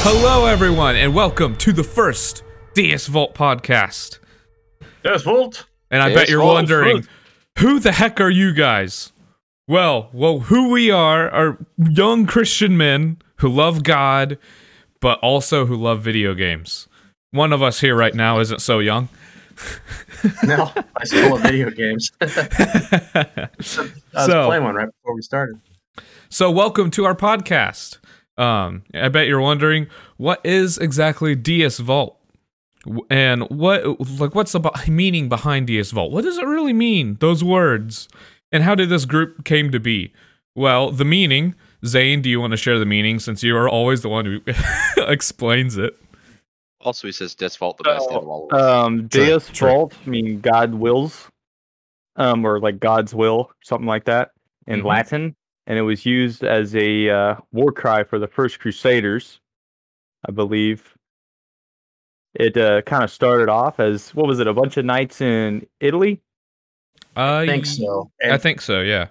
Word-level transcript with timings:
Hello, 0.00 0.46
everyone, 0.46 0.96
and 0.96 1.12
welcome 1.14 1.56
to 1.56 1.72
the 1.72 1.82
first 1.84 2.42
Deus 2.74 3.06
Vult 3.08 3.34
podcast. 3.34 4.18
Yes, 5.04 5.22
Vault. 5.22 5.66
And 5.90 6.02
I 6.02 6.08
DS 6.08 6.16
bet 6.18 6.28
you're 6.28 6.40
Vault, 6.40 6.54
wondering, 6.54 7.06
who 7.58 7.78
the 7.80 7.92
heck 7.92 8.20
are 8.20 8.30
you 8.30 8.52
guys? 8.54 9.12
Well, 9.66 10.08
well, 10.12 10.38
who 10.40 10.70
we 10.70 10.90
are 10.90 11.28
are 11.30 11.58
young 11.76 12.26
Christian 12.26 12.76
men 12.76 13.18
who 13.36 13.48
love 13.48 13.82
God, 13.82 14.38
but 15.00 15.18
also 15.20 15.66
who 15.66 15.76
love 15.76 16.00
video 16.02 16.32
games. 16.34 16.88
One 17.32 17.52
of 17.52 17.62
us 17.62 17.80
here 17.80 17.94
right 17.96 18.14
now 18.14 18.38
isn't 18.40 18.60
so 18.60 18.78
young. 18.78 19.08
No, 20.42 20.72
I 20.96 21.04
still 21.04 21.30
love 21.30 21.42
video 21.42 21.70
games. 21.70 22.10
I 22.20 23.48
was 23.54 23.86
So- 24.26 24.46
playing 24.46 24.64
one 24.64 24.74
right 24.74 24.88
before 24.88 25.14
we 25.14 25.22
started. 25.22 25.60
So, 26.28 26.50
welcome 26.50 26.90
to 26.92 27.04
our 27.04 27.14
podcast. 27.14 27.98
Um, 28.38 28.84
I 28.94 29.08
bet 29.08 29.26
you're 29.26 29.40
wondering 29.40 29.88
what 30.16 30.40
is 30.44 30.78
exactly 30.78 31.34
Deus 31.34 31.78
Vult, 31.78 32.16
and 33.10 33.42
what 33.50 33.84
like 34.20 34.34
what's 34.34 34.52
the 34.52 34.60
be- 34.60 34.90
meaning 34.90 35.28
behind 35.28 35.66
Deus 35.66 35.90
Vult? 35.90 36.12
What 36.12 36.24
does 36.24 36.38
it 36.38 36.46
really 36.46 36.72
mean? 36.72 37.16
Those 37.20 37.42
words, 37.42 38.08
and 38.52 38.62
how 38.62 38.74
did 38.74 38.88
this 38.88 39.04
group 39.04 39.44
came 39.44 39.70
to 39.72 39.80
be? 39.80 40.12
Well, 40.54 40.90
the 40.90 41.04
meaning. 41.04 41.54
Zane, 41.86 42.22
do 42.22 42.28
you 42.28 42.40
want 42.40 42.50
to 42.50 42.56
share 42.56 42.80
the 42.80 42.86
meaning 42.86 43.20
since 43.20 43.44
you 43.44 43.56
are 43.56 43.68
always 43.68 44.02
the 44.02 44.08
one 44.08 44.24
who 44.24 44.40
explains 45.06 45.76
it? 45.76 45.96
Also, 46.80 47.06
he 47.06 47.12
says 47.12 47.36
Deus 47.36 47.54
Vult 47.56 47.76
the 47.78 47.84
best 47.84 48.08
out 48.10 48.22
of 48.22 48.28
all 48.28 48.48
of. 48.50 48.60
Um, 48.60 49.08
True, 49.08 49.24
Deus. 49.26 49.48
Vult, 49.50 49.94
I 50.04 50.08
mean 50.10 50.40
God 50.40 50.74
wills, 50.74 51.28
um, 52.16 52.44
or 52.44 52.58
like 52.58 52.80
God's 52.80 53.14
will, 53.14 53.50
something 53.62 53.86
like 53.86 54.04
that 54.06 54.30
in 54.66 54.80
Mhm. 54.80 54.84
Latin, 54.86 55.36
and 55.68 55.78
it 55.78 55.82
was 55.82 56.06
used 56.06 56.42
as 56.42 56.74
a 56.74 57.10
uh, 57.10 57.36
war 57.52 57.70
cry 57.70 58.02
for 58.02 58.18
the 58.18 58.26
first 58.26 58.58
Crusaders, 58.58 59.38
I 60.26 60.32
believe. 60.32 60.96
It 62.34 62.56
uh, 62.56 62.82
kind 62.82 63.04
of 63.04 63.10
started 63.10 63.48
off 63.50 63.78
as 63.78 64.14
what 64.14 64.26
was 64.26 64.40
it? 64.40 64.46
A 64.46 64.54
bunch 64.54 64.78
of 64.78 64.86
knights 64.86 65.20
in 65.20 65.66
Italy. 65.78 66.20
I 67.16 67.42
I 67.42 67.46
think 67.46 67.66
so. 67.66 68.10
And 68.20 68.32
I 68.32 68.38
think 68.38 68.60
so. 68.60 68.80
Yeah. 68.80 69.08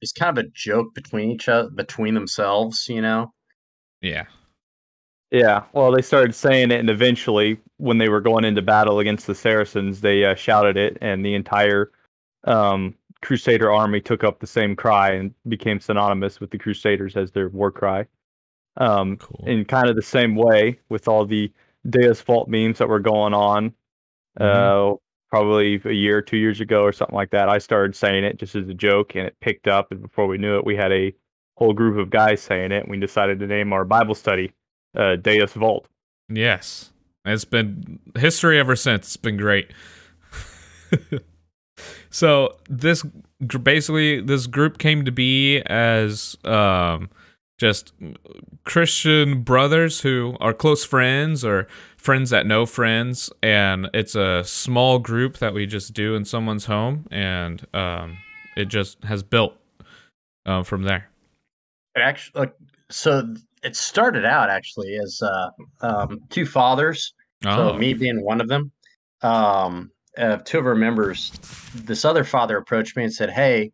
it's 0.00 0.12
kind 0.12 0.38
of 0.38 0.44
a 0.44 0.48
joke 0.54 0.94
between 0.94 1.30
each 1.30 1.48
other, 1.48 1.68
between 1.70 2.14
themselves, 2.14 2.88
you 2.88 3.02
know. 3.02 3.32
Yeah. 4.00 4.24
Yeah, 5.32 5.62
well, 5.72 5.90
they 5.90 6.02
started 6.02 6.34
saying 6.34 6.72
it, 6.72 6.80
and 6.80 6.90
eventually, 6.90 7.58
when 7.78 7.96
they 7.96 8.10
were 8.10 8.20
going 8.20 8.44
into 8.44 8.60
battle 8.60 8.98
against 8.98 9.26
the 9.26 9.34
Saracens, 9.34 10.02
they 10.02 10.26
uh, 10.26 10.34
shouted 10.34 10.76
it, 10.76 10.98
and 11.00 11.24
the 11.24 11.34
entire 11.34 11.90
um, 12.44 12.94
Crusader 13.22 13.72
army 13.72 14.00
took 14.00 14.24
up 14.24 14.40
the 14.40 14.46
same 14.46 14.74
cry 14.76 15.12
and 15.12 15.32
became 15.48 15.80
synonymous 15.80 16.40
with 16.40 16.50
the 16.50 16.58
Crusaders 16.58 17.16
as 17.16 17.30
their 17.32 17.48
war 17.48 17.70
cry. 17.70 18.06
Um, 18.76 19.16
Cool. 19.18 19.44
in 19.46 19.64
kind 19.64 19.88
of 19.88 19.96
the 19.96 20.02
same 20.02 20.34
way 20.34 20.78
with 20.88 21.06
all 21.06 21.24
the 21.26 21.52
Deus 21.88 22.20
Vult 22.22 22.48
memes 22.48 22.78
that 22.78 22.88
were 22.88 23.00
going 23.00 23.34
on, 23.34 23.74
uh, 24.40 24.94
probably 25.30 25.80
a 25.84 25.92
year, 25.92 26.22
two 26.22 26.38
years 26.38 26.60
ago, 26.60 26.82
or 26.82 26.92
something 26.92 27.14
like 27.14 27.30
that. 27.30 27.48
I 27.48 27.58
started 27.58 27.94
saying 27.94 28.24
it 28.24 28.38
just 28.38 28.54
as 28.54 28.68
a 28.68 28.74
joke, 28.74 29.14
and 29.14 29.26
it 29.26 29.36
picked 29.40 29.68
up. 29.68 29.92
And 29.92 30.00
before 30.00 30.26
we 30.26 30.38
knew 30.38 30.56
it, 30.56 30.64
we 30.64 30.74
had 30.74 30.90
a 30.92 31.12
whole 31.58 31.74
group 31.74 31.98
of 31.98 32.08
guys 32.10 32.40
saying 32.40 32.72
it. 32.72 32.84
And 32.84 32.90
we 32.90 32.98
decided 32.98 33.38
to 33.40 33.46
name 33.46 33.72
our 33.72 33.84
Bible 33.84 34.14
study 34.14 34.52
uh, 34.96 35.16
Deus 35.16 35.52
Vult. 35.52 35.86
Yes. 36.28 36.92
It's 37.26 37.44
been 37.44 37.98
history 38.16 38.58
ever 38.58 38.74
since. 38.74 39.06
It's 39.06 39.16
been 39.16 39.36
great. 39.36 39.70
so 42.10 42.56
this 42.68 43.04
basically 43.62 44.20
this 44.20 44.46
group 44.46 44.78
came 44.78 45.04
to 45.04 45.12
be 45.12 45.60
as 45.66 46.36
um 46.44 47.08
just 47.58 47.92
Christian 48.64 49.42
brothers 49.42 50.00
who 50.00 50.36
are 50.40 50.52
close 50.52 50.84
friends 50.84 51.44
or 51.44 51.68
friends 51.96 52.30
that 52.30 52.44
know 52.46 52.66
friends 52.66 53.30
and 53.42 53.88
it's 53.94 54.16
a 54.16 54.42
small 54.44 54.98
group 54.98 55.38
that 55.38 55.54
we 55.54 55.66
just 55.66 55.92
do 55.92 56.14
in 56.14 56.24
someone's 56.24 56.64
home 56.64 57.06
and 57.10 57.66
um 57.72 58.18
it 58.56 58.66
just 58.66 59.02
has 59.04 59.22
built 59.22 59.54
um 60.46 60.64
from 60.64 60.82
there. 60.82 61.08
It 61.94 62.00
actually, 62.00 62.40
like, 62.40 62.54
so 62.90 63.34
it 63.62 63.76
started 63.76 64.24
out 64.24 64.50
actually 64.50 64.96
as 64.96 65.20
uh, 65.22 65.50
um, 65.80 66.20
two 66.30 66.46
fathers. 66.46 67.14
Oh. 67.44 67.72
So 67.72 67.78
me 67.78 67.94
being 67.94 68.22
one 68.22 68.40
of 68.40 68.48
them. 68.48 68.72
Um, 69.22 69.90
uh, 70.18 70.38
two 70.38 70.58
of 70.58 70.66
our 70.66 70.74
members, 70.74 71.30
this 71.74 72.04
other 72.04 72.24
father 72.24 72.56
approached 72.56 72.96
me 72.96 73.04
and 73.04 73.12
said, 73.12 73.30
"Hey, 73.30 73.72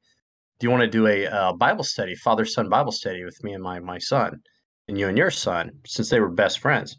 do 0.59 0.67
you 0.67 0.71
want 0.71 0.83
to 0.83 0.89
do 0.89 1.07
a 1.07 1.27
uh, 1.27 1.53
Bible 1.53 1.85
study, 1.85 2.15
father 2.15 2.45
son 2.45 2.69
Bible 2.69 2.93
study 2.93 3.25
with 3.25 3.43
me 3.43 3.53
and 3.53 3.63
my 3.63 3.81
my 3.81 3.99
son, 3.99 4.41
and 4.87 4.99
you 4.99 5.09
and 5.09 5.19
your 5.19 5.31
son, 5.31 5.71
since 5.87 6.11
they 6.11 6.21
were 6.21 6.29
best 6.29 6.61
friends?" 6.61 6.97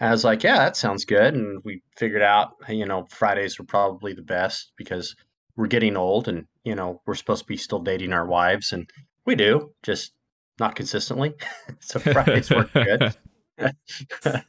And 0.00 0.08
I 0.08 0.12
was 0.12 0.24
like, 0.24 0.42
"Yeah, 0.42 0.58
that 0.58 0.76
sounds 0.76 1.04
good." 1.04 1.34
And 1.34 1.62
we 1.64 1.82
figured 1.96 2.22
out, 2.22 2.50
you 2.68 2.86
know, 2.86 3.06
Fridays 3.10 3.58
were 3.58 3.64
probably 3.64 4.14
the 4.14 4.22
best 4.22 4.72
because 4.76 5.14
we're 5.56 5.66
getting 5.66 5.96
old, 5.96 6.28
and 6.28 6.46
you 6.64 6.74
know, 6.74 7.02
we're 7.06 7.14
supposed 7.14 7.42
to 7.42 7.48
be 7.48 7.56
still 7.56 7.80
dating 7.80 8.12
our 8.12 8.26
wives, 8.26 8.72
and 8.72 8.88
we 9.26 9.34
do, 9.34 9.72
just 9.82 10.12
not 10.60 10.76
consistently. 10.76 11.34
so 11.80 11.98
Fridays 11.98 12.50
work 12.50 12.72
good. 12.72 13.14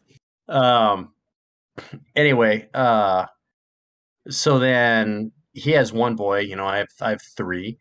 um 0.47 1.13
anyway 2.16 2.68
uh 2.73 3.25
so 4.29 4.59
then 4.59 5.31
he 5.53 5.72
has 5.72 5.91
one 5.91 6.16
boy 6.16 6.40
you 6.40 6.56
know 6.56 6.66
i 6.66 6.78
have 6.78 6.88
i 7.01 7.09
have 7.09 7.22
three 7.35 7.78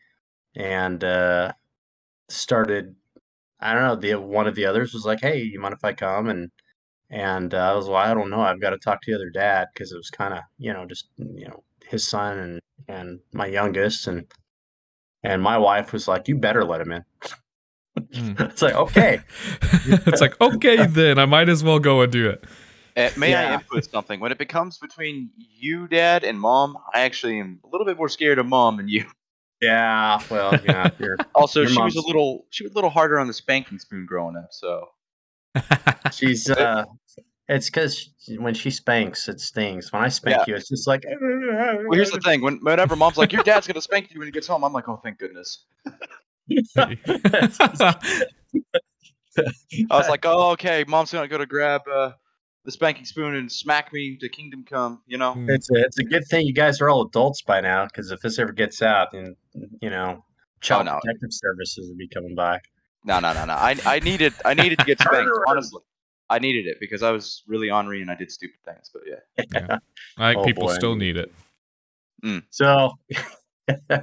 and 0.56 1.04
uh 1.04 1.53
started 2.28 2.94
i 3.60 3.72
don't 3.72 3.82
know 3.82 3.97
the 3.97 4.14
one 4.14 4.47
of 4.47 4.54
the 4.54 4.64
others 4.64 4.92
was 4.92 5.04
like 5.04 5.20
hey 5.20 5.41
you 5.41 5.60
mind 5.60 5.75
if 5.75 5.84
i 5.84 5.92
come 5.92 6.28
and 6.28 6.50
and 7.10 7.54
uh, 7.54 7.58
i 7.58 7.75
was 7.75 7.87
like 7.87 8.06
i 8.08 8.14
don't 8.14 8.31
know 8.31 8.41
i've 8.41 8.60
got 8.60 8.70
to 8.70 8.78
talk 8.78 9.00
to 9.03 9.10
the 9.10 9.16
other 9.16 9.31
dad 9.31 9.69
because 9.72 9.92
it 9.92 9.97
was 9.97 10.10
kind 10.10 10.34
of 10.34 10.41
you 10.58 10.72
know 10.72 10.87
just 10.87 11.08
you 11.16 11.47
know 11.47 11.62
his 11.87 12.06
son 12.06 12.38
and 12.38 12.60
and 12.88 13.20
my 13.32 13.47
youngest 13.47 14.06
and 14.06 14.26
and 15.22 15.42
my 15.42 15.58
wife 15.58 15.92
was 15.92 16.08
like 16.08 16.28
you 16.28 16.37
better 16.37 16.64
let 16.64 16.81
him 16.81 16.92
in 16.92 17.04
Mm. 18.12 18.41
it's 18.50 18.62
like 18.62 18.75
okay 18.75 19.20
it's 20.06 20.20
like 20.20 20.41
okay 20.41 20.87
then 20.87 21.19
I 21.19 21.26
might 21.26 21.48
as 21.48 21.64
well 21.64 21.78
go 21.78 22.00
and 22.03 22.12
do 22.12 22.28
it. 22.28 22.44
Uh, 22.98 23.10
may 23.16 23.34
I 23.34 23.54
input 23.54 23.84
something? 23.84 24.19
When 24.19 24.32
it 24.32 24.38
becomes 24.38 24.78
between 24.78 25.31
you, 25.36 25.86
Dad, 25.86 26.25
and 26.25 26.41
Mom, 26.41 26.76
I 26.92 27.03
actually 27.03 27.38
am 27.38 27.60
a 27.64 27.69
little 27.69 27.86
bit 27.86 27.97
more 27.97 28.09
scared 28.09 28.41
of 28.41 28.47
Mom 28.47 28.78
than 28.78 28.88
you. 28.88 29.04
yeah 29.60 30.20
well 30.31 30.56
yeah 30.64 30.88
Also, 31.34 31.64
she 31.64 31.81
was 31.81 31.97
a 31.97 32.00
little 32.00 32.47
she 32.50 32.64
was 32.64 32.72
a 32.72 32.75
little 32.75 32.91
harder 32.91 33.19
on 33.19 33.28
the 33.28 33.32
spanking 33.32 33.78
spoon 33.78 34.06
growing 34.06 34.37
up. 34.37 34.48
So 34.50 34.88
She's 36.12 36.50
uh 36.50 36.84
it's 37.48 37.70
because 37.70 38.10
when 38.37 38.54
she 38.54 38.70
spanks, 38.70 39.28
it 39.28 39.41
stings. 39.41 39.92
When 39.92 40.03
I 40.03 40.08
spank 40.08 40.38
Yeah. 40.38 40.44
you, 40.48 40.56
it's 40.56 40.69
just 40.69 40.87
like. 40.87 41.04
well, 41.08 41.92
here's 41.92 42.10
the 42.10 42.20
thing: 42.20 42.42
when 42.42 42.58
whenever 42.58 42.94
Mom's 42.94 43.16
like, 43.16 43.32
"Your 43.32 43.42
dad's 43.42 43.66
gonna 43.66 43.81
spank 43.81 44.10
you 44.10 44.19
when 44.19 44.28
he 44.28 44.32
gets 44.32 44.47
home," 44.47 44.64
I'm 44.64 44.72
like, 44.72 44.88
"Oh, 44.88 45.00
thank 45.03 45.19
goodness." 45.19 45.64
I 46.76 46.97
was 49.91 50.08
like, 50.08 50.26
"Oh, 50.26 50.50
okay, 50.50 50.84
Mom's 50.87 51.10
gonna 51.10 51.28
go 51.28 51.38
to 51.38 51.47
grab 51.47 51.82
uh, 51.91 52.12
the 52.64 52.72
spanking 52.72 53.04
spoon 53.04 53.34
and 53.34 53.50
smack 53.50 53.92
me 53.92 54.16
to 54.16 54.28
kingdom 54.28 54.64
come," 54.64 55.02
you 55.06 55.19
know. 55.19 55.32
Hmm. 55.34 55.48
it's 55.50 55.70
a 55.70 55.74
it's 55.76 55.98
a 55.98 56.04
good 56.04 56.26
thing 56.28 56.46
you 56.46 56.52
guys 56.54 56.80
are 56.80 56.88
all 56.88 57.02
adults 57.02 57.42
by 57.42 57.60
now, 57.60 57.84
because 57.84 58.10
if 58.10 58.20
this 58.20 58.38
ever 58.38 58.52
gets 58.52 58.82
out, 58.82 59.12
then 59.12 59.36
you 59.80 59.91
know, 59.91 60.24
child 60.60 60.86
no. 60.86 60.98
protective 61.02 61.30
services 61.32 61.88
will 61.88 61.96
be 61.96 62.08
coming 62.08 62.34
by. 62.34 62.60
No, 63.04 63.20
no, 63.20 63.32
no, 63.32 63.44
no. 63.44 63.54
I 63.54 63.76
I 63.84 64.00
needed 64.00 64.34
I 64.44 64.54
needed 64.54 64.78
to 64.80 64.84
get 64.84 65.00
spanked. 65.00 65.30
Honestly, 65.46 65.80
I 66.30 66.38
needed 66.38 66.66
it 66.66 66.78
because 66.80 67.02
I 67.02 67.10
was 67.10 67.42
really 67.46 67.70
ornery 67.70 68.02
and 68.02 68.10
I 68.10 68.14
did 68.14 68.30
stupid 68.30 68.58
things. 68.64 68.90
But 68.92 69.02
yeah, 69.06 69.78
I 70.19 70.32
think 70.32 70.42
Oh, 70.42 70.44
people 70.44 70.66
boy. 70.66 70.75
still 70.75 70.94
need 70.96 71.16
it. 71.16 71.32
Hmm. 72.22 72.38
So, 72.50 72.92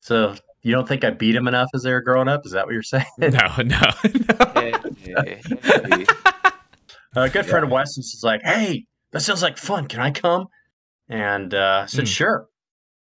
so 0.00 0.34
you 0.62 0.72
don't 0.72 0.86
think 0.86 1.04
I 1.04 1.10
beat 1.10 1.34
him 1.34 1.48
enough 1.48 1.68
as 1.74 1.82
they 1.82 1.92
were 1.92 2.02
growing 2.02 2.28
up? 2.28 2.42
Is 2.44 2.52
that 2.52 2.66
what 2.66 2.72
you're 2.72 2.82
saying? 2.82 3.04
No, 3.18 3.28
no, 3.64 3.80
no. 7.14 7.22
a 7.24 7.28
good 7.30 7.46
friend 7.46 7.64
of 7.64 7.70
Weston's 7.70 8.14
is 8.14 8.22
like, 8.22 8.42
"Hey, 8.42 8.84
that 9.12 9.20
sounds 9.20 9.42
like 9.42 9.56
fun. 9.58 9.86
Can 9.86 10.00
I 10.00 10.10
come?" 10.10 10.46
And 11.08 11.54
uh, 11.54 11.82
I 11.84 11.86
said, 11.86 12.02
Hmm. 12.02 12.06
"Sure." 12.06 12.46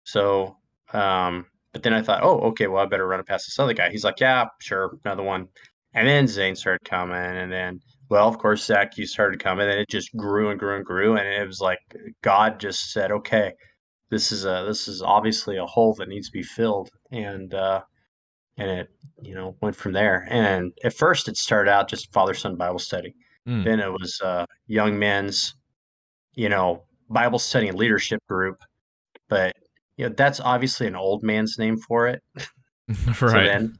So, 0.03 0.57
um, 0.93 1.45
but 1.73 1.83
then 1.83 1.93
I 1.93 2.01
thought, 2.01 2.23
"Oh, 2.23 2.39
okay. 2.49 2.67
Well, 2.67 2.83
I 2.83 2.85
better 2.85 3.07
run 3.07 3.19
it 3.19 3.27
past 3.27 3.45
this 3.47 3.59
other 3.59 3.73
guy." 3.73 3.89
He's 3.91 4.03
like, 4.03 4.19
"Yeah, 4.19 4.45
sure, 4.61 4.97
another 5.05 5.23
one." 5.23 5.47
And 5.93 6.07
then 6.07 6.27
Zane 6.27 6.55
started 6.55 6.83
coming, 6.85 7.15
and 7.15 7.51
then, 7.51 7.79
well, 8.09 8.27
of 8.27 8.39
course, 8.39 8.65
Zach, 8.65 8.97
you 8.97 9.05
started 9.05 9.39
coming, 9.43 9.69
and 9.69 9.79
it 9.79 9.89
just 9.89 10.09
grew 10.17 10.49
and 10.49 10.59
grew 10.59 10.75
and 10.75 10.85
grew, 10.85 11.15
and 11.17 11.27
it 11.27 11.45
was 11.45 11.61
like 11.61 11.79
God 12.23 12.59
just 12.59 12.91
said, 12.91 13.11
"Okay, 13.11 13.53
this 14.13 14.31
is 14.31 14.45
a 14.45 14.63
this 14.67 14.87
is 14.87 15.01
obviously 15.01 15.57
a 15.57 15.65
hole 15.65 15.93
that 15.95 16.07
needs 16.07 16.27
to 16.27 16.33
be 16.33 16.43
filled," 16.43 16.89
and 17.11 17.53
uh, 17.53 17.81
and 18.57 18.69
it 18.69 18.89
you 19.21 19.33
know 19.33 19.55
went 19.61 19.75
from 19.75 19.93
there. 19.93 20.27
And 20.29 20.71
at 20.83 20.93
first, 20.93 21.27
it 21.27 21.35
started 21.35 21.71
out 21.71 21.89
just 21.89 22.13
father 22.13 22.33
son 22.33 22.55
Bible 22.55 22.79
study. 22.79 23.15
Mm. 23.47 23.65
Then 23.65 23.79
it 23.79 23.91
was 23.91 24.21
uh, 24.23 24.45
young 24.67 24.97
men's, 24.97 25.55
you 26.33 26.47
know, 26.47 26.83
Bible 27.09 27.39
study 27.39 27.67
and 27.67 27.77
leadership 27.77 28.21
group. 28.29 28.63
But 29.27 29.55
you 29.97 30.07
know, 30.07 30.13
that's 30.15 30.39
obviously 30.39 30.87
an 30.87 30.95
old 30.95 31.23
man's 31.23 31.57
name 31.57 31.77
for 31.77 32.07
it. 32.07 32.21
So 33.15 33.27
right. 33.27 33.45
then, 33.45 33.79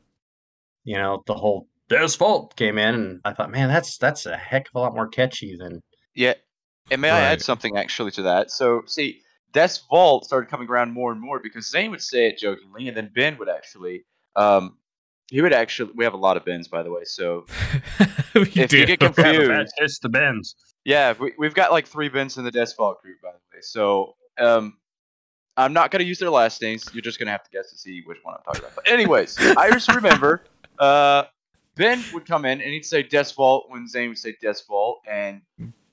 you 0.85 0.95
know, 0.95 1.23
the 1.27 1.33
whole 1.33 1.67
Deus 1.89 2.15
Vult 2.15 2.55
came 2.55 2.77
in, 2.77 2.95
and 2.95 3.21
I 3.25 3.33
thought, 3.33 3.51
man, 3.51 3.67
that's 3.67 3.97
that's 3.97 4.25
a 4.25 4.37
heck 4.37 4.69
of 4.69 4.75
a 4.75 4.79
lot 4.79 4.95
more 4.95 5.09
catchy 5.09 5.57
than 5.57 5.81
Yeah, 6.15 6.35
and 6.89 7.01
may 7.01 7.09
I 7.09 7.19
add 7.19 7.41
something 7.41 7.77
actually 7.77 8.11
to 8.11 8.21
that? 8.21 8.49
So, 8.49 8.83
see, 8.87 9.19
Deus 9.53 9.83
Vult 9.89 10.25
started 10.25 10.49
coming 10.49 10.67
around 10.67 10.91
more 10.91 11.11
and 11.11 11.21
more 11.21 11.39
because 11.39 11.69
Zane 11.69 11.91
would 11.91 12.01
say 12.01 12.27
it 12.27 12.37
jokingly, 12.37 12.87
and 12.87 12.97
then 12.97 13.11
Ben 13.15 13.37
would 13.37 13.49
actually, 13.49 14.03
um, 14.35 14.77
he 15.29 15.41
would 15.41 15.53
actually. 15.53 15.91
We 15.95 16.03
have 16.03 16.13
a 16.13 16.17
lot 16.17 16.37
of 16.37 16.45
Bens, 16.45 16.67
by 16.67 16.83
the 16.83 16.91
way. 16.91 17.03
So, 17.05 17.45
We 18.35 18.41
if 18.55 18.69
do. 18.69 18.79
you 18.79 18.85
get 18.87 18.99
confused, 18.99 19.73
it's 19.77 19.99
the 19.99 20.09
Bens. 20.09 20.55
yeah, 20.85 21.13
we, 21.19 21.33
we've 21.37 21.53
got 21.53 21.71
like 21.71 21.87
three 21.87 22.09
Bens 22.09 22.37
in 22.37 22.43
the 22.43 22.51
Deus 22.51 22.73
Vult 22.73 23.01
group, 23.01 23.21
by 23.21 23.29
the 23.31 23.37
way. 23.55 23.61
So, 23.61 24.15
um, 24.39 24.77
I'm 25.55 25.71
not 25.73 25.91
gonna 25.91 26.03
use 26.03 26.17
their 26.17 26.31
last 26.31 26.61
names. 26.61 26.89
You're 26.93 27.01
just 27.03 27.19
gonna 27.19 27.31
have 27.31 27.43
to 27.43 27.49
guess 27.51 27.69
to 27.71 27.77
see 27.77 28.01
which 28.05 28.17
one 28.23 28.35
I'm 28.35 28.43
talking 28.43 28.61
about. 28.61 28.75
But 28.75 28.89
anyways, 28.89 29.37
I 29.57 29.69
just 29.71 29.93
remember, 29.93 30.43
uh, 30.79 31.25
Ben 31.75 32.03
would 32.13 32.25
come 32.25 32.45
in 32.45 32.59
and 32.59 32.71
he'd 32.71 32.85
say 32.85 33.03
Deus 33.03 33.31
Vult 33.31 33.65
when 33.69 33.87
Zane 33.87 34.09
would 34.09 34.17
say 34.17 34.35
Deus 34.41 34.61
Vult, 34.67 35.01
and 35.07 35.41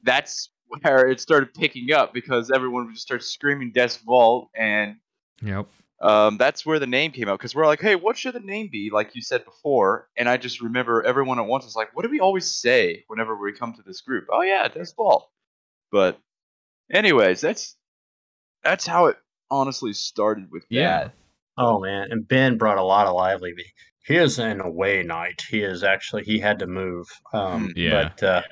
that's 0.02 0.50
where 0.70 1.08
it 1.08 1.20
started 1.20 1.52
picking 1.54 1.92
up 1.92 2.12
because 2.14 2.50
everyone 2.50 2.86
would 2.86 2.94
just 2.94 3.06
start 3.06 3.22
screaming 3.22 3.72
Deus 3.72 3.96
Vult, 3.98 4.48
and 4.54 4.96
Yep. 5.42 5.66
um, 6.00 6.36
that's 6.38 6.64
where 6.64 6.78
the 6.78 6.86
name 6.86 7.12
came 7.12 7.28
out. 7.28 7.38
Because 7.38 7.54
we're 7.54 7.66
like, 7.66 7.80
hey, 7.80 7.94
what 7.96 8.16
should 8.16 8.34
the 8.34 8.40
name 8.40 8.68
be? 8.70 8.90
Like 8.92 9.14
you 9.14 9.22
said 9.22 9.44
before, 9.44 10.08
and 10.16 10.28
I 10.28 10.36
just 10.36 10.60
remember 10.60 11.02
everyone 11.02 11.38
at 11.38 11.46
once 11.46 11.64
was 11.64 11.76
like, 11.76 11.94
what 11.94 12.04
do 12.04 12.10
we 12.10 12.20
always 12.20 12.54
say 12.54 13.04
whenever 13.08 13.36
we 13.36 13.52
come 13.52 13.72
to 13.74 13.82
this 13.82 14.00
group? 14.00 14.26
Oh 14.30 14.42
yeah, 14.42 14.68
Deus 14.68 14.92
Vult. 14.92 15.28
But, 15.92 16.18
anyways, 16.92 17.40
that's 17.40 17.76
that's 18.62 18.86
how 18.86 19.06
it 19.06 19.16
honestly 19.50 19.92
started 19.92 20.50
with 20.50 20.64
Yeah. 20.68 21.04
that. 21.04 21.14
Oh 21.58 21.80
man, 21.80 22.08
and 22.10 22.26
Ben 22.26 22.56
brought 22.58 22.78
a 22.78 22.82
lot 22.82 23.06
of 23.06 23.14
lively. 23.14 23.54
He 24.06 24.16
is 24.16 24.38
an 24.38 24.60
away 24.60 25.02
night. 25.02 25.42
He 25.48 25.62
is 25.62 25.82
actually 25.84 26.24
he 26.24 26.38
had 26.38 26.58
to 26.60 26.66
move. 26.66 27.06
Um, 27.34 27.72
Yeah. 27.76 28.10
But 28.16 28.22
uh, 28.22 28.42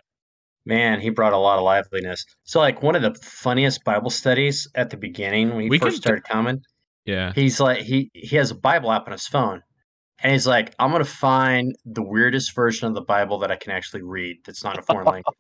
man, 0.68 1.00
he 1.00 1.08
brought 1.08 1.32
a 1.32 1.38
lot 1.38 1.58
of 1.58 1.64
liveliness. 1.64 2.24
So 2.44 2.60
like 2.60 2.82
one 2.82 2.94
of 2.94 3.02
the 3.02 3.14
funniest 3.24 3.82
Bible 3.84 4.10
studies 4.10 4.68
at 4.74 4.90
the 4.90 4.96
beginning 4.98 5.48
when 5.50 5.62
he 5.62 5.70
We 5.70 5.78
first 5.78 5.94
can- 5.96 6.02
started 6.02 6.24
coming, 6.24 6.60
Yeah. 7.06 7.32
he's 7.34 7.58
like 7.58 7.78
he 7.80 8.10
he 8.14 8.36
has 8.36 8.50
a 8.50 8.54
Bible 8.54 8.92
app 8.92 9.06
on 9.06 9.12
his 9.12 9.26
phone, 9.26 9.62
and 10.22 10.32
he's 10.32 10.46
like, 10.46 10.74
I'm 10.78 10.92
gonna 10.92 11.04
find 11.04 11.74
the 11.86 12.02
weirdest 12.02 12.54
version 12.54 12.86
of 12.86 12.94
the 12.94 13.00
Bible 13.00 13.38
that 13.38 13.50
I 13.50 13.56
can 13.56 13.72
actually 13.72 14.02
read 14.02 14.36
that's 14.44 14.62
not 14.62 14.78
a 14.78 14.82
foreign 14.82 15.06
language. 15.14 15.34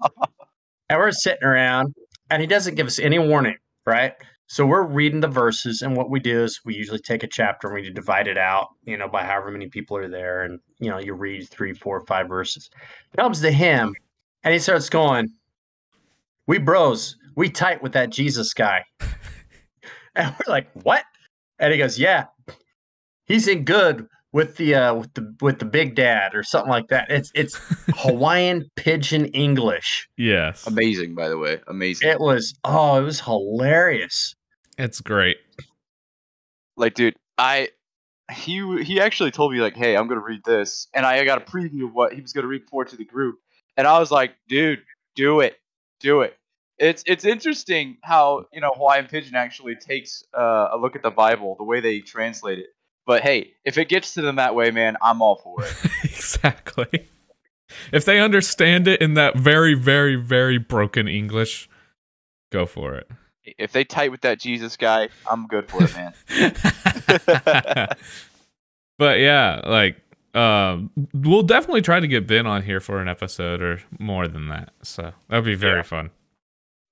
And 0.88 0.98
we're 0.98 1.12
sitting 1.12 1.44
around, 1.44 1.94
and 2.30 2.40
he 2.40 2.46
doesn't 2.48 2.74
give 2.76 2.86
us 2.86 2.98
any 2.98 3.18
warning, 3.18 3.56
right? 3.86 4.14
So 4.50 4.64
we're 4.64 4.86
reading 4.86 5.20
the 5.20 5.28
verses, 5.28 5.82
and 5.82 5.94
what 5.94 6.08
we 6.08 6.20
do 6.20 6.42
is 6.42 6.60
we 6.64 6.74
usually 6.74 7.00
take 7.00 7.22
a 7.22 7.26
chapter 7.26 7.68
and 7.68 7.74
we 7.74 7.90
divide 7.90 8.26
it 8.28 8.38
out, 8.38 8.68
you 8.86 8.96
know, 8.96 9.06
by 9.06 9.22
however 9.22 9.50
many 9.50 9.68
people 9.68 9.98
are 9.98 10.08
there, 10.08 10.40
and 10.44 10.58
you 10.80 10.88
know, 10.88 10.98
you 10.98 11.12
read 11.12 11.46
three, 11.50 11.74
four, 11.74 12.00
five 12.06 12.28
verses. 12.28 12.70
It 13.12 13.18
comes 13.18 13.42
to 13.42 13.50
him, 13.52 13.94
and 14.44 14.52
he 14.52 14.60
starts 14.60 14.88
going, 14.88 15.28
"We 16.46 16.58
bros, 16.58 17.16
we 17.36 17.50
tight 17.50 17.82
with 17.82 17.92
that 17.92 18.10
Jesus 18.10 18.54
guy," 18.54 18.84
and 20.14 20.34
we're 20.34 20.52
like, 20.52 20.68
"What?" 20.82 21.04
And 21.58 21.72
he 21.72 21.78
goes, 21.78 21.98
"Yeah, 21.98 22.26
he's 23.26 23.48
in 23.48 23.64
good 23.64 24.06
with 24.32 24.56
the 24.56 24.74
uh, 24.74 24.94
with 24.94 25.14
the 25.14 25.34
with 25.40 25.58
the 25.58 25.64
big 25.64 25.94
dad 25.94 26.34
or 26.34 26.42
something 26.42 26.70
like 26.70 26.88
that." 26.88 27.10
It's 27.10 27.30
it's 27.34 27.56
Hawaiian 27.96 28.70
pidgin 28.76 29.26
English. 29.26 30.08
Yes. 30.16 30.66
Amazing, 30.66 31.14
by 31.14 31.28
the 31.28 31.38
way, 31.38 31.60
amazing. 31.66 32.08
It 32.08 32.20
was 32.20 32.54
oh, 32.64 32.98
it 32.98 33.02
was 33.02 33.20
hilarious. 33.20 34.34
It's 34.78 35.00
great. 35.00 35.38
like 36.76 36.94
dude 36.94 37.16
i 37.38 37.68
he 38.30 38.84
he 38.84 39.00
actually 39.00 39.30
told 39.30 39.52
me 39.52 39.58
like 39.58 39.74
hey 39.74 39.96
i'm 39.96 40.06
gonna 40.06 40.20
read 40.20 40.40
this 40.44 40.86
and 40.94 41.04
i 41.04 41.24
got 41.24 41.38
a 41.38 41.44
preview 41.44 41.84
of 41.84 41.92
what 41.92 42.12
he 42.12 42.20
was 42.20 42.32
gonna 42.32 42.46
read 42.46 42.62
forward 42.68 42.88
to 42.88 42.96
the 42.96 43.04
group 43.04 43.36
and 43.78 43.86
i 43.86 43.98
was 43.98 44.10
like 44.10 44.34
dude 44.48 44.82
do 45.14 45.40
it 45.40 45.56
do 46.00 46.20
it 46.20 46.36
it's 46.78 47.02
it's 47.06 47.24
interesting 47.24 47.96
how 48.02 48.44
you 48.52 48.60
know 48.60 48.70
hawaiian 48.76 49.06
pidgin 49.06 49.34
actually 49.34 49.74
takes 49.74 50.22
uh, 50.36 50.68
a 50.72 50.76
look 50.76 50.94
at 50.94 51.02
the 51.02 51.10
bible 51.10 51.54
the 51.56 51.64
way 51.64 51.80
they 51.80 52.00
translate 52.00 52.58
it 52.58 52.66
but 53.06 53.22
hey 53.22 53.52
if 53.64 53.78
it 53.78 53.88
gets 53.88 54.12
to 54.14 54.20
them 54.20 54.36
that 54.36 54.54
way 54.54 54.70
man 54.70 54.96
i'm 55.00 55.22
all 55.22 55.36
for 55.36 55.64
it 55.64 55.74
exactly. 56.04 57.08
If 57.92 58.06
they 58.06 58.18
understand 58.18 58.88
it 58.88 59.02
in 59.02 59.12
that 59.14 59.36
very, 59.36 59.74
very, 59.74 60.16
very 60.16 60.56
broken 60.56 61.06
English, 61.06 61.68
go 62.50 62.64
for 62.64 62.94
it. 62.94 63.10
if 63.58 63.72
they 63.72 63.84
tight 63.84 64.10
with 64.10 64.22
that 64.22 64.40
jesus 64.40 64.76
guy 64.76 65.08
i'm 65.30 65.46
good 65.46 65.68
for 65.68 65.82
it 65.82 65.94
man 65.94 66.14
but 68.98 69.20
yeah, 69.20 69.60
like 69.66 69.96
um 70.38 70.90
we'll 71.14 71.42
definitely 71.42 71.82
try 71.82 72.00
to 72.00 72.06
get 72.06 72.26
Ben 72.26 72.46
on 72.46 72.62
here 72.62 72.80
for 72.80 73.00
an 73.00 73.08
episode 73.08 73.60
or 73.62 73.80
more 73.98 74.28
than 74.28 74.48
that. 74.48 74.70
So 74.82 75.12
that'd 75.28 75.44
be 75.44 75.54
very 75.54 75.78
Yeah. 75.78 75.82
fun. 75.82 76.10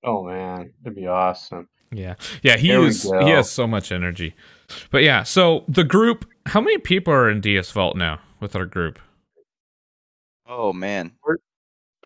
Oh 0.03 0.23
man, 0.23 0.73
it'd 0.83 0.95
be 0.95 1.07
awesome. 1.07 1.67
Yeah. 1.91 2.15
Yeah, 2.43 2.57
he 2.57 2.67
There 2.69 2.83
is 2.83 3.03
he 3.03 3.29
has 3.29 3.49
so 3.49 3.65
much 3.67 3.91
energy. 3.91 4.35
But 4.91 5.03
yeah, 5.03 5.23
so 5.23 5.63
the 5.67 5.83
group 5.83 6.25
how 6.47 6.61
many 6.61 6.77
people 6.77 7.13
are 7.13 7.29
in 7.29 7.41
Deus 7.41 7.71
Vult 7.71 7.95
now 7.95 8.19
with 8.39 8.55
our 8.55 8.65
group? 8.65 8.99
oh 10.49 10.71
man 10.73 11.11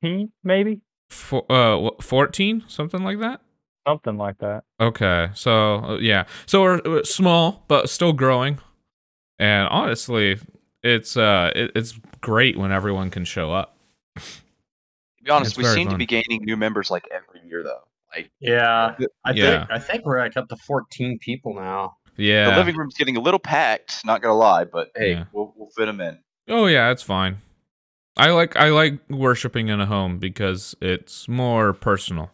Team, 0.02 0.32
maybe 0.44 0.82
For, 1.10 1.50
uh 1.52 1.78
what, 1.78 2.04
14 2.04 2.64
something 2.68 3.04
like 3.04 3.20
that? 3.20 3.42
something 3.88 4.18
like 4.18 4.38
that. 4.40 4.64
Okay. 4.80 5.30
So 5.34 5.76
uh, 5.76 5.98
yeah. 5.98 6.26
So 6.46 6.62
we're, 6.62 6.82
we're 6.86 7.04
small 7.04 7.64
but 7.68 7.90
still 7.90 8.14
growing. 8.14 8.60
And 9.40 9.68
honestly, 9.70 10.38
it's 10.84 11.16
uh 11.18 11.52
it, 11.56 11.72
it's 11.76 11.94
great 12.22 12.58
when 12.58 12.72
everyone 12.72 13.10
can 13.10 13.26
show 13.26 13.52
up. 13.52 13.76
to 14.18 14.22
be 15.24 15.30
honest 15.32 15.52
It's 15.52 15.58
we 15.58 15.64
very 15.64 15.76
seem 15.76 15.90
to 15.90 15.98
be 15.98 16.06
gaining 16.06 16.42
new 16.44 16.58
members 16.58 16.90
like 16.92 17.08
every 17.12 17.48
year 17.48 17.64
though 17.64 17.82
like 18.16 18.30
Yeah, 18.40 18.96
I 19.26 19.32
Yeah. 19.32 19.60
think 19.60 19.72
I 19.72 19.80
think 19.80 20.06
we're 20.06 20.20
like 20.20 20.36
up 20.38 20.50
to 20.50 20.56
fourteen 20.58 21.18
people 21.20 21.54
now. 21.56 21.98
Yeah. 22.18 22.52
The 22.52 22.58
living 22.58 22.76
room's 22.76 22.96
getting 22.96 23.16
a 23.18 23.22
little 23.22 23.40
packed, 23.40 24.06
not 24.06 24.22
gonna 24.22 24.36
lie, 24.38 24.66
but 24.66 24.92
hey, 24.96 25.12
Yeah. 25.12 25.24
we'll 25.32 25.54
we'll 25.56 25.70
fit 25.78 25.86
them 25.86 26.02
in. 26.02 26.20
Oh 26.50 26.66
yeah, 26.68 26.92
it's 26.92 27.04
fine. 27.04 27.38
I 28.18 28.32
like 28.32 28.58
I 28.58 28.70
like 28.70 29.00
worshiping 29.10 29.70
in 29.70 29.80
a 29.80 29.86
home 29.86 30.18
because 30.20 30.76
it's 30.82 31.30
more 31.30 31.72
personal. 31.72 32.32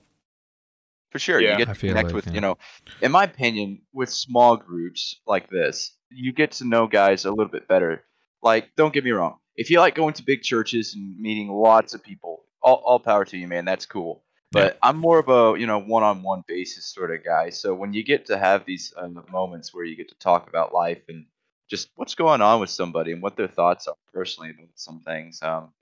For 1.11 1.19
sure, 1.19 1.39
Yeah. 1.39 1.51
you 1.51 1.57
get 1.59 1.69
I 1.69 1.73
to 1.73 1.79
feel 1.79 1.89
connect 1.91 2.05
like, 2.07 2.15
with 2.15 2.27
yeah. 2.27 2.33
you 2.33 2.41
know, 2.41 2.57
in 3.01 3.11
my 3.11 3.23
opinion, 3.25 3.81
with 3.93 4.09
small 4.09 4.57
groups 4.57 5.21
like 5.27 5.49
this, 5.49 5.95
you 6.09 6.33
get 6.33 6.51
to 6.53 6.65
know 6.65 6.87
guys 6.87 7.25
a 7.25 7.29
little 7.29 7.51
bit 7.51 7.67
better. 7.67 8.03
Like, 8.41 8.75
don't 8.75 8.93
get 8.93 9.03
me 9.03 9.11
wrong, 9.11 9.37
if 9.55 9.69
you 9.69 9.79
like 9.79 9.95
going 9.95 10.13
to 10.13 10.23
big 10.23 10.41
churches 10.43 10.93
and 10.93 11.19
meeting 11.19 11.49
lots 11.49 11.93
of 11.93 12.03
people, 12.03 12.43
all, 12.61 12.81
all 12.85 12.99
power 12.99 13.25
to 13.25 13.37
you, 13.37 13.47
man. 13.47 13.65
That's 13.65 13.85
cool. 13.85 14.23
But 14.51 14.77
I'm 14.81 14.97
more 14.97 15.19
of 15.19 15.27
a 15.27 15.59
you 15.59 15.67
know 15.67 15.79
one-on-one 15.79 16.43
basis 16.47 16.85
sort 16.85 17.13
of 17.13 17.23
guy. 17.23 17.49
So 17.49 17.75
when 17.75 17.91
you 17.93 18.03
get 18.03 18.27
to 18.27 18.37
have 18.37 18.65
these 18.65 18.93
uh, 18.95 19.09
moments 19.29 19.73
where 19.73 19.83
you 19.83 19.97
get 19.97 20.09
to 20.09 20.17
talk 20.19 20.47
about 20.47 20.73
life 20.73 21.01
and 21.09 21.25
just 21.69 21.89
what's 21.95 22.15
going 22.15 22.41
on 22.41 22.61
with 22.61 22.69
somebody 22.69 23.11
and 23.11 23.21
what 23.21 23.35
their 23.35 23.49
thoughts 23.49 23.87
are 23.87 23.95
personally 24.13 24.53
with 24.57 24.69
some 24.75 25.01
things, 25.01 25.43
um, 25.43 25.73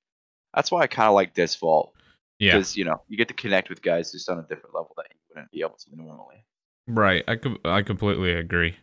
that's 0.54 0.72
why 0.72 0.82
I 0.82 0.88
kind 0.88 1.08
of 1.08 1.14
like 1.14 1.36
this 1.36 1.56
vault 1.56 1.94
Yeah. 2.40 2.54
because 2.54 2.76
you 2.76 2.86
know 2.86 3.04
you 3.08 3.18
get 3.18 3.28
to 3.28 3.36
connect 3.36 3.70
with 3.70 3.84
guys 3.84 4.12
just 4.12 4.28
on 4.30 4.40
a 4.40 4.42
different 4.42 4.74
level 4.74 4.94
that 4.98 5.06
you 5.12 5.18
wouldn't 5.30 5.52
be 5.52 5.62
able 5.62 5.78
to 5.78 5.96
normally. 5.96 6.44
Right. 6.88 7.24
I 7.28 7.36
com- 7.36 7.60
I 7.66 7.84
completely 7.84 8.34
agree. 8.34 8.76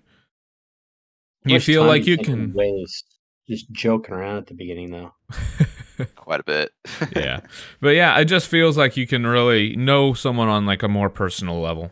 You 1.45 1.59
feel 1.59 1.85
like 1.85 2.07
you 2.07 2.19
can 2.19 2.53
waste 2.53 3.12
just 3.49 3.71
joking 3.73 4.15
around 4.15 4.39
at 4.39 4.47
the 4.47 4.55
beginning 4.55 4.91
though. 4.91 5.13
Quite 6.17 6.41
a 6.41 6.45
bit. 6.45 6.71
yeah. 7.17 7.41
But 7.81 7.91
yeah, 7.91 8.19
it 8.19 8.25
just 8.27 8.49
feels 8.49 8.77
like 8.79 8.97
you 8.97 9.07
can 9.07 9.27
really 9.27 9.77
know 9.77 10.15
someone 10.15 10.49
on 10.49 10.67
like 10.67 10.83
a 10.83 10.89
more 10.89 11.11
personal 11.11 11.61
level 11.61 11.91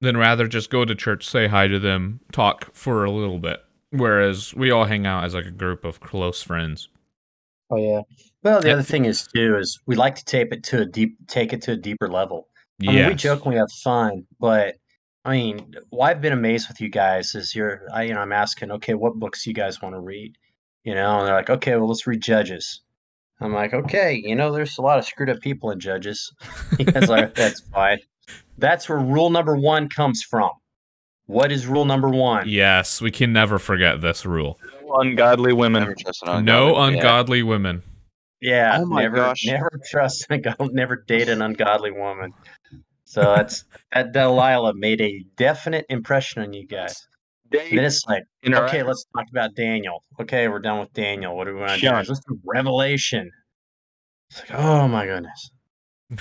than 0.00 0.16
rather 0.16 0.46
just 0.46 0.70
go 0.70 0.84
to 0.84 0.94
church, 0.94 1.26
say 1.26 1.46
hi 1.48 1.66
to 1.66 1.78
them, 1.78 2.20
talk 2.32 2.74
for 2.74 3.04
a 3.04 3.10
little 3.10 3.38
bit. 3.38 3.60
Whereas 3.90 4.54
we 4.54 4.70
all 4.70 4.84
hang 4.84 5.06
out 5.06 5.24
as 5.24 5.34
like 5.34 5.46
a 5.46 5.50
group 5.50 5.84
of 5.84 6.00
close 6.00 6.42
friends. 6.42 6.88
Oh 7.70 7.76
yeah. 7.76 8.02
Well, 8.42 8.60
the 8.60 8.68
And- 8.70 8.80
other 8.80 8.82
thing 8.82 9.04
is 9.04 9.26
too 9.34 9.56
is 9.58 9.80
we 9.86 9.96
like 9.96 10.14
to 10.16 10.24
tape 10.24 10.52
it 10.52 10.62
to 10.64 10.82
a 10.82 10.84
deep, 10.84 11.16
take 11.28 11.52
it 11.52 11.62
to 11.62 11.72
a 11.72 11.76
deeper 11.76 12.08
level. 12.08 12.48
I 12.82 12.86
mean, 12.92 13.06
we 13.08 13.14
joke 13.14 13.44
and 13.44 13.54
we 13.54 13.58
have 13.58 13.70
fun, 13.70 14.26
but 14.40 14.74
I 15.24 15.30
mean, 15.32 15.74
why 15.90 16.10
I've 16.10 16.20
been 16.20 16.32
amazed 16.32 16.68
with 16.68 16.80
you 16.80 16.88
guys 16.90 17.34
is 17.34 17.54
you're, 17.54 17.82
I, 17.94 18.02
you 18.02 18.14
know, 18.14 18.20
I'm 18.20 18.32
asking, 18.32 18.72
okay, 18.72 18.94
what 18.94 19.14
books 19.14 19.46
you 19.46 19.54
guys 19.54 19.80
want 19.80 19.94
to 19.94 20.00
read? 20.00 20.36
You 20.84 20.94
know, 20.94 21.18
and 21.18 21.26
they're 21.26 21.34
like, 21.34 21.50
okay, 21.50 21.76
well, 21.76 21.88
let's 21.88 22.06
read 22.06 22.20
Judges. 22.22 22.82
I'm 23.40 23.52
like, 23.52 23.74
okay, 23.74 24.20
you 24.22 24.34
know, 24.36 24.52
there's 24.52 24.78
a 24.78 24.82
lot 24.82 24.98
of 24.98 25.04
screwed 25.04 25.30
up 25.30 25.40
people 25.40 25.70
in 25.70 25.80
Judges. 25.80 26.32
He's 26.78 27.08
like, 27.08 27.34
that's 27.34 27.60
fine. 27.60 27.98
That's 28.58 28.88
where 28.88 28.98
rule 28.98 29.30
number 29.30 29.56
one 29.56 29.88
comes 29.88 30.22
from. 30.22 30.50
What 31.26 31.50
is 31.50 31.66
rule 31.66 31.84
number 31.86 32.08
one? 32.08 32.48
Yes, 32.48 33.00
we 33.00 33.10
can 33.10 33.32
never 33.32 33.58
forget 33.58 34.00
this 34.02 34.24
rule. 34.26 34.58
Ungodly 34.96 35.52
women. 35.54 35.80
Never 35.82 35.94
trust 35.94 36.22
an 36.26 36.44
No 36.44 36.76
ungodly- 36.76 37.38
yeah. 37.38 37.44
women. 37.44 37.82
Yeah, 38.40 38.76
Oh 38.78 38.84
my 38.86 39.02
never, 39.02 39.16
gosh. 39.16 39.44
never 39.46 39.70
trust, 39.90 40.26
never 40.28 40.96
date 41.08 41.30
an 41.30 41.40
ungodly 41.40 41.90
woman. 41.92 42.32
So 43.04 43.22
that's 43.22 43.64
that 43.92 44.12
Delilah 44.12 44.74
made 44.74 45.00
a 45.00 45.24
definite 45.36 45.86
impression 45.88 46.42
on 46.42 46.52
you 46.52 46.66
guys. 46.66 47.06
And 47.52 47.78
then 47.78 47.84
it's 47.84 48.04
like, 48.08 48.24
Interact- 48.42 48.74
okay, 48.74 48.82
let's 48.82 49.04
talk 49.16 49.26
about 49.30 49.54
Daniel. 49.54 50.02
Okay, 50.20 50.48
we're 50.48 50.58
done 50.58 50.80
with 50.80 50.92
Daniel. 50.92 51.36
What 51.36 51.44
do 51.46 51.54
we 51.54 51.60
want 51.60 51.72
to 51.72 51.80
do? 51.80 51.86
Let's 51.90 52.08
do 52.28 52.38
Revelation. 52.44 53.30
It's 54.30 54.40
like, 54.40 54.58
oh 54.58 54.88
my 54.88 55.06
goodness. 55.06 55.50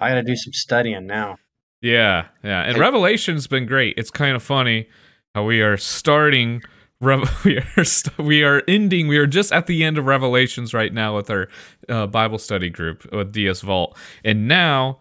I 0.00 0.08
got 0.10 0.14
to 0.14 0.22
do 0.22 0.36
some 0.36 0.52
studying 0.52 1.06
now. 1.06 1.36
Yeah, 1.82 2.26
yeah. 2.42 2.62
And 2.62 2.76
Hey- 2.76 2.80
Revelation's 2.80 3.46
been 3.46 3.66
great. 3.66 3.94
It's 3.96 4.10
kind 4.10 4.36
of 4.36 4.42
funny 4.42 4.88
how 5.34 5.44
we 5.44 5.60
are 5.60 5.76
starting. 5.76 6.62
Rev- 7.00 7.28
we 7.44 7.58
are 7.76 7.84
st- 7.84 8.18
we 8.18 8.42
are 8.42 8.62
ending. 8.66 9.06
We 9.08 9.18
are 9.18 9.26
just 9.26 9.52
at 9.52 9.66
the 9.66 9.84
end 9.84 9.98
of 9.98 10.06
Revelations 10.06 10.72
right 10.74 10.92
now 10.92 11.14
with 11.16 11.30
our 11.30 11.48
uh, 11.88 12.06
Bible 12.06 12.38
study 12.38 12.70
group 12.70 13.06
with 13.12 13.32
Deus 13.32 13.60
Vult, 13.60 13.96
and 14.24 14.48
now 14.48 14.98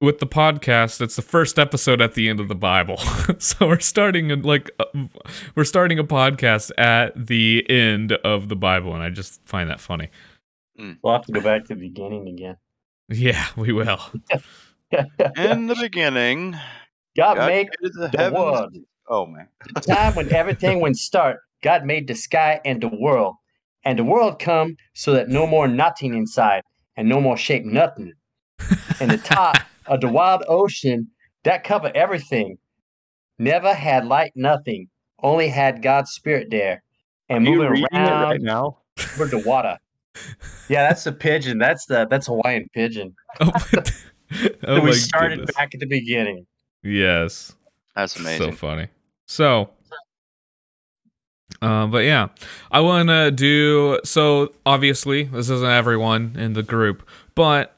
with 0.00 0.18
the 0.18 0.26
podcast, 0.26 1.00
it's 1.00 1.16
the 1.16 1.22
first 1.22 1.58
episode 1.58 2.00
at 2.00 2.14
the 2.14 2.28
end 2.28 2.40
of 2.40 2.48
the 2.48 2.54
Bible. 2.54 2.96
so 3.38 3.68
we're 3.68 3.78
starting 3.80 4.30
in 4.30 4.42
like 4.42 4.70
uh, 4.78 4.84
we're 5.54 5.64
starting 5.64 5.98
a 5.98 6.04
podcast 6.04 6.70
at 6.78 7.26
the 7.26 7.68
end 7.68 8.12
of 8.12 8.48
the 8.48 8.56
Bible, 8.56 8.94
and 8.94 9.02
I 9.02 9.10
just 9.10 9.44
find 9.46 9.68
that 9.70 9.80
funny. 9.80 10.08
We'll 11.02 11.12
have 11.12 11.26
to 11.26 11.32
go 11.32 11.40
back 11.42 11.64
to 11.66 11.74
the 11.74 11.80
beginning 11.80 12.28
again. 12.28 12.56
Yeah, 13.08 13.46
we 13.56 13.72
will. 13.72 14.00
In 15.36 15.66
the 15.66 15.76
beginning, 15.78 16.52
God, 17.16 17.36
God 17.36 17.46
made 17.46 17.68
the, 17.80 18.08
the 18.12 18.32
world. 18.34 18.74
Oh 19.08 19.26
man. 19.26 19.48
the 19.74 19.80
time 19.80 20.14
when 20.14 20.32
everything 20.32 20.80
went 20.80 20.96
start, 20.96 21.40
God 21.62 21.84
made 21.84 22.08
the 22.08 22.14
sky 22.14 22.60
and 22.64 22.80
the 22.80 22.88
world. 22.88 23.34
And 23.84 23.98
the 23.98 24.04
world 24.04 24.38
come 24.38 24.76
so 24.94 25.12
that 25.14 25.28
no 25.28 25.46
more 25.46 25.66
nothing 25.66 26.14
inside 26.14 26.62
and 26.96 27.08
no 27.08 27.20
more 27.20 27.36
shape 27.36 27.64
nothing. 27.64 28.12
And 29.00 29.10
the 29.10 29.18
top 29.18 29.56
of 29.90 30.00
the 30.00 30.08
wild 30.08 30.42
ocean 30.48 31.08
that 31.44 31.64
cover 31.64 31.92
everything 31.94 32.56
never 33.38 33.74
had 33.74 34.06
light 34.06 34.32
nothing, 34.34 34.88
only 35.22 35.48
had 35.48 35.82
God's 35.82 36.12
spirit 36.12 36.48
there. 36.50 36.82
And 37.28 37.46
Are 37.46 37.50
moving 37.50 37.70
reading 37.70 37.86
around 37.92 38.22
right 38.22 38.40
now? 38.40 38.78
over 39.14 39.26
the 39.26 39.38
water. 39.38 39.78
Yeah, 40.68 40.88
that's 40.88 41.04
the 41.04 41.12
pidgin. 41.12 41.58
That's 41.58 41.86
the 41.86 42.06
that's 42.08 42.26
Hawaiian 42.26 42.68
pidgin. 42.72 43.14
Oh, 44.32 44.38
oh 44.68 44.80
we 44.80 44.92
started 44.92 45.40
goodness. 45.40 45.56
back 45.56 45.74
at 45.74 45.80
the 45.80 45.86
beginning. 45.86 46.46
Yes. 46.84 47.52
That's 47.96 48.16
amazing. 48.16 48.52
So 48.52 48.56
funny. 48.56 48.86
So, 49.26 49.70
uh, 51.60 51.88
but 51.88 52.04
yeah, 52.04 52.28
I 52.70 52.78
want 52.80 53.08
to 53.08 53.32
do. 53.32 53.98
So 54.04 54.52
obviously, 54.64 55.24
this 55.24 55.50
isn't 55.50 55.68
everyone 55.68 56.36
in 56.38 56.52
the 56.52 56.62
group, 56.62 57.08
but 57.34 57.74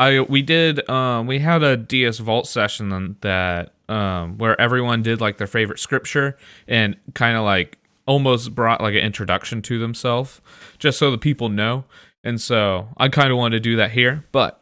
I 0.00 0.20
we 0.20 0.42
did. 0.42 0.88
Um, 0.88 1.26
we 1.26 1.38
had 1.38 1.62
a 1.62 1.76
Deus 1.76 2.18
Vult 2.18 2.46
session 2.48 3.16
that 3.20 3.74
um, 3.88 4.38
where 4.38 4.58
everyone 4.60 5.02
did 5.02 5.20
like 5.20 5.36
their 5.36 5.46
favorite 5.46 5.78
scripture 5.78 6.38
and 6.66 6.96
kind 7.14 7.36
of 7.36 7.44
like 7.44 7.78
almost 8.06 8.54
brought 8.54 8.80
like 8.80 8.94
an 8.94 9.00
introduction 9.00 9.60
to 9.62 9.78
themselves, 9.78 10.40
just 10.78 10.98
so 10.98 11.10
the 11.10 11.18
people 11.18 11.50
know. 11.50 11.84
And 12.24 12.40
so 12.40 12.88
I 12.96 13.08
kind 13.08 13.30
of 13.30 13.36
wanted 13.36 13.56
to 13.56 13.60
do 13.60 13.76
that 13.76 13.90
here, 13.90 14.24
but 14.32 14.60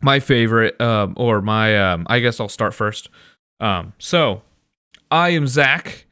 my 0.00 0.20
favorite, 0.20 0.80
um, 0.80 1.14
or 1.16 1.42
my, 1.42 1.76
um, 1.76 2.06
I 2.08 2.20
guess 2.20 2.38
I'll 2.38 2.48
start 2.48 2.74
first. 2.74 3.08
Um, 3.60 3.92
so 3.98 4.42
I 5.10 5.30
am 5.30 5.46
Zach. 5.46 6.06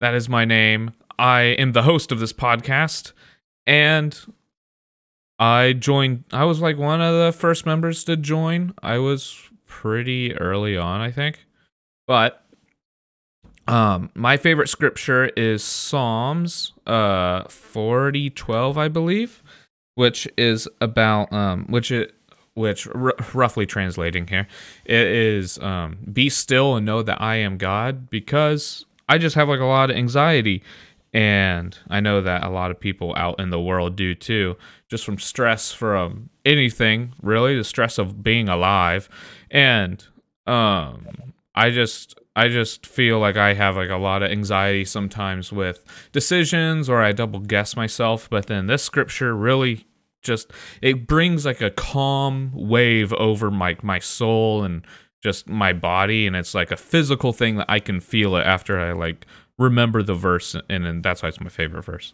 That 0.00 0.14
is 0.14 0.28
my 0.28 0.44
name. 0.44 0.92
I 1.18 1.40
am 1.40 1.72
the 1.72 1.82
host 1.82 2.12
of 2.12 2.20
this 2.20 2.32
podcast, 2.32 3.12
and 3.66 4.18
I 5.42 5.72
joined. 5.72 6.22
I 6.32 6.44
was 6.44 6.60
like 6.60 6.78
one 6.78 7.00
of 7.00 7.14
the 7.14 7.36
first 7.36 7.66
members 7.66 8.04
to 8.04 8.16
join. 8.16 8.74
I 8.80 8.98
was 8.98 9.36
pretty 9.66 10.36
early 10.36 10.76
on, 10.76 11.00
I 11.00 11.10
think, 11.10 11.44
but 12.06 12.44
um, 13.66 14.10
my 14.14 14.36
favorite 14.36 14.68
scripture 14.68 15.32
is 15.36 15.64
Psalms, 15.64 16.74
uh, 16.86 17.42
forty 17.48 18.30
twelve, 18.30 18.78
I 18.78 18.86
believe, 18.86 19.42
which 19.96 20.28
is 20.38 20.68
about 20.80 21.32
um, 21.32 21.66
which 21.66 21.90
it 21.90 22.14
which 22.54 22.86
r- 22.86 23.16
roughly 23.34 23.66
translating 23.66 24.28
here 24.28 24.46
it 24.84 25.06
is 25.06 25.58
um 25.60 25.96
be 26.12 26.28
still 26.28 26.76
and 26.76 26.84
know 26.84 27.02
that 27.02 27.18
i 27.18 27.34
am 27.36 27.56
god 27.56 28.10
because 28.10 28.84
i 29.08 29.16
just 29.16 29.34
have 29.34 29.48
like 29.48 29.58
a 29.58 29.64
lot 29.64 29.90
of 29.90 29.96
anxiety 29.96 30.62
and 31.14 31.78
i 31.88 31.98
know 31.98 32.20
that 32.20 32.44
a 32.44 32.50
lot 32.50 32.70
of 32.70 32.78
people 32.78 33.14
out 33.16 33.40
in 33.40 33.48
the 33.48 33.58
world 33.58 33.96
do 33.96 34.14
too 34.14 34.54
just 34.92 35.06
from 35.06 35.16
stress 35.16 35.72
from 35.72 36.28
anything 36.44 37.14
really 37.22 37.56
the 37.56 37.64
stress 37.64 37.96
of 37.96 38.22
being 38.22 38.46
alive. 38.46 39.08
And 39.50 40.04
um 40.46 41.06
i 41.54 41.70
just 41.70 42.18
i 42.36 42.48
just 42.48 42.84
feel 42.84 43.18
like 43.18 43.36
i 43.36 43.54
have 43.54 43.76
like 43.76 43.88
a 43.88 43.96
lot 43.96 44.22
of 44.22 44.30
anxiety 44.30 44.84
sometimes 44.84 45.52
with 45.52 45.84
decisions 46.10 46.90
or 46.90 47.00
i 47.00 47.10
double 47.10 47.40
guess 47.40 47.74
myself. 47.74 48.28
But 48.28 48.48
then 48.48 48.66
this 48.66 48.82
scripture 48.82 49.34
really 49.34 49.86
just 50.20 50.52
it 50.82 51.06
brings 51.06 51.46
like 51.46 51.62
a 51.62 51.70
calm 51.70 52.50
wave 52.52 53.14
over 53.14 53.50
my 53.50 53.78
my 53.82 53.98
soul 53.98 54.62
and 54.62 54.84
just 55.22 55.48
my 55.48 55.72
body. 55.72 56.26
And 56.26 56.36
it's 56.36 56.54
like 56.54 56.70
a 56.70 56.76
physical 56.76 57.32
thing 57.32 57.56
that 57.56 57.70
I 57.70 57.78
can 57.78 57.98
feel 57.98 58.36
it 58.36 58.44
after 58.44 58.78
I 58.78 58.92
like 58.92 59.24
remember 59.58 60.02
the 60.02 60.14
verse. 60.14 60.54
And, 60.68 60.86
and 60.86 61.02
that's 61.02 61.22
why 61.22 61.30
it's 61.30 61.40
my 61.40 61.48
favorite 61.48 61.86
verse. 61.86 62.12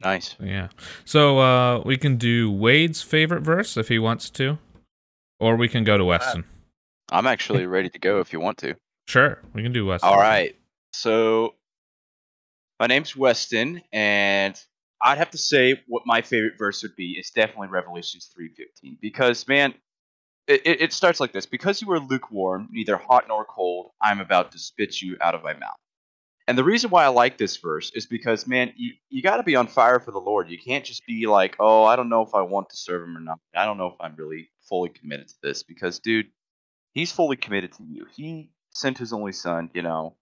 Nice. 0.00 0.36
Yeah. 0.40 0.68
So 1.04 1.38
uh 1.38 1.80
we 1.84 1.96
can 1.96 2.16
do 2.16 2.50
Wade's 2.50 3.02
favorite 3.02 3.42
verse 3.42 3.76
if 3.76 3.88
he 3.88 3.98
wants 3.98 4.30
to. 4.30 4.58
Or 5.40 5.56
we 5.56 5.68
can 5.68 5.84
go 5.84 5.96
to 5.96 6.04
Weston. 6.04 6.44
I'm 7.10 7.26
actually 7.26 7.66
ready 7.76 7.88
to 7.90 7.98
go 7.98 8.20
if 8.20 8.32
you 8.32 8.40
want 8.40 8.58
to. 8.58 8.74
Sure, 9.06 9.40
we 9.54 9.62
can 9.62 9.72
do 9.72 9.86
Weston. 9.86 10.10
All 10.10 10.18
right. 10.18 10.56
So 10.92 11.54
my 12.80 12.86
name's 12.86 13.16
Weston, 13.16 13.82
and 13.92 14.60
I'd 15.02 15.18
have 15.18 15.30
to 15.30 15.38
say 15.38 15.82
what 15.86 16.02
my 16.06 16.22
favorite 16.22 16.58
verse 16.58 16.82
would 16.82 16.96
be 16.96 17.12
is 17.12 17.30
definitely 17.30 17.68
Revelations 17.68 18.30
3:15 18.36 18.98
because 19.00 19.46
man, 19.48 19.74
it, 20.46 20.62
it 20.64 20.80
it 20.80 20.92
starts 20.92 21.20
like 21.20 21.32
this: 21.32 21.46
because 21.46 21.80
you 21.80 21.90
are 21.92 22.00
lukewarm, 22.00 22.68
neither 22.70 22.96
hot 22.96 23.26
nor 23.28 23.44
cold, 23.44 23.92
I'm 24.00 24.20
about 24.20 24.52
to 24.52 24.58
spit 24.58 25.00
you 25.00 25.16
out 25.20 25.34
of 25.34 25.42
my 25.42 25.54
mouth. 25.54 25.78
And 26.48 26.56
the 26.56 26.64
reason 26.64 26.88
why 26.88 27.04
I 27.04 27.08
like 27.08 27.36
this 27.36 27.58
verse 27.58 27.92
is 27.94 28.06
because 28.06 28.46
man, 28.46 28.72
you 28.74 28.94
you 29.10 29.22
got 29.22 29.36
to 29.36 29.42
be 29.42 29.54
on 29.54 29.66
fire 29.68 30.00
for 30.00 30.12
the 30.12 30.18
Lord. 30.18 30.48
You 30.48 30.58
can't 30.58 30.84
just 30.84 31.04
be 31.06 31.26
like, 31.26 31.56
oh, 31.60 31.84
I 31.84 31.94
don't 31.94 32.08
know 32.08 32.22
if 32.22 32.34
I 32.34 32.40
want 32.40 32.70
to 32.70 32.76
serve 32.76 33.02
Him 33.02 33.16
or 33.16 33.20
not. 33.20 33.38
I 33.54 33.66
don't 33.66 33.76
know 33.76 33.88
if 33.88 34.00
I'm 34.00 34.16
really 34.16 34.48
fully 34.62 34.88
committed 34.88 35.28
to 35.28 35.34
this 35.42 35.62
because, 35.62 35.98
dude, 35.98 36.30
He's 36.94 37.12
fully 37.12 37.36
committed 37.36 37.72
to 37.74 37.84
you. 37.84 38.06
He 38.16 38.50
sent 38.70 38.96
His 38.96 39.12
only 39.12 39.32
Son, 39.32 39.70
you 39.74 39.82
know, 39.82 40.16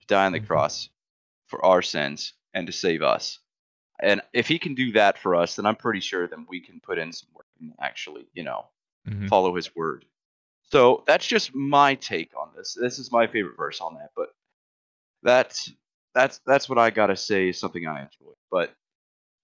to 0.00 0.06
die 0.08 0.26
on 0.26 0.32
the 0.32 0.40
Mhm. 0.40 0.48
cross 0.48 0.90
for 1.46 1.64
our 1.64 1.80
sins 1.80 2.34
and 2.52 2.66
to 2.66 2.72
save 2.72 3.02
us. 3.02 3.38
And 4.00 4.20
if 4.32 4.48
He 4.48 4.58
can 4.58 4.74
do 4.74 4.92
that 4.92 5.16
for 5.16 5.36
us, 5.36 5.54
then 5.54 5.64
I'm 5.64 5.76
pretty 5.76 6.00
sure 6.00 6.26
then 6.26 6.44
we 6.48 6.60
can 6.60 6.80
put 6.80 6.98
in 6.98 7.12
some 7.12 7.28
work 7.34 7.46
and 7.60 7.72
actually, 7.80 8.26
you 8.34 8.42
know, 8.42 8.66
Mhm. 9.06 9.28
follow 9.28 9.54
his 9.54 9.74
word. 9.76 10.04
So 10.62 11.04
that's 11.06 11.26
just 11.26 11.54
my 11.54 11.94
take 11.94 12.36
on 12.36 12.52
this. 12.56 12.74
This 12.74 12.98
is 12.98 13.12
my 13.12 13.28
favorite 13.28 13.56
verse 13.56 13.80
on 13.80 13.94
that, 13.94 14.10
but 14.16 14.34
that's 15.22 15.72
that's 16.14 16.40
that's 16.46 16.68
what 16.68 16.78
I 16.78 16.90
gotta 16.90 17.16
say 17.16 17.48
is 17.48 17.58
something 17.58 17.86
I 17.86 18.00
enjoy. 18.02 18.32
But 18.50 18.74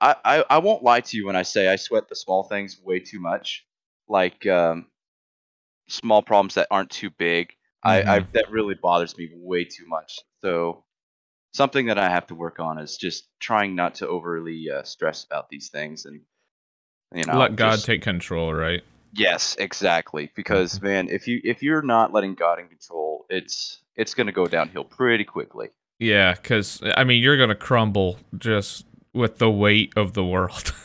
I, 0.00 0.16
I, 0.25 0.45
I 0.50 0.59
won't 0.59 0.83
lie 0.83 1.00
to 1.00 1.16
you 1.16 1.26
when 1.26 1.37
I 1.37 1.43
say 1.43 1.69
I 1.69 1.76
sweat 1.76 2.09
the 2.09 2.16
small 2.16 2.45
things 2.45 2.78
way 2.83 2.99
too 3.00 3.21
much, 3.21 3.64
like 4.09 4.47
um, 4.47 4.87
small 5.88 6.23
problems 6.23 6.54
that 6.54 6.69
aren't 6.71 6.90
too 6.90 7.11
big. 7.11 7.52
I, 7.83 8.02
I 8.02 8.21
Mhm. 8.21 8.33
that 8.33 8.50
really 8.50 8.75
bothers 8.75 9.16
me 9.16 9.31
way 9.35 9.64
too 9.64 9.87
much. 9.87 10.19
So 10.40 10.85
something 11.52 11.87
that 11.87 11.99
I 11.99 12.09
have 12.09 12.26
to 12.28 12.35
work 12.35 12.59
on 12.59 12.78
is 12.78 12.97
just 12.97 13.28
trying 13.40 13.75
not 13.75 13.95
to 13.97 14.09
overly 14.09 14.71
uh, 14.71 14.83
stress 14.85 15.25
about 15.25 15.49
these 15.50 15.69
things 15.71 16.04
and 16.07 16.21
you 17.14 17.25
know 17.25 17.38
Let 17.38 17.57
God 17.57 17.76
just- 17.76 17.87
take 17.87 18.02
control, 18.02 18.52
right? 18.52 18.83
Yes, 19.16 19.54
exactly. 19.61 20.33
Because 20.35 20.83
man, 20.83 21.09
if 21.09 21.28
you 21.28 21.40
if 21.45 21.62
you're 21.62 21.83
not 21.83 22.12
letting 22.12 22.35
God 22.35 22.59
in 22.59 22.66
control, 22.66 23.03
it's 23.28 23.81
it's 23.97 24.14
gonna 24.14 24.33
go 24.33 24.47
downhill 24.47 24.85
pretty 24.85 25.25
quickly. 25.25 25.69
Yeah, 25.99 26.35
cuz 26.35 26.81
I 26.97 27.04
mean, 27.04 27.23
you're 27.23 27.37
going 27.37 27.50
to 27.50 27.54
crumble 27.54 28.19
just 28.37 28.87
with 29.12 29.38
the 29.38 29.50
weight 29.50 29.93
of 29.97 30.14
the 30.14 30.25
world. 30.25 30.73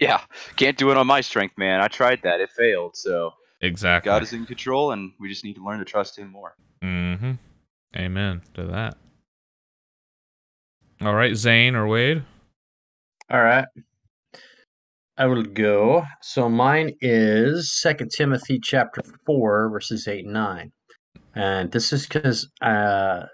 Yeah, 0.00 0.20
can't 0.56 0.76
do 0.76 0.90
it 0.90 0.96
on 0.96 1.06
my 1.06 1.20
strength, 1.20 1.56
man. 1.56 1.80
I 1.80 1.88
tried 1.88 2.20
that; 2.24 2.40
it 2.40 2.50
failed. 2.50 2.96
So 2.96 3.32
exactly. 3.60 4.10
God 4.10 4.22
is 4.22 4.32
in 4.32 4.44
control, 4.44 4.92
and 4.92 5.12
we 5.18 5.28
just 5.28 5.44
need 5.44 5.54
to 5.54 5.64
learn 5.64 5.78
to 5.78 5.84
trust 5.84 6.18
Him 6.18 6.30
more. 6.30 6.54
Mm-hmm. 6.82 7.32
Amen 7.96 8.42
to 8.54 8.64
that. 8.66 8.98
All 11.00 11.14
right, 11.14 11.34
Zane 11.34 11.74
or 11.74 11.86
Wade? 11.86 12.22
All 13.30 13.42
right. 13.42 13.66
I 15.16 15.26
will 15.26 15.44
go. 15.44 16.02
So 16.20 16.48
mine 16.50 16.96
is 17.00 17.72
Second 17.72 18.10
Timothy 18.10 18.58
chapter 18.62 19.00
four, 19.24 19.70
verses 19.70 20.06
eight 20.06 20.24
and 20.24 20.34
nine. 20.34 20.72
And 21.34 21.70
this 21.72 21.92
is 21.92 22.06
because 22.06 22.48
uh, 22.62 23.24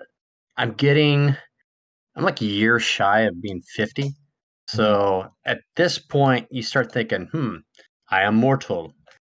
I'm 0.57 0.73
getting 0.73 1.37
I'm 2.17 2.25
like 2.25 2.41
a 2.41 2.47
year 2.47 2.79
shy 2.81 3.21
of 3.21 3.41
being 3.41 3.63
50. 3.77 4.13
So 4.69 5.29
at 5.45 5.61
this 5.77 5.99
point 5.99 6.47
you 6.51 6.63
start 6.63 6.93
thinking, 6.93 7.29
hmm, 7.33 7.57
I 8.11 8.23
am 8.23 8.37
mortal. 8.37 8.95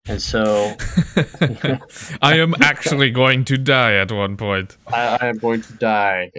And 0.09 0.21
so 0.21 0.75
I 2.23 2.37
am 2.39 2.55
actually 2.63 3.11
going 3.23 3.45
to 3.47 3.57
die 3.59 3.95
at 3.95 4.11
one 4.13 4.37
point. 4.37 4.77
I, 4.87 5.19
I 5.21 5.27
am 5.29 5.39
going 5.39 5.63
to 5.63 5.73
die. 5.75 6.31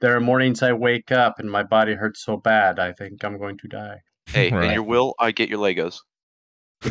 There 0.00 0.16
are 0.16 0.20
mornings 0.20 0.62
I 0.62 0.72
wake 0.72 1.12
up 1.12 1.38
and 1.38 1.50
my 1.50 1.62
body 1.62 1.94
hurts 1.94 2.24
so 2.24 2.36
bad 2.36 2.78
I 2.78 2.92
think 2.92 3.24
I'm 3.24 3.38
going 3.38 3.58
to 3.58 3.68
die. 3.68 3.96
Hey, 4.26 4.50
Right. 4.50 4.66
in 4.68 4.72
your 4.72 4.82
will, 4.82 5.14
I 5.18 5.30
get 5.32 5.48
your 5.48 5.58
Legos. 5.58 5.98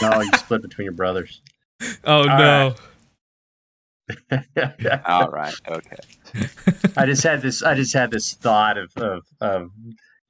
No, 0.00 0.20
you 0.20 0.30
split 0.38 0.62
between 0.62 0.84
your 0.84 0.92
brothers. 0.94 1.40
oh 2.04 2.24
no. 2.24 2.74
All 5.06 5.28
right. 5.30 5.54
Okay. 5.68 5.96
I 6.96 7.06
just 7.06 7.22
had 7.22 7.42
this. 7.42 7.62
I 7.62 7.74
just 7.74 7.92
had 7.92 8.10
this 8.10 8.34
thought 8.34 8.76
of, 8.78 8.90
of 8.96 9.22
of 9.40 9.70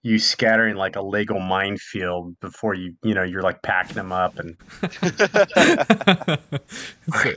you 0.04 0.18
scattering 0.18 0.76
like 0.76 0.94
a 0.96 1.02
Lego 1.02 1.38
minefield 1.40 2.38
before 2.40 2.74
you 2.74 2.94
you 3.02 3.14
know 3.14 3.24
you're 3.24 3.42
like 3.42 3.62
packing 3.62 3.94
them 3.96 4.12
up 4.12 4.38
and 4.38 4.56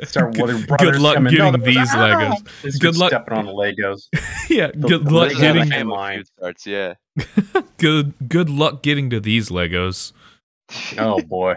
start 0.04 0.34
good, 0.36 0.68
good 0.78 1.00
luck 1.00 1.16
coming. 1.16 1.34
getting 1.34 1.54
No, 1.60 1.66
these 1.66 1.78
ah! 1.92 2.36
Legos. 2.64 2.80
Good 2.80 2.98
luck- 2.98 3.10
stepping 3.12 3.34
on 3.38 3.46
the 3.46 3.54
Legos. 3.54 4.08
Yeah, 4.50 4.68
The- 4.74 4.88
good 4.88 5.06
the 5.06 5.14
luck 5.14 5.32
Legos 5.32 5.40
getting 5.40 5.72
are 5.72 5.76
Halo 5.76 5.96
mine. 5.96 6.26
starts. 6.26 6.66
Yeah. 6.68 6.94
good 7.78 8.14
good 8.28 8.50
luck 8.50 8.84
getting 8.84 9.10
to 9.10 9.20
these 9.20 9.50
Legos. 9.50 10.14
Oh 10.98 11.22
boy. 11.22 11.56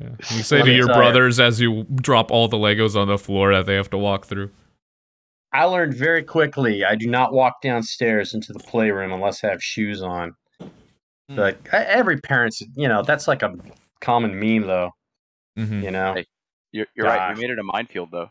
Yeah. 0.00 0.08
You 0.30 0.42
say 0.42 0.62
to 0.62 0.72
your 0.72 0.86
tell 0.86 0.96
ya. 0.96 1.00
brothers 1.02 1.38
as 1.38 1.60
you 1.60 1.84
drop 1.94 2.30
all 2.30 2.48
the 2.48 2.56
Legos 2.56 2.96
on 2.96 3.08
the 3.08 3.18
floor 3.18 3.52
that 3.54 3.66
they 3.66 3.74
have 3.74 3.90
to 3.90 3.98
walk 3.98 4.26
through. 4.26 4.50
I 5.52 5.64
learned 5.64 5.94
very 5.94 6.22
quickly 6.22 6.84
I 6.84 6.96
do 6.96 7.06
not 7.06 7.32
walk 7.32 7.62
downstairs 7.62 8.34
into 8.34 8.52
the 8.52 8.58
playroom 8.58 9.12
unless 9.12 9.42
I 9.44 9.48
have 9.50 9.62
shoes 9.62 10.02
on. 10.02 10.34
Hmm. 11.28 11.36
Like 11.36 11.68
every 11.72 12.20
parent's, 12.20 12.62
you 12.74 12.88
know, 12.88 13.02
that's 13.02 13.26
like 13.28 13.42
a 13.42 13.54
common 14.00 14.38
meme 14.38 14.66
though. 14.66 14.90
hmm 15.56 15.82
You 15.82 15.90
know, 15.92 16.14
Hey. 16.14 16.26
You're, 16.72 16.86
you're 16.94 17.06
right. 17.06 17.28
Gosh. 17.30 17.36
We 17.36 17.42
made 17.42 17.50
it 17.52 17.58
a 17.58 17.62
minefield 17.62 18.10
though. 18.10 18.30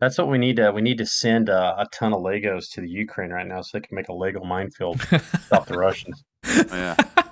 that's 0.00 0.18
what 0.18 0.28
we 0.28 0.36
need 0.36 0.56
to. 0.56 0.72
We 0.72 0.82
need 0.82 0.98
to 0.98 1.06
send 1.06 1.48
uh, 1.48 1.76
a 1.78 1.86
ton 1.92 2.12
of 2.12 2.20
Legos 2.20 2.70
to 2.72 2.80
the 2.82 2.88
Ukraine 2.90 3.30
right 3.30 3.46
now 3.46 3.62
so 3.62 3.78
they 3.78 3.86
can 3.86 3.94
make 3.94 4.08
a 4.08 4.12
Lego 4.12 4.44
minefield 4.44 5.00
stop 5.46 5.66
the 5.66 5.78
Russians. 5.78 6.22
Oh, 6.44 6.64
yeah. 6.72 6.96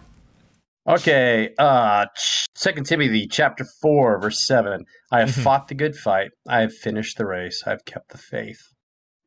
Okay, 0.86 1.54
uh 1.58 2.06
Second 2.54 2.84
Timothy 2.84 3.26
chapter 3.26 3.64
four, 3.80 4.20
verse 4.20 4.46
seven. 4.46 4.84
I 5.10 5.20
have 5.20 5.30
Mhm. 5.30 5.42
fought 5.42 5.68
the 5.68 5.74
good 5.74 5.96
fight, 5.96 6.30
I 6.46 6.60
have 6.60 6.74
finished 6.74 7.16
the 7.16 7.26
race, 7.26 7.62
I 7.66 7.70
have 7.70 7.84
kept 7.86 8.10
the 8.10 8.18
faith. 8.18 8.60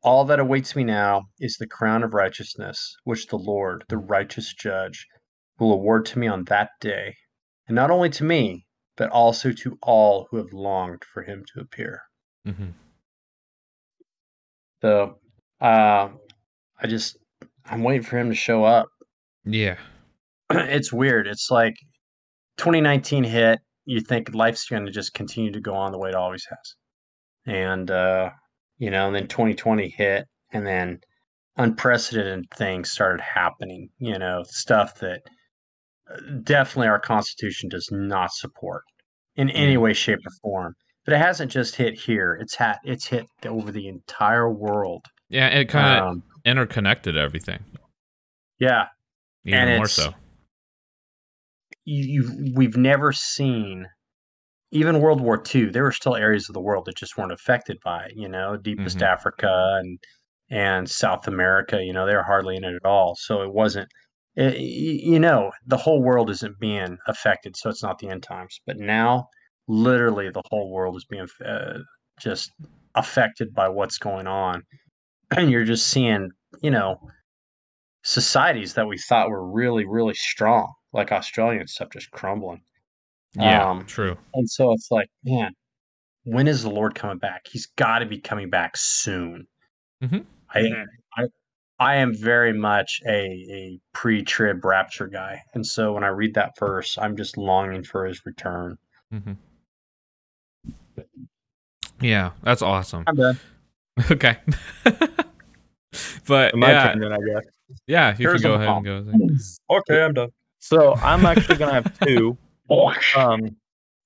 All 0.02 0.24
that 0.26 0.38
awaits 0.38 0.76
me 0.76 0.84
now 0.84 1.24
is 1.40 1.56
the 1.56 1.66
crown 1.66 2.04
of 2.04 2.14
righteousness, 2.14 2.94
which 3.02 3.26
the 3.26 3.36
Lord, 3.38 3.84
the 3.88 3.98
righteous 3.98 4.54
judge, 4.54 5.06
will 5.58 5.72
award 5.72 6.06
to 6.06 6.18
me 6.20 6.28
on 6.28 6.44
that 6.44 6.70
day, 6.80 7.16
and 7.66 7.74
not 7.74 7.90
only 7.90 8.10
to 8.10 8.24
me, 8.24 8.66
but 8.96 9.10
also 9.10 9.50
to 9.50 9.78
all 9.82 10.28
who 10.30 10.36
have 10.36 10.52
longed 10.52 11.02
for 11.12 11.24
him 11.24 11.44
to 11.54 11.60
appear. 11.60 12.02
Mm-hmm. 12.46 12.70
So 14.80 15.18
uh 15.60 16.10
I 16.80 16.86
just 16.86 17.16
I'm 17.64 17.82
waiting 17.82 18.04
for 18.04 18.16
him 18.16 18.28
to 18.30 18.36
show 18.36 18.62
up. 18.62 18.88
Yeah. 19.44 19.78
it's 20.50 20.92
weird. 20.92 21.26
It's 21.26 21.50
like 21.50 21.74
2019 22.58 23.24
hit. 23.24 23.60
You 23.84 24.00
think 24.00 24.34
life's 24.34 24.66
going 24.68 24.84
to 24.86 24.92
just 24.92 25.14
continue 25.14 25.52
to 25.52 25.60
go 25.60 25.74
on 25.74 25.92
the 25.92 25.98
way 25.98 26.10
it 26.10 26.14
always 26.14 26.44
has, 26.48 26.74
and 27.46 27.90
uh, 27.90 28.30
you 28.78 28.90
know, 28.90 29.06
and 29.06 29.14
then 29.16 29.26
2020 29.28 29.88
hit, 29.88 30.26
and 30.52 30.66
then 30.66 30.98
unprecedented 31.56 32.44
things 32.54 32.90
started 32.90 33.20
happening. 33.22 33.88
You 33.98 34.18
know, 34.18 34.42
stuff 34.46 34.98
that 35.00 35.20
uh, 36.12 36.20
definitely 36.44 36.88
our 36.88 37.00
Constitution 37.00 37.68
does 37.70 37.88
not 37.90 38.32
support 38.32 38.82
in 39.36 39.48
any 39.50 39.76
way, 39.78 39.94
shape, 39.94 40.18
or 40.18 40.32
form. 40.42 40.74
But 41.06 41.14
it 41.14 41.18
hasn't 41.18 41.50
just 41.50 41.74
hit 41.76 41.94
here; 41.98 42.34
it's 42.38 42.54
had 42.54 42.76
it's 42.84 43.06
hit 43.06 43.24
over 43.46 43.72
the 43.72 43.88
entire 43.88 44.52
world. 44.52 45.06
Yeah, 45.30 45.48
it 45.48 45.66
kind 45.70 45.98
of 45.98 46.08
Um, 46.08 46.22
interconnected 46.44 47.16
everything. 47.16 47.64
yeah, 48.58 48.86
Even 49.46 49.60
And 49.60 49.76
more 49.78 49.86
so. 49.88 50.12
You, 51.88 52.52
we've 52.54 52.76
never 52.76 53.12
seen 53.12 53.86
even 54.70 55.00
World 55.00 55.20
War 55.20 55.38
II. 55.38 55.70
There 55.70 55.84
were 55.84 55.92
still 55.92 56.16
areas 56.16 56.48
of 56.48 56.54
the 56.54 56.60
world 56.60 56.84
that 56.86 56.96
just 56.96 57.16
weren't 57.16 57.32
affected 57.32 57.78
by 57.84 58.04
it. 58.06 58.12
You 58.16 58.28
know, 58.28 58.56
deepest 58.56 59.00
Mhm. 59.00 59.02
Africa 59.02 59.78
and 59.80 59.98
and 60.50 60.90
South 60.90 61.26
America. 61.28 61.82
You 61.82 61.92
know, 61.92 62.06
they're 62.06 62.22
hardly 62.24 62.56
in 62.56 62.64
it 62.64 62.74
at 62.74 62.84
all. 62.84 63.14
So 63.18 63.42
it 63.42 63.52
wasn't. 63.52 63.88
It, 64.36 64.58
you 64.58 65.18
know, 65.18 65.52
the 65.66 65.76
whole 65.76 66.02
world 66.02 66.30
isn't 66.30 66.60
being 66.60 66.98
affected, 67.08 67.56
so 67.56 67.70
it's 67.70 67.82
not 67.82 67.98
the 67.98 68.08
end 68.08 68.22
times. 68.22 68.60
But 68.66 68.78
now, 68.78 69.28
literally, 69.68 70.30
the 70.30 70.42
whole 70.50 70.70
world 70.72 70.96
is 70.96 71.04
being 71.06 71.28
uh, 71.44 71.78
just 72.20 72.50
affected 72.94 73.54
by 73.54 73.68
what's 73.68 73.98
going 73.98 74.26
on, 74.28 74.62
and 75.36 75.50
you're 75.50 75.64
just 75.64 75.88
seeing, 75.88 76.30
you 76.62 76.70
know, 76.70 76.98
societies 78.04 78.74
that 78.74 78.86
we 78.86 78.98
thought 78.98 79.30
were 79.30 79.50
really, 79.50 79.84
really 79.86 80.14
strong, 80.14 80.72
like 80.92 81.12
Australian 81.12 81.66
stuff, 81.66 81.90
just 81.92 82.10
crumbling. 82.10 82.62
Yeah, 83.34 83.68
um, 83.68 83.84
true. 83.86 84.16
And 84.34 84.48
so 84.48 84.72
it's 84.72 84.90
like, 84.90 85.08
man, 85.24 85.52
when 86.24 86.48
is 86.48 86.62
the 86.62 86.70
Lord 86.70 86.94
coming 86.94 87.18
back? 87.18 87.46
He's 87.50 87.66
got 87.76 88.00
to 88.00 88.06
be 88.06 88.18
coming 88.18 88.50
back 88.50 88.76
soon. 88.76 89.46
Mhm. 90.02 90.24
I, 90.54 90.72
I, 91.16 91.24
I 91.78 91.94
am 91.96 92.14
very 92.14 92.52
much 92.52 93.00
a, 93.06 93.10
a 93.12 93.80
pre-trib 93.92 94.64
rapture 94.64 95.06
guy, 95.06 95.42
and 95.54 95.64
so 95.66 95.92
when 95.92 96.04
I 96.04 96.08
read 96.08 96.34
that 96.34 96.58
verse, 96.58 96.96
I'm 96.98 97.16
just 97.16 97.36
longing 97.36 97.82
for 97.84 98.06
His 98.06 98.24
return. 98.24 98.78
hmm 99.12 99.32
Yeah, 102.00 102.30
that's 102.42 102.62
awesome. 102.62 103.04
I'm 103.06 103.16
done. 103.16 103.38
Okay. 104.12 104.36
but 106.26 106.54
My 106.54 106.70
yeah, 106.70 106.92
turn 106.92 107.00
then, 107.00 107.12
I 107.12 107.16
guess. 107.18 107.44
yeah, 107.88 108.10
you 108.10 108.16
Here's 108.16 108.40
can 108.40 108.50
go 108.52 108.58
the 108.58 108.64
ahead 108.64 108.76
and 108.76 108.84
go. 109.68 109.76
Okay, 109.78 110.02
I'm 110.04 110.14
done. 110.14 110.30
So 110.58 110.94
I'm 110.96 111.24
actually 111.26 111.56
gonna 111.56 111.72
have 111.72 111.98
two. 112.00 112.36
Um, 113.16 113.56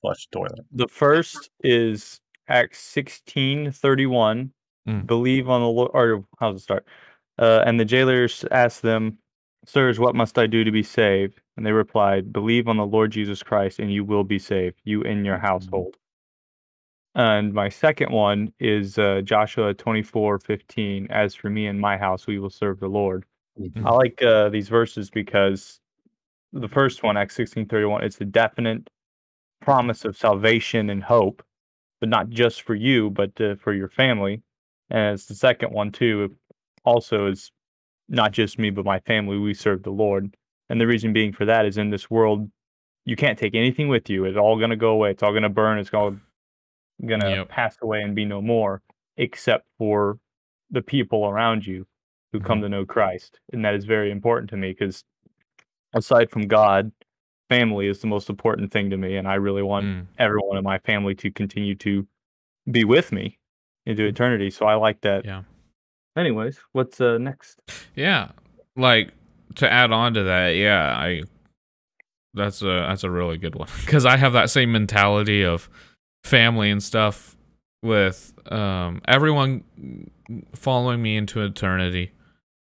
Flush 0.03 0.29
toilet. 0.31 0.61
the 0.71 0.87
first 0.87 1.51
is 1.65 2.21
Acts 2.49 2.79
sixteen 2.81 3.73
thirty 3.73 4.07
one. 4.07 4.53
Mm. 4.89 5.05
Believe 5.07 5.49
on 5.49 5.61
the 5.63 5.67
Lord. 5.67 5.91
Or 5.95 6.25
how's 6.39 6.57
it 6.57 6.61
start? 6.61 6.87
Uh, 7.39 7.65
and 7.67 7.81
the 7.81 7.85
jailers 7.85 8.45
asked 8.53 8.83
them, 8.83 9.19
"Sirs, 9.67 9.99
what 9.99 10.15
must 10.15 10.39
I 10.39 10.47
do 10.47 10.63
to 10.63 10.71
be 10.71 10.83
saved?" 10.85 11.41
And 11.57 11.67
they 11.67 11.73
replied, 11.73 12.33
"Believe 12.33 12.69
on 12.69 12.77
the 12.77 12.87
Lord 12.87 13.11
Jesus 13.11 13.43
Christ, 13.43 13.81
and 13.81 13.93
you 13.93 14.05
will 14.05 14.23
be 14.25 14.39
saved, 14.39 14.81
you 14.85 15.03
and 15.03 15.27
your 15.27 15.39
household." 15.39 15.97
And 17.15 17.53
my 17.53 17.69
second 17.69 18.11
one 18.13 18.53
is 18.61 18.97
uh, 18.97 19.23
Joshua 19.25 19.75
twenty 19.75 20.03
four 20.03 20.39
fifteen. 20.39 21.09
As 21.11 21.35
for 21.35 21.51
me 21.51 21.67
and 21.67 21.81
my 21.81 21.97
house, 21.99 22.27
we 22.29 22.39
will 22.39 22.51
serve 22.51 22.79
the 22.81 22.89
Lord. 22.89 23.25
Mhm. 23.61 23.85
I 23.85 23.91
like 23.91 24.23
uh, 24.23 24.49
these 24.51 24.69
verses 24.69 25.11
because 25.11 25.81
the 26.53 26.69
first 26.69 27.03
one, 27.03 27.17
Acts 27.17 27.35
sixteen 27.35 27.67
thirty 27.67 27.87
one, 27.87 28.05
it's 28.05 28.21
a 28.21 28.25
definite 28.25 28.89
promise 29.61 30.05
of 30.05 30.17
salvation 30.17 30.91
and 30.91 31.03
hope, 31.03 31.43
but 32.01 32.09
not 32.09 32.29
just 32.29 32.63
for 32.63 32.75
you, 32.75 33.11
but 33.11 33.39
uh, 33.41 33.55
for 33.57 33.73
your 33.73 33.89
family. 33.89 34.43
And 34.91 35.15
it's 35.15 35.27
the 35.27 35.35
second 35.35 35.73
one 35.73 35.93
too. 35.93 36.35
Also 36.85 37.27
is 37.27 37.51
not 38.09 38.33
just 38.33 38.59
me, 38.59 38.71
but 38.71 38.85
my 38.85 38.99
family. 39.01 39.39
We 39.39 39.55
serve 39.55 39.83
the 39.83 39.91
Lord, 39.91 40.37
and 40.69 40.81
the 40.81 40.87
reason 40.87 41.13
being 41.13 41.33
for 41.33 41.45
that 41.47 41.65
is 41.65 41.79
in 41.79 41.91
this 41.91 42.11
world, 42.11 42.51
you 43.05 43.17
can't 43.17 43.39
take 43.39 43.55
anything 43.55 43.89
with 43.89 44.11
you. 44.11 44.25
It's 44.25 44.37
all 44.37 44.59
gonna 44.59 44.77
go 44.77 44.91
away. 44.91 45.13
It's 45.13 45.23
all 45.23 45.33
gonna 45.33 45.49
burn. 45.49 45.79
It's 45.79 45.95
all 45.95 46.17
gonna 47.07 47.31
Yep. 47.31 47.49
pass 47.49 47.77
away 47.83 48.03
and 48.03 48.15
be 48.15 48.25
no 48.25 48.43
more, 48.43 48.83
except 49.17 49.67
for 49.79 50.19
the 50.71 50.83
people 50.83 51.27
around 51.27 51.67
you 51.67 51.87
who 52.33 52.41
come 52.41 52.61
to 52.63 52.69
know 52.69 52.85
Christ, 52.85 53.39
and 53.53 53.65
that 53.65 53.75
is 53.75 53.85
very 53.85 54.11
important 54.11 54.51
to 54.51 54.57
me 54.57 54.71
because 54.71 55.05
aside 55.95 56.31
from 56.31 56.49
God, 56.49 56.91
family 57.49 57.87
is 57.87 58.01
the 58.01 58.07
most 58.07 58.31
important 58.31 58.73
thing 58.73 58.91
to 58.91 58.97
me, 58.97 59.17
and 59.17 59.29
I 59.29 59.35
really 59.35 59.63
want 59.63 59.85
Mm. 59.87 60.07
everyone 60.19 60.57
in 60.57 60.65
my 60.65 60.79
family 60.79 61.15
to 61.17 61.31
continue 61.31 61.75
to 61.77 62.07
be 62.71 62.85
with 62.85 63.13
me 63.13 63.39
into 63.87 64.05
eternity. 64.05 64.51
So 64.51 64.67
I 64.67 64.75
like 64.75 65.01
that. 65.03 65.25
Yeah. 65.25 65.43
Anyways, 66.17 66.59
what's 66.73 67.01
uh, 67.01 67.19
next? 67.19 67.61
Yeah, 67.95 68.31
like 68.77 69.13
to 69.57 69.71
add 69.71 69.93
on 69.93 70.15
to 70.15 70.23
that, 70.25 70.51
yeah, 70.51 70.95
I 70.97 71.23
that's 72.35 72.63
a 72.63 72.87
that's 72.89 73.05
a 73.05 73.11
really 73.11 73.37
good 73.37 73.55
one 73.55 73.69
because 73.85 74.07
I 74.07 74.17
have 74.17 74.33
that 74.33 74.51
same 74.51 74.73
mentality 74.73 75.45
of 75.45 75.69
family 76.25 76.71
and 76.71 76.83
stuff 76.83 77.37
with 77.83 78.33
um 78.51 79.03
everyone 79.09 79.65
following 80.55 81.03
me 81.03 81.17
into 81.17 81.43
eternity 81.43 82.13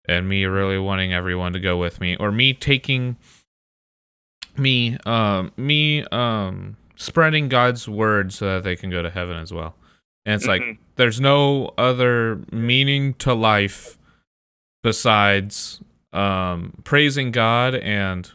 and 0.08 0.28
me 0.28 0.46
really 0.46 0.78
wanting 0.78 1.14
everyone 1.14 1.54
to 1.54 1.60
go 1.60 1.78
with 1.78 2.00
me 2.02 2.16
or 2.18 2.32
me 2.32 2.54
taking 2.54 3.18
me 4.58 4.98
um 5.06 5.52
me 5.58 6.04
um 6.12 6.78
spreading 6.96 7.50
God's 7.50 7.88
word 7.90 8.32
so 8.32 8.46
that 8.56 8.64
they 8.64 8.76
can 8.76 8.90
go 8.90 9.02
to 9.02 9.10
heaven 9.10 9.38
as 9.38 9.52
well. 9.52 9.76
And 10.26 10.36
it's 10.36 10.46
like 10.46 10.62
Mhm. 10.62 10.78
there's 10.96 11.20
no 11.20 11.74
other 11.78 12.40
meaning 12.52 13.14
to 13.16 13.34
life 13.34 13.98
besides 14.84 15.82
um 16.12 16.74
praising 16.84 17.32
God 17.32 17.76
and 17.76 18.30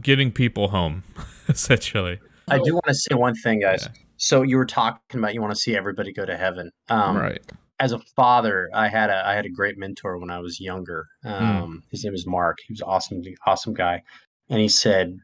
getting 0.00 0.32
people 0.32 0.68
home 0.68 1.02
essentially. 1.48 2.18
I 2.48 2.58
do 2.58 2.74
want 2.74 2.86
to 2.86 2.94
say 2.94 3.14
one 3.14 3.34
thing, 3.34 3.60
guys. 3.60 3.88
Yeah. 3.90 4.02
So 4.16 4.42
you 4.42 4.56
were 4.56 4.66
talking 4.66 5.20
about 5.20 5.34
you 5.34 5.40
want 5.40 5.52
to 5.52 5.60
see 5.60 5.76
everybody 5.76 6.12
go 6.12 6.24
to 6.24 6.36
heaven. 6.36 6.70
Um, 6.88 7.16
right. 7.16 7.42
As 7.82 7.90
a 7.90 7.98
father, 8.14 8.70
I 8.72 8.86
had 8.86 9.10
a 9.10 9.26
I 9.26 9.34
had 9.34 9.44
a 9.44 9.50
great 9.50 9.76
mentor 9.76 10.16
when 10.16 10.30
I 10.30 10.38
was 10.38 10.60
younger. 10.60 11.08
Hmm. 11.24 11.28
Um, 11.32 11.82
His 11.90 12.04
name 12.04 12.12
was 12.12 12.26
Mark. 12.26 12.58
He 12.64 12.72
was 12.72 12.80
an 12.80 12.86
awesome, 12.86 13.22
awesome 13.44 13.74
guy, 13.74 14.02
and 14.48 14.60
he 14.60 14.68
said, 14.68 15.16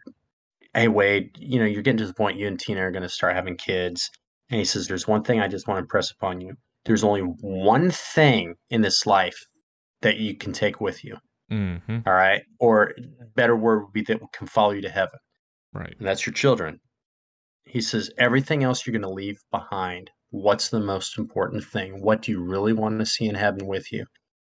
Hey, 0.74 0.88
Wade, 0.88 1.30
you 1.38 1.60
know, 1.60 1.64
you're 1.64 1.82
getting 1.82 1.98
to 1.98 2.06
the 2.06 2.14
point 2.14 2.36
you 2.36 2.48
and 2.48 2.58
Tina 2.58 2.80
are 2.80 2.90
going 2.90 3.04
to 3.04 3.08
start 3.08 3.36
having 3.36 3.56
kids. 3.56 4.10
And 4.50 4.58
he 4.58 4.64
says, 4.64 4.88
There's 4.88 5.06
one 5.06 5.22
thing 5.22 5.40
I 5.40 5.46
just 5.46 5.68
want 5.68 5.78
to 5.78 5.82
impress 5.82 6.10
upon 6.10 6.40
you. 6.40 6.54
There's 6.84 7.04
only 7.04 7.20
one 7.20 7.90
thing 7.92 8.54
in 8.70 8.82
this 8.82 9.06
life 9.06 9.38
that 10.02 10.16
you 10.16 10.36
can 10.36 10.52
take 10.52 10.80
with 10.80 11.04
you. 11.04 11.16
Mm-hmm. 11.52 11.98
All 12.06 12.12
right. 12.12 12.42
Or 12.58 12.92
better 13.36 13.56
word 13.56 13.84
would 13.84 13.92
be 13.92 14.02
that 14.02 14.20
can 14.32 14.48
follow 14.48 14.72
you 14.72 14.82
to 14.82 14.90
heaven. 14.90 15.20
Right. 15.72 15.94
And 15.96 16.08
that's 16.08 16.26
your 16.26 16.34
children. 16.34 16.80
He 17.66 17.80
says, 17.80 18.10
Everything 18.18 18.64
else 18.64 18.84
you're 18.84 18.92
going 18.92 19.02
to 19.02 19.10
leave 19.10 19.38
behind. 19.52 20.10
What's 20.30 20.68
the 20.68 20.80
most 20.80 21.18
important 21.18 21.64
thing? 21.64 22.02
What 22.02 22.22
do 22.22 22.32
you 22.32 22.40
really 22.42 22.72
want 22.72 22.98
to 22.98 23.06
see 23.06 23.26
in 23.26 23.34
heaven 23.34 23.66
with 23.66 23.92
you? 23.92 24.06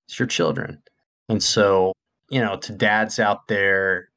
It's 0.08 0.20
your 0.20 0.28
children. 0.28 0.82
And 1.30 1.42
so, 1.42 1.94
you 2.30 2.42
know, 2.42 2.58
to 2.58 2.74
dads 2.74 3.20
out 3.20 3.48
there, 3.48 4.10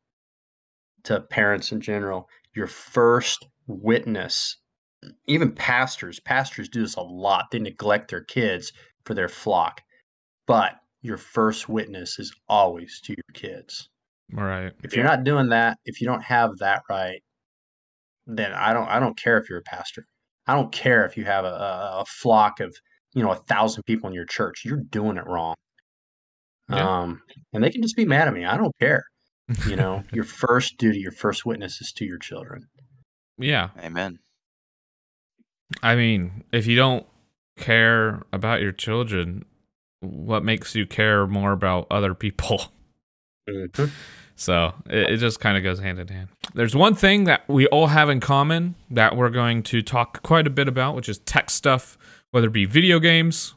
to 1.05 1.21
parents 1.21 1.73
in 1.73 1.81
general, 1.81 2.29
your 2.55 2.67
first 2.67 3.47
witness, 3.67 4.57
even 5.27 5.53
pastors, 5.53 6.21
pastors 6.21 6.69
do 6.69 6.83
this 6.83 6.97
a 6.97 7.01
lot. 7.01 7.47
They 7.51 7.59
neglect 7.59 8.11
their 8.11 8.25
kids 8.25 8.73
for 9.05 9.15
their 9.15 9.29
flock. 9.29 9.83
But 10.47 10.75
your 11.03 11.17
first 11.17 11.69
witness 11.69 12.19
is 12.19 12.35
always 12.49 13.01
to 13.03 13.13
your 13.13 13.33
kids. 13.35 13.89
Right. 14.33 14.73
If 14.83 14.95
you're 14.95 15.05
not 15.05 15.25
doing 15.25 15.51
that, 15.51 15.79
if 15.85 16.01
you 16.01 16.07
don't 16.07 16.23
have 16.23 16.59
that 16.59 16.83
right, 16.91 17.23
then 18.27 18.53
I 18.53 18.73
don't 18.73 18.89
I 18.89 18.99
don't 18.99 19.17
care 19.17 19.39
if 19.39 19.49
you're 19.49 19.61
a 19.61 19.63
pastor. 19.63 20.07
I 20.47 20.55
don't 20.55 20.73
care 20.73 21.05
if 21.05 21.17
you 21.17 21.25
have 21.25 21.45
a, 21.45 21.49
a, 21.49 21.99
a 22.01 22.05
flock 22.07 22.61
of, 22.61 22.77
you 23.15 23.23
know, 23.23 23.31
a 23.33 23.37
thousand 23.37 23.83
people 23.85 24.09
in 24.09 24.15
your 24.15 24.25
church. 24.27 24.65
You're 24.65 24.83
doing 24.91 25.17
it 25.17 25.27
wrong. 25.27 25.55
Yeah. 26.71 27.01
Um, 27.01 27.23
and 27.53 27.63
they 27.63 27.71
can 27.71 27.83
just 27.83 27.97
be 27.97 28.05
mad 28.05 28.29
at 28.29 28.35
me. 28.35 28.45
I 28.45 28.57
don't 28.57 28.75
care. 28.81 29.05
You 29.69 29.77
know, 29.77 30.03
your 30.13 30.25
first 30.25 30.77
duty, 30.79 30.99
your 30.99 31.13
first 31.13 31.47
witness 31.47 31.81
is 31.81 31.93
to 31.93 32.05
your 32.05 32.19
children. 32.19 32.67
yeah. 33.39 33.71
Amen. 33.79 34.19
I 35.83 35.97
mean, 35.97 36.45
if 36.53 36.67
you 36.67 36.77
don't 36.77 37.07
care 37.59 38.23
about 38.33 38.61
your 38.61 38.71
children, 38.73 39.45
what 40.01 40.45
makes 40.45 40.77
you 40.77 40.87
care 40.87 41.27
more 41.27 41.53
about 41.53 41.87
other 41.91 42.15
people? 42.15 42.67
Mhm. 43.49 43.91
So 44.37 44.75
it, 44.89 45.11
it 45.13 45.17
just 45.17 45.41
kind 45.41 45.57
of 45.57 45.63
goes 45.63 45.79
hand 45.81 45.99
in 45.99 46.09
hand. 46.09 46.29
There's 46.55 46.77
one 46.77 46.95
thing 46.95 47.25
that 47.25 47.49
we 47.49 47.67
all 47.69 47.87
have 47.89 48.11
in 48.11 48.21
common 48.21 48.75
that 48.91 49.17
we're 49.17 49.31
going 49.31 49.63
to 49.65 49.83
talk 49.83 50.23
quite 50.23 50.47
a 50.47 50.51
bit 50.51 50.69
about, 50.69 50.95
which 50.95 51.09
is 51.09 51.19
tech 51.21 51.51
stuff, 51.51 51.97
whether 52.31 52.47
it 52.49 52.53
be 52.53 52.65
video 52.67 52.99
games, 52.99 53.55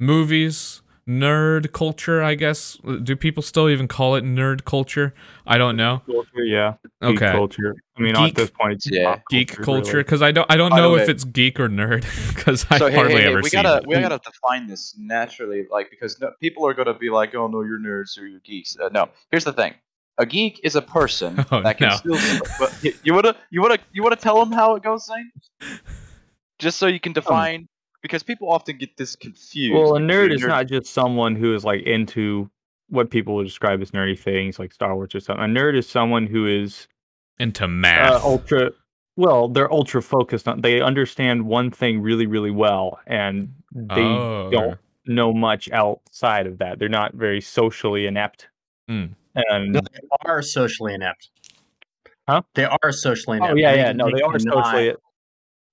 movies, 0.00 0.82
nerd 1.08 1.72
culture, 1.72 2.22
I 2.22 2.34
guess. 2.34 2.76
Do 3.02 3.14
people 3.16 3.42
still 3.42 3.68
even 3.68 3.86
call 3.88 4.16
it 4.16 4.24
nerd 4.24 4.64
culture? 4.64 5.14
I 5.46 5.58
don't 5.58 5.76
know. 5.76 6.02
Culture, 6.06 6.44
yeah. 6.44 6.74
Geek 7.02 7.22
Okay. 7.22 7.30
culture. 7.32 7.76
I 7.96 8.00
mean, 8.02 8.14
Geek- 8.14 8.28
at 8.30 8.34
this 8.34 8.50
point, 8.50 8.72
it's 8.74 8.90
Yeah. 8.90 9.14
pop 9.14 9.22
Geek 9.30 9.56
culture, 9.62 9.92
really. 9.92 10.02
because 10.02 10.22
I 10.22 10.32
don't 10.32 10.50
I 10.50 10.56
don't 10.56 10.70
By 10.70 10.78
know 10.78 10.94
way- 10.94 11.02
if 11.02 11.08
it's 11.08 11.22
geek 11.24 11.60
or 11.60 11.68
nerd, 11.68 12.04
because 12.34 12.66
I 12.70 12.78
so 12.78 12.88
hey, 12.88 12.96
hardly 12.96 13.14
hey, 13.14 13.20
hey, 13.22 13.26
ever 13.28 13.40
we 13.42 13.48
see 13.48 13.56
gotta 13.56 13.76
it. 13.78 13.86
we 13.86 13.94
gotta 13.94 14.20
define 14.24 14.66
this 14.66 14.94
naturally, 14.98 15.66
like 15.70 15.88
because 15.90 16.20
no, 16.20 16.32
people 16.40 16.66
are 16.66 16.74
gonna 16.74 16.94
be 16.98 17.10
like, 17.10 17.34
"Oh 17.36 17.46
no, 17.46 17.62
you're 17.62 17.78
nerds 17.78 18.18
or 18.20 18.26
you're 18.26 18.40
geeks." 18.40 18.76
Uh, 18.76 18.88
no, 18.92 19.08
here's 19.30 19.44
the 19.44 19.52
thing: 19.52 19.74
a 20.18 20.26
geek 20.26 20.60
is 20.64 20.76
a 20.76 20.82
person 20.82 21.44
Oh, 21.50 21.62
that 21.62 21.78
can 21.78 21.88
no. 21.88 21.96
still. 21.96 22.40
But 22.58 22.82
you- 22.82 22.94
you 23.02 23.14
wanna 23.14 23.34
you 23.50 23.60
wanna 23.62 23.78
you 23.92 24.02
wanna 24.02 24.16
tell 24.16 24.38
them 24.40 24.52
how 24.52 24.74
it 24.74 24.82
goes, 24.82 25.06
Zane? 25.06 25.30
Just 26.58 26.78
so 26.78 26.86
you 26.86 26.98
can 27.00 27.12
define, 27.12 27.68
because 28.02 28.22
people 28.22 28.50
often 28.50 28.78
get 28.78 28.96
this 28.96 29.14
confused. 29.14 29.74
Well, 29.74 29.96
a 29.96 30.00
nerd 30.00 30.34
is 30.34 30.40
not 30.42 30.66
just 30.68 30.92
someone 30.92 31.36
who 31.36 31.54
is 31.54 31.64
like 31.64 31.82
into 31.82 32.50
what 32.88 33.10
people 33.10 33.34
would 33.34 33.46
describe 33.46 33.82
as 33.82 33.90
nerdy 33.90 34.18
things, 34.18 34.58
like 34.58 34.72
Star 34.72 34.94
Wars 34.94 35.14
or 35.14 35.20
something. 35.20 35.44
A 35.44 35.48
nerd 35.48 35.76
is 35.76 35.86
someone 35.88 36.26
who 36.26 36.46
is 36.46 36.88
Into 37.38 37.64
uh, 37.64 37.68
math. 37.68 38.24
ultra. 38.24 38.70
Well, 39.16 39.48
they're 39.48 39.70
ultra 39.72 40.00
focused 40.02 40.46
on. 40.48 40.60
They 40.62 40.80
understand 40.80 41.42
one 41.46 41.70
thing 41.70 42.00
really, 42.00 42.26
really 42.26 42.50
well, 42.50 43.00
and 43.06 43.52
they 43.72 44.00
Oh, 44.02 44.48
don't 44.50 44.78
know 45.06 45.32
much 45.34 45.70
outside 45.72 46.46
of 46.46 46.58
that. 46.58 46.78
They're 46.78 46.88
not 46.88 47.14
very 47.14 47.40
socially 47.42 48.06
inept. 48.06 48.48
Hmm. 48.88 49.06
And 49.50 49.72
No, 49.74 49.80
they 49.80 50.08
are 50.30 50.42
socially 50.42 50.94
inept. 50.94 51.30
Huh? 52.28 52.42
They 52.54 52.64
are 52.64 52.92
socially 52.92 53.36
inept. 53.36 53.52
oh 53.52 53.56
yeah, 53.56 53.74
yeah, 53.74 53.92
no, 53.92 54.06
they 54.10 54.22
are 54.22 54.32
cannot- 54.38 54.64
socially 54.66 54.94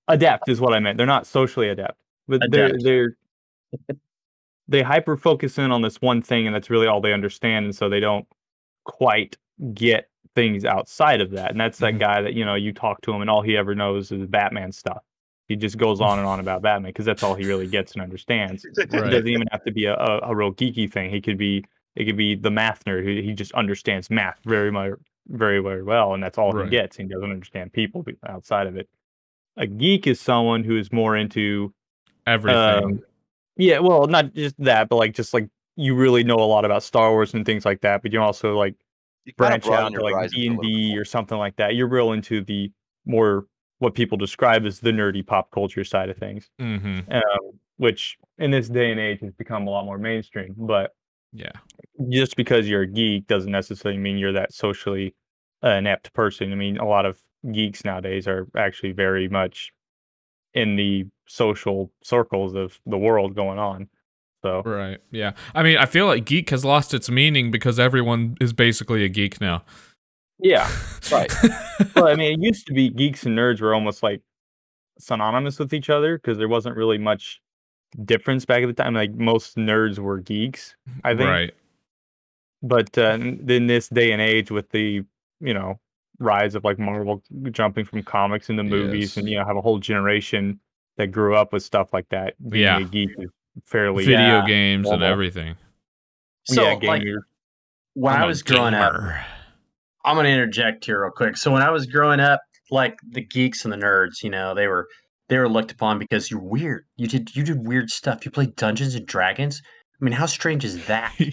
adept, 0.07 0.49
is 0.49 0.59
what 0.61 0.73
I 0.73 0.79
meant. 0.79 0.97
They're 0.97 1.07
not 1.07 1.25
socially 1.25 1.69
adept, 1.69 1.99
but 2.27 2.41
they're 2.49 2.77
they're 2.79 3.17
they 4.67 4.81
hyper 4.81 5.17
focus 5.17 5.57
in 5.57 5.71
on 5.71 5.81
this 5.81 6.01
one 6.01 6.21
thing, 6.21 6.45
and 6.45 6.55
that's 6.55 6.69
really 6.69 6.87
all 6.87 7.01
they 7.01 7.13
understand, 7.13 7.65
and 7.65 7.75
so 7.75 7.89
they 7.89 7.99
don't 7.99 8.27
quite 8.85 9.37
get 9.73 10.09
things 10.35 10.65
outside 10.65 11.21
of 11.21 11.31
that. 11.31 11.51
And 11.51 11.59
that's 11.59 11.77
that 11.79 11.95
Mhm. 11.95 11.99
guy 11.99 12.21
that 12.21 12.33
you 12.33 12.45
know 12.45 12.55
you 12.55 12.71
talk 12.73 13.01
to 13.01 13.13
him, 13.13 13.21
and 13.21 13.29
all 13.29 13.41
he 13.41 13.57
ever 13.57 13.75
knows 13.75 14.11
is 14.11 14.25
Batman 14.27 14.71
stuff. 14.71 15.03
He 15.47 15.55
just 15.55 15.77
goes 15.77 15.99
on 16.01 16.19
and 16.19 16.27
on 16.27 16.39
about 16.39 16.61
Batman 16.61 16.89
because 16.89 17.05
that's 17.05 17.21
all 17.23 17.35
he 17.35 17.45
really 17.45 17.67
gets 17.67 17.93
and 17.93 18.01
understands. 18.01 18.65
It 18.77 18.89
doesn't 18.89 19.27
even 19.27 19.47
have 19.51 19.63
to 19.65 19.71
be 19.71 19.85
a, 19.85 19.95
a, 19.95 20.19
a 20.29 20.35
real 20.35 20.53
geeky 20.53 20.91
thing. 20.91 21.09
He 21.11 21.19
could 21.21 21.37
be 21.37 21.65
it 21.95 22.05
could 22.05 22.17
be 22.17 22.35
the 22.35 22.51
math 22.51 22.83
nerd 22.85 23.03
who 23.03 23.21
he 23.21 23.33
just 23.33 23.51
understands 23.53 24.09
math 24.09 24.39
very 24.45 24.71
much 24.71 24.93
very 25.27 25.59
very 25.59 25.83
well, 25.83 26.13
and 26.13 26.21
that's 26.21 26.37
all 26.37 26.51
Right. 26.51 26.65
he 26.65 26.71
gets. 26.71 26.97
He 26.97 27.03
doesn't 27.03 27.31
understand 27.31 27.71
people 27.71 28.05
outside 28.27 28.67
of 28.67 28.75
it. 28.75 28.89
A 29.57 29.67
geek 29.67 30.07
is 30.07 30.19
someone 30.19 30.63
who 30.63 30.77
is 30.77 30.91
more 30.91 31.15
into 31.15 31.73
Everything. 32.25 32.83
um, 32.83 32.99
yeah, 33.57 33.79
well, 33.79 34.07
not 34.07 34.33
just 34.33 34.55
that, 34.59 34.89
but 34.89 34.95
like 34.97 35.13
just 35.13 35.33
like 35.33 35.47
you 35.75 35.95
really 35.95 36.23
know 36.23 36.35
a 36.35 36.45
lot 36.45 36.65
about 36.65 36.83
Star 36.83 37.11
Wars 37.11 37.33
and 37.33 37.45
things 37.45 37.65
like 37.65 37.81
that, 37.81 38.01
but 38.01 38.11
you 38.11 38.21
also 38.21 38.57
like 38.57 38.75
You 39.25 39.33
kinda 39.33 39.59
branch 39.59 39.67
out 39.67 39.93
to 39.93 40.01
like 40.01 40.31
D 40.31 40.47
and 40.47 40.59
D 40.61 40.97
or 40.97 41.05
something 41.05 41.37
like 41.37 41.55
that. 41.57 41.75
You're 41.75 41.87
real 41.87 42.11
into 42.13 42.43
the 42.43 42.71
more 43.05 43.45
what 43.79 43.95
people 43.95 44.17
describe 44.17 44.65
as 44.65 44.79
the 44.79 44.91
nerdy 44.91 45.25
pop 45.25 45.51
culture 45.51 45.83
side 45.83 46.09
of 46.09 46.17
things, 46.17 46.49
hmm 46.59 46.99
um, 47.09 47.21
which 47.77 48.17
in 48.37 48.49
this 48.51 48.69
day 48.69 48.91
and 48.91 48.99
age 48.99 49.19
has 49.21 49.33
become 49.33 49.67
a 49.67 49.69
lot 49.69 49.85
more 49.85 49.97
mainstream. 49.97 50.53
But 50.57 50.95
Yeah. 51.33 51.51
just 52.09 52.35
because 52.35 52.69
you're 52.69 52.83
a 52.83 52.87
geek 52.87 53.27
doesn't 53.27 53.51
necessarily 53.51 53.99
mean 53.99 54.17
you're 54.17 54.33
that 54.33 54.53
socially 54.53 55.15
uh, 55.63 55.69
inept 55.69 56.13
person. 56.13 56.51
I 56.51 56.55
mean, 56.55 56.77
a 56.77 56.87
lot 56.87 57.05
of 57.05 57.17
geeks 57.51 57.83
nowadays 57.83 58.27
are 58.27 58.47
actually 58.55 58.91
very 58.91 59.27
much 59.27 59.71
in 60.53 60.75
the 60.75 61.05
social 61.27 61.91
circles 62.03 62.53
of 62.53 62.79
the 62.85 62.97
world 62.97 63.35
going 63.35 63.57
on. 63.59 63.89
So 64.43 64.61
Right. 64.63 64.99
Yeah. 65.11 65.31
I 65.55 65.63
mean, 65.63 65.77
I 65.77 65.85
feel 65.85 66.05
like 66.05 66.25
geek 66.25 66.49
has 66.51 66.63
lost 66.63 66.93
its 66.93 67.09
meaning 67.09 67.49
because 67.49 67.79
everyone 67.79 68.37
is 68.39 68.53
basically 68.53 69.03
a 69.03 69.09
geek 69.09 69.41
now. 69.41 69.63
yeah, 70.39 70.69
Right. 71.11 71.31
well, 71.95 72.07
I 72.07 72.15
mean, 72.15 72.39
it 72.39 72.45
used 72.45 72.67
to 72.67 72.73
be 72.73 72.89
geeks 72.89 73.25
and 73.25 73.37
nerds 73.37 73.61
were 73.61 73.73
almost 73.73 74.03
like 74.03 74.21
synonymous 74.99 75.59
with 75.59 75.73
each 75.73 75.89
other 75.89 76.17
because 76.17 76.37
there 76.37 76.49
wasn't 76.49 76.75
really 76.75 76.97
much 76.97 77.41
difference 78.05 78.45
back 78.45 78.63
at 78.63 78.67
the 78.67 78.73
time. 78.73 78.93
Like 78.93 79.13
most 79.13 79.55
nerds 79.57 79.99
were 79.99 80.19
geeks, 80.19 80.75
I 81.03 81.15
think. 81.15 81.29
Right. 81.29 81.53
But 82.61 82.97
uh, 82.97 83.11
in 83.11 83.49
in 83.49 83.67
this 83.67 83.89
day 83.89 84.11
and 84.11 84.21
age, 84.21 84.51
with 84.51 84.69
the 84.69 85.03
you 85.39 85.53
know 85.53 85.79
rise 86.19 86.55
of 86.55 86.63
like 86.63 86.79
Marvel 86.79 87.21
jumping 87.51 87.85
from 87.85 88.03
comics 88.03 88.49
into 88.49 88.63
movies, 88.63 89.17
and 89.17 89.27
you 89.27 89.37
know 89.37 89.45
have 89.45 89.57
a 89.57 89.61
whole 89.61 89.79
generation 89.79 90.59
that 90.97 91.07
grew 91.07 91.35
up 91.35 91.51
with 91.53 91.63
stuff 91.63 91.91
like 91.91 92.07
that. 92.09 92.35
Being 92.49 92.63
Yeah. 92.63 92.79
a 92.79 92.83
geek 92.83 93.09
is 93.17 93.29
fairly 93.65 94.05
Video 94.05 94.39
Yeah. 94.39 94.45
games 94.47 94.89
and 94.89 95.03
everything. 95.03 95.55
So, 96.45 96.61
yeah, 96.61 96.87
like, 96.87 97.03
when 97.93 98.13
I'm 98.13 98.21
I 98.21 98.23
a 98.25 98.27
was 98.27 98.43
growing 98.43 98.73
up. 98.73 98.93
I'm 100.05 100.15
gonna 100.17 100.29
interject 100.29 100.85
here 100.85 101.01
real 101.01 101.11
quick. 101.11 101.37
So 101.37 101.51
when 101.51 101.61
I 101.61 101.69
was 101.69 101.85
growing 101.85 102.19
up, 102.19 102.41
like 102.71 102.97
the 103.09 103.21
geeks 103.21 103.63
and 103.63 103.71
the 103.73 103.77
nerds, 103.77 104.21
you 104.23 104.29
know, 104.29 104.53
they 104.53 104.67
were 104.67 104.87
they 105.29 105.37
were 105.37 105.49
looked 105.49 105.71
upon 105.71 105.99
because 105.99 106.29
you're 106.29 106.41
weird. 106.41 106.85
You 106.97 107.07
did 107.07 107.35
you 107.35 107.43
did 107.43 107.65
weird 107.65 107.89
stuff. 107.89 108.25
You 108.25 108.31
played 108.31 108.55
Dungeons 108.55 108.95
and 108.95 109.05
Dragons. 109.05 109.61
I 109.99 110.05
mean, 110.05 110.13
how 110.13 110.25
strange 110.25 110.65
is 110.65 110.85
that? 110.87 111.13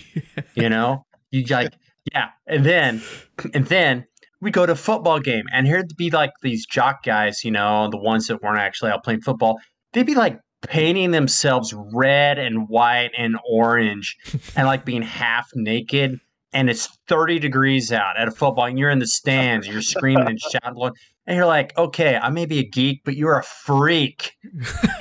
You 0.54 0.68
know, 0.68 1.04
you 1.30 1.44
like 1.46 1.72
yeah. 2.12 2.28
And 2.46 2.64
then 2.64 3.02
and 3.54 3.66
then 3.66 4.06
we 4.40 4.50
go 4.50 4.66
to 4.66 4.72
a 4.72 4.76
football 4.76 5.20
game, 5.20 5.44
and 5.52 5.66
here'd 5.66 5.96
be 5.96 6.10
like 6.10 6.30
these 6.42 6.66
jock 6.66 7.02
guys, 7.02 7.44
you 7.44 7.50
know, 7.50 7.88
the 7.90 7.98
ones 7.98 8.26
that 8.26 8.42
weren't 8.42 8.58
actually 8.58 8.90
out 8.90 9.04
playing 9.04 9.20
football. 9.20 9.58
They'd 9.92 10.06
be 10.06 10.14
like 10.14 10.40
painting 10.62 11.10
themselves 11.10 11.74
red 11.92 12.38
and 12.38 12.68
white 12.68 13.10
and 13.16 13.36
orange, 13.48 14.16
and 14.56 14.66
like 14.66 14.84
being 14.84 15.02
half 15.02 15.50
naked 15.54 16.20
and 16.52 16.68
it's 16.70 16.88
30 17.08 17.38
degrees 17.38 17.92
out 17.92 18.18
at 18.18 18.28
a 18.28 18.30
football 18.30 18.64
and 18.66 18.78
you're 18.78 18.90
in 18.90 18.98
the 18.98 19.06
stands 19.06 19.66
you're 19.66 19.82
screaming 19.82 20.26
and 20.28 20.40
shouting 20.40 20.90
and 21.26 21.36
you're 21.36 21.46
like 21.46 21.76
okay 21.78 22.16
i 22.16 22.28
may 22.30 22.46
be 22.46 22.58
a 22.58 22.64
geek 22.66 23.02
but 23.04 23.14
you're 23.16 23.38
a 23.38 23.42
freak 23.44 24.32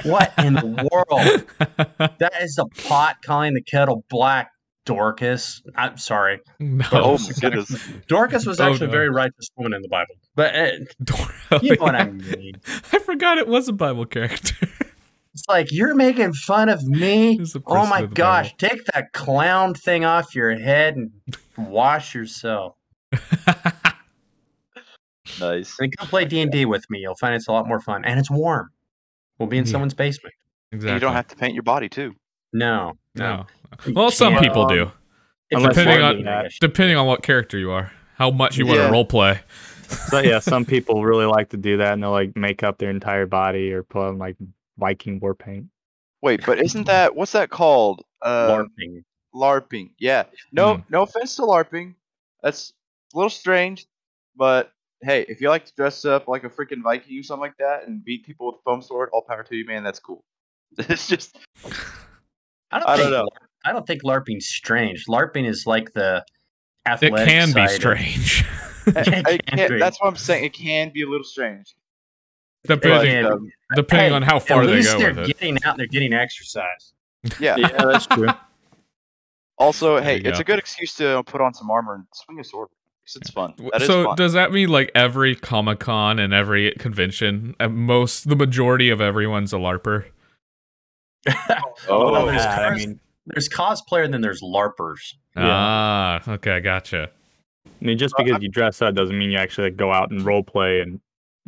what 0.04 0.32
in 0.38 0.54
the 0.54 0.88
world 0.92 1.46
that 2.20 2.34
is 2.42 2.56
the 2.56 2.66
pot 2.88 3.18
calling 3.24 3.54
the 3.54 3.62
kettle 3.64 4.04
black 4.10 4.50
dorcas 4.86 5.62
i'm 5.76 5.98
sorry 5.98 6.40
no. 6.60 6.86
Oh 6.92 7.18
my 7.18 7.30
goodness. 7.42 7.88
dorcas 8.08 8.46
was 8.46 8.60
Oh, 8.60 8.70
actually 8.70 8.88
no. 8.88 8.92
a 8.94 8.96
very 8.96 9.10
righteous 9.10 9.50
woman 9.56 9.74
in 9.74 9.82
the 9.82 9.88
bible 9.90 10.16
but 10.36 10.56
uh, 10.56 10.72
Dor- 11.04 11.60
you 11.62 11.76
know 11.76 11.84
what 11.84 11.96
i 11.96 12.10
mean 12.10 12.54
I 12.92 13.00
forgot 13.00 13.38
it 13.38 13.48
was 13.48 13.68
a 13.68 13.74
Bible 13.74 14.06
character. 14.06 14.68
It's 15.34 15.44
like 15.48 15.68
you're 15.72 15.96
making 15.96 16.34
fun 16.34 16.70
of 16.70 16.84
me 16.84 17.40
oh 17.68 17.86
my 17.88 18.00
of 18.02 18.10
the 18.10 18.16
gosh 18.16 18.54
take 18.58 18.84
that 18.94 19.12
clown 19.14 19.74
thing 19.74 20.04
off 20.06 20.34
your 20.36 20.58
head 20.58 20.96
and 20.96 21.12
wash 21.58 22.14
yourself 22.16 22.76
Nice. 25.40 25.76
And 25.80 25.96
come 25.96 26.08
play 26.08 26.26
D 26.26 26.42
and 26.42 26.52
D 26.52 26.66
with 26.66 26.84
me. 26.90 27.00
You'll 27.00 27.16
find 27.16 27.36
it's 27.36 27.48
a 27.48 27.52
lot 27.52 27.68
more 27.68 27.80
fun, 27.80 28.04
and 28.04 28.20
it's 28.20 28.32
warm. 28.32 28.70
We'll 29.38 29.48
be 29.48 29.58
in 29.58 29.66
Yeah. 29.66 29.72
someone's 29.72 29.94
basement. 29.94 30.34
Exactly. 30.72 30.92
And 30.92 30.96
you 30.96 31.00
don't 31.00 31.14
have 31.14 31.28
to 31.28 31.36
paint 31.36 31.54
your 31.54 31.64
body 31.64 31.88
too. 31.88 32.14
No, 32.52 32.94
no. 33.16 33.46
no. 33.86 33.94
Well, 33.94 34.12
some 34.12 34.34
can't. 34.34 34.44
people 34.46 34.66
do, 34.68 34.92
If 35.52 35.62
depending 35.62 36.02
on- 36.02 36.28
I 36.28 36.44
guess. 36.44 36.58
depending 36.60 36.98
on 36.98 37.06
what 37.06 37.22
character 37.22 37.58
you 37.60 37.72
are, 37.72 37.92
how 38.16 38.32
much 38.32 38.58
you 38.58 38.66
want 38.66 38.80
to 38.80 38.90
role 38.92 39.06
play. 39.06 39.40
So 40.08 40.20
yeah, 40.20 40.40
some 40.40 40.66
people 40.76 41.04
really 41.06 41.26
like 41.26 41.50
to 41.50 41.58
do 41.58 41.78
that, 41.78 41.94
and 41.94 42.02
they'll 42.04 42.12
like 42.12 42.36
make 42.36 42.64
up 42.64 42.80
their 42.80 42.90
entire 42.90 43.28
body 43.28 43.72
or 43.72 43.84
put 43.84 44.08
on 44.08 44.18
like 44.18 44.36
Viking 44.80 45.20
war 45.20 45.36
paint. 45.36 45.68
Wait, 46.22 46.46
but 46.46 46.60
isn't 46.62 46.84
that 46.88 47.16
what's 47.16 47.34
that 47.34 47.50
called? 47.50 48.02
Uh, 48.22 48.48
LARPing. 48.50 49.04
LARPing. 49.36 49.90
Yeah. 50.00 50.24
No, 50.52 50.76
Hmm. 50.78 50.82
no 50.90 51.04
offense 51.04 51.36
to 51.36 51.44
LARPing. 51.44 51.94
That's 52.42 52.74
a 53.14 53.18
little 53.18 53.30
strange, 53.30 53.86
but 54.36 54.72
hey, 55.02 55.26
if 55.30 55.40
you 55.42 55.50
like 55.50 55.66
to 55.66 55.74
dress 55.76 56.04
up 56.06 56.28
like 56.28 56.44
a 56.44 56.50
freaking 56.50 56.82
Viking 56.84 57.20
or 57.20 57.24
something 57.24 57.42
like 57.42 57.58
that 57.60 57.88
and 57.88 58.04
beat 58.04 58.26
people 58.26 58.48
with 58.48 58.56
a 58.56 58.62
foam 58.64 58.82
sword, 58.82 59.10
all 59.14 59.22
power 59.22 59.44
to 59.44 59.56
you, 59.56 59.66
man. 59.66 59.84
That's 59.84 60.00
cool. 60.00 60.24
It's 60.78 61.08
just 61.08 61.38
I 62.72 62.80
don't, 62.80 62.90
I 62.90 62.96
don't 62.98 63.06
think, 63.06 63.12
know. 63.12 63.28
I 63.66 63.72
don't 63.74 63.88
think 63.88 64.04
LARPing's 64.04 64.48
strange. 64.48 65.06
LARPing 65.08 65.48
is 65.48 65.66
like 65.66 65.92
the 65.94 66.24
It 66.86 66.90
athletic 66.90 67.28
can 67.28 67.48
be 67.48 67.54
side 67.54 67.64
of- 67.66 67.72
strange, 67.72 68.46
Yeah, 68.88 68.94
it 68.96 69.28
it 69.28 69.46
can 69.48 69.58
can't- 69.58 69.80
that's 69.80 70.00
what 70.02 70.08
I'm 70.08 70.16
saying. 70.16 70.46
It 70.46 70.54
can 70.54 70.92
be 70.92 71.02
a 71.02 71.08
little 71.10 71.24
strange. 71.26 71.76
Depending 72.76 73.24
But, 73.24 73.30
Yeah. 73.30 73.34
um, 73.34 73.52
depending 73.76 74.10
Hey, 74.12 74.16
on 74.16 74.22
how 74.22 74.40
far 74.40 74.62
At 74.64 74.68
they 74.68 74.74
least 74.76 74.94
go 74.94 75.00
they're 75.00 75.10
with 75.14 75.30
it. 75.30 75.38
getting 75.40 75.58
out 75.64 75.72
and 75.74 75.80
they're 75.80 75.88
getting 75.88 76.14
exercise. 76.14 76.94
yeah. 77.40 77.56
Yeah, 77.58 77.68
that's 77.70 78.06
true. 78.08 78.30
Also, 79.58 79.96
There 79.96 80.04
hey, 80.06 80.18
it's 80.22 80.38
go. 80.38 80.42
a 80.42 80.44
good 80.46 80.58
excuse 80.58 80.94
to 80.96 81.22
put 81.26 81.42
on 81.42 81.54
some 81.54 81.70
armor 81.70 81.96
and 81.96 82.06
swing 82.14 82.40
a 82.40 82.44
sword. 82.46 82.70
It's 83.14 83.30
fun. 83.32 83.56
That 83.74 83.82
is 83.82 83.88
so 83.88 84.06
fun. 84.06 84.16
does 84.16 84.32
that 84.32 84.54
mean 84.54 84.70
like 84.70 84.90
every 84.96 85.36
Comic 85.36 85.80
Con 85.80 86.18
and 86.18 86.34
every 86.34 86.72
convention, 86.80 87.56
at 87.60 87.70
most 87.72 88.30
the 88.30 88.38
majority 88.38 88.90
of 88.90 89.02
everyone's 89.02 89.52
a 89.52 89.58
LARPer? 89.58 90.06
oh, 91.90 92.12
no, 92.14 92.26
there's 92.28 92.42
Yeah, 92.44 92.70
I 92.72 92.76
mean, 92.76 93.00
There's 93.26 93.50
cosplayer 93.50 94.06
and 94.06 94.14
then 94.14 94.22
there's 94.22 94.42
LARPers. 94.42 95.16
Yeah. 95.36 95.44
Ah, 95.46 96.22
okay, 96.36 96.52
I 96.52 96.60
gotcha. 96.62 97.10
I 97.68 97.86
mean, 97.86 97.98
just 97.98 98.16
because 98.18 98.42
you 98.42 98.48
dress 98.50 98.82
up 98.82 98.96
doesn't 98.96 99.18
mean 99.18 99.30
you 99.30 99.38
actually 99.38 99.66
like, 99.72 99.78
go 99.78 99.92
out 99.92 100.10
and 100.12 100.22
role 100.26 100.44
play 100.44 100.80
and 100.82 101.02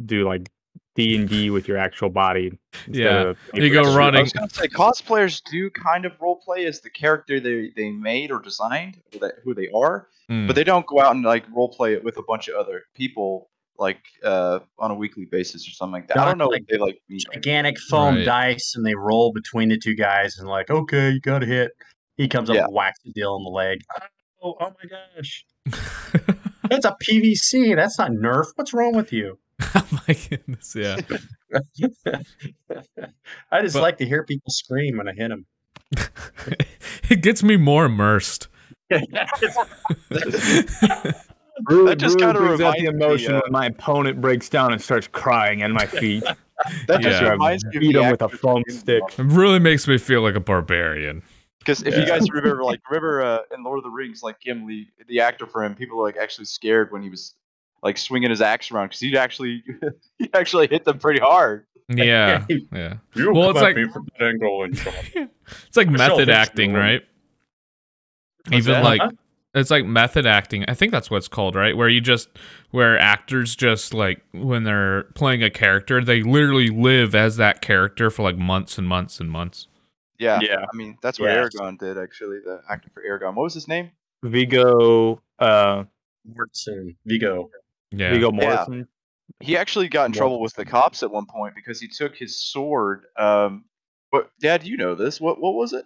do 0.05 0.27
like 0.27 0.49
D 0.95 1.15
and 1.15 1.27
D 1.29 1.49
with 1.49 1.67
your 1.67 1.77
actual 1.77 2.09
body. 2.09 2.51
Yeah. 2.87 3.29
of 3.29 3.37
You 3.53 3.71
go 3.71 3.95
running- 3.95 4.19
I 4.19 4.23
was 4.23 4.33
gonna 4.33 4.49
say 4.49 4.67
cosplayers 4.67 5.41
do 5.49 5.69
kind 5.69 6.05
of 6.05 6.13
role 6.19 6.35
play 6.43 6.65
as 6.65 6.81
the 6.81 6.89
character 6.89 7.39
they, 7.39 7.71
they 7.75 7.89
made 7.91 8.31
or 8.31 8.39
designed, 8.41 9.01
or 9.13 9.19
that, 9.19 9.35
who 9.43 9.53
they 9.53 9.69
are, 9.73 10.07
Hmm. 10.27 10.47
but 10.47 10.55
they 10.55 10.63
don't 10.65 10.85
go 10.85 10.99
out 10.99 11.15
and 11.15 11.23
like 11.23 11.45
role 11.55 11.69
play 11.69 11.93
it 11.93 12.03
with 12.03 12.17
a 12.17 12.23
bunch 12.23 12.47
of 12.49 12.55
other 12.55 12.83
people 12.93 13.49
like 13.79 13.99
uh, 14.23 14.59
on 14.77 14.91
a 14.91 14.93
weekly 14.95 15.25
basis 15.25 15.67
or 15.67 15.71
something 15.71 15.93
like 15.93 16.07
that. 16.09 16.17
I 16.19 16.25
don't 16.25 16.37
know 16.37 16.47
Like- 16.49 16.61
what 16.63 16.69
they 16.69 16.77
like. 16.77 17.01
mean. 17.09 17.19
Gigantic 17.33 17.79
foam 17.89 18.15
Right. 18.17 18.25
dice 18.25 18.73
and 18.75 18.85
they 18.85 18.93
roll 18.93 19.31
between 19.31 19.69
the 19.69 19.77
two 19.77 19.95
guys 19.95 20.37
and 20.37 20.47
like, 20.47 20.69
okay, 20.69 21.09
you 21.11 21.19
got 21.21 21.39
to 21.39 21.45
hit. 21.47 21.71
He 22.17 22.27
comes 22.27 22.49
up 22.49 22.55
Yeah. 22.57 22.65
and 22.65 22.73
whacks 22.73 22.99
the 23.03 23.11
deal 23.11 23.35
in 23.37 23.43
the 23.43 23.49
leg. 23.49 23.79
Oh, 24.43 24.55
oh 24.59 24.73
my 24.83 24.89
gosh. 24.89 25.45
That's 26.69 26.85
a 26.85 26.95
PVC. 27.03 27.75
That's 27.75 27.97
not 27.97 28.11
Nerf. 28.11 28.45
What's 28.55 28.73
wrong 28.73 28.93
with 28.95 29.11
you? 29.11 29.39
oh 29.75 29.87
my 30.07 30.13
goodness, 30.29 30.75
yeah. 30.75 30.97
I 33.51 33.61
just 33.61 33.75
But- 33.75 33.81
like 33.81 33.97
to 33.99 34.05
hear 34.05 34.23
people 34.23 34.49
scream 34.51 34.97
when 34.97 35.07
I 35.07 35.13
hit 35.13 35.29
them. 35.29 35.45
it 37.09 37.21
gets 37.21 37.43
me 37.43 37.57
more 37.57 37.85
immersed. 37.85 38.47
Brew, 41.63 41.85
That 41.85 41.97
just 41.99 42.17
brew 42.17 42.27
kinda 42.27 42.39
brings 42.39 42.61
out 42.61 42.75
the 42.77 42.77
reminds 42.77 42.81
me, 42.81 42.87
emotion 42.87 43.33
uh, 43.35 43.41
when 43.43 43.51
my 43.51 43.65
opponent 43.67 44.19
breaks 44.21 44.49
down 44.49 44.71
and 44.71 44.81
starts 44.81 45.07
crying 45.07 45.61
at 45.61 45.69
my 45.71 45.85
feet. 45.85 46.23
That 46.87 47.01
just 47.01 47.21
Yeah. 47.21 47.29
reminds 47.29 47.63
me 47.65 47.77
Beat 47.79 47.95
him 47.95 48.09
with 48.09 48.21
a 48.21 48.29
foam 48.29 48.63
stick. 48.69 49.03
it 49.17 49.23
really 49.25 49.59
makes 49.59 49.87
me 49.87 49.97
feel 49.97 50.21
like 50.21 50.35
a 50.35 50.39
barbarian. 50.39 51.21
Because 51.59 51.83
if 51.83 51.93
Yeah. 51.93 51.99
you 52.01 52.05
guys 52.07 52.29
remember, 52.31 52.63
like 52.63 52.79
remember 52.89 53.21
uh, 53.21 53.39
in 53.55 53.63
Lord 53.63 53.77
of 53.77 53.83
the 53.83 53.89
Rings, 53.91 54.23
like 54.23 54.39
Gimli, 54.39 54.89
the 55.07 55.19
actor 55.19 55.45
for 55.45 55.63
him, 55.63 55.75
people 55.75 55.97
were 55.97 56.03
like 56.05 56.17
actually 56.17 56.45
scared 56.45 56.91
when 56.91 57.01
he 57.03 57.09
was 57.09 57.35
like 57.83 57.97
swinging 57.97 58.29
his 58.29 58.41
axe 58.41 58.71
around 58.71 58.87
because 58.87 58.99
he 58.99 59.17
actually 59.17 59.63
he 60.19 60.29
actually 60.33 60.67
hit 60.67 60.85
them 60.85 60.99
pretty 60.99 61.19
hard. 61.19 61.65
Yeah, 61.89 62.45
you 62.47 62.67
yeah. 62.71 62.93
you 63.15 63.33
Well, 63.33 63.49
it's 63.51 63.59
like- 63.61 63.75
me 63.75 63.87
from 63.91 64.07
that 64.19 64.25
angle 64.25 64.63
and. 64.63 65.29
It's 65.67 65.75
like 65.75 65.89
method 65.89 66.29
acting, 66.29 66.71
right? 66.73 67.01
What's 68.47 68.57
Even 68.65 68.73
that? 68.75 68.83
like 68.83 69.01
Huh? 69.01 69.11
it's 69.53 69.69
like 69.69 69.85
method 69.85 70.25
acting. 70.25 70.63
I 70.69 70.73
think 70.73 70.93
that's 70.93 71.11
what 71.11 71.17
it's 71.17 71.27
called, 71.27 71.55
right? 71.55 71.75
Where 71.75 71.89
you 71.89 71.99
just 71.99 72.29
where 72.71 72.97
actors 72.97 73.55
just 73.55 73.93
like 73.93 74.21
when 74.31 74.63
they're 74.63 75.03
playing 75.15 75.43
a 75.43 75.49
character, 75.49 76.01
they 76.03 76.23
literally 76.23 76.69
live 76.69 77.13
as 77.15 77.35
that 77.37 77.61
character 77.61 78.09
for 78.09 78.23
like 78.23 78.37
months 78.37 78.77
and 78.77 78.87
months 78.87 79.19
and 79.19 79.29
months. 79.29 79.67
Yeah, 80.17 80.39
Yeah. 80.41 80.63
I 80.71 80.75
mean 80.77 80.97
that's 81.01 81.19
what 81.19 81.27
Yes. 81.31 81.49
Aragorn 81.55 81.77
did 81.77 81.97
actually. 81.97 82.39
The 82.45 82.61
actor 82.69 82.89
for 82.93 83.03
Aragorn, 83.03 83.35
what 83.35 83.43
was 83.43 83.53
his 83.53 83.67
name? 83.67 83.91
Viggo, 84.23 85.21
uh, 85.39 85.83
Mortensen, 86.29 86.95
Viggo. 87.05 87.49
Yeah. 87.91 88.11
Viggo 88.11 88.31
Yeah. 88.33 88.41
Morrison. 88.47 88.87
He 89.39 89.55
actually 89.57 89.87
got 89.87 90.05
in 90.07 90.11
trouble 90.11 90.41
with 90.41 90.53
the 90.55 90.65
cops 90.65 91.03
at 91.03 91.11
one 91.11 91.25
point 91.25 91.55
because 91.55 91.79
he 91.79 91.87
took 91.87 92.15
his 92.15 92.41
sword. 92.51 93.03
Um, 93.17 93.63
what, 94.09 94.29
Dad? 94.41 94.65
You 94.65 94.77
know 94.77 94.93
this? 94.95 95.21
What 95.21 95.39
what 95.41 95.53
was 95.55 95.73
it? 95.73 95.85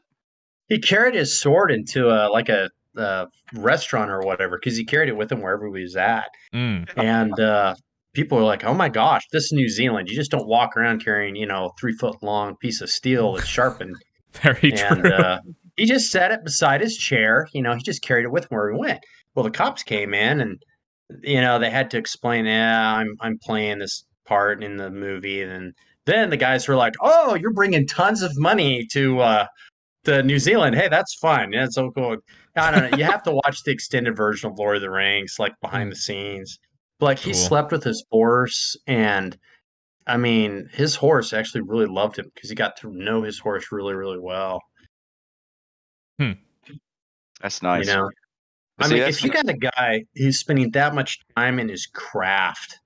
He 0.68 0.80
carried 0.80 1.14
his 1.14 1.40
sword 1.40 1.72
into 1.72 2.10
a 2.10 2.28
like 2.30 2.50
a, 2.50 2.70
uh 2.98 3.28
restaurant 3.54 4.10
or 4.10 4.22
whatever 4.22 4.58
because 4.58 4.76
he 4.78 4.84
carried 4.86 5.10
it 5.10 5.18
with 5.18 5.32
him 5.32 5.42
wherever 5.42 5.66
he 5.68 5.84
was 5.84 5.96
at, 5.96 6.28
Mm. 6.54 6.90
and 6.98 7.40
uh, 7.40 7.76
people 8.14 8.38
were 8.40 8.44
like, 8.46 8.64
"Oh 8.64 8.74
my 8.74 8.90
gosh, 8.90 9.24
this 9.32 9.44
is 9.46 9.52
New 9.52 9.70
Zealand! 9.70 10.10
You 10.10 10.16
just 10.16 10.32
don't 10.32 10.48
walk 10.48 10.76
around 10.76 11.04
carrying 11.06 11.36
you 11.36 11.46
know 11.46 11.72
three 11.80 11.94
foot 11.94 12.24
long 12.24 12.56
piece 12.58 12.82
of 12.82 12.90
steel 12.90 13.34
that's 13.34 13.48
sharpened." 13.48 13.96
Very 14.32 14.74
and 14.74 15.02
true. 15.02 15.12
uh, 15.14 15.40
he 15.78 15.86
just 15.86 16.10
set 16.12 16.32
it 16.32 16.44
beside 16.44 16.82
his 16.82 16.98
chair. 16.98 17.48
You 17.54 17.62
know, 17.62 17.76
he 17.76 17.82
just 17.84 18.02
carried 18.02 18.26
it 18.26 18.32
with 18.32 18.46
him 18.46 18.50
where 18.58 18.72
he 18.72 18.78
went. 18.80 19.00
Well, 19.36 19.44
the 19.44 19.52
cops 19.52 19.84
came 19.84 20.14
in, 20.16 20.42
and 20.42 20.64
you 21.22 21.42
know 21.42 21.60
they 21.60 21.70
had 21.70 21.92
to 21.92 21.98
explain, 21.98 22.46
"Yeah, 22.46 22.96
I'm 22.96 23.16
I'm 23.22 23.38
playing 23.40 23.80
this 23.80 24.06
part 24.26 24.64
in 24.64 24.78
the 24.78 24.90
movie." 24.90 25.42
And 25.42 25.74
then 26.06 26.30
the 26.30 26.38
guys 26.38 26.68
were 26.68 26.76
like, 26.76 26.94
"Oh, 27.02 27.36
you're 27.36 27.54
bringing 27.54 27.88
tons 27.88 28.22
of 28.22 28.38
money 28.38 28.86
to 28.94 29.20
uh, 29.20 29.48
to 30.06 30.24
New 30.24 30.40
Zealand. 30.40 30.76
Hey, 30.76 30.88
that's 30.90 31.16
fun. 31.16 31.54
Yeah, 31.54 31.66
it's 31.66 31.76
so 31.76 31.92
cool." 31.92 32.18
I 32.56 32.72
don't 32.72 32.92
know. 32.92 32.98
You 32.98 33.04
have 33.04 33.24
to 33.24 33.32
watch 33.32 33.64
the 33.64 33.72
extended 33.72 34.16
version 34.16 34.50
of 34.50 34.58
Lord 34.58 34.78
of 34.78 34.82
the 34.82 34.90
Rings, 34.90 35.36
like 35.40 35.54
behind 35.62 35.92
the 35.92 35.96
scenes. 35.96 36.58
But, 37.00 37.06
like 37.08 37.20
he 37.20 37.34
slept 37.34 37.74
with 37.74 37.84
his 37.84 38.06
horse, 38.10 38.78
and 38.88 39.38
I 40.08 40.18
mean, 40.18 40.70
his 40.72 40.96
horse 40.96 41.34
actually 41.34 41.62
really 41.62 41.88
loved 41.88 42.18
him 42.18 42.32
because 42.34 42.50
he 42.50 42.56
got 42.56 42.78
to 42.78 42.92
know 42.94 43.24
his 43.24 43.40
horse 43.40 43.72
really, 43.72 43.94
really 43.94 44.20
well. 44.20 44.62
Hmm. 46.20 46.34
That's 47.42 47.62
nice. 47.62 47.86
You 47.86 47.94
know, 47.94 48.10
I 48.80 48.88
See, 48.88 48.96
mean, 48.96 49.04
if 49.04 49.24
you 49.24 49.30
got 49.32 49.48
a 49.48 49.54
guy 49.54 50.04
who's 50.16 50.38
spending 50.40 50.72
that 50.72 50.94
much 50.94 51.20
time 51.38 51.60
in 51.60 51.70
his 51.70 51.86
craft, 51.88 52.78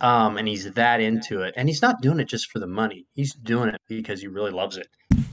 um, 0.00 0.36
and 0.38 0.48
he's 0.48 0.70
that 0.72 1.00
into 1.00 1.42
it, 1.42 1.54
and 1.56 1.68
he's 1.68 1.82
not 1.82 2.00
doing 2.00 2.18
it 2.20 2.24
just 2.26 2.50
for 2.50 2.58
the 2.58 2.66
money, 2.66 3.06
he's 3.14 3.34
doing 3.34 3.68
it 3.68 3.80
because 3.88 4.20
he 4.20 4.26
really 4.26 4.50
loves 4.50 4.76
it. 4.76 4.88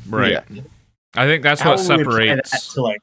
right. 0.10 0.32
yeah. 0.50 0.62
I 1.16 1.26
think 1.26 1.42
that's 1.42 1.62
How 1.62 1.72
what 1.76 1.80
would 1.80 2.08
we 2.08 2.28
that 2.28 2.46
separates. 2.48 2.74
to 2.76 2.82
like 2.82 3.00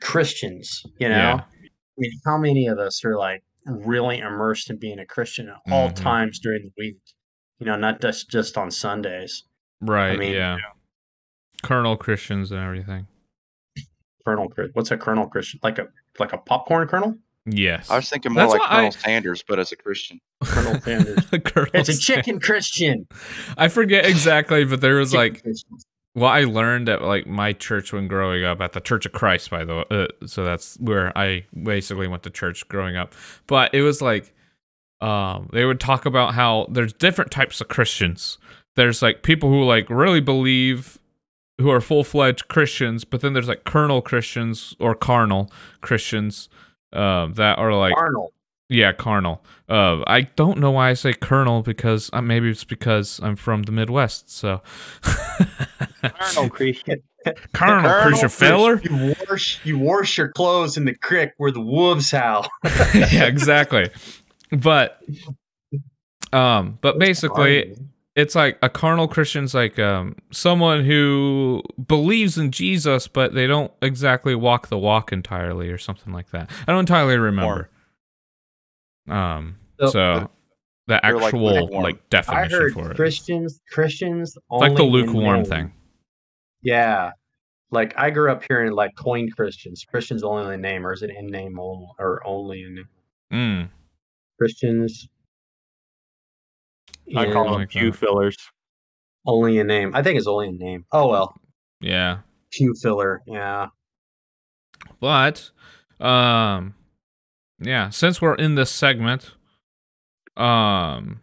Christians? 0.00 0.84
You 0.98 1.08
know, 1.08 1.16
Yeah. 1.16 1.34
I 1.40 1.98
mean, 1.98 2.10
how 2.24 2.38
many 2.38 2.66
of 2.68 2.78
us 2.78 3.04
are 3.04 3.16
like 3.16 3.42
really 3.64 4.18
immersed 4.18 4.70
in 4.70 4.78
being 4.78 4.98
a 5.00 5.06
Christian 5.06 5.48
at 5.48 5.56
all 5.72 5.88
Mhm. 5.90 5.96
times 5.96 6.38
during 6.38 6.62
the 6.62 6.70
week? 6.78 6.98
You 7.58 7.66
know, 7.66 7.74
not 7.76 8.00
just 8.00 8.30
just 8.30 8.56
on 8.56 8.70
Sundays. 8.70 9.42
Right. 9.80 10.12
I 10.12 10.16
mean, 10.16 10.34
yeah. 10.34 10.58
Colonel 11.62 11.96
Christians 11.96 12.52
and 12.52 12.60
everything. 12.60 13.08
Colonel, 14.24 14.48
Chris- 14.48 14.70
what's 14.74 14.90
a 14.90 14.96
Colonel 14.96 15.26
Christian? 15.26 15.58
Like 15.62 15.78
a 15.78 15.88
like 16.20 16.32
a 16.32 16.38
popcorn 16.38 16.86
kernel? 16.88 17.16
Yes. 17.48 17.88
I 17.90 17.96
was 17.96 18.08
thinking 18.10 18.32
more 18.32 18.42
That's 18.42 18.52
like 18.54 18.60
what 18.60 18.70
I- 18.70 18.74
Colonel 18.76 18.90
Sanders, 19.04 19.44
but 19.46 19.58
as 19.58 19.70
a 19.72 19.76
Christian. 19.76 20.20
Colonel 20.44 20.80
Sanders. 20.82 21.24
Colonel 21.44 21.70
It's 21.74 21.88
a 21.88 21.92
Sanders. 21.92 22.00
chicken 22.00 22.40
Christian. 22.40 23.06
I 23.56 23.68
forget 23.68 24.04
exactly, 24.06 24.64
but 24.64 24.80
there 24.80 24.96
was 24.96 25.12
Chicken 25.12 25.32
like 25.34 25.42
Christian. 25.42 25.76
what 26.14 26.30
I 26.30 26.44
learned 26.44 26.88
at 26.88 27.02
like 27.02 27.26
my 27.26 27.52
church 27.52 27.92
when 27.92 28.08
growing 28.08 28.44
up 28.44 28.60
at 28.60 28.72
the 28.72 28.80
Church 28.80 29.06
of 29.06 29.12
Christ, 29.12 29.50
by 29.50 29.64
the 29.64 29.76
way. 29.76 29.84
Uh, 29.90 30.26
so 30.26 30.42
that's 30.44 30.76
where 30.80 31.16
I 31.16 31.44
basically 31.62 32.08
went 32.08 32.24
to 32.24 32.30
church 32.30 32.66
growing 32.68 32.96
up. 32.96 33.14
But 33.46 33.72
it 33.74 33.82
was 33.82 34.02
like, 34.02 34.32
um, 35.00 35.48
they 35.52 35.64
would 35.64 35.78
talk 35.78 36.04
about 36.06 36.34
how 36.34 36.66
there's 36.70 36.92
different 36.94 37.30
types 37.30 37.60
of 37.60 37.68
Christians. 37.68 38.38
There's 38.76 39.02
like 39.02 39.22
people 39.22 39.50
who 39.50 39.62
like 39.62 39.88
really 39.90 40.20
believe, 40.20 40.98
who 41.58 41.70
are 41.70 41.80
full 41.80 42.04
fledged 42.04 42.48
Christians, 42.48 43.04
but 43.04 43.20
then 43.20 43.32
there's 43.32 43.48
like 43.48 43.64
carnal 43.64 44.02
Christians 44.02 44.74
or 44.78 44.94
carnal 44.94 45.50
Christians, 45.80 46.48
um, 46.92 47.34
that 47.34 47.58
are 47.58 47.74
like 47.74 47.94
Arnold. 47.96 48.32
yeah, 48.68 48.92
carnal. 48.92 49.42
Uh, 49.68 50.02
I 50.06 50.22
don't 50.36 50.58
know 50.58 50.70
why 50.72 50.90
I 50.90 50.94
say 50.94 51.12
colonel 51.12 51.62
because 51.62 52.10
uh, 52.12 52.20
maybe 52.22 52.50
it's 52.50 52.64
because 52.64 53.20
I'm 53.22 53.36
from 53.36 53.62
the 53.62 53.72
Midwest. 53.72 54.30
So, 54.30 54.60
Colonel 55.02 56.50
Christian. 56.50 57.02
Colonel 57.52 57.82
Colonel 57.82 58.02
Christian 58.02 58.28
Feller. 58.28 58.80
You 58.84 59.14
wash 59.28 59.60
you 59.64 59.78
wash 59.78 60.16
your 60.16 60.28
clothes 60.28 60.76
in 60.76 60.84
the 60.84 60.94
creek 60.94 61.30
where 61.38 61.50
the 61.50 61.60
wolves 61.60 62.10
howl. 62.12 62.46
yeah, 62.94 63.24
exactly. 63.24 63.90
But 64.52 65.02
Um, 66.32 66.78
but 66.82 66.98
basically. 66.98 67.76
It's 68.16 68.34
like 68.34 68.58
a 68.62 68.68
carnal 68.68 69.06
Christian's 69.06 69.54
like 69.54 69.78
um 69.78 70.16
someone 70.32 70.84
who 70.84 71.62
believes 71.86 72.36
in 72.38 72.50
Jesus, 72.50 73.06
but 73.06 73.34
they 73.34 73.46
don't 73.46 73.70
exactly 73.82 74.34
walk 74.34 74.68
the 74.68 74.78
walk 74.78 75.12
entirely, 75.12 75.70
or 75.70 75.78
something 75.78 76.12
like 76.12 76.30
that. 76.30 76.50
I 76.66 76.72
don't 76.72 76.80
entirely 76.80 77.16
remember. 77.16 77.70
Um, 79.08 79.56
So- 79.78 79.86
so 79.90 80.30
the 80.88 81.00
They're, 81.02 81.14
like, 81.14 81.24
actual 81.24 81.44
like, 81.44 81.60
lukewarm. 81.62 81.86
I 81.86 81.92
definition 82.10 82.58
heard 82.58 82.72
for 82.72 82.90
it. 82.92 82.96
Christians, 82.96 83.60
Christians, 83.70 84.36
It's 84.36 84.60
like 84.60 84.76
the 84.76 84.82
only 84.84 85.00
in 85.00 85.06
lukewarm 85.06 85.44
thing. 85.44 85.72
Yeah, 86.62 87.10
like 87.70 87.92
I 87.98 88.10
grew 88.10 88.30
up 88.32 88.42
hearing 88.48 88.72
like 88.72 88.92
coin 88.96 89.28
Christians. 89.30 89.84
Christians 89.88 90.22
only 90.22 90.54
in 90.54 90.60
name, 90.60 90.86
or 90.86 90.92
is 90.92 91.02
it 91.02 91.10
in 91.10 91.26
name 91.26 91.58
only, 91.60 91.86
or 91.98 92.26
only 92.26 92.62
in 92.62 92.74
name? 92.76 92.88
Mm. 93.32 93.68
Christians? 94.38 95.08
I 97.14 97.30
call 97.32 97.44
them 97.44 97.52
like 97.54 97.68
pew 97.70 97.90
that. 97.90 97.98
fillers. 97.98 98.36
only 99.26 99.58
in 99.58 99.66
name. 99.66 99.92
I 99.94 100.02
think 100.02 100.18
it's 100.18 100.26
only 100.26 100.48
in 100.48 100.58
name. 100.58 100.84
Oh 100.92 101.08
well, 101.08 101.34
Yeah. 101.80 102.18
pew 102.50 102.74
filler. 102.80 103.22
Yeah, 103.26 103.68
But 105.00 105.50
um 106.00 106.74
yeah, 107.60 107.90
since 107.90 108.20
we're 108.20 108.34
in 108.34 108.54
this 108.54 108.70
segment, 108.70 109.32
um 110.36 111.20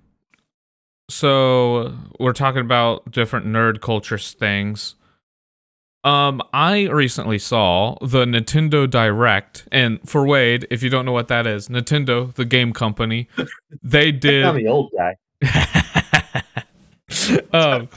so 1.10 1.93
we're 2.19 2.34
talking 2.34 2.62
about 2.62 3.12
different 3.12 3.46
nerd 3.46 3.82
culture 3.82 4.17
things. 4.17 4.96
Um 6.04 6.41
I 6.54 6.88
recently 6.89 7.39
saw 7.39 7.98
the 8.02 8.26
Nintendo 8.26 8.89
Direct 8.89 9.67
and 9.72 10.00
for 10.10 10.26
Wade, 10.26 10.67
if 10.72 10.82
you 10.84 10.89
don't 10.89 11.06
know 11.06 11.12
what 11.12 11.28
that 11.30 11.46
is, 11.48 11.67
Nintendo, 11.69 12.34
the 12.34 12.46
game 12.46 12.74
company, 12.74 13.28
they 13.82 14.08
I'm 14.12 14.19
did 14.19 14.56
the 14.56 14.67
old 14.67 14.91
guy. 14.98 15.15
um 17.54 17.89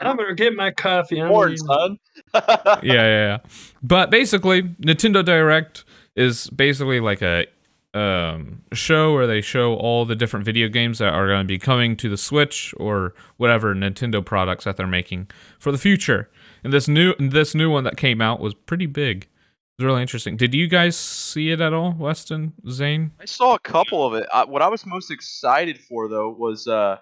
I'm 0.00 0.16
gonna 0.16 0.34
get 0.34 0.54
my 0.54 0.70
coffee. 0.70 1.20
I'm 1.20 1.28
Porn, 1.28 1.56
son. 1.58 1.98
yeah, 2.34 2.80
yeah, 2.82 2.82
yeah. 2.82 3.38
But 3.82 4.10
basically, 4.10 4.62
Nintendo 4.62 5.24
Direct 5.24 5.84
is 6.16 6.48
basically 6.50 7.00
like 7.00 7.20
a 7.22 7.46
um, 7.92 8.62
show 8.72 9.12
where 9.12 9.26
they 9.26 9.40
show 9.40 9.74
all 9.74 10.04
the 10.04 10.14
different 10.14 10.46
video 10.46 10.68
games 10.68 10.98
that 10.98 11.12
are 11.12 11.26
going 11.26 11.40
to 11.40 11.48
be 11.48 11.58
coming 11.58 11.96
to 11.96 12.08
the 12.08 12.16
Switch 12.16 12.72
or 12.76 13.14
whatever 13.36 13.74
Nintendo 13.74 14.24
products 14.24 14.64
that 14.64 14.76
they're 14.76 14.86
making 14.86 15.28
for 15.58 15.72
the 15.72 15.78
future. 15.78 16.30
And 16.62 16.72
this 16.72 16.88
new 16.88 17.14
this 17.18 17.54
new 17.54 17.70
one 17.70 17.84
that 17.84 17.96
came 17.96 18.20
out 18.20 18.40
was 18.40 18.54
pretty 18.54 18.86
big. 18.86 19.24
It 19.24 19.82
was 19.82 19.86
really 19.86 20.02
interesting. 20.02 20.36
Did 20.36 20.54
you 20.54 20.68
guys 20.68 20.96
see 20.96 21.50
it 21.50 21.60
at 21.60 21.72
all, 21.72 21.94
Weston, 21.98 22.52
Zane? 22.68 23.12
I 23.18 23.24
saw 23.24 23.54
a 23.54 23.58
couple 23.58 24.06
of 24.06 24.14
it. 24.14 24.26
I, 24.32 24.44
what 24.44 24.62
I 24.62 24.68
was 24.68 24.84
most 24.86 25.10
excited 25.10 25.78
for 25.78 26.08
though 26.08 26.30
was 26.30 26.68
uh, 26.68 26.98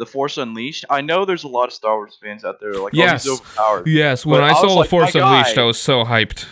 the 0.00 0.06
Force 0.06 0.36
Unleashed. 0.38 0.84
I 0.90 1.00
know 1.02 1.24
there's 1.24 1.44
a 1.44 1.48
lot 1.48 1.66
of 1.66 1.72
Star 1.72 1.94
Wars 1.96 2.18
fans 2.20 2.44
out 2.44 2.58
there 2.58 2.72
like, 2.72 2.92
Yes. 2.94 3.24
oh, 3.26 3.30
he's 3.32 3.40
overpowered. 3.40 3.86
Yes, 3.86 4.26
when 4.26 4.40
But 4.40 4.44
I 4.44 4.50
I 4.50 4.54
saw 4.54 4.66
The 4.68 4.74
like, 4.80 4.90
Force 4.90 5.14
Unleashed, 5.14 5.54
guy- 5.56 5.62
I 5.62 5.64
was 5.66 5.78
so 5.78 6.04
hyped. 6.04 6.46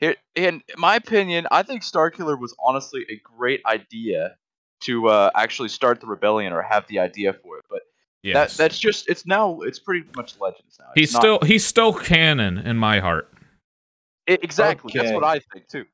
It, 0.00 0.18
in 0.34 0.62
my 0.76 0.96
opinion, 0.96 1.46
I 1.50 1.62
think 1.62 1.82
Starkiller 1.82 2.38
was 2.38 2.54
honestly 2.62 3.04
a 3.10 3.16
great 3.36 3.62
idea 3.64 4.36
to 4.82 5.08
uh, 5.08 5.30
actually 5.34 5.70
start 5.70 6.02
the 6.02 6.06
rebellion 6.06 6.52
or 6.52 6.60
have 6.60 6.86
the 6.88 6.98
idea 6.98 7.32
for 7.32 7.58
it. 7.58 7.64
But 7.70 7.80
Yes. 8.22 8.56
that 8.56 8.62
that's 8.64 8.78
just 8.78 9.08
it's 9.08 9.24
now 9.24 9.60
it's 9.60 9.78
pretty 9.78 10.04
much 10.16 10.34
legends 10.40 10.76
now. 10.78 10.86
he's 10.96 11.12
not- 11.12 11.22
still 11.22 11.38
he's 11.44 11.64
still 11.64 11.92
canon 11.94 12.58
in 12.58 12.76
my 12.76 12.98
heart. 13.00 13.32
I- 14.28 14.38
exactly 14.42 14.92
that's 14.94 15.12
what 15.12 15.24
I 15.24 15.38
think 15.52 15.68
too. 15.68 15.84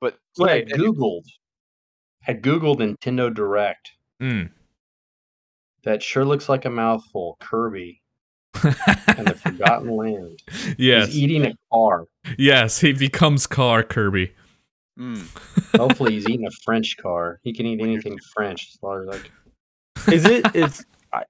But 0.00 0.18
So 0.34 0.46
I 0.48 0.56
yeah, 0.56 0.64
googled. 0.76 1.24
I 2.28 2.34
googled 2.34 2.78
Nintendo 2.78 3.32
Direct. 3.32 3.92
Mm. 4.20 4.50
That 5.86 6.02
sure 6.02 6.24
looks 6.24 6.48
like 6.48 6.64
a 6.64 6.70
mouthful. 6.70 7.36
Kirby 7.40 8.02
and 8.62 9.26
the 9.28 9.38
Forgotten 9.42 9.96
Land. 9.96 10.42
yes. 10.76 11.06
He's 11.06 11.16
eating 11.18 11.46
a 11.46 11.52
car. 11.72 12.06
Yes, 12.36 12.80
he 12.80 12.92
becomes 12.92 13.46
Car 13.46 13.82
Kirby. 13.82 14.32
mm. 14.98 15.76
Hopefully, 15.76 16.14
he's 16.14 16.28
eating 16.28 16.46
a 16.46 16.50
French 16.64 16.96
car. 16.96 17.38
He 17.44 17.52
can 17.54 17.66
eat 17.66 17.80
anything 17.80 18.18
French 18.34 18.70
as 18.74 18.82
long 18.82 19.02
as 19.02 19.06
like. 19.06 19.30
Is 20.12 20.24
it? 20.24 20.54
Is 20.56 20.84
I- 21.12 21.24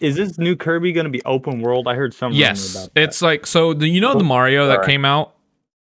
is 0.00 0.16
this 0.16 0.36
new 0.38 0.56
Kirby 0.56 0.92
going 0.92 1.04
to 1.04 1.10
be 1.10 1.22
open 1.24 1.60
world? 1.60 1.86
I 1.88 1.94
heard 1.94 2.12
some. 2.12 2.32
Yes, 2.32 2.74
about 2.74 2.94
that. 2.94 3.02
it's 3.02 3.22
like 3.22 3.46
so. 3.46 3.72
The, 3.72 3.86
you 3.88 4.00
know 4.00 4.18
the 4.18 4.24
Mario 4.24 4.66
that 4.66 4.74
Alright. 4.78 4.88
came 4.88 5.04
out, 5.04 5.34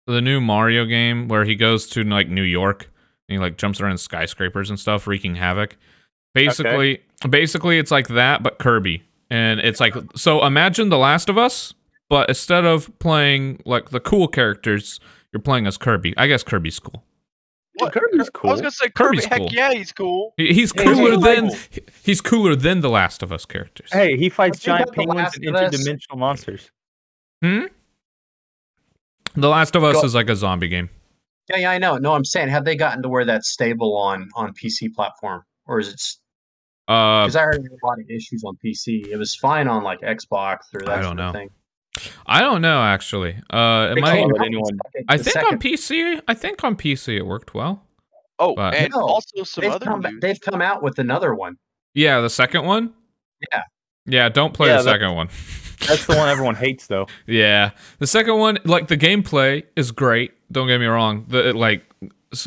the 0.06 0.20
new 0.20 0.40
Mario 0.40 0.84
game 0.84 1.28
where 1.28 1.44
he 1.44 1.54
goes 1.54 1.86
to 1.90 2.02
like 2.04 2.28
New 2.28 2.42
York 2.42 2.90
and 3.28 3.36
he 3.36 3.38
like 3.38 3.56
jumps 3.56 3.80
around 3.80 3.98
skyscrapers 3.98 4.68
and 4.70 4.78
stuff, 4.78 5.06
wreaking 5.06 5.36
havoc. 5.36 5.76
Basically, 6.34 7.00
basically 7.28 7.78
it's 7.78 7.90
like 7.90 8.08
that, 8.08 8.42
but 8.42 8.58
Kirby, 8.58 9.02
and 9.30 9.60
it's 9.60 9.80
like 9.80 9.94
so. 10.14 10.44
Imagine 10.44 10.88
The 10.88 10.98
Last 10.98 11.28
of 11.28 11.38
Us, 11.38 11.74
but 12.08 12.28
instead 12.28 12.64
of 12.64 12.96
playing 12.98 13.60
like 13.64 13.90
the 13.90 14.00
cool 14.00 14.28
characters, 14.28 15.00
you're 15.32 15.40
playing 15.42 15.66
as 15.66 15.76
Kirby. 15.76 16.14
I 16.16 16.26
guess 16.26 16.42
Kirby's 16.42 16.78
cool. 16.78 17.02
What? 17.78 17.92
Kirby's 17.92 18.30
cool. 18.30 18.48
I 18.50 18.52
was 18.54 18.60
gonna 18.62 18.70
say 18.70 18.86
Kirby. 18.88 19.16
Kirby's 19.18 19.24
heck 19.26 19.38
cool. 19.38 19.48
yeah, 19.52 19.72
he's 19.74 19.92
cool. 19.92 20.32
He- 20.38 20.52
He's 20.54 20.72
Yeah, 20.74 20.84
he's 20.84 20.94
cooler 20.96 21.16
than 21.18 21.48
cool. 21.50 21.58
he's 22.02 22.20
cooler 22.22 22.56
than 22.56 22.80
The 22.80 22.88
Last 22.88 23.22
of 23.22 23.32
Us 23.32 23.44
characters. 23.44 23.90
Hey, 23.92 24.16
he 24.16 24.28
fights 24.30 24.58
Think 24.60 24.78
giant 24.78 24.92
penguins 24.92 25.36
and 25.36 25.54
of 25.54 25.54
interdimensional 25.72 26.16
monsters. 26.16 26.70
Hmm. 27.42 27.64
The 29.34 29.48
Last 29.48 29.76
of 29.76 29.84
Us 29.84 29.96
Go- 29.96 30.04
is 30.04 30.14
like 30.14 30.30
a 30.30 30.36
zombie 30.36 30.68
game. 30.68 30.88
Yeah, 31.50 31.58
yeah, 31.58 31.70
I 31.70 31.78
know. 31.78 31.96
No, 31.98 32.14
I'm 32.14 32.24
saying, 32.24 32.48
have 32.48 32.64
they 32.64 32.74
gotten 32.76 33.02
to 33.02 33.08
where 33.08 33.24
that's 33.24 33.50
stable 33.50 33.96
on 33.96 34.28
on 34.34 34.52
PC 34.54 34.94
platform, 34.94 35.42
or 35.66 35.78
is 35.78 35.88
it? 35.92 36.00
Uh, 36.88 37.24
Because 37.24 37.36
I 37.36 37.42
heard 37.42 37.56
a 37.66 37.86
lot 37.86 37.98
of 37.98 38.08
issues 38.10 38.44
on 38.44 38.56
PC. 38.64 39.08
It 39.08 39.16
was 39.16 39.34
fine 39.34 39.66
on 39.68 39.82
like 39.82 40.00
Xbox 40.00 40.58
or 40.74 40.80
that 40.80 40.88
I 40.88 41.02
sort 41.02 41.16
don't 41.16 41.18
of 41.20 41.32
know. 41.34 41.38
thing. 41.38 41.50
I 42.26 42.40
don't 42.40 42.60
know 42.62 42.82
actually. 42.82 43.36
Uh, 43.50 43.94
it 43.96 44.00
might. 44.00 44.16
came 44.18 44.28
let 44.28 44.40
out 44.40 44.46
anyone- 44.46 44.78
with 44.94 45.04
I 45.08 45.16
think 45.16 45.32
second- 45.32 45.52
on 45.54 45.58
PC. 45.58 46.20
I 46.28 46.34
think 46.34 46.62
on 46.62 46.76
PC 46.76 47.16
it 47.16 47.26
worked 47.26 47.54
well. 47.54 47.82
Oh, 48.38 48.54
But- 48.54 48.74
and 48.74 48.92
No, 48.94 49.00
also 49.00 49.42
some 49.44 49.62
they've 49.62 49.72
other 49.72 49.86
come, 49.86 50.00
news. 50.02 50.20
they've 50.20 50.40
come 50.40 50.60
out 50.60 50.82
with 50.82 50.98
another 50.98 51.34
one. 51.34 51.56
Yeah, 51.94 52.20
the 52.20 52.28
second 52.30 52.64
one. 52.66 52.92
Yeah. 53.52 53.62
Yeah, 54.04 54.28
don't 54.28 54.52
play 54.54 54.68
Yeah, 54.68 54.76
the 54.76 54.82
second 54.84 55.14
one. 55.14 55.28
That's 55.88 56.06
the 56.06 56.16
one 56.16 56.28
everyone 56.28 56.54
hates, 56.54 56.86
though. 56.86 57.06
yeah, 57.26 57.70
the 57.98 58.06
second 58.06 58.38
one, 58.38 58.58
like 58.64 58.88
the 58.88 58.96
gameplay 58.96 59.64
is 59.76 59.90
great. 59.90 60.32
Don't 60.52 60.68
get 60.68 60.78
me 60.78 60.86
wrong. 60.86 61.24
The 61.28 61.52
like, 61.54 61.82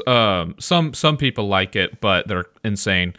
um, 0.08 0.56
some 0.60 0.94
some 0.94 1.18
people 1.18 1.48
like 1.48 1.76
it, 1.76 2.00
but 2.02 2.28
they're 2.28 2.46
insane. 2.64 3.14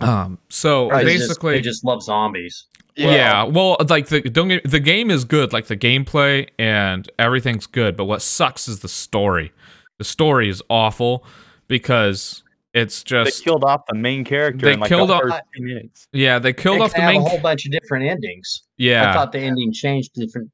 Um. 0.00 0.38
So 0.48 0.88
They 0.90 1.04
just- 1.14 1.28
basically, 1.28 1.54
they 1.54 1.60
just 1.60 1.84
love 1.84 2.02
zombies. 2.02 2.66
yeah. 2.96 3.44
Well, 3.44 3.76
like 3.88 4.08
the 4.08 4.20
don't 4.22 4.48
get 4.48 4.68
the 4.70 4.80
game 4.80 5.10
is 5.10 5.24
good. 5.24 5.52
Like 5.52 5.66
the 5.66 5.76
gameplay 5.76 6.48
and 6.58 7.08
everything's 7.18 7.66
good. 7.66 7.96
But 7.96 8.04
what 8.04 8.22
sucks 8.22 8.66
is 8.68 8.80
the 8.80 8.88
story. 8.88 9.52
The 9.98 10.04
story 10.04 10.48
is 10.48 10.62
awful 10.68 11.24
because 11.68 12.42
it's 12.72 13.04
just 13.04 13.38
They 13.38 13.44
killed 13.44 13.62
off 13.64 13.82
the 13.88 13.94
main 13.94 14.24
character 14.24 14.66
They 14.66 14.72
in 14.72 14.80
like 14.80 14.88
killed 14.88 15.10
the 15.10 15.14
off- 15.14 15.40
minutes. 15.56 16.08
yeah. 16.12 16.40
They 16.40 16.52
killed 16.52 16.78
They 16.80 16.84
off 16.84 16.92
the 16.94 17.00
have 17.00 17.12
main. 17.14 17.22
a 17.22 17.28
whole 17.28 17.38
bunch 17.40 17.66
of 17.66 17.72
different 17.72 18.06
endings. 18.06 18.62
yeah. 18.76 19.10
I 19.10 19.14
thought 19.14 19.30
the 19.32 19.38
ending 19.38 19.72
changed 19.72 20.12
different 20.14 20.50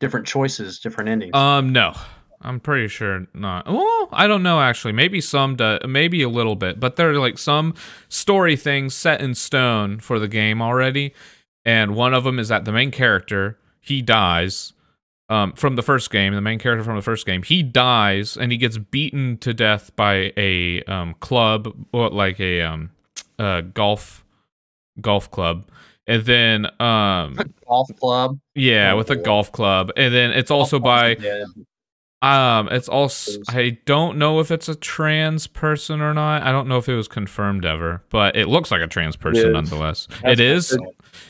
different 0.00 0.26
choices, 0.26 0.80
different 0.80 1.08
endings. 1.08 1.32
Um, 1.34 1.72
no, 1.72 1.94
I'm 2.44 2.60
pretty 2.60 2.88
sure 2.88 3.26
not. 3.34 3.66
Well, 3.66 4.08
I 4.12 4.26
don't 4.26 4.42
know 4.42 4.60
actually. 4.60 4.92
Maybe 4.92 5.20
some, 5.20 5.56
do, 5.56 5.78
maybe 5.86 6.22
a 6.22 6.28
little 6.28 6.56
bit, 6.56 6.78
but 6.78 6.96
there 6.96 7.10
are 7.10 7.18
like 7.18 7.38
some 7.38 7.74
story 8.08 8.56
things 8.56 8.94
set 8.94 9.20
in 9.20 9.34
stone 9.34 9.98
for 9.98 10.18
the 10.18 10.28
game 10.28 10.60
already, 10.62 11.14
and 11.64 11.94
one 11.94 12.14
of 12.14 12.24
them 12.24 12.38
is 12.38 12.48
that 12.48 12.64
the 12.64 12.72
main 12.72 12.90
character 12.90 13.58
he 13.80 14.02
dies. 14.02 14.72
Um, 15.30 15.52
from 15.54 15.76
the 15.76 15.82
first 15.82 16.10
game, 16.10 16.34
the 16.34 16.42
main 16.42 16.58
character 16.58 16.84
from 16.84 16.96
the 16.96 17.02
first 17.02 17.24
game, 17.24 17.42
he 17.42 17.62
dies 17.62 18.36
and 18.36 18.52
he 18.52 18.58
gets 18.58 18.76
beaten 18.76 19.38
to 19.38 19.54
death 19.54 19.96
by 19.96 20.32
a 20.36 20.82
um 20.82 21.14
club, 21.20 21.74
or 21.92 22.10
like 22.10 22.38
a 22.40 22.60
um, 22.60 22.90
uh 23.38 23.62
golf, 23.62 24.22
golf 25.00 25.30
club, 25.30 25.64
and 26.06 26.26
then 26.26 26.66
um, 26.80 27.38
Golf 27.66 27.88
club. 27.98 28.38
yeah, 28.54 28.92
Oh, 28.92 28.98
with 28.98 29.08
a 29.10 29.16
golf 29.16 29.50
club, 29.50 29.90
and 29.96 30.12
then 30.14 30.30
it's 30.32 30.50
also 30.50 30.78
by. 30.78 31.16
Um, 32.22 32.68
it's 32.70 32.88
also 32.88 33.40
I 33.48 33.78
don't 33.84 34.16
know 34.18 34.40
if 34.40 34.50
it's 34.50 34.68
a 34.68 34.74
trans 34.74 35.46
person 35.46 36.00
or 36.00 36.14
not. 36.14 36.42
I 36.42 36.52
don't 36.52 36.68
know 36.68 36.78
if 36.78 36.88
it 36.88 36.94
was 36.94 37.08
confirmed 37.08 37.64
ever, 37.66 38.02
but 38.10 38.34
it 38.36 38.48
looks 38.48 38.70
like 38.70 38.80
a 38.80 38.86
trans 38.86 39.16
person 39.16 39.48
is. 39.48 39.52
nonetheless. 39.52 40.08
That's 40.22 40.32
it 40.32 40.40
is, 40.40 40.70
good. 40.70 40.80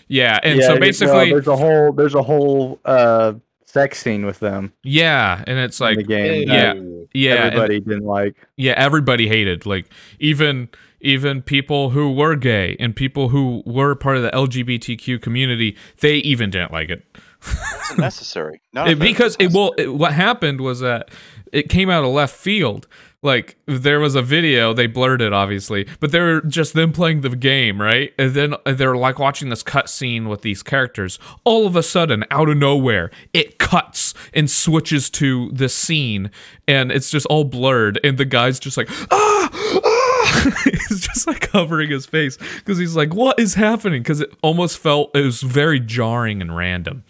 yeah. 0.08 0.38
And 0.42 0.60
Yeah, 0.60 0.66
so 0.66 0.68
it- 0.68 0.74
well, 0.74 0.80
basically, 0.80 1.30
there's 1.30 1.48
a 1.48 1.56
whole 1.56 1.92
there's 1.92 2.14
a 2.14 2.22
whole 2.22 2.78
uh 2.84 3.34
sex 3.66 4.00
scene 4.00 4.24
with 4.24 4.38
them 4.38 4.72
yeah, 4.84 5.42
and 5.48 5.58
it's 5.58 5.80
in 5.80 5.86
the 5.86 5.94
like, 5.96 6.06
game. 6.06 6.48
yeah, 6.48 6.74
yeah, 7.12 7.34
and- 7.46 7.54
everybody 7.54 7.80
didn't 7.80 8.04
like. 8.04 8.36
yeah. 8.56 8.74
Everybody 8.76 9.26
hated, 9.26 9.66
like 9.66 9.90
even 10.20 10.68
even 11.00 11.42
people 11.42 11.90
who 11.90 12.12
were 12.12 12.36
gay 12.36 12.76
and 12.78 12.94
people 12.94 13.28
who 13.30 13.62
were 13.66 13.94
part 13.96 14.16
of 14.16 14.22
the 14.22 14.30
LGBTQ 14.30 15.20
community, 15.20 15.76
they 16.00 16.16
even 16.18 16.50
didn't 16.50 16.70
like 16.72 16.88
it. 16.88 17.04
It's 17.46 17.98
necessary. 17.98 18.60
None 18.72 18.88
It- 18.88 18.92
of 18.94 19.02
it 19.02 19.04
is 19.04 19.12
because 19.12 19.36
it 19.38 19.52
well 19.52 19.72
it, 19.78 19.92
what 19.94 20.12
happened 20.12 20.60
was 20.60 20.80
that 20.80 21.10
it 21.52 21.68
came 21.68 21.90
out 21.90 22.04
of 22.04 22.10
left 22.10 22.34
field. 22.36 22.86
Like 23.22 23.56
there 23.64 24.00
was 24.00 24.14
a 24.16 24.20
video 24.22 24.74
they 24.74 24.86
blurred 24.86 25.22
it 25.22 25.32
obviously 25.32 25.86
but 25.98 26.12
they're 26.12 26.42
just 26.42 26.74
them 26.74 26.92
playing 26.92 27.22
the 27.22 27.30
game 27.30 27.80
right? 27.80 28.12
And 28.18 28.34
then 28.34 28.54
they're 28.66 28.96
like 28.96 29.18
watching 29.18 29.48
this 29.48 29.62
cut 29.62 29.88
scene 29.88 30.28
with 30.28 30.42
these 30.42 30.62
characters. 30.62 31.18
All 31.44 31.66
of 31.66 31.74
a 31.74 31.82
sudden 31.82 32.24
out 32.30 32.50
of 32.50 32.58
nowhere 32.58 33.10
it 33.32 33.58
cuts 33.58 34.12
and 34.34 34.50
switches 34.50 35.08
to 35.10 35.50
the 35.52 35.70
scene 35.70 36.30
and 36.68 36.92
it's 36.92 37.10
just 37.10 37.24
all 37.26 37.44
blurred 37.44 37.98
and 38.04 38.18
the 38.18 38.26
guy's 38.26 38.58
just 38.60 38.76
like 38.76 38.90
ah, 39.10 39.48
ah! 39.84 40.52
he's 40.64 41.00
just 41.00 41.26
like 41.26 41.40
covering 41.50 41.90
his 41.90 42.04
face 42.04 42.36
because 42.58 42.76
he's 42.76 42.94
like 42.94 43.14
what 43.14 43.38
is 43.38 43.54
happening? 43.54 44.02
Because 44.02 44.20
it 44.20 44.34
almost 44.42 44.76
felt 44.76 45.16
it 45.16 45.24
was 45.24 45.40
very 45.40 45.80
jarring 45.80 46.42
and 46.42 46.54
random 46.54 47.04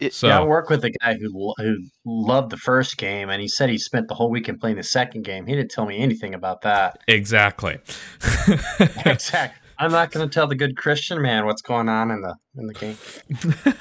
It- 0.00 0.14
so 0.14 0.28
Yeah, 0.28 0.40
I 0.40 0.44
work 0.44 0.68
with 0.70 0.84
a 0.84 0.90
guy 0.90 1.14
who 1.14 1.54
who 1.58 1.76
loved 2.04 2.50
the 2.50 2.56
first 2.56 2.96
game, 2.96 3.28
and 3.30 3.40
he 3.42 3.48
said 3.48 3.68
he 3.70 3.78
spent 3.78 4.08
the 4.08 4.14
whole 4.14 4.30
weekend 4.30 4.60
playing 4.60 4.76
the 4.76 4.82
second 4.82 5.22
game. 5.24 5.46
He 5.46 5.54
didn't 5.54 5.70
tell 5.70 5.86
me 5.86 5.98
anything 5.98 6.34
about 6.34 6.62
that. 6.62 6.98
exactly 7.08 7.78
exactly. 9.04 9.60
I'm 9.80 9.92
not 9.92 10.10
going 10.10 10.28
to 10.28 10.32
tell 10.34 10.48
the 10.48 10.56
good 10.56 10.76
Christian 10.76 11.22
man 11.22 11.46
what's 11.46 11.62
going 11.62 11.88
on 11.88 12.10
in 12.10 12.20
the 12.20 12.34
in 12.56 12.66
the 12.66 12.74
game. 12.74 12.96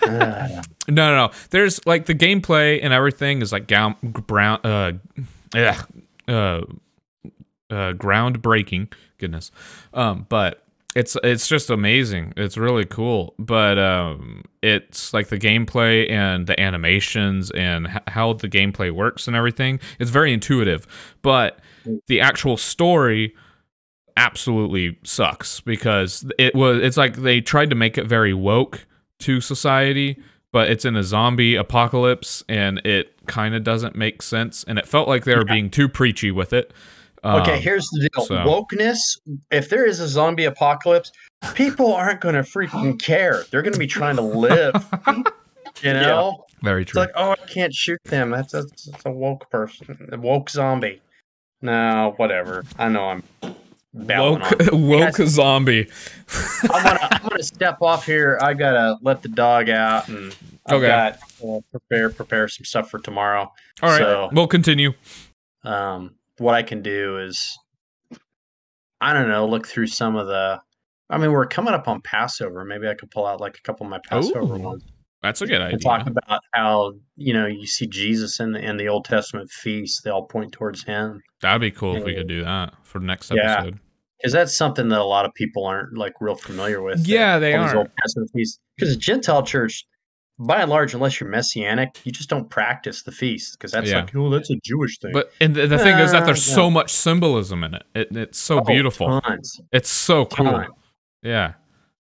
Uh, 0.03 0.61
No, 0.89 1.09
no, 1.09 1.15
no. 1.27 1.31
There's 1.49 1.85
like 1.85 2.05
the 2.05 2.13
gameplay 2.15 2.79
and 2.81 2.93
everything 2.93 3.41
is 3.41 3.51
like 3.51 3.67
gown, 3.67 3.95
brown, 4.03 4.59
uh, 4.63 4.93
uh, 5.55 5.73
uh, 6.29 6.61
groundbreaking. 7.69 8.93
Goodness, 9.17 9.51
um, 9.93 10.25
but 10.29 10.63
it's 10.97 11.15
it's 11.23 11.47
just 11.47 11.69
amazing. 11.69 12.33
It's 12.35 12.57
really 12.57 12.85
cool. 12.85 13.35
But 13.37 13.77
um, 13.77 14.43
it's 14.63 15.13
like 15.13 15.27
the 15.27 15.37
gameplay 15.37 16.09
and 16.09 16.47
the 16.47 16.59
animations 16.59 17.51
and 17.51 17.85
h- 17.85 18.01
how 18.07 18.33
the 18.33 18.49
gameplay 18.49 18.91
works 18.91 19.27
and 19.27 19.35
everything. 19.35 19.79
It's 19.99 20.09
very 20.09 20.33
intuitive, 20.33 20.87
but 21.21 21.59
the 22.07 22.19
actual 22.19 22.57
story 22.57 23.35
absolutely 24.17 24.97
sucks 25.03 25.61
because 25.61 26.25
it 26.39 26.55
was 26.55 26.81
it's 26.81 26.97
like 26.97 27.17
they 27.17 27.41
tried 27.41 27.69
to 27.69 27.75
make 27.75 27.99
it 27.99 28.07
very 28.07 28.33
woke 28.33 28.87
to 29.19 29.39
society 29.39 30.19
but 30.51 30.71
it's 30.71 30.85
in 30.85 30.95
a 30.95 31.03
zombie 31.03 31.55
apocalypse 31.55 32.43
and 32.49 32.79
it 32.83 33.13
kind 33.27 33.53
of 33.53 33.63
doesn't 33.63 33.95
make 33.95 34.23
sense 34.23 34.63
and 34.67 34.79
it 34.79 34.87
felt 34.87 35.07
like 35.07 35.23
they 35.23 35.35
were 35.35 35.45
being 35.45 35.69
too 35.69 35.87
preachy 35.87 36.31
with 36.31 36.51
it 36.51 36.73
okay, 37.27 37.55
Um, 37.55 37.61
here's 37.61 37.87
the 37.89 38.09
deal: 38.13 38.25
so- 38.25 38.35
wokeness. 38.37 38.97
If 39.51 39.69
there 39.69 39.85
is 39.85 39.99
a 39.99 40.07
zombie 40.07 40.45
apocalypse, 40.45 41.11
people 41.53 41.93
aren't 41.93 42.21
going 42.21 42.35
to 42.35 42.41
freaking 42.41 42.99
care. 43.01 43.43
They're 43.51 43.61
going 43.61 43.73
to 43.73 43.79
be 43.79 43.87
trying 43.87 44.15
to 44.17 44.21
live. 44.23 44.73
You 45.83 45.93
know, 45.93 46.43
very 46.63 46.81
it's 46.81 46.91
true 46.91 47.01
like, 47.01 47.11
oh, 47.13 47.33
I 47.33 47.35
can't 47.47 47.71
shoot 47.71 47.99
them. 48.05 48.31
That's 48.31 48.55
a, 48.55 48.63
that's 48.63 49.05
a 49.05 49.11
woke 49.11 49.47
person, 49.51 50.09
a 50.11 50.17
woke 50.17 50.49
zombie. 50.49 51.01
No, 51.61 52.15
whatever. 52.17 52.63
I 52.79 52.89
know 52.89 53.09
I'm 53.09 53.23
woke 53.93 54.41
on. 54.73 54.81
woke 54.89 55.17
Guys- 55.17 55.29
zombie 55.29 55.87
I'm 56.71 56.83
gonna, 56.83 57.07
I'm 57.11 57.27
gonna 57.29 57.43
step 57.43 57.77
off 57.83 58.07
here. 58.07 58.39
I 58.41 58.55
gotta 58.55 58.97
let 59.03 59.21
the 59.21 59.29
dog 59.29 59.69
out, 59.69 60.07
and 60.07 60.35
I've 60.65 60.77
Okay. 60.77 60.87
got 60.87 61.19
uh, 61.47 61.59
prepare 61.69 62.09
prepare 62.09 62.47
some 62.47 62.65
stuff 62.65 62.89
for 62.89 62.97
tomorrow. 62.97 63.51
all 63.83 63.89
right 63.89 63.99
So- 63.99 64.29
we'll 64.31 64.47
continue 64.47 64.93
Um, 65.63 66.15
what 66.39 66.55
I 66.55 66.63
can 66.63 66.81
do 66.81 67.19
is, 67.19 67.57
I 69.01 69.13
don't 69.13 69.29
know, 69.29 69.47
look 69.47 69.67
through 69.67 69.87
some 69.87 70.15
of 70.15 70.27
the. 70.27 70.59
I 71.09 71.17
mean, 71.17 71.31
we're 71.31 71.45
coming 71.47 71.73
up 71.73 71.87
on 71.87 72.01
Passover. 72.01 72.65
Maybe 72.65 72.87
I 72.87 72.93
could 72.93 73.09
pull 73.11 73.25
out 73.25 73.39
like 73.39 73.57
a 73.57 73.61
couple 73.61 73.85
of 73.85 73.89
my 73.89 73.99
Passover 74.09 74.55
Ooh, 74.55 74.59
ones 74.59 74.83
that's 75.21 75.41
a 75.41 75.47
good 75.47 75.61
and 75.61 75.81
talk 75.81 76.07
about 76.07 76.41
how 76.53 76.93
you 77.15 77.33
know 77.33 77.47
you 77.47 77.65
see 77.65 77.87
Jesus 77.87 78.39
in 78.39 78.51
the 78.51 78.59
in 78.59 78.77
the 78.77 78.87
Old 78.87 79.05
Testament 79.05 79.49
feasts. 79.49 80.01
They 80.01 80.09
all 80.09 80.25
point 80.25 80.51
towards 80.51 80.83
Him 80.83 81.21
that'd 81.41 81.61
be 81.61 81.71
cool 81.71 81.95
if 81.95 82.03
we 82.03 82.15
could 82.15 82.27
do 82.27 82.43
that 82.43 82.73
for 82.83 82.99
the 82.99 83.05
next 83.05 83.31
Yeah. 83.33 83.53
episode 83.53 83.79
because 84.17 84.33
that's 84.33 84.57
something 84.57 84.89
that 84.89 84.99
a 84.99 85.03
lot 85.03 85.25
of 85.25 85.33
people 85.33 85.65
aren't 85.65 85.97
like 85.97 86.13
real 86.19 86.35
familiar 86.35 86.81
with. 86.81 87.07
Yeah, 87.07 87.39
they 87.39 87.55
all 87.55 87.63
these 87.63 87.73
aren't. 87.73 87.89
Old 87.89 87.97
Testament 88.01 88.31
feasts 88.33 88.59
because 88.75 88.93
the 88.93 88.99
Gentile 88.99 89.43
church. 89.43 89.85
By 90.39 90.61
and 90.61 90.69
large, 90.69 90.93
unless 90.93 91.19
you're 91.19 91.29
messianic, 91.29 91.99
you 92.03 92.11
just 92.11 92.29
don't 92.29 92.47
practice 92.49 93.01
the 93.03 93.11
feast 93.11 93.53
because 93.57 93.71
that's 93.71 93.89
Yeah. 93.89 94.01
like, 94.01 94.15
oh, 94.15 94.29
that's 94.29 94.51
a 94.51 94.55
Jewish 94.63 94.99
thing. 94.99 95.11
but 95.13 95.31
and 95.41 95.55
the, 95.55 95.65
the 95.65 95.79
thing 95.79 95.97
is 95.97 96.11
that 96.11 96.23
Uh, 96.23 96.25
there's 96.27 96.47
yeah. 96.47 96.53
so 96.55 96.69
much 96.69 96.91
symbolism 96.91 97.63
in 97.63 97.73
it, 97.73 97.83
it 97.95 98.15
it's 98.15 98.37
so 98.37 98.59
Oh, 98.59 98.61
beautiful 98.61 99.19
tons. 99.21 99.59
it's 99.71 99.89
so 99.89 100.25
cool 100.25 100.45
Ton. 100.51 100.67
yeah 101.23 101.53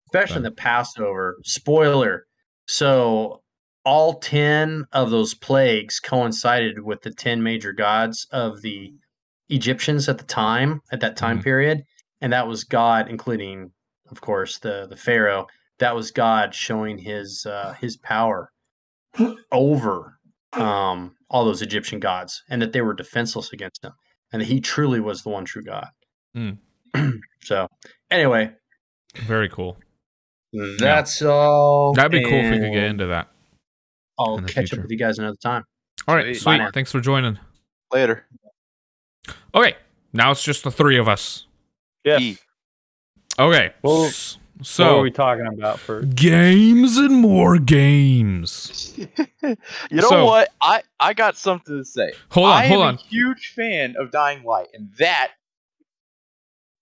especially 0.07 0.39
in 0.39 0.43
the 0.43 0.51
Passover. 0.51 1.37
Spoiler. 1.45 2.25
So 2.67 3.43
all 3.85 4.15
10 4.19 4.87
of 4.93 5.11
those 5.11 5.35
plagues 5.35 6.01
coincided 6.01 6.83
with 6.83 7.03
the 7.03 7.11
10 7.11 7.43
major 7.43 7.73
gods 7.75 8.27
of 8.33 8.63
the 8.63 8.95
Egyptians 9.51 10.09
at 10.09 10.17
the 10.19 10.25
time, 10.25 10.81
at 10.93 11.01
that 11.01 11.17
time 11.19 11.41
Mhm. 11.41 11.45
period. 11.45 11.83
And 12.23 12.33
that 12.33 12.49
was 12.49 12.65
God, 12.65 13.09
including, 13.11 13.71
of 14.11 14.21
course, 14.23 14.59
the, 14.59 14.87
the 14.89 14.97
Pharaoh. 14.97 15.47
That 15.79 15.95
was 15.95 16.11
God 16.11 16.55
showing 16.55 16.99
his 16.99 17.47
uh, 17.47 17.75
his 17.81 17.97
power 17.97 18.53
over 19.53 20.19
um, 20.53 21.15
all 21.31 21.45
those 21.45 21.63
Egyptian 21.63 22.01
gods 22.01 22.43
and 22.49 22.61
that 22.63 22.73
they 22.73 22.81
were 22.81 22.95
defenseless 22.95 23.53
against 23.53 23.85
him 23.85 23.93
and 24.33 24.41
that 24.43 24.47
he 24.47 24.61
truly 24.61 25.01
was 25.01 25.23
the 25.23 25.29
one 25.31 25.45
true 25.45 25.63
God. 25.63 25.89
Mm. 26.37 26.59
so, 27.43 27.69
anyway, 28.11 28.51
very 29.27 29.49
cool 29.49 29.77
that's 30.79 31.21
all. 31.23 31.93
that'd 31.93 32.11
be 32.11 32.23
cool 32.25 32.33
if 32.39 32.51
we 32.53 32.59
could 32.59 32.73
get 32.73 32.85
into 32.85 33.07
that 33.07 33.29
I'll 34.19 34.39
in 34.39 34.45
catch 34.47 34.55
future. 34.71 34.77
up 34.77 34.83
with 34.83 34.91
you 34.91 34.97
guys 34.99 35.19
another 35.19 35.37
time. 35.43 35.63
all 36.07 36.15
right 36.17 36.35
Sweet. 36.35 36.59
sweet 36.59 36.73
thanks 36.73 36.91
for 36.91 37.01
joining 37.01 37.39
Later. 37.93 38.27
okay 39.55 39.77
now 40.15 40.31
it's 40.31 40.43
just 40.43 40.65
the 40.65 40.71
three 40.71 40.97
of 40.99 41.07
us 41.09 41.47
Yes. 42.05 42.21
E. 42.23 42.39
okay 43.39 43.73
Well, 43.83 44.05
s- 44.07 44.39
what 44.59 44.63
are 44.63 44.65
so 44.65 45.01
we 45.03 45.11
talking 45.11 45.47
about 45.47 45.79
first? 45.79 46.15
games 46.15 46.97
and 46.97 47.15
more 47.21 47.59
games 47.59 48.93
you 48.97 49.57
know 49.93 50.09
So- 50.09 50.25
what? 50.27 50.51
I 50.61 50.83
I 51.01 51.15
got 51.15 51.37
something 51.37 51.77
to 51.79 51.85
say. 51.85 52.13
hold 52.31 52.47
on 52.49 52.53
I 52.63 52.67
hold 52.67 52.83
am 52.83 52.89
on 52.89 52.95
a 52.95 52.99
huge 52.99 53.53
fan 53.55 53.95
of 53.99 54.11
Dying 54.11 54.43
Light, 54.45 54.69
and 54.75 54.91
that 54.99 55.33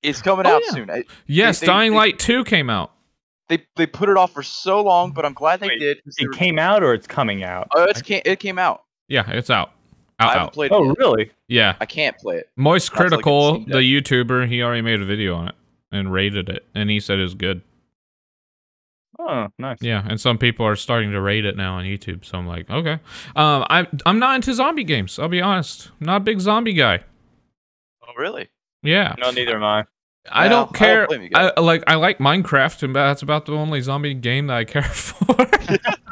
is 0.03 0.23
coming 0.23 0.47
Oh, 0.47 0.57
out 0.57 0.63
yeah. 0.67 0.71
soon. 0.73 0.91
I, 0.91 1.05
yes 1.27 1.61
they- 1.61 1.67
dying 1.67 1.93
they- 1.93 1.97
light 1.99 2.19
2 2.19 2.45
came 2.45 2.71
out 2.71 2.93
they 3.49 3.65
they 3.77 3.87
put 3.87 4.09
it 4.09 4.17
off 4.17 4.33
for 4.33 4.43
so 4.43 4.83
long, 4.83 5.13
but 5.13 5.25
I'm 5.25 5.33
glad 5.33 5.61
they 5.61 5.69
Wait, 5.69 5.79
did. 5.79 6.03
'cause 6.05 6.17
they 6.19 6.25
It 6.25 6.29
were- 6.29 6.35
came 6.35 6.59
out 6.59 6.83
or 6.83 6.95
it's 6.95 7.07
coming 7.07 7.45
out? 7.45 7.69
Oh, 7.77 7.85
it's 7.85 8.03
came, 8.03 8.21
it 8.25 8.41
came 8.41 8.59
out. 8.59 8.83
yeah 9.09 9.29
it's 9.31 9.51
out 9.51 9.71
I 10.19 10.29
haven't 10.29 10.43
out. 10.43 10.53
played 10.55 10.73
it. 10.73 10.75
Oh, 10.75 10.85
yet. 10.85 10.99
really? 10.99 11.31
yeah 11.49 11.77
I 11.81 11.87
can't 11.87 12.17
play 12.19 12.39
it. 12.39 12.49
moist 12.57 12.87
That's 12.91 13.01
like 13.01 13.09
critical 13.11 13.55
Steam 13.57 13.69
the 13.69 13.79
youtuber 13.79 14.49
he 14.49 14.63
already 14.63 14.81
made 14.83 15.01
a 15.01 15.05
video 15.05 15.35
on 15.37 15.49
it 15.49 15.55
and 15.93 16.11
rated 16.13 16.49
it 16.49 16.65
and 16.75 16.91
he 16.91 16.99
said 17.01 17.19
it 17.19 17.23
was 17.23 17.35
good 17.35 17.61
Oh, 19.19 19.49
nice. 19.59 19.79
Yeah, 19.81 20.05
and 20.09 20.21
some 20.21 20.37
people 20.39 20.67
are 20.67 20.77
starting 20.77 21.11
to 21.13 21.21
rate 21.21 21.45
it 21.45 21.57
now 21.57 21.77
on 21.77 21.85
YouTube. 21.85 22.25
So 22.25 22.37
I'm 22.39 22.47
like, 22.47 22.69
okay. 22.71 22.99
Um, 23.35 23.65
I'm 23.71 23.87
I'm 24.05 24.19
not 24.19 24.37
into 24.37 24.53
zombie 24.55 24.85
games. 24.85 25.19
I'll 25.19 25.29
be 25.29 25.41
honest. 25.41 25.91
I'm 26.01 26.07
not 26.07 26.17
a 26.19 26.21
big 26.21 26.41
zombie 26.41 26.75
guy. 26.75 27.01
Oh, 28.07 28.13
really? 28.17 28.49
Yeah, 28.83 29.15
No, 29.19 29.31
neither 29.31 29.57
am 29.57 29.65
I. 29.65 29.85
I 30.31 30.49
No, 30.49 30.51
don't 30.51 30.51
I 30.51 30.51
don't 30.51 30.75
care. 30.75 31.07
blame 31.07 31.31
I, 31.35 31.61
like 31.61 31.85
I 31.87 31.95
like 31.95 32.19
Minecraft, 32.19 32.83
and 32.83 32.95
that's 32.95 33.23
about 33.23 33.47
the 33.47 33.53
only 33.55 33.81
zombie 33.81 34.15
game 34.15 34.49
that 34.49 34.57
I 34.57 34.65
care 34.65 34.83
for. 34.83 35.35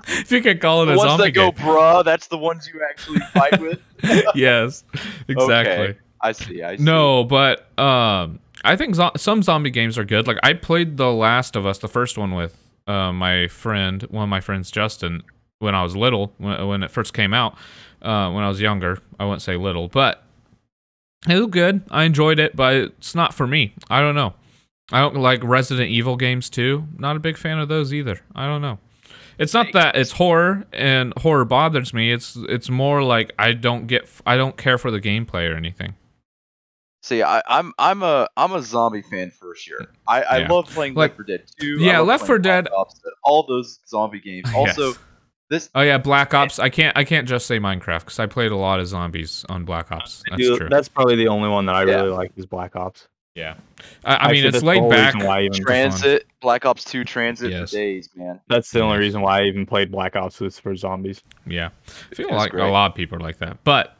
if 0.09 0.31
you 0.33 0.41
could 0.41 0.61
call 0.61 0.83
it 0.83 0.87
The 0.87 0.93
a 0.95 0.97
ones 0.97 1.11
zombie 1.11 1.25
that 1.25 1.31
go, 1.33 1.51
game. 1.53 1.67
bruh, 1.67 2.05
that's 2.05 2.29
the 2.29 2.39
ones 2.39 2.69
you 2.73 2.81
actually 2.89 3.21
fight 3.33 3.61
with. 3.61 3.81
yes, 4.35 4.85
exactly. 5.29 5.73
Okay. 5.89 5.99
I 6.21 6.33
see. 6.33 6.63
I 6.63 6.77
see. 6.77 6.83
No, 6.83 7.25
but 7.25 7.77
um, 7.79 8.41
I 8.65 8.77
think 8.77 8.95
zo- 8.95 9.11
some 9.17 9.43
zombie 9.43 9.71
games 9.71 9.99
are 9.99 10.05
good. 10.05 10.27
Like 10.27 10.39
I 10.43 10.55
played 10.55 10.97
The 10.97 11.13
Last 11.13 11.55
of 11.57 11.67
Us, 11.67 11.79
the 11.79 11.89
first 11.89 12.17
one 12.17 12.35
with 12.35 12.57
uh, 12.87 13.13
my 13.13 13.49
friend, 13.49 14.03
one 14.05 14.25
of 14.25 14.29
my 14.29 14.41
friends, 14.41 14.71
Justin, 14.71 15.23
when 15.59 15.75
I 15.75 15.83
was 15.83 15.97
little, 15.97 16.33
when, 16.39 16.67
when 16.67 16.83
it 16.83 16.91
first 16.91 17.15
came 17.15 17.33
out. 17.33 17.57
Uh, 18.03 18.31
when 18.31 18.45
I 18.45 18.49
was 18.49 18.61
younger, 18.61 18.99
I 19.19 19.25
wouldn't 19.25 19.41
say 19.41 19.57
little, 19.57 19.89
but 19.89 20.23
it 21.27 21.39
was 21.39 21.47
good. 21.47 21.83
I 21.91 22.05
enjoyed 22.05 22.39
it, 22.39 22.55
but 22.55 22.75
it's 22.75 23.15
not 23.15 23.33
for 23.33 23.47
me. 23.47 23.73
I 23.89 24.01
don't 24.01 24.15
know. 24.15 24.35
I 24.93 25.01
don't 25.01 25.17
like 25.17 25.43
Resident 25.43 25.91
Evil 25.91 26.17
games 26.17 26.51
too. 26.51 26.87
Not 26.99 27.17
a 27.17 27.21
big 27.21 27.39
fan 27.39 27.59
of 27.59 27.69
those 27.69 27.95
either. 27.95 28.21
I 28.35 28.47
don't 28.47 28.61
know. 28.61 28.79
It's 29.39 29.55
not 29.55 29.73
that 29.73 29.97
it's 29.97 30.13
horror 30.13 30.65
and 30.73 31.13
horror 31.17 31.45
bothers 31.45 31.93
me. 31.93 32.13
It's 32.13 32.37
it's 32.49 32.69
more 32.69 33.03
like 33.03 33.33
I 33.39 33.53
don't 33.53 33.87
get 33.87 34.09
I 34.27 34.37
don't 34.37 34.57
care 34.57 34.79
for 34.79 34.91
the 34.91 35.01
gameplay 35.01 35.51
or 35.51 35.57
anything. 35.57 35.95
See, 37.05 37.23
I, 37.23 37.43
I'm 37.47 37.75
I'm 37.79 38.03
a 38.03 38.27
I'm 38.35 38.53
a 38.53 38.63
zombie 38.63 39.03
fan 39.03 39.31
for 39.31 39.55
sure. 39.55 39.79
I, 40.09 40.23
I 40.23 40.39
Yeah. 40.39 40.49
love 40.51 40.67
playing 40.71 40.95
Like- 40.95 41.11
Left 41.11 41.17
4 41.17 41.25
Dead 41.27 41.43
2. 41.61 41.67
Yeah, 41.81 42.01
Left 42.01 42.25
4 42.27 42.39
Dead- 42.39 42.65
Black 42.65 42.79
Ops, 42.81 42.99
uh, 43.07 43.11
all 43.23 43.43
those 43.47 43.79
zombie 43.87 44.21
games. 44.21 44.49
Also, 44.55 44.89
Yes. 44.89 44.99
this 45.51 45.71
Oh 45.75 45.83
yeah, 45.83 45.99
Black 45.99 46.33
Ops. 46.33 46.59
I 46.59 46.71
can't. 46.71 46.97
I 46.97 47.05
can't 47.05 47.29
just 47.29 47.47
say 47.47 47.59
Minecraft 47.61 48.01
because 48.01 48.19
I 48.19 48.25
played 48.25 48.53
a 48.53 48.57
lot 48.57 48.81
of 48.81 48.87
zombies 48.87 49.45
on 49.51 49.67
Black 49.67 49.93
Ops. 49.93 50.23
That's 50.31 50.41
Dude, 50.41 50.59
true. 50.61 50.69
That's 50.71 50.89
probably 50.89 51.17
the 51.17 51.29
only 51.29 51.51
one 51.51 51.67
that 51.67 51.75
I 51.75 51.85
Yeah. 51.85 51.97
really 51.97 52.09
like 52.09 52.33
is 52.37 52.47
Black 52.47 52.75
Ops. 52.75 53.07
yeah. 53.35 53.57
I, 54.03 54.15
I 54.15 54.33
mean, 54.33 54.37
Actually, 54.37 54.39
it's 54.39 54.45
that's 54.45 54.61
the 54.63 54.67
laid 54.67 54.89
back. 54.91 55.13
reason 55.15 55.29
Why 55.29 55.39
I 55.41 55.43
even, 55.43 55.63
TranZit, 55.63 56.21
Black 56.41 56.65
Ops 56.65 56.85
2 56.85 57.05
TranZit 57.05 57.51
Yes. 57.51 57.71
for 57.71 57.77
days, 57.77 58.09
man. 58.17 58.41
that's 58.49 58.71
the 58.71 58.81
only 58.81 58.97
reason 58.97 59.21
why 59.21 59.41
I 59.41 59.43
even 59.45 59.67
played 59.67 59.93
Black 59.93 60.17
Ops 60.17 60.41
was 60.41 60.59
for 60.59 60.75
zombies. 60.75 61.21
Yeah, 61.47 61.69
I 62.11 62.15
feel 62.15 62.31
like 62.31 62.53
great. 62.53 62.65
a 62.65 62.71
lot 62.71 62.93
of 62.93 62.97
people 62.97 63.19
are 63.19 63.21
like 63.21 63.37
that. 63.41 63.59
But 63.65 63.95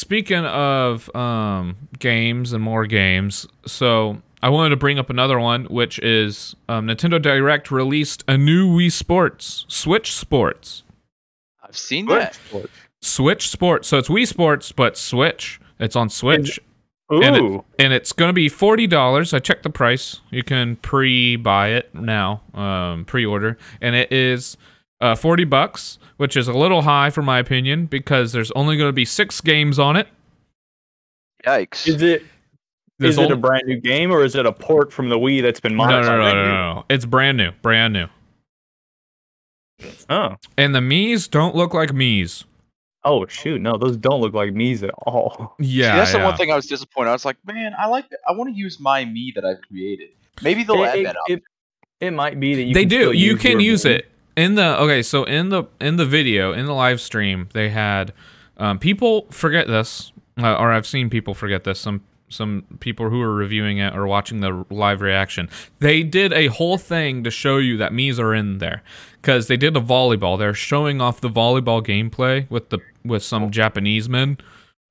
Speaking 0.00 0.44
of 0.44 1.08
um, 1.16 1.74
games 1.98 2.52
and 2.52 2.62
more 2.62 2.84
games, 2.84 3.46
so 3.64 4.20
I 4.42 4.50
wanted 4.50 4.68
to 4.68 4.76
bring 4.76 4.98
up 4.98 5.08
another 5.08 5.40
one, 5.40 5.64
which 5.70 5.98
is 6.00 6.54
um, 6.68 6.86
Nintendo 6.86 7.20
Direct 7.20 7.70
released 7.70 8.22
a 8.28 8.36
new 8.36 8.68
Wii 8.68 8.92
Sports, 8.92 9.64
Switch 9.68 10.12
Sports. 10.12 10.82
I've 11.66 11.78
seen 11.78 12.04
Good. 12.04 12.20
that. 12.20 12.38
Switch 13.00 13.48
Sports. 13.48 13.88
So 13.88 13.96
it's 13.96 14.10
Wii 14.10 14.26
Sports, 14.26 14.70
but 14.70 14.98
Switch. 14.98 15.58
It's 15.80 15.96
on 15.96 16.10
Switch. 16.10 16.60
Ooh, 17.10 17.22
And 17.22 17.34
it- 17.36 17.64
and 17.78 17.92
it's 17.94 18.12
going 18.12 18.28
to 18.28 18.34
be 18.34 18.50
forty 18.50 18.86
dollars. 18.86 19.32
I 19.32 19.38
checked 19.38 19.62
the 19.62 19.70
price. 19.70 20.20
You 20.30 20.42
can 20.42 20.76
pre-buy 20.76 21.68
it 21.70 21.94
now, 21.94 22.42
um, 22.52 23.06
pre-order, 23.06 23.56
and 23.80 23.96
it 23.96 24.12
is 24.12 24.58
uh, 25.00 25.14
forty 25.14 25.44
bucks, 25.44 25.98
which 26.16 26.36
is 26.36 26.48
a 26.48 26.52
little 26.52 26.82
high 26.82 27.10
for 27.10 27.22
my 27.22 27.38
opinion 27.38 27.86
because 27.86 28.32
there's 28.32 28.50
only 28.52 28.76
going 28.76 28.88
to 28.88 28.92
be 28.94 29.04
six 29.04 29.40
games 29.40 29.78
on 29.78 29.96
it. 29.96 30.08
Yikes. 31.44 31.86
is 31.86 32.02
it 32.02 32.24
There's 32.98 33.18
is 33.18 33.24
it 33.24 33.30
a 33.30 33.36
brand 33.36 33.64
new 33.66 33.80
game 33.80 34.10
or 34.10 34.24
is 34.24 34.34
it 34.34 34.46
a 34.46 34.52
port 34.52 34.92
from 34.92 35.08
the 35.10 35.16
Wii 35.18 35.42
that's 35.42 35.60
been 35.60 35.76
no, 35.76 35.84
no, 35.84 35.90
modified? 35.90 36.18
no, 36.18 36.32
no, 36.32 36.44
no, 36.44 36.74
no. 36.74 36.84
It's 36.88 37.04
brand 37.04 37.36
new, 37.38 37.52
brand 37.62 37.92
new. 37.92 38.06
Oh, 40.08 40.36
And 40.56 40.74
the 40.74 40.80
Mii's 40.80 41.28
don't 41.28 41.54
look 41.54 41.74
like 41.74 41.90
Mii's. 41.90 42.44
oh 43.04 43.26
shoot! 43.26 43.60
No, 43.60 43.76
those 43.76 43.96
don't 43.98 44.20
look 44.22 44.32
like 44.32 44.50
Mii's 44.52 44.82
at 44.82 44.90
all. 45.06 45.54
Yeah, 45.60 45.92
See, 45.92 45.96
that's 45.98 46.12
the 46.12 46.18
one 46.20 46.36
thing 46.36 46.50
I 46.50 46.56
was 46.56 46.66
disappointed. 46.66 47.10
I 47.10 47.12
was 47.12 47.24
like, 47.26 47.36
man, 47.46 47.72
I 47.78 47.86
like. 47.86 48.06
I 48.26 48.32
want 48.32 48.50
to 48.52 48.56
use 48.58 48.80
my 48.80 49.04
Mii 49.04 49.34
that 49.34 49.44
I've 49.44 49.60
created. 49.68 50.08
Maybe 50.42 50.64
they'll 50.64 50.82
it, 50.82 50.86
add 50.88 50.98
it, 50.98 51.04
that 51.04 51.16
up. 51.16 51.22
it, 51.28 51.42
it 52.00 52.10
might 52.12 52.40
be 52.40 52.54
that 52.54 52.62
you 52.62 52.74
they 52.74 52.80
can 52.82 52.88
do. 52.88 53.00
still 53.02 53.14
You 53.14 53.32
use 53.32 53.42
can 53.42 53.50
your 53.52 53.60
use 53.60 53.84
Mii. 53.84 53.90
it 53.98 54.08
in 54.36 54.54
the 54.54 54.78
okay. 54.82 55.02
So 55.02 55.24
in 55.24 55.48
the 55.48 55.64
in 55.80 55.96
the 55.96 56.06
video 56.06 56.52
in 56.52 56.66
the 56.66 56.74
live 56.74 57.00
stream, 57.00 57.48
they 57.52 57.70
had 57.70 58.12
um, 58.58 58.78
people 58.78 59.26
forget 59.30 59.66
this, 59.66 60.12
uh, 60.40 60.54
or 60.56 60.72
I've 60.72 60.86
seen 60.86 61.10
people 61.10 61.34
forget 61.34 61.64
this. 61.64 61.80
Some 61.80 62.02
some 62.28 62.64
people 62.80 63.08
who 63.08 63.20
are 63.22 63.34
reviewing 63.34 63.78
it 63.78 63.94
or 63.96 64.06
watching 64.06 64.40
the 64.40 64.64
live 64.70 65.00
reaction, 65.00 65.48
they 65.78 66.02
did 66.02 66.32
a 66.32 66.48
whole 66.48 66.76
thing 66.76 67.22
to 67.24 67.30
show 67.30 67.56
you 67.58 67.76
that 67.76 67.92
Mii's 67.92 68.18
are 68.18 68.34
in 68.34 68.58
there 68.58 68.82
because 69.22 69.46
they 69.46 69.56
did 69.56 69.76
a 69.76 69.80
volleyball. 69.80 70.38
They're 70.38 70.52
showing 70.54 71.00
off 71.00 71.20
the 71.20 71.30
volleyball 71.30 71.82
gameplay 71.84 72.48
with 72.50 72.70
the 72.70 72.78
with 73.04 73.22
some 73.22 73.50
Japanese 73.50 74.08
men, 74.08 74.38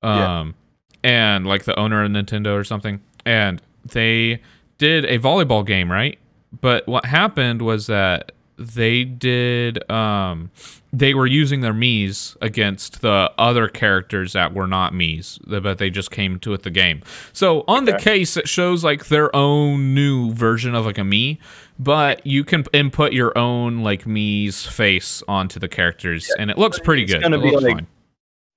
um, 0.02 0.56
Yeah. 1.04 1.10
and 1.36 1.46
like 1.48 1.66
the 1.66 1.78
owner 1.78 2.04
of 2.04 2.12
Nintendo 2.12 2.58
or 2.58 2.64
something, 2.64 3.02
and 3.26 3.62
they 3.92 4.42
did 4.78 5.06
a 5.06 5.20
volleyball 5.20 5.66
game, 5.66 5.92
right? 5.92 6.18
But 6.62 6.88
what 6.88 7.06
happened 7.06 7.62
was 7.62 7.88
that 7.88 8.32
they 8.58 9.04
did 9.04 9.90
um 9.92 10.50
they 10.94 11.14
were 11.14 11.28
using 11.28 11.60
their 11.60 11.74
Mii's 11.74 12.38
against 12.42 13.02
the 13.02 13.30
other 13.38 13.68
characters 13.68 14.32
that 14.34 14.54
were 14.54 14.68
not 14.68 14.94
Mii's, 14.94 15.38
but 15.46 15.78
they 15.78 15.90
just 15.90 16.10
came 16.10 16.40
to 16.40 16.54
it 16.54 16.64
the 16.64 16.70
game. 16.70 17.02
So 17.34 17.66
on 17.68 17.84
the 17.84 17.98
case, 17.98 18.38
it 18.38 18.48
shows 18.48 18.84
like 18.84 19.08
their 19.08 19.36
own 19.36 19.94
new 19.94 20.32
version 20.32 20.74
of 20.74 20.86
like 20.86 20.98
a 20.98 21.02
Mii, 21.02 21.38
but 21.78 22.26
you 22.26 22.46
can 22.46 22.64
input 22.72 23.12
your 23.12 23.38
own 23.38 23.84
like 23.84 24.06
Mii's 24.06 24.66
face 24.66 25.22
onto 25.28 25.60
the 25.60 25.68
characters, 25.68 26.32
and 26.40 26.50
it 26.50 26.58
looks 26.58 26.80
pretty 26.80 27.04
It's 27.04 27.12
good. 27.14 27.22
gonna 27.24 27.40
It 27.40 27.44
be 27.44 27.52
looks 27.52 27.64
like- 27.64 27.74
fine. 27.76 27.88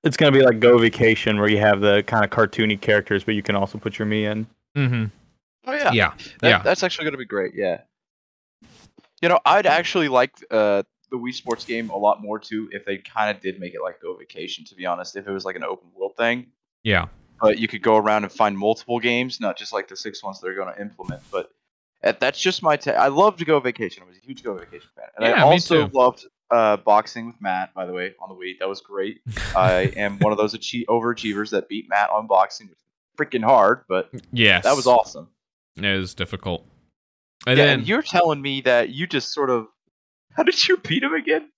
It's 0.04 0.16
gonna 0.16 0.30
be 0.30 0.42
like 0.42 0.60
Go 0.60 0.78
Vacation, 0.78 1.40
where 1.40 1.48
you 1.50 1.58
have 1.58 1.80
the 1.80 2.04
kind 2.04 2.24
of 2.24 2.30
cartoony 2.30 2.80
characters, 2.80 3.24
but 3.24 3.34
you 3.34 3.42
can 3.42 3.56
also 3.56 3.78
put 3.78 3.98
your 3.98 4.06
Mii 4.06 4.30
in. 4.30 4.46
Mm-hmm. 4.76 5.04
oh 5.66 5.72
yeah, 5.72 5.90
Yeah, 5.92 6.12
That, 6.40 6.48
yeah. 6.48 6.58
That's 6.62 6.84
actually 6.84 7.06
going 7.06 7.12
to 7.14 7.18
be 7.18 7.24
great. 7.24 7.52
Yeah. 7.56 7.80
You 9.22 9.28
know, 9.28 9.40
I'd 9.44 9.66
actually 9.66 10.08
like 10.08 10.32
uh, 10.50 10.82
the 11.10 11.16
Wii 11.16 11.34
Sports 11.34 11.64
game 11.64 11.90
a 11.90 11.96
lot 11.96 12.20
more 12.22 12.38
too 12.38 12.68
if 12.72 12.84
they 12.84 12.98
kind 12.98 13.34
of 13.34 13.42
did 13.42 13.58
make 13.58 13.74
it 13.74 13.82
like 13.82 14.00
Go 14.00 14.16
Vacation. 14.16 14.64
To 14.66 14.74
be 14.74 14.86
honest, 14.86 15.16
if 15.16 15.26
it 15.26 15.32
was 15.32 15.44
like 15.44 15.56
an 15.56 15.64
open 15.64 15.88
world 15.94 16.16
thing, 16.16 16.46
yeah. 16.82 17.06
but 17.40 17.58
you 17.58 17.68
could 17.68 17.82
go 17.82 17.96
around 17.96 18.24
and 18.24 18.32
find 18.32 18.56
multiple 18.56 19.00
games, 19.00 19.40
not 19.40 19.56
just 19.56 19.72
like 19.72 19.88
the 19.88 19.96
six 19.96 20.22
ones 20.22 20.40
they're 20.40 20.54
going 20.54 20.72
to 20.72 20.80
implement. 20.80 21.22
But 21.30 21.50
uh, 22.02 22.12
that's 22.18 22.40
just 22.40 22.62
my 22.62 22.76
take. 22.76 22.96
I 22.96 23.08
loved 23.08 23.44
Go 23.44 23.58
Vacation. 23.60 24.02
I 24.04 24.06
was 24.06 24.16
a 24.16 24.20
huge 24.20 24.42
Go 24.42 24.54
Vacation 24.54 24.88
fan, 24.94 25.06
and 25.16 25.26
Yeah, 25.26 25.42
I 25.42 25.42
also 25.42 25.88
loved 25.88 26.26
uh, 26.50 26.76
boxing 26.76 27.26
with 27.26 27.40
Matt. 27.40 27.74
By 27.74 27.86
the 27.86 27.92
way, 27.92 28.14
on 28.20 28.28
the 28.28 28.34
Wii, 28.34 28.58
that 28.60 28.68
was 28.68 28.80
great. 28.80 29.20
I 29.56 29.92
am 29.96 30.18
one 30.18 30.32
of 30.32 30.38
those 30.38 30.54
achie- 30.58 30.86
overachievers 30.86 31.50
that 31.50 31.68
beat 31.68 31.88
Matt 31.88 32.10
on 32.10 32.26
boxing, 32.26 32.68
which 32.68 32.78
freaking 33.18 33.44
hard, 33.44 33.82
but 33.88 34.10
yeah, 34.32 34.60
that 34.60 34.76
was 34.76 34.86
awesome. 34.86 35.28
It 35.76 35.96
was 35.96 36.14
difficult. 36.14 36.64
And 37.46 37.56
yeah, 37.58 37.66
then, 37.66 37.78
and 37.80 37.88
you're 37.88 38.02
telling 38.02 38.42
me 38.42 38.60
that 38.62 38.90
you 38.90 39.06
just 39.06 39.32
sort 39.32 39.50
of. 39.50 39.66
How 40.36 40.42
did 40.42 40.68
you 40.68 40.76
beat 40.78 41.02
him 41.02 41.14
again? 41.14 41.50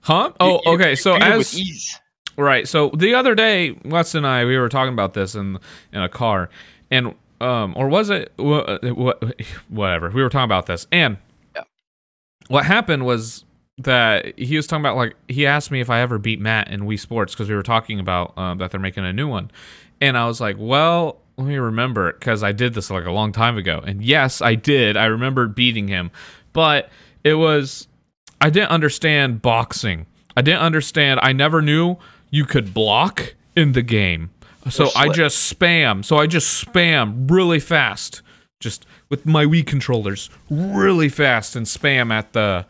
huh? 0.00 0.32
Oh, 0.40 0.60
you- 0.64 0.72
okay. 0.74 0.90
you 0.90 0.96
So 0.96 1.14
as 1.16 1.38
with 1.38 1.54
ease. 1.54 1.98
Right. 2.36 2.68
So 2.68 2.90
the 2.90 3.14
other 3.14 3.34
day, 3.34 3.78
Wes 3.84 4.14
and 4.14 4.26
I 4.26 4.44
we 4.44 4.58
were 4.58 4.68
talking 4.68 4.92
about 4.92 5.14
this 5.14 5.34
in 5.34 5.58
in 5.92 6.02
a 6.02 6.08
car, 6.08 6.50
and 6.90 7.14
um, 7.40 7.74
or 7.76 7.88
was 7.88 8.10
it 8.10 8.32
what 8.36 8.82
whatever 9.68 10.10
we 10.10 10.22
were 10.22 10.28
talking 10.28 10.44
about 10.44 10.66
this, 10.66 10.86
and 10.92 11.16
Yeah. 11.54 11.62
what 12.48 12.64
happened 12.66 13.06
was 13.06 13.44
that 13.78 14.38
he 14.38 14.56
was 14.56 14.66
talking 14.66 14.82
about 14.82 14.96
like 14.96 15.14
he 15.28 15.46
asked 15.46 15.70
me 15.70 15.80
if 15.80 15.88
I 15.90 16.00
ever 16.00 16.18
beat 16.18 16.40
Matt 16.40 16.68
in 16.70 16.82
Wii 16.82 16.98
Sports 17.00 17.34
because 17.34 17.48
we 17.48 17.54
were 17.54 17.62
talking 17.62 18.00
about 18.00 18.36
um, 18.38 18.58
that 18.58 18.70
they're 18.70 18.80
making 18.80 19.04
a 19.06 19.12
new 19.12 19.28
one, 19.28 19.50
and 20.00 20.16
I 20.18 20.26
was 20.26 20.40
like, 20.40 20.56
well. 20.58 21.20
Let 21.36 21.46
me 21.46 21.56
remember 21.56 22.12
because 22.12 22.42
I 22.42 22.52
did 22.52 22.74
this 22.74 22.90
like 22.90 23.04
a 23.04 23.10
long 23.10 23.32
time 23.32 23.58
ago. 23.58 23.82
And 23.84 24.02
yes, 24.02 24.40
I 24.40 24.54
did. 24.54 24.96
I 24.96 25.06
remembered 25.06 25.54
beating 25.54 25.88
him. 25.88 26.10
But 26.52 26.88
it 27.24 27.34
was 27.34 27.88
I 28.40 28.50
didn't 28.50 28.70
understand 28.70 29.42
boxing. 29.42 30.06
I 30.36 30.42
didn't 30.42 30.60
understand. 30.60 31.20
I 31.22 31.32
never 31.32 31.62
knew 31.62 31.96
you 32.30 32.44
could 32.44 32.74
block 32.74 33.34
in 33.54 33.72
the 33.72 33.82
game. 33.82 34.30
So 34.68 34.88
I 34.96 35.08
just 35.08 35.54
spam. 35.54 36.04
So 36.04 36.16
I 36.16 36.26
just 36.26 36.64
spam 36.64 37.30
really 37.30 37.60
fast, 37.60 38.22
just 38.58 38.84
with 39.08 39.24
my 39.24 39.44
Wii 39.44 39.64
controllers, 39.64 40.28
really 40.50 41.08
fast, 41.08 41.54
and 41.54 41.66
spam 41.66 42.10
at 42.10 42.32
the 42.32 42.66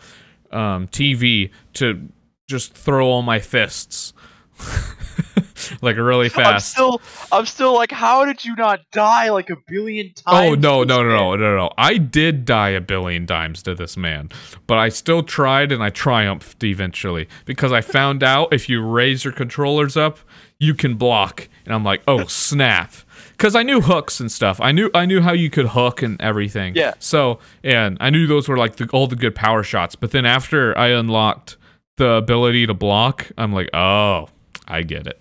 um, 0.51 0.89
TV 0.89 1.51
to 1.75 2.09
just 2.47 2.75
throw 2.75 3.09
all 3.09 3.23
my 3.23 3.41
fists, 3.41 4.13
like 5.83 5.97
really 5.97 6.29
fast. 6.29 6.49
I'm 6.49 6.61
still, 6.61 7.01
I'm 7.33 7.47
still 7.47 7.75
like, 7.75 7.91
how 7.91 8.25
did 8.25 8.45
you 8.45 8.55
not 8.57 8.81
die 8.93 9.31
like 9.31 9.51
a 9.51 9.57
billion 9.67 10.13
oh, 10.27 10.33
times? 10.33 10.51
Oh 10.51 10.55
no 10.55 10.85
no 10.85 11.03
no 11.03 11.35
no 11.35 11.37
no 11.37 11.57
no! 11.57 11.71
I 11.77 11.99
did 11.99 12.45
die 12.45 12.71
a 12.71 12.81
billion 12.81 13.27
times 13.27 13.63
to 13.65 13.75
this 13.75 13.97
man, 13.97 14.31
but 14.67 14.79
I 14.79 14.89
still 14.89 15.23
tried 15.23 15.73
and 15.73 15.83
I 15.83 15.91
triumphed 15.91 16.63
eventually 16.65 17.29
because 17.45 17.73
I 17.73 17.81
found 17.81 18.23
out 18.23 18.53
if 18.53 18.69
you 18.69 18.83
raise 18.83 19.25
your 19.25 19.33
controllers 19.33 19.97
up, 19.97 20.19
you 20.59 20.75
can 20.75 20.95
block, 20.95 21.49
and 21.65 21.75
I'm 21.75 21.85
like, 21.85 22.03
oh 22.09 22.25
snap! 22.27 22.93
Because 23.33 23.55
I 23.55 23.63
knew 23.63 23.81
hooks 23.81 24.21
and 24.21 24.31
stuff. 24.31 24.61
I 24.61 24.73
knew 24.73 24.91
I 24.95 25.07
knew 25.07 25.21
how 25.21 25.33
you 25.33 25.51
could 25.51 25.69
hook 25.69 26.03
and 26.03 26.21
everything. 26.21 26.75
Yeah. 26.75 26.95
So 26.99 27.39
and 27.63 27.97
I 28.01 28.11
knew 28.11 28.27
those 28.27 28.49
were 28.49 28.57
like 28.57 28.77
the, 28.77 28.89
all 28.93 29.07
the 29.07 29.17
good 29.17 29.35
power 29.35 29.63
shots. 29.63 29.95
But 29.95 30.13
then 30.13 30.25
after 30.25 30.77
I 30.79 30.89
unlocked 30.89 31.57
the 31.97 32.13
ability 32.13 32.67
to 32.67 32.75
block, 32.75 33.31
I'm 33.39 33.53
like, 33.53 33.71
oh, 33.75 34.29
I 34.67 34.83
get 34.83 35.07
it. 35.07 35.21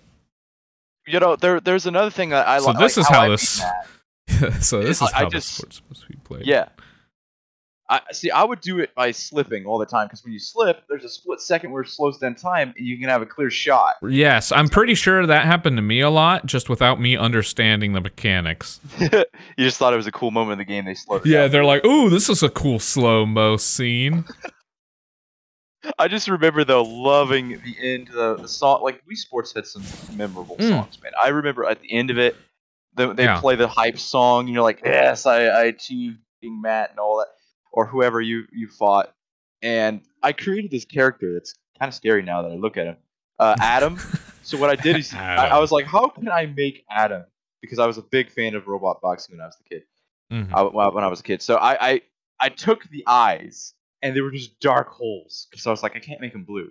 You 1.06 1.20
know, 1.20 1.36
there, 1.36 1.60
there's 1.60 1.86
another 1.86 2.10
thing 2.10 2.30
that 2.30 2.46
I 2.48 2.58
like. 2.58 2.62
So 2.62 2.70
like. 2.70 2.78
this 2.78 2.96
like 2.96 3.02
is 3.04 3.08
how 3.08 3.22
I 3.22 3.28
this- 3.28 3.58
beat 3.60 4.40
Matt. 4.40 4.62
so 4.64 4.82
this 4.82 5.00
I- 5.02 5.06
is 5.06 5.12
I 5.12 5.18
how 5.18 5.24
the 5.26 5.30
just- 5.30 5.54
sport's 5.54 5.76
supposed 5.76 6.02
to 6.02 6.08
be 6.08 6.16
played. 6.24 6.46
Yeah. 6.46 6.68
I 7.88 8.00
see. 8.10 8.32
I 8.32 8.42
would 8.42 8.60
do 8.60 8.80
it 8.80 8.92
by 8.96 9.12
slipping 9.12 9.64
all 9.64 9.78
the 9.78 9.86
time 9.86 10.08
because 10.08 10.24
when 10.24 10.32
you 10.32 10.40
slip, 10.40 10.82
there's 10.88 11.04
a 11.04 11.08
split 11.08 11.40
second 11.40 11.70
where 11.70 11.82
it 11.82 11.88
slows 11.88 12.18
down 12.18 12.34
time, 12.34 12.74
and 12.76 12.84
you 12.84 12.98
can 12.98 13.08
have 13.08 13.22
a 13.22 13.26
clear 13.26 13.48
shot. 13.48 13.94
Yes, 14.02 14.50
I'm 14.50 14.68
pretty 14.68 14.96
sure 14.96 15.24
that 15.24 15.44
happened 15.44 15.76
to 15.76 15.82
me 15.82 16.00
a 16.00 16.10
lot, 16.10 16.46
just 16.46 16.68
without 16.68 17.00
me 17.00 17.16
understanding 17.16 17.92
the 17.92 18.00
mechanics. 18.00 18.80
you 18.98 19.22
just 19.56 19.78
thought 19.78 19.92
it 19.92 19.96
was 19.98 20.08
a 20.08 20.12
cool 20.12 20.32
moment 20.32 20.54
in 20.54 20.58
the 20.58 20.64
game. 20.64 20.84
They 20.84 20.94
slowed 20.94 21.24
Yeah, 21.24 21.42
down. 21.42 21.50
they're 21.52 21.64
like, 21.64 21.84
"Ooh, 21.84 22.10
this 22.10 22.28
is 22.28 22.42
a 22.42 22.48
cool 22.48 22.80
slow 22.80 23.24
mo 23.24 23.56
scene." 23.56 24.24
I 25.98 26.08
just 26.08 26.28
remember 26.28 26.64
though 26.64 26.82
loving 26.82 27.60
the 27.64 27.76
end, 27.80 28.08
the, 28.08 28.38
the 28.38 28.48
song. 28.48 28.82
Like 28.82 29.02
Wii 29.06 29.16
Sports 29.16 29.52
had 29.54 29.66
some 29.66 29.82
memorable 30.14 30.56
Mm. 30.56 30.70
songs, 30.70 30.98
man. 31.02 31.12
I 31.22 31.28
remember 31.28 31.64
at 31.64 31.80
the 31.80 31.92
end 31.92 32.10
of 32.10 32.18
it, 32.18 32.36
the, 32.94 33.12
they 33.12 33.24
Yeah. 33.24 33.40
play 33.40 33.56
the 33.56 33.68
hype 33.68 33.98
song, 33.98 34.46
and 34.46 34.54
you're 34.54 34.62
like, 34.62 34.80
"Yes, 34.84 35.26
I, 35.26 35.44
I 35.44 35.64
achieved 35.64 36.18
being 36.40 36.60
Matt 36.60 36.90
and 36.90 36.98
all 36.98 37.18
that," 37.18 37.28
or 37.72 37.86
whoever 37.86 38.20
you 38.20 38.44
you 38.52 38.68
fought. 38.68 39.12
And 39.62 40.00
I 40.22 40.32
created 40.32 40.70
this 40.70 40.84
character 40.84 41.32
that's 41.34 41.54
kind 41.78 41.88
of 41.88 41.94
scary 41.94 42.22
now 42.22 42.42
that 42.42 42.52
I 42.52 42.54
look 42.56 42.76
at 42.76 42.86
him, 42.86 42.96
uh, 43.38 43.56
Adam. 43.60 43.98
so 44.42 44.56
what 44.58 44.70
I 44.70 44.76
did 44.76 44.96
is 44.96 45.12
I, 45.14 45.48
I 45.48 45.58
was 45.58 45.70
like, 45.72 45.86
"How 45.86 46.08
can 46.08 46.28
I 46.28 46.46
make 46.46 46.84
Adam?" 46.90 47.24
Because 47.60 47.78
I 47.78 47.86
was 47.86 47.98
a 47.98 48.02
big 48.02 48.30
fan 48.30 48.54
of 48.54 48.66
robot 48.66 49.00
boxing 49.02 49.34
when 49.36 49.42
I 49.42 49.46
was 49.46 49.56
a 49.60 49.68
kid. 49.68 49.82
Mhm. 50.32 50.52
I, 50.52 50.88
when 50.88 51.04
I 51.04 51.08
was 51.08 51.20
a 51.20 51.22
kid. 51.22 51.42
So 51.42 51.56
I, 51.56 51.90
I 51.90 52.00
I 52.40 52.48
took 52.48 52.88
the 52.90 53.04
eyes 53.06 53.74
and 54.02 54.14
they 54.14 54.20
were 54.20 54.30
just 54.30 54.58
dark 54.60 54.88
holes 54.88 55.46
because 55.50 55.66
I 55.66 55.70
was 55.70 55.82
like 55.82 55.96
I 55.96 55.98
can't 56.00 56.20
make 56.20 56.32
them 56.32 56.44
blue 56.44 56.70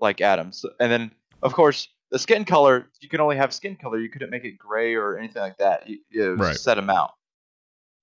like 0.00 0.20
Adam. 0.20 0.52
So, 0.52 0.70
and 0.80 0.90
then 0.90 1.10
of 1.42 1.52
course 1.52 1.88
the 2.10 2.18
skin 2.18 2.44
color 2.44 2.86
you 3.00 3.08
can 3.08 3.20
only 3.20 3.36
have 3.36 3.52
skin 3.52 3.76
color. 3.76 3.98
You 3.98 4.08
couldn't 4.10 4.30
make 4.30 4.44
it 4.44 4.58
gray 4.58 4.94
or 4.94 5.18
anything 5.18 5.42
like 5.42 5.58
that. 5.58 5.88
You, 5.88 5.98
you 6.10 6.34
Right. 6.34 6.56
set 6.56 6.74
them 6.76 6.90
out. 6.90 7.10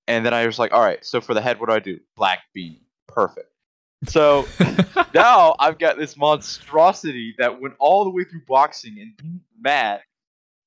And 0.07 0.24
then 0.26 0.34
I 0.34 0.45
was 0.45 0.59
like, 0.59 0.72
all 0.72 0.82
right. 0.82 1.03
So 1.03 1.20
for 1.22 1.34
the 1.34 1.41
head, 1.41 1.59
what 1.59 1.70
do 1.70 1.76
I 1.76 1.80
do? 1.80 1.99
Black 2.16 2.39
beanie. 2.55 2.82
Perfect. 3.07 3.49
So 4.07 4.47
now 5.16 5.55
I've 5.57 5.80
got 5.80 5.97
this 5.97 6.16
monstrosity 6.16 7.36
that 7.39 7.59
went 7.59 7.76
all 7.80 8.03
the 8.03 8.11
way 8.11 8.24
through 8.24 8.41
boxing 8.47 8.97
and 8.99 9.18
beat 9.18 9.41
Matt 9.59 10.01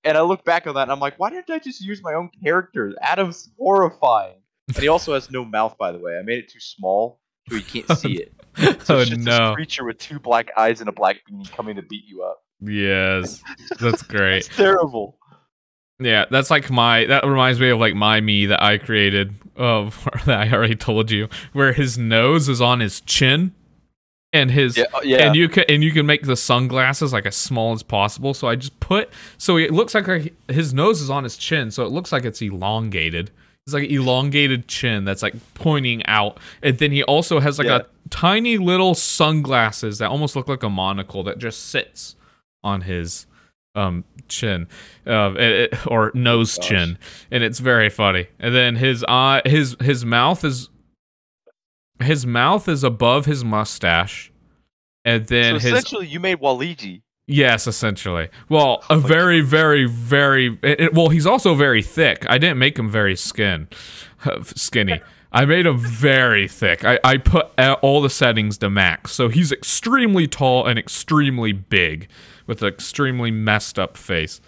and 0.05 0.17
I 0.17 0.23
look 0.23 0.45
back 0.45 0.67
on 0.67 0.75
that 0.75 0.83
and 0.83 0.93
I'm 0.93 1.01
like, 1.01 1.19
why 1.19 1.31
didn't 1.31 1.51
I 1.51 1.59
just 1.59 1.81
use 1.81 2.03
my 2.03 2.15
own 2.15 2.31
character? 2.43 2.95
Adam's 3.03 3.51
horrifying. 3.59 4.37
And 4.69 4.77
he 4.79 4.89
also 4.89 5.15
has 5.15 5.31
no 5.31 5.45
mouth, 5.45 5.77
by 5.79 5.93
the 5.93 5.99
way. 5.99 6.17
I 6.19 6.23
made 6.23 6.39
it 6.39 6.49
too 6.49 6.61
small 6.61 7.21
so 7.49 7.57
you 7.57 7.63
can't 7.63 7.99
see 7.99 8.17
it. 8.23 8.33
So 8.85 8.97
oh 8.97 8.99
it's 8.99 9.11
just 9.11 9.21
no. 9.21 9.51
this 9.51 9.55
creature 9.55 9.85
with 9.85 9.99
two 9.99 10.19
black 10.19 10.51
eyes 10.57 10.81
and 10.81 10.89
a 10.89 10.93
black 10.93 11.19
beanie 11.31 11.49
coming 11.53 11.77
to 11.77 11.83
beat 11.83 12.03
you 12.07 12.25
up. 12.25 12.43
Yes. 12.61 13.41
That's 13.79 14.03
great. 14.17 14.47
Terrible. 14.47 15.17
Yeah, 16.01 16.25
that's 16.31 16.51
like 16.51 16.71
my 16.71 17.05
that 17.07 17.25
reminds 17.25 17.59
me 17.61 17.71
of 17.71 17.79
like 17.79 17.95
my 17.95 18.21
Mii 18.21 18.49
that 18.49 18.63
I 18.63 18.79
created 18.79 19.35
of 19.57 20.09
that 20.27 20.41
I 20.41 20.53
already 20.53 20.77
told 20.77 21.11
you 21.11 21.29
where 21.53 21.73
his 21.73 21.99
nose 21.99 22.49
is 22.49 22.61
on 22.61 22.81
his 22.81 23.01
chin 23.01 23.53
and 24.33 24.51
his 24.51 24.77
Yeah, 24.77 24.85
uh, 24.95 25.01
yeah. 25.03 25.27
and 25.27 25.35
you 25.37 25.49
can 25.49 25.65
and 25.69 25.83
you 25.83 25.91
can 25.91 26.07
make 26.07 26.23
the 26.25 26.37
sunglasses 26.37 27.13
like 27.13 27.27
as 27.27 27.37
small 27.37 27.73
as 27.73 27.83
possible. 27.83 28.35
So 28.35 28.49
I 28.49 28.55
just 28.57 28.79
put 28.81 29.11
so 29.39 29.57
it 29.57 29.73
looks 29.73 29.95
like 29.95 30.35
his 30.49 30.73
nose 30.73 31.01
is 31.01 31.11
on 31.11 31.25
his 31.25 31.37
chin, 31.37 31.71
so 31.71 31.85
it 31.85 31.91
looks 31.91 32.13
like 32.13 32.25
it's 32.25 32.43
elongated. 32.43 33.31
It's 33.69 33.75
like 33.75 33.85
an 33.85 33.91
elongated 33.95 34.67
chin 34.67 35.05
that's 35.05 35.23
like 35.23 35.35
pointing 35.55 36.05
out, 36.07 36.39
and 36.63 36.79
then 36.79 36.91
he 36.91 37.03
also 37.03 37.39
has 37.39 37.59
like 37.59 37.69
Yeah. 37.69 37.77
a 37.81 37.85
tiny 38.09 38.57
little 38.57 38.95
sunglasses 38.95 39.99
that 39.99 40.09
almost 40.11 40.35
look 40.35 40.49
like 40.49 40.63
a 40.63 40.71
monocle 40.71 41.23
that 41.25 41.37
just 41.39 41.67
sits 41.67 42.17
on 42.65 42.81
his 42.81 43.27
um 43.75 44.03
chin 44.29 44.67
uh, 45.07 45.35
it- 45.39 45.73
it- 45.75 45.87
or 45.87 46.11
nose 46.15 46.57
gosh. 46.57 46.69
chin 46.69 46.99
and 47.31 47.45
it's 47.45 47.59
very 47.59 47.91
funny 47.91 48.27
and 48.41 48.55
then 48.55 48.77
his 48.77 49.05
eye 49.07 49.43
his 49.45 49.77
his 49.83 50.05
mouth 50.07 50.43
is 50.43 50.71
his 52.03 52.25
mouth 52.27 52.67
is 52.69 52.83
above 52.83 53.27
his 53.27 53.45
mustache 53.45 54.33
and 55.05 55.29
so 55.29 55.35
then 55.35 55.55
his 55.55 55.67
essentially, 55.67 56.07
you 56.07 56.19
made 56.21 56.39
Waluigi. 56.39 57.03
Yes 57.29 57.67
essentially 57.69 58.29
well 58.49 58.83
a 58.91 58.95
Oh, 58.95 58.99
very 58.99 59.41
very 59.41 59.85
very 59.85 60.59
it, 60.63 60.81
it- 60.81 60.95
well 60.95 61.11
he's 61.11 61.27
also 61.27 61.55
very 61.55 61.83
thick 61.83 62.25
i 62.29 62.39
didn't 62.39 62.59
make 62.59 62.77
him 62.79 62.91
very 62.91 63.15
skin 63.15 63.69
skinny 64.57 65.01
i 65.31 65.45
made 65.45 65.67
him 65.67 65.79
very 65.79 66.49
thick 66.49 66.85
i, 66.85 66.99
I 67.05 67.19
put 67.19 67.49
all 67.83 68.01
the 68.01 68.11
settings 68.11 68.59
to 68.59 68.71
max 68.71 69.13
so 69.13 69.29
he's 69.29 69.53
extremely 69.53 70.27
tall 70.27 70.67
and 70.67 70.79
extremely 70.79 71.53
big 71.53 72.09
with 72.47 72.63
an 72.63 72.69
extremely 72.69 73.31
messed 73.31 73.79
up 73.79 73.97
face 73.97 74.41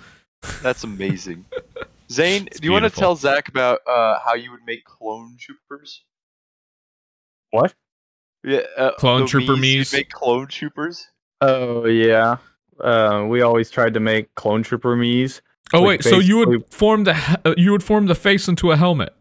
That's 0.63 0.85
amazing. 0.85 1.45
Zane, 2.11 2.47
It's 2.49 2.59
do 2.59 2.67
you 2.67 2.73
want 2.73 2.85
to 2.87 2.91
tell 2.91 3.15
Zach 3.15 3.47
about 3.49 3.81
uh, 3.87 4.19
how 4.25 4.35
you 4.35 4.51
would 4.51 4.65
make 4.67 4.85
clone 4.85 5.37
troopers? 5.39 6.03
What? 7.51 7.75
Yeah, 8.43 8.61
uh, 8.77 8.93
Clone 8.95 9.21
the 9.21 9.27
trooper 9.29 9.53
Mii's. 9.57 9.93
Make 9.93 10.11
clone 10.11 10.47
troopers. 10.49 11.07
Oh 11.43 11.85
yeah. 11.87 12.39
Uh, 12.83 13.27
we 13.29 13.43
always 13.43 13.71
tried 13.71 13.95
to 13.95 14.01
make 14.01 14.35
clone 14.35 14.63
trooper 14.63 14.97
Mii's. 14.97 15.43
oh 15.73 15.83
wait 15.83 16.03
so 16.03 16.19
you 16.19 16.37
would 16.39 16.65
form 16.73 17.05
the 17.05 17.15
uh, 17.45 17.55
you 17.57 17.71
would 17.73 17.83
form 17.83 18.07
the 18.07 18.15
face 18.15 18.49
into 18.49 18.71
a 18.73 18.77
helmet 18.77 19.15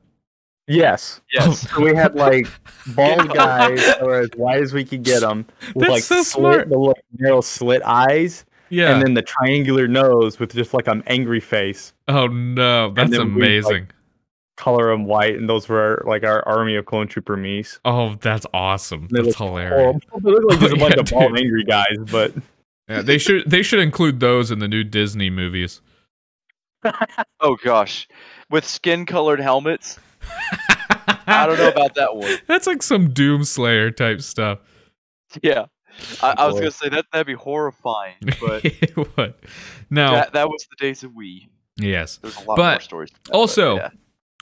Yes. 0.68 1.22
Yes. 1.34 1.68
So 1.70 1.82
we 1.82 1.96
had 1.96 2.14
like 2.16 2.48
bald 2.96 3.34
guys 3.34 3.80
that 3.86 4.04
were 4.04 4.22
as 4.22 4.30
wide 4.38 4.62
as 4.62 4.72
we 4.74 4.86
could 4.86 5.02
get 5.04 5.22
them, 5.22 5.46
with 5.74 5.88
That's 5.88 5.92
like 5.92 6.04
so 6.04 6.16
slit, 6.22 6.26
smart. 6.26 6.70
the 6.70 6.78
little 6.78 6.98
narrow 7.18 7.42
slit 7.42 7.82
eyes, 7.84 8.46
yeah 8.70 8.94
and 8.94 9.02
then 9.02 9.14
the 9.16 9.22
triangular 9.24 9.88
nose 9.88 10.40
with 10.40 10.54
just 10.54 10.74
like 10.76 10.88
an 10.88 11.02
angry 11.08 11.40
face. 11.40 11.94
oh 12.08 12.28
no 12.28 12.92
that's 12.92 13.10
then 13.10 13.34
we, 13.34 13.42
like, 13.42 13.50
amazing 13.66 13.88
Color 14.58 14.92
them 14.92 15.06
white, 15.06 15.36
and 15.38 15.48
those 15.50 15.70
were 15.70 15.80
our, 15.80 16.04
like 16.06 16.24
our 16.26 16.46
army 16.48 16.76
of 16.76 16.86
clone 16.86 17.08
trooper 17.08 17.38
Mii's. 17.38 17.80
oh 17.86 18.16
that's 18.22 18.46
awesome 18.54 19.08
that's 19.10 19.36
hilarious 19.38 20.04
horrible. 20.12 20.20
They 20.22 20.32
look 20.32 20.50
like 20.52 20.60
just 20.60 20.74
a 20.74 20.76
Oh, 20.76 20.80
bunch 20.80 20.96
yeah, 20.96 21.02
of 21.02 21.10
bald 21.10 21.38
angry 21.40 21.64
guys, 21.64 21.98
but 22.12 22.34
Yeah, 22.90 23.02
they 23.04 23.18
should 23.18 23.50
they 23.50 23.62
should 23.62 23.80
include 23.80 24.20
those 24.20 24.50
in 24.52 24.60
the 24.60 24.68
new 24.68 24.84
Disney 24.84 25.30
movies. 25.30 25.82
Oh 27.42 27.58
gosh, 27.64 28.08
with 28.50 28.66
skin-colored 28.66 29.40
helmets. 29.40 30.00
I 31.28 31.46
don't 31.46 31.58
know 31.58 31.70
about 31.70 31.96
that 31.96 32.16
one. 32.16 32.38
That's 32.48 32.68
like 32.68 32.82
some 32.82 33.14
Doomslayer 33.14 33.96
type 33.96 34.22
stuff. 34.22 34.60
Yeah, 35.44 35.66
I, 36.22 36.32
oh, 36.32 36.34
I 36.38 36.48
was 36.48 36.56
gonna 36.56 36.72
say 36.72 36.90
that 36.90 37.06
that'd 37.12 37.28
be 37.28 37.34
horrifying, 37.34 38.16
but 38.42 38.64
would. 39.18 39.34
Now, 39.90 40.12
that 40.16 40.34
that 40.34 40.50
was 40.50 40.66
the 40.70 40.76
days 40.78 41.04
of 41.04 41.12
Wii. 41.12 41.50
yes. 41.78 42.18
There's 42.18 42.36
a 42.38 42.42
lot 42.44 42.56
But 42.58 42.72
more 42.74 42.80
stories. 42.82 43.10
to 43.12 43.16
that, 43.16 43.24
but 43.32 43.38
also- 43.38 43.76
yeah. 43.78 43.90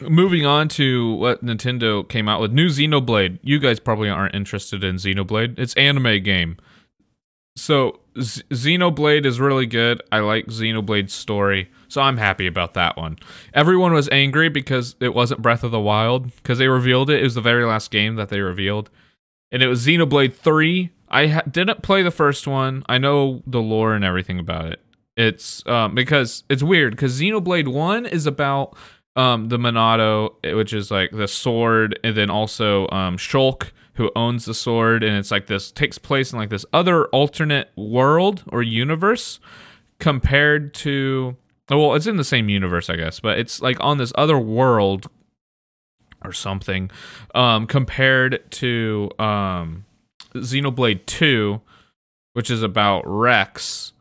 Moving 0.01 0.45
on 0.45 0.67
to 0.69 1.13
what 1.15 1.43
Nintendo 1.43 2.07
came 2.07 2.29
out 2.29 2.39
with, 2.39 2.51
new 2.51 2.67
Xenoblade. 2.67 3.39
You 3.41 3.57
guys 3.57 3.79
probably 3.79 4.09
aren't 4.09 4.35
interested 4.35 4.83
in 4.83 4.97
Xenoblade. 4.97 5.57
It's 5.57 5.73
anime 5.73 6.21
game. 6.21 6.57
So 7.57 7.99
Z- 8.19 8.43
Xenoblade 8.51 9.25
is 9.25 9.39
really 9.39 9.65
good. 9.65 10.01
I 10.11 10.19
like 10.19 10.47
Xenoblade's 10.47 11.13
story, 11.13 11.69
so 11.87 12.01
I'm 12.01 12.17
happy 12.17 12.47
about 12.47 12.75
that 12.75 12.97
one. 12.97 13.17
Everyone 13.53 13.93
was 13.93 14.07
angry 14.09 14.49
because 14.49 14.95
it 14.99 15.13
wasn't 15.13 15.41
Breath 15.41 15.63
of 15.63 15.71
the 15.71 15.79
Wild 15.79 16.35
because 16.37 16.59
they 16.59 16.67
revealed 16.67 17.09
it. 17.09 17.19
It 17.19 17.23
was 17.23 17.35
the 17.35 17.41
very 17.41 17.65
last 17.65 17.91
game 17.91 18.15
that 18.15 18.29
they 18.29 18.41
revealed, 18.41 18.89
and 19.51 19.63
it 19.63 19.67
was 19.67 19.85
Xenoblade 19.85 20.35
Three. 20.35 20.91
I 21.09 21.27
ha- 21.27 21.41
didn't 21.49 21.81
play 21.83 22.03
the 22.03 22.11
first 22.11 22.47
one. 22.47 22.83
I 22.87 22.97
know 22.97 23.41
the 23.47 23.61
lore 23.61 23.93
and 23.93 24.03
everything 24.05 24.39
about 24.39 24.65
it. 24.65 24.81
It's 25.15 25.65
um, 25.65 25.95
because 25.95 26.43
it's 26.49 26.61
weird 26.61 26.91
because 26.91 27.19
Xenoblade 27.19 27.67
One 27.67 28.05
is 28.05 28.27
about 28.27 28.77
um, 29.15 29.49
the 29.49 29.57
Monado, 29.57 30.33
which 30.55 30.73
is 30.73 30.91
like 30.91 31.09
the 31.11 31.27
sword, 31.27 31.99
and 32.03 32.15
then 32.15 32.29
also 32.29 32.87
um, 32.89 33.17
Shulk, 33.17 33.71
who 33.97 34.11
owns 34.15 34.45
the 34.45 34.53
sword, 34.53 35.03
and 35.03 35.17
it's 35.17 35.31
like 35.31 35.47
this 35.47 35.71
takes 35.71 35.97
place 35.97 36.31
in 36.31 36.39
like 36.39 36.49
this 36.49 36.65
other 36.71 37.05
alternate 37.07 37.71
world 37.75 38.43
or 38.47 38.61
universe 38.61 39.39
compared 39.99 40.73
to. 40.75 41.35
Well, 41.69 41.95
it's 41.95 42.07
in 42.07 42.15
the 42.15 42.23
same 42.23 42.47
universe, 42.47 42.89
I 42.89 42.95
guess, 42.95 43.19
but 43.19 43.39
it's 43.39 43.61
like 43.61 43.75
on 43.81 43.97
this 43.97 44.13
other 44.15 44.37
world 44.37 45.09
or 46.23 46.31
something 46.31 46.89
um, 47.35 47.67
compared 47.67 48.49
to 48.51 49.09
um, 49.19 49.85
Xenoblade 50.33 51.05
2, 51.05 51.59
which 52.33 52.49
is 52.49 52.63
about 52.63 53.03
Rex 53.05 53.91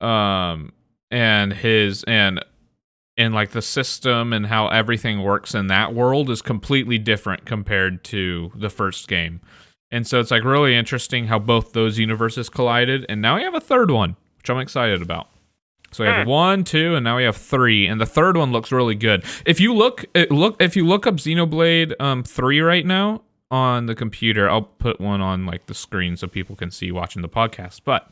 um, 0.00 0.72
and 1.10 1.52
his 1.52 2.04
and 2.04 2.42
and 3.20 3.34
like 3.34 3.50
the 3.50 3.60
system 3.60 4.32
and 4.32 4.46
how 4.46 4.68
everything 4.68 5.22
works 5.22 5.54
in 5.54 5.66
that 5.66 5.94
world 5.94 6.30
is 6.30 6.40
completely 6.40 6.96
different 6.96 7.44
compared 7.44 8.02
to 8.02 8.50
the 8.54 8.70
first 8.70 9.06
game. 9.08 9.42
And 9.90 10.06
so 10.06 10.20
it's 10.20 10.30
like 10.30 10.42
really 10.42 10.74
interesting 10.74 11.26
how 11.26 11.38
both 11.38 11.72
those 11.72 11.98
universes 11.98 12.48
collided 12.48 13.04
and 13.10 13.20
now 13.20 13.36
we 13.36 13.42
have 13.42 13.54
a 13.54 13.60
third 13.60 13.90
one, 13.90 14.16
which 14.38 14.48
I'm 14.48 14.58
excited 14.58 15.02
about. 15.02 15.28
So 15.92 16.04
we 16.04 16.08
have 16.08 16.26
one, 16.26 16.64
two, 16.64 16.94
and 16.94 17.02
now 17.02 17.16
we 17.16 17.24
have 17.24 17.36
three, 17.36 17.86
and 17.88 18.00
the 18.00 18.06
third 18.06 18.36
one 18.36 18.52
looks 18.52 18.70
really 18.70 18.94
good. 18.94 19.24
If 19.44 19.58
you 19.58 19.74
look, 19.74 20.04
it 20.14 20.30
look 20.30 20.62
if 20.62 20.76
you 20.76 20.86
look 20.86 21.04
up 21.04 21.16
Xenoblade 21.16 22.00
um 22.00 22.22
three 22.22 22.60
right 22.60 22.86
now 22.86 23.22
on 23.50 23.86
the 23.86 23.96
computer, 23.96 24.48
I'll 24.48 24.62
put 24.62 25.00
one 25.00 25.20
on 25.20 25.46
like 25.46 25.66
the 25.66 25.74
screen 25.74 26.16
so 26.16 26.28
people 26.28 26.54
can 26.54 26.70
see 26.70 26.92
watching 26.92 27.22
the 27.22 27.28
podcast. 27.28 27.80
But 27.84 28.08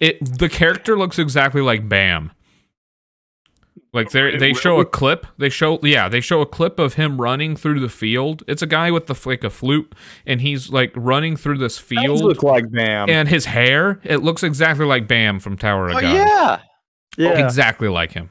it 0.00 0.38
the 0.38 0.48
character 0.48 0.98
looks 0.98 1.20
exactly 1.20 1.60
like 1.62 1.88
Bam. 1.88 2.32
Like 3.92 4.10
they 4.10 4.36
they 4.36 4.52
show 4.54 4.80
a 4.80 4.84
clip. 4.84 5.26
They 5.38 5.48
show 5.48 5.78
yeah 5.82 6.08
they 6.08 6.20
show 6.20 6.40
a 6.40 6.46
clip 6.46 6.78
of 6.80 6.94
him 6.94 7.20
running 7.20 7.54
through 7.56 7.78
the 7.80 7.88
field. 7.88 8.42
It's 8.48 8.62
a 8.62 8.66
guy 8.66 8.90
with 8.90 9.06
the 9.06 9.20
like 9.24 9.44
a 9.44 9.50
flute, 9.50 9.94
and 10.26 10.40
he's 10.40 10.70
like 10.70 10.92
running 10.96 11.36
through 11.36 11.58
this 11.58 11.78
field. 11.78 12.20
look 12.20 12.42
like 12.42 12.70
Bam. 12.72 13.08
and 13.08 13.28
his 13.28 13.44
hair, 13.44 14.00
it 14.02 14.18
looks 14.18 14.42
exactly 14.42 14.84
like 14.84 15.06
Bam 15.06 15.38
from 15.38 15.56
Tower 15.56 15.88
of 15.90 15.96
Oh 15.96 16.00
God. 16.00 16.12
yeah, 16.14 16.60
yeah, 17.16 17.44
Exactly 17.44 17.88
like 17.88 18.12
him. 18.12 18.30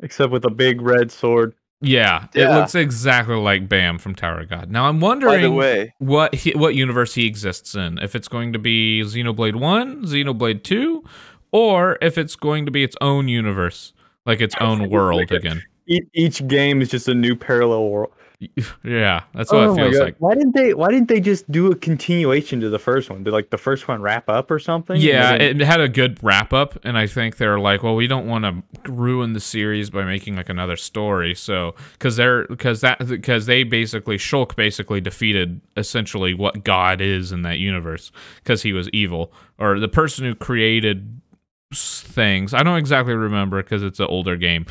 except 0.00 0.32
with 0.32 0.44
a 0.46 0.50
big 0.50 0.80
red 0.80 1.10
sword. 1.10 1.54
Yeah, 1.80 2.26
it 2.34 2.48
looks 2.48 2.74
exactly 2.74 3.36
like 3.36 3.68
Bam 3.68 3.98
from 3.98 4.14
Tower 4.14 4.40
of 4.40 4.48
God. 4.48 4.70
Now 4.70 4.86
I'm 4.88 4.98
wondering 4.98 5.54
way, 5.54 5.94
what 5.98 6.34
he, 6.34 6.50
what 6.52 6.74
universe 6.74 7.14
he 7.14 7.26
exists 7.26 7.74
in. 7.76 7.98
If 7.98 8.16
it's 8.16 8.26
going 8.28 8.52
to 8.54 8.58
be 8.58 9.02
Xenoblade 9.04 9.54
1, 9.54 10.04
Xenoblade 10.04 10.64
2, 10.64 11.04
or 11.52 11.96
if 12.02 12.18
it's 12.18 12.34
going 12.34 12.64
to 12.66 12.72
be 12.72 12.82
its 12.82 12.96
own 13.00 13.28
universe, 13.28 13.92
like 14.28 14.40
its 14.40 14.54
own 14.60 14.88
world 14.94 15.18
Like 15.18 15.32
a- 15.32 15.36
again. 15.36 15.62
Each, 15.90 16.04
each 16.12 16.46
game 16.46 16.82
is 16.82 16.90
just 16.90 17.08
a 17.08 17.14
new 17.14 17.34
parallel 17.34 17.88
world. 17.88 18.12
Yeah, 18.84 19.24
that's 19.34 19.50
what 19.52 19.62
oh 19.64 19.72
it 19.72 19.76
my 19.76 19.82
feels 19.90 19.98
like. 19.98 20.14
Why 20.20 20.34
didn't 20.34 20.54
they? 20.54 20.72
Why 20.72 20.90
didn't 20.90 21.08
they 21.08 21.18
just 21.20 21.50
do 21.50 21.72
a 21.72 21.74
continuation 21.74 22.60
to 22.60 22.70
the 22.70 22.78
first 22.78 23.10
one? 23.10 23.24
Did 23.24 23.32
like 23.32 23.50
the 23.50 23.58
first 23.58 23.88
one 23.88 24.00
wrap 24.00 24.28
up 24.28 24.48
or 24.52 24.60
something? 24.60 25.00
Yeah, 25.00 25.32
And 25.32 25.40
then- 25.40 25.60
it 25.60 25.64
had 25.64 25.80
a 25.80 25.88
good 25.88 26.22
wrap 26.22 26.52
up, 26.52 26.78
and 26.84 26.96
I 26.96 27.08
think 27.08 27.36
they're 27.38 27.58
like, 27.58 27.82
well, 27.82 27.96
we 27.96 28.06
don't 28.06 28.28
want 28.28 28.44
to 28.44 28.92
ruin 28.92 29.32
the 29.32 29.40
series 29.40 29.90
by 29.90 30.04
making 30.04 30.36
like 30.36 30.48
another 30.48 30.76
story. 30.76 31.34
So, 31.34 31.74
because 31.94 32.14
they're 32.14 32.46
because 32.46 32.80
that 32.82 33.04
because 33.08 33.46
they 33.46 33.64
basically 33.64 34.18
Shulk 34.18 34.54
basically 34.54 35.00
defeated 35.00 35.60
essentially 35.76 36.32
what 36.32 36.62
God 36.62 37.00
is 37.00 37.32
in 37.32 37.42
that 37.42 37.58
universe 37.58 38.12
because 38.44 38.62
he 38.62 38.72
was 38.72 38.88
evil 38.90 39.32
or 39.58 39.80
the 39.80 39.88
person 39.88 40.24
who 40.24 40.36
created 40.36 41.20
s- 41.27 41.27
things. 41.74 42.54
I 42.54 42.62
don't 42.62 42.78
exactly 42.78 43.14
remember 43.14 43.62
because 43.62 43.82
it's 43.82 44.00
an 44.00 44.06
older 44.06 44.36
game. 44.36 44.66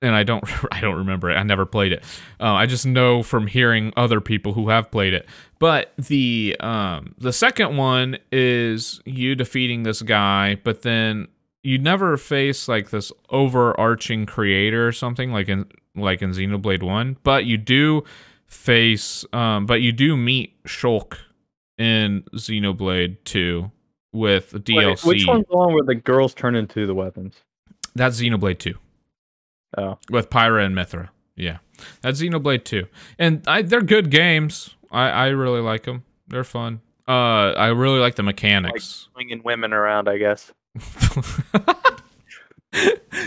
And 0.00 0.14
I 0.14 0.22
don't, 0.22 0.44
I 0.72 0.80
don't 0.80 0.96
remember 0.96 1.30
it. 1.30 1.34
I 1.34 1.42
never 1.42 1.66
played 1.66 1.92
it. 1.92 2.04
Uh, 2.40 2.52
I 2.52 2.66
just 2.66 2.86
know 2.86 3.22
from 3.22 3.46
hearing 3.46 3.92
other 3.96 4.20
people 4.20 4.52
who 4.52 4.68
have 4.68 4.90
played 4.90 5.14
it. 5.14 5.26
But 5.58 5.92
the 5.98 6.56
um, 6.60 7.14
the 7.18 7.32
second 7.32 7.76
one 7.76 8.18
is 8.30 9.00
you 9.04 9.34
defeating 9.34 9.82
this 9.82 10.02
guy, 10.02 10.56
but 10.62 10.82
then 10.82 11.26
you 11.64 11.78
never 11.78 12.16
face 12.16 12.68
like 12.68 12.90
this 12.90 13.10
overarching 13.30 14.24
creator 14.24 14.86
or 14.86 14.92
something 14.92 15.32
like 15.32 15.48
in 15.48 15.66
like 15.96 16.22
in 16.22 16.30
Xenoblade 16.30 16.84
One, 16.84 17.16
but 17.24 17.44
you 17.44 17.56
do 17.56 18.04
face, 18.46 19.24
um, 19.32 19.66
but 19.66 19.80
you 19.80 19.90
do 19.90 20.16
meet 20.16 20.62
Shulk 20.62 21.16
in 21.76 22.22
Xenoblade 22.34 23.16
Two 23.24 23.72
with 24.12 24.52
Wait, 24.54 24.64
DLC. 24.64 25.04
which 25.04 25.26
one's 25.26 25.46
the 25.50 25.56
one 25.56 25.72
where 25.74 25.84
the 25.84 25.94
girls 25.94 26.34
turn 26.34 26.54
into 26.54 26.86
the 26.86 26.94
weapons? 26.94 27.34
That's 27.94 28.20
Xenoblade 28.20 28.58
Two. 28.58 28.74
Oh, 29.76 29.98
with 30.10 30.30
Pyra 30.30 30.64
and 30.64 30.74
Mythra. 30.74 31.08
Yeah, 31.36 31.58
that's 32.00 32.20
Xenoblade 32.20 32.64
2, 32.64 32.86
and 33.18 33.42
I, 33.46 33.62
they're 33.62 33.80
good 33.82 34.10
games. 34.10 34.74
I, 34.90 35.08
I 35.10 35.26
really 35.28 35.60
like 35.60 35.84
them. 35.84 36.02
They're 36.26 36.42
fun. 36.42 36.80
Uh, 37.06 37.52
I 37.52 37.68
really 37.68 38.00
like 38.00 38.16
the 38.16 38.22
mechanics. 38.24 39.08
swinging 39.12 39.42
women 39.44 39.72
around, 39.72 40.08
I 40.08 40.18
guess. 40.18 40.52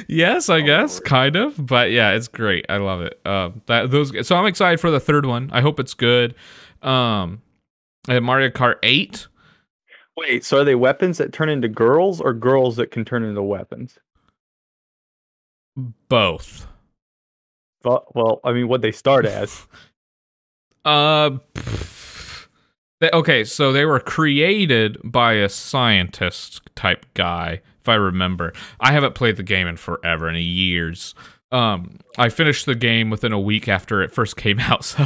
yes, 0.07 0.49
I 0.49 0.59
Oh, 0.59 0.65
guess, 0.65 0.93
Lord. 0.95 1.03
kind 1.05 1.35
of, 1.35 1.65
but 1.65 1.91
yeah, 1.91 2.11
it's 2.11 2.27
great. 2.27 2.65
I 2.69 2.77
love 2.77 3.01
it. 3.01 3.19
Uh, 3.25 3.51
that 3.67 3.89
those. 3.91 4.27
So 4.27 4.35
I'm 4.35 4.45
excited 4.45 4.79
for 4.79 4.91
the 4.91 4.99
third 4.99 5.25
one. 5.25 5.49
I 5.53 5.61
hope 5.61 5.79
it's 5.79 5.93
good. 5.93 6.35
Um, 6.81 7.41
and 8.07 8.23
Mario 8.25 8.49
Kart 8.49 8.75
8. 8.83 9.27
Wait, 10.17 10.43
so 10.43 10.59
are 10.59 10.63
they 10.63 10.75
weapons 10.75 11.17
that 11.17 11.33
turn 11.33 11.49
into 11.49 11.67
girls 11.67 12.19
or 12.19 12.33
girls 12.33 12.75
that 12.75 12.91
can 12.91 13.05
turn 13.05 13.23
into 13.23 13.41
weapons? 13.41 13.97
Both. 16.09 16.67
Well, 17.83 18.05
well 18.13 18.39
I 18.43 18.51
mean, 18.51 18.67
what 18.67 18.81
they 18.81 18.91
start 18.91 19.25
as. 19.25 19.67
Uh, 20.83 21.37
they, 23.01 23.09
okay, 23.13 23.43
so 23.43 23.71
they 23.71 23.85
were 23.85 23.99
created 23.99 24.97
by 25.03 25.33
a 25.33 25.47
scientist 25.47 26.61
type 26.75 27.05
guy, 27.13 27.61
if 27.81 27.87
I 27.87 27.93
remember. 27.95 28.53
I 28.79 28.91
haven't 28.91 29.13
played 29.13 29.37
the 29.37 29.43
game 29.43 29.67
in 29.67 29.77
forever, 29.77 30.27
in 30.27 30.35
years. 30.37 31.13
Um, 31.51 31.99
I 32.17 32.29
finished 32.29 32.65
the 32.65 32.73
game 32.73 33.09
within 33.09 33.31
a 33.31 33.39
week 33.39 33.67
after 33.67 34.01
it 34.01 34.11
first 34.11 34.37
came 34.37 34.59
out, 34.59 34.85
so. 34.85 35.05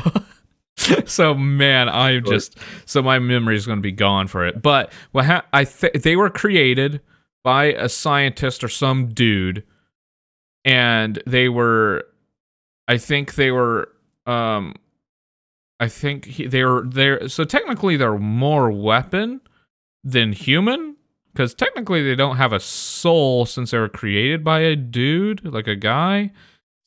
so 1.05 1.34
man, 1.34 1.89
I'm 1.89 2.23
just 2.26 2.57
so 2.86 3.01
my 3.01 3.19
memory 3.19 3.55
is 3.55 3.65
going 3.65 3.80
to 3.80 3.84
be 3.84 3.91
gone 3.91 4.28
for 4.28 4.45
it. 4.45 4.61
But 4.61 4.91
what 5.11 5.26
ha- 5.26 5.45
I 5.53 5.63
th- 5.63 5.93
they 6.03 6.15
were 6.15 6.30
created 6.30 7.01
by 7.43 7.65
a 7.73 7.88
scientist 7.89 8.63
or 8.63 8.69
some 8.69 9.07
dude, 9.13 9.63
and 10.63 11.21
they 11.26 11.47
were, 11.49 12.05
I 12.88 12.97
think 12.97 13.36
they 13.36 13.51
were, 13.51 13.89
um, 14.26 14.73
I 15.80 15.88
think 15.88 16.26
he, 16.26 16.47
they 16.47 16.63
were 16.63 16.86
there. 16.88 17.28
So 17.30 17.43
technically, 17.43 17.97
they're 17.97 18.17
more 18.17 18.71
weapon 18.71 19.41
than 20.03 20.34
human 20.34 20.95
because 21.34 21.53
technically 21.53 22.01
they 22.03 22.15
don't 22.15 22.38
have 22.38 22.53
a 22.53 22.59
soul 22.59 23.45
since 23.45 23.71
they 23.71 23.78
were 23.78 23.89
created 23.89 24.43
by 24.43 24.59
a 24.61 24.76
dude, 24.76 25.45
like 25.45 25.67
a 25.67 25.76
guy. 25.76 26.32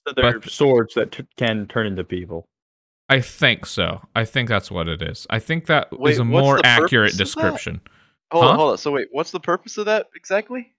So 0.07 0.14
they're 0.14 0.41
But- 0.41 0.51
swords 0.51 0.95
that 0.95 1.12
t- 1.12 1.26
can 1.36 1.66
turn 1.66 1.86
into 1.86 2.05
people. 2.05 2.49
I 3.09 3.20
think 3.20 3.64
so. 3.66 4.02
I 4.14 4.24
think 4.24 4.48
that's 4.48 4.70
what 4.70 4.88
it 4.88 5.00
is. 5.02 5.26
I 5.30 5.38
think 5.38 5.66
that 5.66 5.88
is 5.92 5.98
Wait, 5.98 6.18
a 6.18 6.24
more 6.24 6.61
accurate 6.64 7.12
purpose 7.12 7.12
of 7.12 7.18
that? 7.18 7.24
description. 7.24 7.80
Hold 8.30 8.44
Huh? 8.44 8.50
on, 8.50 8.56
hold 8.56 8.70
on. 8.72 8.78
So 8.78 8.92
wait, 8.92 9.09
what's 9.12 9.30
the 9.30 9.40
purpose 9.40 9.78
of 9.78 9.86
that 9.86 10.06
exactly? 10.14 10.74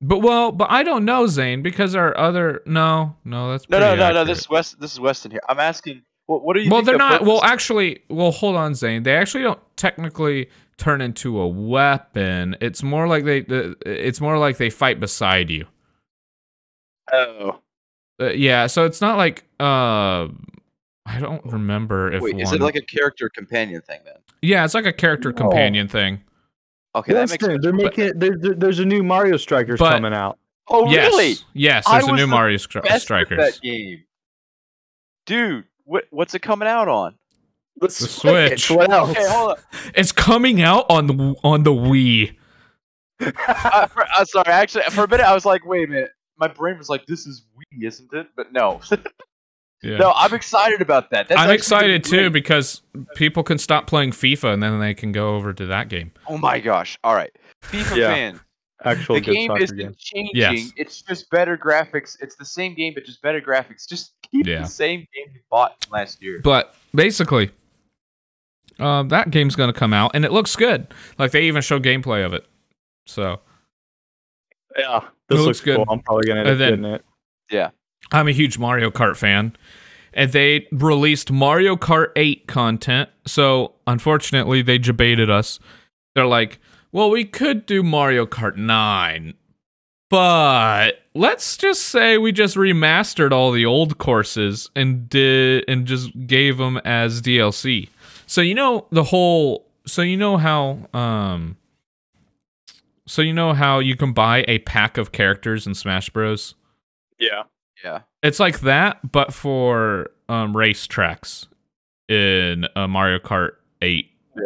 But 0.00 0.18
well, 0.18 0.50
but 0.52 0.70
I 0.70 0.82
don't 0.82 1.04
know, 1.04 1.26
Zane, 1.28 1.62
because 1.62 1.94
our 1.94 2.16
other 2.16 2.62
no, 2.66 3.16
no, 3.24 3.52
that's 3.52 3.68
No, 3.70 3.78
no, 3.78 3.94
no, 3.94 4.12
no. 4.12 4.24
This 4.24 4.40
is 4.40 4.48
West. 4.50 4.80
This 4.80 4.92
is 4.92 5.00
Weston 5.00 5.30
here. 5.30 5.40
I'm 5.48 5.60
asking. 5.60 6.02
What, 6.26 6.42
what 6.42 6.56
do 6.56 6.62
you? 6.62 6.70
well, 6.70 6.82
they're 6.82 6.94
the 6.94 6.98
not. 6.98 7.24
Well, 7.24 7.42
actually, 7.44 8.02
well, 8.08 8.30
hold 8.32 8.56
on, 8.56 8.74
Zane. 8.74 9.02
They 9.04 9.16
actually 9.16 9.44
don't 9.44 9.60
technically 9.76 10.48
turn 10.78 11.00
into 11.00 11.38
a 11.38 11.46
weapon. 11.46 12.56
It's 12.60 12.82
more 12.82 13.06
like 13.06 13.24
they. 13.24 13.38
It's 13.86 14.20
more 14.20 14.36
like 14.38 14.56
they 14.56 14.70
fight 14.70 14.98
beside 15.00 15.48
you. 15.50 15.66
Oh. 17.12 17.60
Uh, 18.20 18.30
yeah, 18.30 18.66
so 18.66 18.84
it's 18.84 19.00
not 19.00 19.16
like. 19.18 19.44
uh 19.60 20.28
I 21.06 21.18
don't 21.20 21.44
remember 21.44 22.12
if. 22.12 22.22
Wait, 22.22 22.40
is 22.40 22.52
it 22.52 22.60
like 22.60 22.76
a 22.76 22.82
character 22.82 23.28
companion 23.28 23.82
thing 23.82 24.00
then? 24.04 24.14
Yeah, 24.42 24.64
it's 24.64 24.74
like 24.74 24.86
a 24.86 24.92
character 24.92 25.30
No. 25.30 25.36
companion 25.36 25.88
thing. 25.88 26.22
Okay, 26.94 27.12
that 27.12 27.28
makes 27.28 27.44
sense. 27.44 27.62
they're 27.62 27.72
making 27.72 28.04
it, 28.04 28.20
there, 28.20 28.36
there- 28.38 28.54
there's 28.54 28.78
a 28.78 28.84
new 28.84 29.02
Mario 29.02 29.36
Strikers 29.36 29.78
But- 29.80 29.92
coming 29.92 30.14
out. 30.14 30.38
Oh, 30.68 30.90
yes, 30.90 31.08
really? 31.12 31.34
yes. 31.52 31.84
There's 31.90 32.06
a 32.06 32.12
new 32.12 32.22
the 32.22 32.26
Mario 32.26 32.56
Stri- 32.56 32.82
Best 32.82 32.94
with 32.94 33.02
Strikers. 33.02 33.38
that 33.38 33.60
game, 33.60 34.04
dude. 35.26 35.64
What, 35.84 36.04
what's 36.10 36.34
it 36.34 36.40
coming 36.40 36.66
out 36.68 36.88
on? 36.88 37.16
The, 37.80 37.90
Switch. 37.90 38.70
What 38.70 38.90
else? 38.90 39.10
Okay, 39.10 39.28
hold 39.28 39.50
on. 39.50 39.56
It's 39.94 40.12
coming 40.12 40.62
out 40.62 40.86
on 40.88 41.06
the 41.06 41.34
on 41.44 41.64
the 41.64 41.72
Wii. 41.72 42.34
I, 43.20 43.88
for, 43.92 44.06
uh, 44.16 44.24
sorry, 44.24 44.48
actually, 44.52 44.84
for 44.84 45.04
a 45.04 45.08
minute 45.08 45.26
I 45.26 45.34
was 45.34 45.44
like, 45.44 45.66
wait 45.66 45.84
a 45.88 45.92
minute. 45.92 46.10
My 46.38 46.48
brain 46.48 46.78
was 46.78 46.88
like, 46.88 47.04
this 47.06 47.26
is 47.26 47.44
Wii, 47.56 47.86
isn't 47.86 48.12
it? 48.14 48.28
But 48.36 48.52
no, 48.52 48.80
Yeah. 49.84 49.98
no, 49.98 50.12
I'm 50.16 50.32
excited 50.34 50.80
about 50.80 51.10
that. 51.10 51.28
That's 51.28 51.40
I'm 51.40 51.50
excited 51.50 52.02
too 52.04 52.30
because 52.30 52.82
people 53.16 53.42
can 53.42 53.58
stop 53.58 53.86
playing 53.86 54.12
FIFA 54.12 54.54
and 54.54 54.62
then 54.62 54.80
they 54.80 54.94
can 54.94 55.12
go 55.12 55.36
over 55.36 55.52
to 55.52 55.66
that 55.66 55.88
game. 55.88 56.12
Oh 56.26 56.38
my 56.38 56.58
gosh! 56.60 56.98
All 57.04 57.14
right, 57.14 57.30
FIFA 57.64 57.96
Yeah. 57.96 58.08
fans. 58.14 58.40
Actual 58.84 59.14
the 59.16 59.20
good 59.22 59.32
game 59.34 59.50
isn't 59.56 59.78
game. 59.78 59.94
changing. 59.98 60.30
Yes. 60.34 60.72
It's 60.76 61.00
just 61.02 61.30
better 61.30 61.56
graphics. 61.56 62.16
It's 62.20 62.36
the 62.36 62.44
same 62.44 62.74
game, 62.74 62.92
but 62.94 63.04
just 63.04 63.22
better 63.22 63.40
graphics. 63.40 63.88
Just 63.88 64.12
keep 64.30 64.46
Yeah. 64.46 64.60
the 64.62 64.66
same 64.68 65.00
game 65.14 65.32
you 65.34 65.40
bought 65.50 65.86
last 65.90 66.22
year. 66.22 66.40
But 66.44 66.74
basically, 66.94 67.50
um, 68.78 69.08
that 69.08 69.30
game's 69.30 69.56
going 69.56 69.72
to 69.72 69.78
come 69.78 69.94
out 69.94 70.10
and 70.14 70.24
it 70.24 70.32
looks 70.32 70.54
good. 70.56 70.88
Like 71.18 71.30
they 71.30 71.44
even 71.44 71.62
show 71.62 71.78
gameplay 71.80 72.26
of 72.26 72.34
it. 72.34 72.46
So 73.06 73.40
Yeah, 74.76 74.98
It 74.98 75.02
this 75.28 75.36
looks 75.38 75.46
looks 75.46 75.60
good. 75.62 75.76
cool. 75.76 75.86
I'm 75.88 76.00
probably 76.00 76.26
gonna 76.26 76.40
end 76.40 76.48
up 76.50 76.58
getting 76.58 76.84
it. 76.84 77.04
Yeah. 77.50 77.70
I'm 78.14 78.28
a 78.28 78.32
huge 78.32 78.58
Mario 78.58 78.90
Kart 78.90 79.16
fan. 79.16 79.56
And 80.12 80.30
they 80.30 80.68
released 80.70 81.32
Mario 81.32 81.74
Kart 81.74 82.12
8 82.14 82.46
content. 82.46 83.10
So 83.26 83.74
unfortunately, 83.86 84.62
they 84.62 84.78
debated 84.78 85.28
us. 85.28 85.58
They're 86.14 86.24
like, 86.24 86.60
well, 86.92 87.10
we 87.10 87.24
could 87.24 87.66
do 87.66 87.82
Mario 87.82 88.24
Kart 88.24 88.56
9. 88.56 89.34
But 90.08 91.02
let's 91.14 91.56
just 91.56 91.86
say 91.86 92.16
we 92.18 92.30
just 92.30 92.56
remastered 92.56 93.32
all 93.32 93.50
the 93.50 93.66
old 93.66 93.98
courses 93.98 94.70
and 94.76 95.08
did 95.08 95.64
and 95.66 95.84
just 95.84 96.12
gave 96.28 96.58
them 96.58 96.76
as 96.84 97.20
DLC. 97.20 97.88
So 98.26 98.40
you 98.40 98.54
know 98.54 98.86
the 98.90 99.02
whole 99.02 99.66
so 99.86 100.02
you 100.02 100.16
know 100.16 100.36
how 100.36 100.78
um 100.94 101.56
so 103.06 103.22
you 103.22 103.32
know 103.32 103.54
how 103.54 103.80
you 103.80 103.96
can 103.96 104.12
buy 104.12 104.44
a 104.46 104.60
pack 104.60 104.98
of 104.98 105.10
characters 105.10 105.66
in 105.66 105.74
Smash 105.74 106.10
Bros? 106.10 106.54
Yeah. 107.18 107.42
Yeah. 107.84 108.00
It's 108.22 108.40
like 108.40 108.60
that, 108.60 109.12
but 109.12 109.32
for 109.34 110.10
um, 110.28 110.56
race 110.56 110.86
tracks 110.86 111.46
in 112.08 112.66
uh, 112.74 112.88
Mario 112.88 113.18
Kart 113.18 113.52
8. 113.82 114.10
Yeah. 114.36 114.42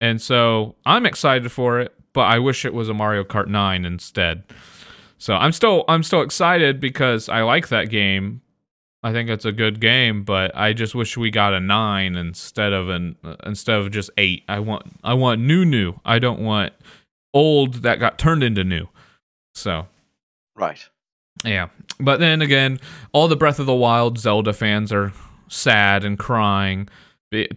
And 0.00 0.22
so 0.22 0.76
I'm 0.86 1.04
excited 1.04 1.50
for 1.50 1.80
it, 1.80 1.92
but 2.12 2.22
I 2.22 2.38
wish 2.38 2.64
it 2.64 2.72
was 2.72 2.88
a 2.88 2.94
Mario 2.94 3.24
Kart 3.24 3.48
9 3.48 3.84
instead. 3.84 4.44
So 5.18 5.34
I'm 5.34 5.52
still 5.52 5.84
I'm 5.88 6.02
still 6.02 6.22
excited 6.22 6.78
because 6.78 7.28
I 7.28 7.42
like 7.42 7.68
that 7.68 7.88
game. 7.90 8.42
I 9.02 9.12
think 9.12 9.30
it's 9.30 9.44
a 9.44 9.52
good 9.52 9.80
game, 9.80 10.24
but 10.24 10.54
I 10.56 10.72
just 10.72 10.94
wish 10.94 11.16
we 11.16 11.30
got 11.30 11.54
a 11.54 11.60
9 11.60 12.16
instead 12.16 12.72
of 12.72 12.88
an 12.88 13.16
uh, 13.24 13.36
instead 13.44 13.78
of 13.78 13.90
just 13.90 14.10
8. 14.16 14.44
I 14.48 14.60
want 14.60 14.84
I 15.02 15.14
want 15.14 15.40
new 15.40 15.64
new. 15.64 15.94
I 16.04 16.18
don't 16.18 16.40
want 16.40 16.74
old 17.32 17.74
that 17.82 17.98
got 17.98 18.18
turned 18.18 18.44
into 18.44 18.62
new. 18.62 18.88
So 19.54 19.86
Right. 20.54 20.88
Yeah. 21.46 21.68
But 21.98 22.20
then 22.20 22.42
again, 22.42 22.78
all 23.12 23.28
the 23.28 23.36
Breath 23.36 23.58
of 23.58 23.66
the 23.66 23.74
Wild 23.74 24.18
Zelda 24.18 24.52
fans 24.52 24.92
are 24.92 25.12
sad 25.48 26.04
and 26.04 26.18
crying 26.18 26.88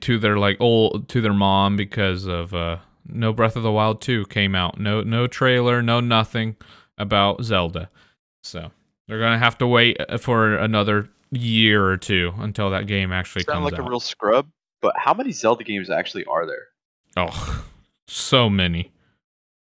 to 0.01 0.19
their 0.19 0.37
like 0.37 0.57
old 0.59 1.07
to 1.09 1.21
their 1.21 1.33
mom 1.33 1.75
because 1.75 2.25
of 2.25 2.53
uh 2.53 2.77
no 3.05 3.33
Breath 3.33 3.55
of 3.55 3.63
the 3.63 3.71
Wild 3.71 4.01
2 4.01 4.25
came 4.25 4.55
out. 4.55 4.79
No 4.79 5.01
no 5.01 5.27
trailer, 5.27 5.81
no 5.81 5.99
nothing 5.99 6.55
about 6.97 7.43
Zelda. 7.43 7.89
So, 8.43 8.71
they're 9.07 9.19
going 9.19 9.33
to 9.33 9.39
have 9.39 9.57
to 9.57 9.67
wait 9.67 9.97
uh, 10.07 10.17
for 10.17 10.55
another 10.55 11.09
year 11.31 11.85
or 11.85 11.97
two 11.97 12.33
until 12.37 12.69
that 12.69 12.87
game 12.87 13.11
actually 13.11 13.43
Sound 13.43 13.57
comes 13.57 13.65
like 13.65 13.73
out. 13.73 13.79
Like 13.79 13.87
a 13.87 13.89
real 13.89 13.99
scrub. 13.99 14.47
But 14.81 14.93
how 14.95 15.13
many 15.13 15.31
Zelda 15.31 15.63
games 15.63 15.89
actually 15.89 16.25
are 16.25 16.45
there? 16.45 16.67
oh, 17.17 17.65
so 18.07 18.49
many. 18.49 18.91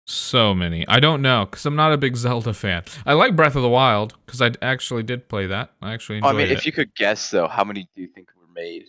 So 0.07 0.55
many. 0.55 0.87
I 0.87 0.99
don't 1.01 1.21
know 1.21 1.45
cuz 1.47 1.65
I'm 1.65 1.75
not 1.75 1.91
a 1.91 1.97
big 1.97 2.15
Zelda 2.15 2.53
fan. 2.53 2.83
I 3.05 3.13
like 3.13 3.35
Breath 3.35 3.55
of 3.55 3.61
the 3.61 3.69
Wild 3.69 4.15
cuz 4.25 4.41
I 4.41 4.51
actually 4.61 5.03
did 5.03 5.27
play 5.27 5.47
that. 5.47 5.71
I 5.81 5.93
actually 5.93 6.15
Oh, 6.23 6.29
enjoyed 6.29 6.35
I 6.35 6.37
mean, 6.43 6.47
it. 6.47 6.57
if 6.57 6.65
you 6.65 6.71
could 6.71 6.95
guess 6.95 7.29
though, 7.29 7.47
how 7.47 7.63
many 7.65 7.89
do 7.95 8.01
you 8.01 8.07
think 8.07 8.29
were 8.39 8.47
made? 8.53 8.85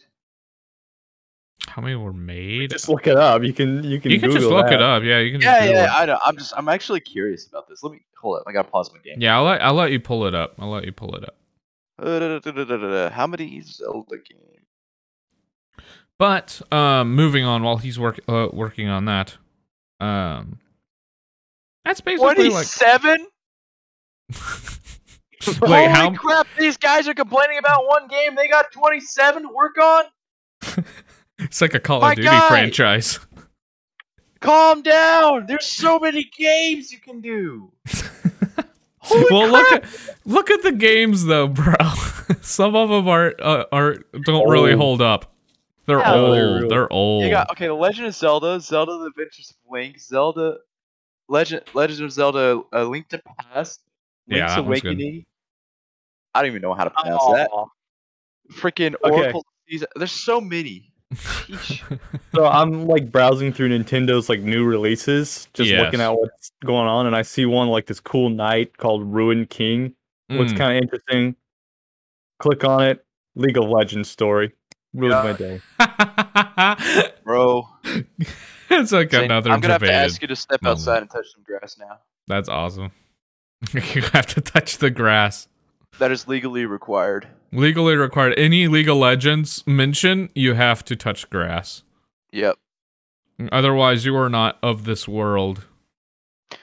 How 1.66 1.83
many 1.83 1.97
were 1.97 2.12
made? 2.12 2.71
Just 2.71 2.89
look 2.89 3.07
it 3.07 3.16
up. 3.16 3.43
You 3.43 3.53
can 3.53 3.83
you 3.85 4.01
can 4.01 4.12
You 4.12 4.21
can 4.21 4.31
just 4.31 4.47
look 4.47 4.66
that. 4.66 4.75
it 4.75 4.83
up. 4.83 5.03
Yeah, 5.03 5.19
you 5.19 5.33
can. 5.33 5.41
Yeah, 5.41 5.59
just 5.61 5.73
yeah, 5.73 5.85
it. 5.85 5.91
I 6.03 6.07
know. 6.07 6.19
I'm 6.25 6.37
just, 6.37 6.53
I'm 6.57 6.69
actually 6.69 7.01
curious 7.01 7.47
about 7.47 7.69
this. 7.69 7.83
Let 7.83 7.93
me 7.93 8.01
hold 8.16 8.39
it. 8.39 8.45
I 8.49 8.53
gotta 8.53 8.71
pause 8.71 8.91
my 8.93 9.01
game. 9.01 9.21
Yeah, 9.21 9.37
I'll 9.37 9.45
let 9.45 9.61
I'll 9.62 9.75
let 9.75 9.91
you 9.91 10.01
pull 10.01 10.25
it 10.27 10.35
up. 10.35 10.55
I'll 10.59 10.71
let 10.71 10.85
you 10.85 10.93
pull 10.93 11.14
it 11.16 11.25
up. 11.25 11.35
Uh, 11.99 13.11
How 13.11 13.27
many 13.27 13.61
Zelda 13.61 14.16
games? 14.19 14.66
But 16.16 16.62
um, 16.73 17.14
moving 17.14 17.45
on 17.45 17.62
while 17.62 17.77
he's 17.79 17.99
work 17.99 18.19
uh, 18.29 18.49
working 18.53 18.89
on 18.89 19.05
that, 19.05 19.37
um, 20.01 20.59
that's 21.89 22.01
basically 22.03 22.26
like 22.51 22.66
Twenty-seven. 22.66 23.26
Wait, 25.47 25.57
Holy 25.57 25.86
how? 25.86 26.12
crap! 26.12 26.47
These 26.59 26.76
guys 26.76 27.09
are 27.09 27.14
complaining 27.14 27.59
about 27.59 27.86
one 27.86 28.07
game. 28.09 28.34
They 28.34 28.49
got 28.49 28.70
27 28.72 29.43
to 29.43 29.49
work 29.49 29.76
on. 29.78 30.05
It's 31.41 31.61
like 31.61 31.72
a 31.72 31.78
Call 31.78 32.01
My 32.01 32.11
of 32.11 32.16
Duty 32.16 32.26
guy! 32.28 32.49
franchise. 32.49 33.20
Calm 34.41 34.82
down. 34.82 35.47
There's 35.47 35.66
so 35.66 36.01
many 36.01 36.28
games 36.36 36.91
you 36.91 36.99
can 36.99 37.20
do. 37.20 37.70
Holy 38.99 39.24
well, 39.30 39.49
look 39.49 39.68
crap. 39.68 39.84
at 39.84 40.16
look 40.26 40.51
at 40.51 40.64
the 40.64 40.72
games 40.72 41.24
though, 41.26 41.47
bro. 41.47 41.76
Some 42.43 42.74
of 42.74 42.89
them 42.89 43.07
are 43.07 43.34
uh, 43.41 43.64
are 43.70 43.99
don't 44.24 44.49
really 44.51 44.74
hold 44.74 45.01
up. 45.01 45.32
They're 45.86 46.01
Yeah, 46.01 46.14
old. 46.16 46.36
they're 46.36 46.59
real- 46.59 46.68
They're 46.68 46.93
old. 46.93 47.22
You 47.24 47.30
got 47.30 47.51
okay. 47.53 47.68
The 47.68 47.74
Legend 47.74 48.09
of 48.09 48.14
Zelda, 48.16 48.59
Zelda: 48.61 48.99
The 48.99 49.05
Adventures 49.07 49.51
of 49.53 49.72
Link, 49.72 50.01
Zelda, 50.01 50.57
Legend, 51.29 51.62
Legend 51.74 52.03
of 52.03 52.12
Zelda: 52.12 52.62
A 52.72 52.85
Link 52.85 53.09
to 53.09 53.20
Past, 53.39 53.81
Link's 54.29 54.55
that 54.55 54.64
one's 54.64 54.81
good. 54.81 54.93
Awakening. 54.95 55.26
I 56.35 56.41
don't 56.43 56.51
even 56.51 56.62
know 56.62 56.74
how 56.74 56.85
to 56.85 56.91
pronounce 56.91 57.24
that. 57.35 57.51
Aw. 57.53 57.66
Freaking 58.53 58.95
Okay. 59.05 59.14
Oracle. 59.22 59.45
Season. 59.68 59.89
There's 59.97 60.12
so 60.12 60.41
many. 60.41 60.93
So 62.35 62.45
I'm 62.47 62.87
like 62.87 63.11
browsing 63.11 63.53
through 63.53 63.70
Nintendo's 63.70 64.29
like 64.29 64.41
new 64.41 64.64
releases, 64.64 65.49
just 65.55 65.70
looking 65.72 66.01
at 66.01 66.11
what's 66.11 66.53
going 66.64 66.87
on, 66.87 67.07
and 67.07 67.16
I 67.16 67.22
see 67.22 67.47
one 67.47 67.68
like 67.68 67.87
this 67.87 67.99
cool 68.01 68.29
knight 68.29 68.76
called 68.76 69.03
Ruined 69.03 69.49
King. 69.51 69.95
Looks 70.29 70.53
Mm. 70.53 70.57
kind 70.59 70.76
of 70.76 70.83
interesting. 70.83 71.35
Click 72.39 72.62
on 72.64 72.85
it. 72.85 73.05
League 73.35 73.57
of 73.57 73.64
Legends 73.64 74.11
story. 74.11 74.53
Ruined 74.93 75.14
Yeah. 75.24 75.59
my 75.79 76.76
day. 76.93 77.14
Bro, 77.24 77.66
it's 78.71 78.93
like 78.93 79.11
Zane, 79.11 79.25
another 79.25 79.51
I'm 79.51 79.61
gonna 79.61 79.75
have 79.75 79.83
to 79.83 79.93
ask 79.93 80.21
you 80.21 80.29
to 80.29 80.37
step 80.37 80.62
moment. 80.62 80.79
outside 80.81 81.03
and 81.03 81.11
touch 81.11 81.33
some 81.33 81.43
grass 81.43 81.77
now. 81.79 81.99
That's 82.27 82.49
awesome. 82.49 82.93
you 83.73 84.03
have 84.12 84.27
to 84.27 84.41
touch 84.41 84.79
the 84.79 84.91
grass. 84.91 85.49
That 85.99 86.12
is 86.12 86.29
legally 86.29 86.66
required. 86.66 87.27
Legally 87.53 87.97
required. 87.97 88.35
Any 88.39 88.69
League 88.69 88.89
of 88.89 88.99
Legends 88.99 89.66
mention, 89.66 90.29
you 90.35 90.55
have 90.55 90.85
to 90.85 90.97
touch 90.97 91.29
grass. 91.31 91.83
Yep. 92.33 92.57
Otherwise, 93.51 94.05
you 94.05 94.14
are 94.16 94.29
not 94.29 94.59
of 94.62 94.85
this 94.85 95.09
world. 95.09 95.66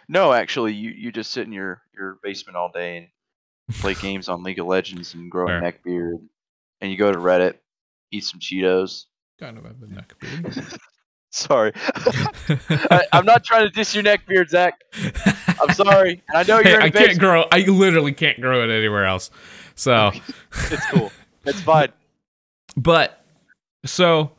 No, 0.08 0.34
actually, 0.34 0.74
you, 0.74 0.92
you 0.92 1.12
just 1.12 1.32
sit 1.32 1.48
in 1.48 1.54
your, 1.54 1.82
your 1.96 2.20
basement 2.22 2.56
all 2.56 2.70
day 2.70 2.98
and 2.98 3.78
play 3.78 3.94
games 4.02 4.30
on 4.30 4.44
League 4.44 4.60
of 4.60 4.68
Legends 4.68 5.14
and 5.14 5.32
grow 5.32 5.48
Fair. 5.48 5.58
a 5.58 5.62
neck 5.62 5.84
beard, 5.84 6.20
and 6.82 6.92
you 6.92 6.98
go 6.98 7.12
to 7.12 7.18
Reddit, 7.18 7.56
eat 8.12 8.24
some 8.24 8.40
Cheetos. 8.40 9.06
Kind 9.40 9.58
of 9.58 9.66
have 9.66 9.82
a 9.82 9.88
neck 9.88 10.14
beard. 10.20 10.80
Sorry, 11.36 11.74
I, 11.76 13.06
I'm 13.12 13.26
not 13.26 13.44
trying 13.44 13.64
to 13.64 13.70
diss 13.70 13.94
your 13.94 14.04
neck 14.04 14.26
beard, 14.26 14.50
Zach. 14.50 14.82
I'm 15.62 15.74
sorry, 15.74 16.24
and 16.30 16.38
I 16.38 16.44
know 16.44 16.60
you're. 16.60 16.82
I 16.82 16.86
in 16.88 16.94
the 16.94 16.98
can't 17.00 17.20
grow. 17.20 17.44
I 17.52 17.60
literally 17.60 18.14
can't 18.14 18.40
grow 18.40 18.64
it 18.64 18.74
anywhere 18.74 19.06
else. 19.06 19.32
So, 19.76 20.12
It's 20.72 20.86
cool. 20.92 21.12
It's 21.44 21.60
fine. 21.60 21.90
but 22.78 23.22
so, 23.86 24.32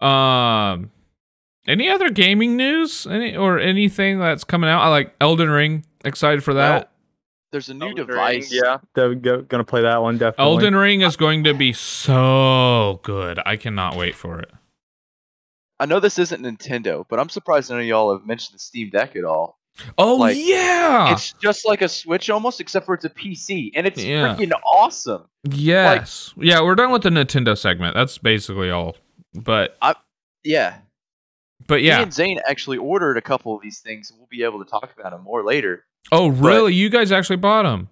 um, 0.00 0.90
any 1.68 1.88
other 1.88 2.10
gaming 2.10 2.56
news? 2.56 3.06
Any 3.06 3.36
or 3.36 3.60
anything 3.60 4.18
that's 4.18 4.42
coming 4.42 4.68
out? 4.68 4.82
I 4.82 4.88
like 4.88 5.14
Elden 5.20 5.48
Ring. 5.48 5.84
Excited 6.04 6.42
for 6.42 6.54
that. 6.54 6.90
There's 7.52 7.68
a 7.68 7.74
new 7.74 7.86
Elden 7.86 8.06
Ring, 8.08 8.16
device. 8.16 8.52
Yeah, 8.52 8.78
they're 8.94 9.14
gonna 9.14 9.62
play 9.64 9.82
that 9.82 10.02
one 10.02 10.18
definitely. 10.18 10.44
Elden 10.52 10.74
Ring 10.74 11.02
is 11.02 11.16
going 11.16 11.44
to 11.44 11.54
be 11.54 11.72
so 11.72 12.98
good. 13.04 13.38
I 13.46 13.56
cannot 13.56 13.94
wait 13.96 14.16
for 14.16 14.40
it. 14.40 14.50
I 15.78 15.86
know 15.86 16.00
this 16.00 16.18
isn't 16.18 16.42
Nintendo, 16.42 17.04
but 17.08 17.18
I'm 17.20 17.28
surprised 17.28 17.70
none 17.70 17.80
of 17.80 17.86
y'all 17.86 18.12
have 18.16 18.26
mentioned 18.26 18.54
the 18.54 18.58
Steam 18.60 18.90
Deck 18.90 19.14
at 19.16 19.24
all. 19.24 19.58
Oh 19.98 20.14
Like, 20.16 20.36
yeah, 20.38 21.12
It's 21.12 21.34
just 21.34 21.66
like 21.66 21.82
a 21.82 21.88
Switch 21.88 22.30
almost, 22.30 22.60
except 22.62 22.86
for 22.86 22.94
it's 22.94 23.04
a 23.04 23.10
PC, 23.10 23.72
and 23.74 23.86
it's 23.86 24.02
Yeah. 24.02 24.34
freaking 24.34 24.52
awesome. 24.64 25.24
yes, 25.44 26.32
yeah. 26.38 26.62
We're 26.62 26.76
done 26.76 26.92
with 26.92 27.02
the 27.02 27.10
Nintendo 27.10 27.56
segment. 27.58 27.94
That's 27.94 28.16
basically 28.16 28.70
all. 28.70 28.96
But 29.34 29.76
Yeah. 30.44 30.78
but 31.66 31.76
Me 31.82 31.88
yeah. 31.88 32.00
and 32.00 32.12
Zane 32.12 32.40
actually 32.48 32.78
ordered 32.78 33.18
a 33.18 33.22
couple 33.22 33.54
of 33.54 33.60
these 33.62 33.80
things, 33.80 34.08
and 34.10 34.18
we'll 34.18 34.28
be 34.30 34.44
able 34.44 34.64
to 34.64 34.70
talk 34.70 34.94
about 34.98 35.10
them 35.12 35.22
more 35.24 35.44
later. 35.44 35.84
Oh 36.10 36.28
really? 36.28 36.72
You 36.72 36.88
guys 36.88 37.12
actually 37.12 37.36
bought 37.36 37.64
them? 37.64 37.88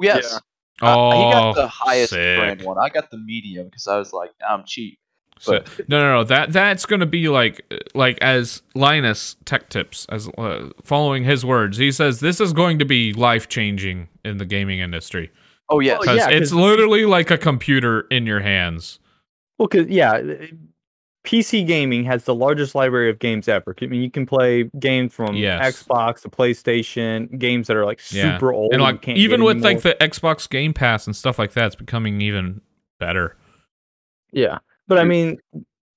Yes. 0.00 0.28
Yeah. 0.32 0.38
Uh, 0.82 0.96
Oh, 0.96 1.10
he 1.10 1.32
got 1.32 1.54
the 1.54 1.68
highest 1.68 2.10
sick. 2.10 2.38
brand 2.38 2.62
one. 2.62 2.78
I 2.78 2.88
got 2.88 3.10
the 3.10 3.18
medium 3.18 3.66
because 3.66 3.86
I 3.86 3.98
was 3.98 4.12
like, 4.14 4.30
I'm 4.48 4.64
cheap. 4.66 4.98
So, 5.42 5.52
no, 5.88 5.98
no, 6.00 6.12
no. 6.18 6.24
That 6.24 6.52
that's 6.52 6.84
gonna 6.86 7.06
be 7.06 7.28
like 7.28 7.64
like 7.94 8.18
as 8.20 8.60
Linus 8.74 9.36
Tech 9.46 9.68
Tips 9.70 10.04
as 10.10 10.28
uh, 10.36 10.68
following 10.84 11.24
his 11.24 11.44
words. 11.46 11.78
He 11.78 11.90
says 11.92 12.20
this 12.20 12.40
is 12.40 12.52
going 12.52 12.78
to 12.78 12.84
be 12.84 13.12
life 13.14 13.48
changing 13.48 14.08
in 14.24 14.36
the 14.36 14.44
gaming 14.44 14.80
industry 14.80 15.30
Oh 15.70 15.80
yes. 15.80 15.96
Oh, 15.98 16.00
because 16.02 16.16
yeah, 16.18 16.28
it's 16.28 16.50
'cause- 16.50 16.60
literally 16.60 17.06
like 17.06 17.30
a 17.30 17.38
computer 17.38 18.02
in 18.10 18.26
your 18.26 18.40
hands. 18.40 18.98
Well, 19.58 19.68
cause 19.68 19.86
yeah, 19.88 20.20
PC 21.24 21.66
gaming 21.66 22.02
has 22.04 22.24
the 22.24 22.34
largest 22.34 22.74
library 22.74 23.08
of 23.10 23.18
games 23.18 23.46
ever. 23.48 23.74
I 23.80 23.86
mean, 23.86 24.00
you 24.02 24.10
can 24.10 24.26
play 24.26 24.64
games 24.78 25.12
from 25.14 25.36
Yes. 25.36 25.82
Xbox 25.82 26.22
to 26.22 26.28
PlayStation, 26.28 27.38
games 27.38 27.66
that 27.68 27.76
are 27.76 27.84
like 27.84 28.00
Yeah. 28.10 28.34
super 28.34 28.52
old 28.52 28.72
and 28.72 28.82
like 28.82 29.02
can't 29.02 29.16
even 29.18 29.40
get 29.40 29.46
with 29.46 29.62
like 29.64 29.82
the 29.82 29.96
Xbox 30.00 30.48
Game 30.50 30.72
Pass 30.74 31.06
and 31.06 31.14
stuff 31.14 31.38
like 31.38 31.52
that, 31.52 31.66
it's 31.66 31.76
becoming 31.76 32.20
even 32.20 32.60
better. 32.98 33.36
yeah. 34.32 34.58
But 34.90 34.98
I 34.98 35.04
mean, 35.04 35.38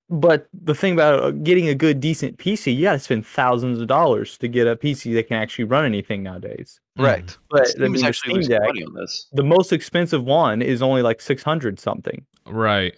but 0.08 0.46
the 0.52 0.74
thing 0.74 0.92
about 0.92 1.20
uh, 1.22 1.30
getting 1.32 1.68
a 1.68 1.74
good, 1.74 1.98
decent 1.98 2.38
PC, 2.38 2.74
you 2.76 2.82
got 2.82 2.92
to 2.92 2.98
spend 3.00 3.26
thousands 3.26 3.80
of 3.80 3.88
dollars 3.88 4.38
to 4.38 4.46
get 4.46 4.68
a 4.68 4.76
PC 4.76 5.12
that 5.14 5.26
can 5.26 5.36
actually 5.36 5.64
run 5.64 5.84
anything 5.84 6.22
nowadays. 6.22 6.80
Right. 6.96 7.36
But 7.50 7.62
I 7.62 7.64
Steam 7.64 7.82
mean, 7.82 7.94
is 7.96 8.00
the 8.02 8.06
actually 8.06 8.42
Steam 8.44 8.50
Deck, 8.58 8.66
money 8.68 8.84
on 8.84 8.94
this. 8.94 9.26
the 9.32 9.42
most 9.42 9.72
expensive 9.72 10.22
one 10.22 10.62
is 10.62 10.80
only 10.80 11.02
like 11.02 11.20
six 11.20 11.42
hundred 11.42 11.80
something. 11.80 12.24
Right. 12.46 12.94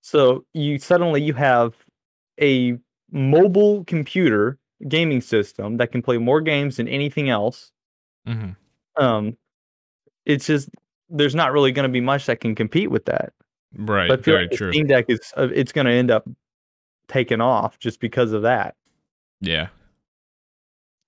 So 0.00 0.46
you 0.54 0.78
suddenly 0.78 1.22
you 1.22 1.34
have 1.34 1.74
a 2.40 2.78
mobile 3.10 3.84
computer 3.84 4.58
gaming 4.88 5.20
system 5.20 5.76
that 5.76 5.92
can 5.92 6.00
play 6.00 6.16
more 6.16 6.40
games 6.40 6.78
than 6.78 6.88
anything 6.88 7.28
else. 7.28 7.72
hmm 8.26 8.50
Um, 8.96 9.36
it's 10.24 10.46
just 10.46 10.70
there's 11.10 11.34
not 11.34 11.52
really 11.52 11.72
going 11.72 11.88
to 11.88 11.92
be 11.92 12.00
much 12.00 12.26
that 12.26 12.40
can 12.40 12.54
compete 12.54 12.90
with 12.90 13.04
that. 13.04 13.32
Right. 13.74 14.08
But 14.08 14.20
I 14.20 14.22
feel 14.22 14.34
Very 14.34 14.44
like 14.44 14.50
the 14.50 14.56
true. 14.56 14.72
Steam 14.72 14.86
Deck 14.86 15.06
is 15.08 15.32
uh, 15.36 15.48
it's 15.54 15.72
going 15.72 15.86
to 15.86 15.92
end 15.92 16.10
up 16.10 16.28
taking 17.08 17.40
off 17.40 17.78
just 17.78 18.00
because 18.00 18.32
of 18.32 18.42
that. 18.42 18.74
Yeah. 19.40 19.68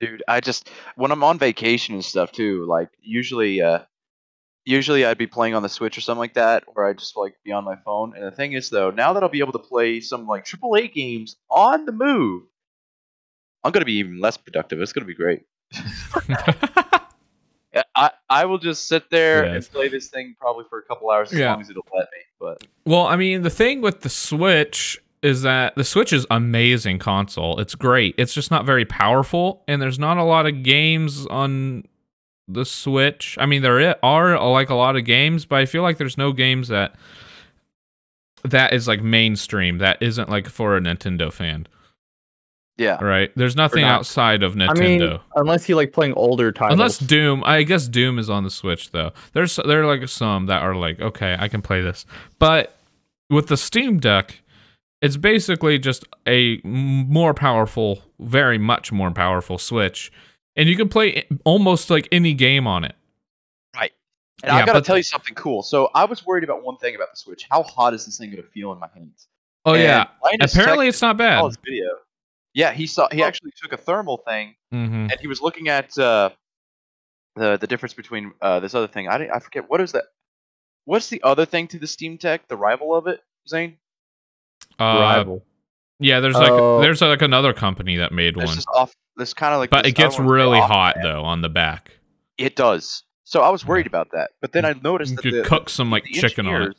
Dude, 0.01 0.23
I 0.29 0.41
just 0.41 0.71
when 0.97 1.11
I'm 1.11 1.25
on 1.25 1.39
vacation 1.39 1.95
and 1.95 2.05
stuff 2.05 2.31
too, 2.31 2.65
like 2.67 2.89
usually 3.01 3.61
uh 3.61 3.81
usually 4.65 5.05
I'd 5.05 5.19
be 5.19 5.27
playing 5.27 5.55
on 5.55 5.63
the 5.63 5.69
Switch 5.69 5.99
or 5.99 6.01
something 6.03 6.21
like 6.21 6.35
that, 6.35 6.65
or 6.69 6.89
I'd 6.89 6.99
just 6.99 7.17
like 7.17 7.35
be 7.45 7.51
on 7.51 7.65
my 7.65 7.77
phone. 7.85 8.15
And 8.15 8.25
the 8.25 8.31
thing 8.31 8.53
is 8.53 8.71
though, 8.71 8.91
now 8.91 9.13
that 9.13 9.23
I'll 9.23 9.29
be 9.29 9.41
able 9.41 9.53
to 9.53 9.59
play 9.59 10.01
some 10.01 10.27
like 10.27 10.45
AAA 10.45 10.93
games 10.93 11.37
on 11.51 11.85
the 11.85 11.93
move, 11.93 12.45
I'm 13.65 13.73
gonna 13.73 13.85
be 13.85 13.95
even 13.95 14.21
less 14.21 14.37
productive. 14.37 14.81
It's 14.81 14.93
gonna 14.93 15.07
be 15.07 15.15
great. 15.15 15.43
Yeah, 17.79 17.83
I, 17.95 18.11
I 18.43 18.45
will 18.45 18.59
just 18.59 18.89
sit 18.89 19.09
there 19.11 19.45
and 19.45 19.65
play 19.71 19.89
this 19.89 20.09
thing 20.09 20.35
probably 20.39 20.65
for 20.69 20.79
a 20.79 20.83
couple 20.83 21.11
hours 21.11 21.33
as 21.33 21.39
Yeah. 21.39 21.53
long 21.53 21.61
as 21.61 21.71
it'll 21.71 21.87
let 21.95 22.09
me. 22.13 22.19
But 22.41 22.65
Well, 22.85 23.07
I 23.07 23.17
mean, 23.17 23.43
the 23.43 23.51
thing 23.51 23.81
with 23.81 24.01
the 24.01 24.09
Switch 24.09 24.99
is 25.23 25.43
that 25.43 25.75
the 25.77 25.85
Switch 25.85 26.13
is 26.13 26.27
amazing 26.31 26.99
console. 26.99 27.59
It's 27.61 27.75
great. 27.75 28.15
It's 28.19 28.35
just 28.35 28.51
not 28.51 28.65
very 28.65 28.85
powerful, 28.85 29.63
and 29.69 29.81
there's 29.83 29.99
not 29.99 30.17
a 30.17 30.23
lot 30.25 30.47
of 30.47 30.63
games 30.63 31.27
on 31.27 31.85
the 32.49 32.65
Switch. 32.65 33.37
I 33.41 33.47
mean, 33.47 33.63
there 33.63 33.97
are 34.05 34.37
uh, 34.37 34.45
like 34.49 34.71
a 34.71 34.75
lot 34.75 34.97
of 34.97 35.05
games, 35.05 35.45
but 35.45 35.57
I 35.61 35.67
feel 35.67 35.83
like 35.83 35.99
there's 35.99 36.17
no 36.19 36.33
games 36.33 36.69
that 36.69 36.95
that 38.45 38.73
is 38.73 38.87
like 38.89 39.03
mainstream 39.03 39.79
that 39.79 39.99
isn't 40.01 40.29
like 40.31 40.49
for 40.49 40.77
a 40.77 40.81
Nintendo 40.81 41.33
fan, 41.33 41.67
yeah, 42.79 43.03
right? 43.05 43.31
There's 43.37 43.57
nothing 43.57 43.83
not. 43.83 43.99
outside 43.99 44.43
of 44.43 44.55
Nintendo. 44.55 44.71
I 44.71 44.81
mean, 44.81 45.21
unless 45.35 45.69
you 45.69 45.77
like 45.77 45.93
playing 45.93 46.15
older 46.15 46.53
titles. 46.53 46.73
Unless 46.79 46.99
Doom, 47.01 47.43
I 47.45 47.65
guess 47.65 47.89
Doom 47.89 48.19
is 48.19 48.31
on 48.31 48.45
the 48.45 48.51
Switch 48.51 48.93
though. 48.93 49.13
There's 49.33 49.57
there 49.57 49.83
are 49.83 49.87
like 49.97 50.09
some 50.09 50.47
that 50.47 50.63
are 50.63 50.75
like, 50.75 51.01
okay, 51.01 51.37
I 51.39 51.49
can 51.49 51.61
play 51.61 51.83
this. 51.83 52.07
But 52.39 52.77
with 53.31 53.49
the 53.49 53.57
Steam 53.57 53.99
Deck, 53.99 54.41
it's 55.03 55.17
basically 55.17 55.79
just 55.79 56.05
a 56.27 56.61
more 56.65 57.35
powerful, 57.35 58.03
very 58.21 58.59
much 58.59 58.93
more 58.93 59.11
powerful 59.11 59.59
Switch, 59.59 60.13
and 60.57 60.69
you 60.69 60.77
can 60.77 60.89
play 60.89 61.27
almost 61.45 61.91
like 61.91 62.09
any 62.13 62.33
game 62.33 62.67
on 62.67 62.85
it. 62.85 62.95
Right. 63.75 63.93
And 64.45 64.51
Yeah, 64.51 64.57
I 64.63 64.67
gotta 64.67 64.83
tell 64.83 64.97
you 64.97 65.03
something 65.03 65.35
cool. 65.35 65.63
So 65.65 65.91
I 65.95 66.05
was 66.05 66.25
worried 66.25 66.45
about 66.45 66.63
one 66.63 66.77
thing 66.79 66.95
about 66.95 67.11
the 67.13 67.17
Switch. 67.17 67.45
How 67.51 67.65
hot 67.65 67.93
is 67.93 68.07
this 68.07 68.19
thing 68.19 68.31
gonna 68.31 68.43
feel 68.45 68.73
in 68.73 68.79
my 68.79 68.89
hands? 68.95 69.27
Oh 69.65 69.75
And 69.75 69.83
yeah, 69.83 70.07
Linus 70.23 70.55
apparently 70.55 70.87
Tech 70.87 70.91
it's 70.95 71.03
not 71.03 71.17
bad. 71.17 71.45
his 71.45 71.59
video. 71.65 71.89
Yeah, 72.55 72.73
he 72.73 72.87
saw. 72.87 73.09
He 73.13 73.23
actually 73.23 73.53
took 73.61 73.73
a 73.73 73.77
thermal 73.77 74.19
thing 74.19 74.55
hmm 74.71 75.07
and 75.11 75.17
he 75.21 75.27
was 75.27 75.41
looking 75.41 75.69
at 75.69 75.97
uh, 75.99 76.31
the 77.37 77.57
the 77.57 77.67
difference 77.67 77.95
between 77.95 78.33
uh, 78.43 78.61
this 78.61 78.75
other 78.75 78.89
thing. 78.89 79.09
I 79.09 79.29
I 79.29 79.39
forget 79.39 79.69
what 79.69 79.81
is 79.81 79.93
that. 79.93 80.05
What's 80.85 81.09
the 81.09 81.23
other 81.23 81.45
thing 81.45 81.69
to 81.69 81.79
the 81.79 81.87
Steam 81.87 82.17
Deck? 82.17 82.49
The 82.49 82.57
rival 82.57 82.95
of 82.95 83.07
it, 83.07 83.21
Zane? 83.49 83.77
Uh, 84.81 84.85
rival. 84.85 85.45
yeah, 86.01 86.21
there's 86.21 86.35
like 86.35 86.51
Oh. 86.53 86.81
there's 86.81 87.01
like 87.03 87.23
another 87.23 87.53
company 87.53 87.97
that 87.97 88.13
made 88.13 88.35
This 88.35 88.47
one, 88.49 88.59
is 88.59 88.67
off. 88.75 88.95
This 89.17 89.35
kind 89.35 89.53
of 89.53 89.61
like. 89.61 89.71
but 89.71 89.87
it 89.87 89.93
gets 89.93 90.15
I 90.15 90.19
don't 90.19 90.27
wanna 90.27 90.39
say 90.39 90.45
really 90.45 90.61
hot 90.61 90.95
brand. 90.95 91.09
though 91.09 91.23
on 91.25 91.43
the 91.43 91.49
back. 91.49 91.93
It 92.39 92.57
does. 92.57 93.03
So 93.25 93.43
I 93.43 93.51
was 93.51 93.67
worried 93.67 93.87
about 93.87 94.13
that. 94.13 94.31
But 94.41 94.53
then 94.53 94.65
I 94.65 94.75
noticed 94.83 95.11
You 95.11 95.17
that 95.17 95.23
could 95.23 95.35
the, 95.35 95.43
cook 95.43 95.69
some 95.69 95.91
like 95.91 96.05
chicken 96.05 96.47
on 96.47 96.63
it. 96.63 96.77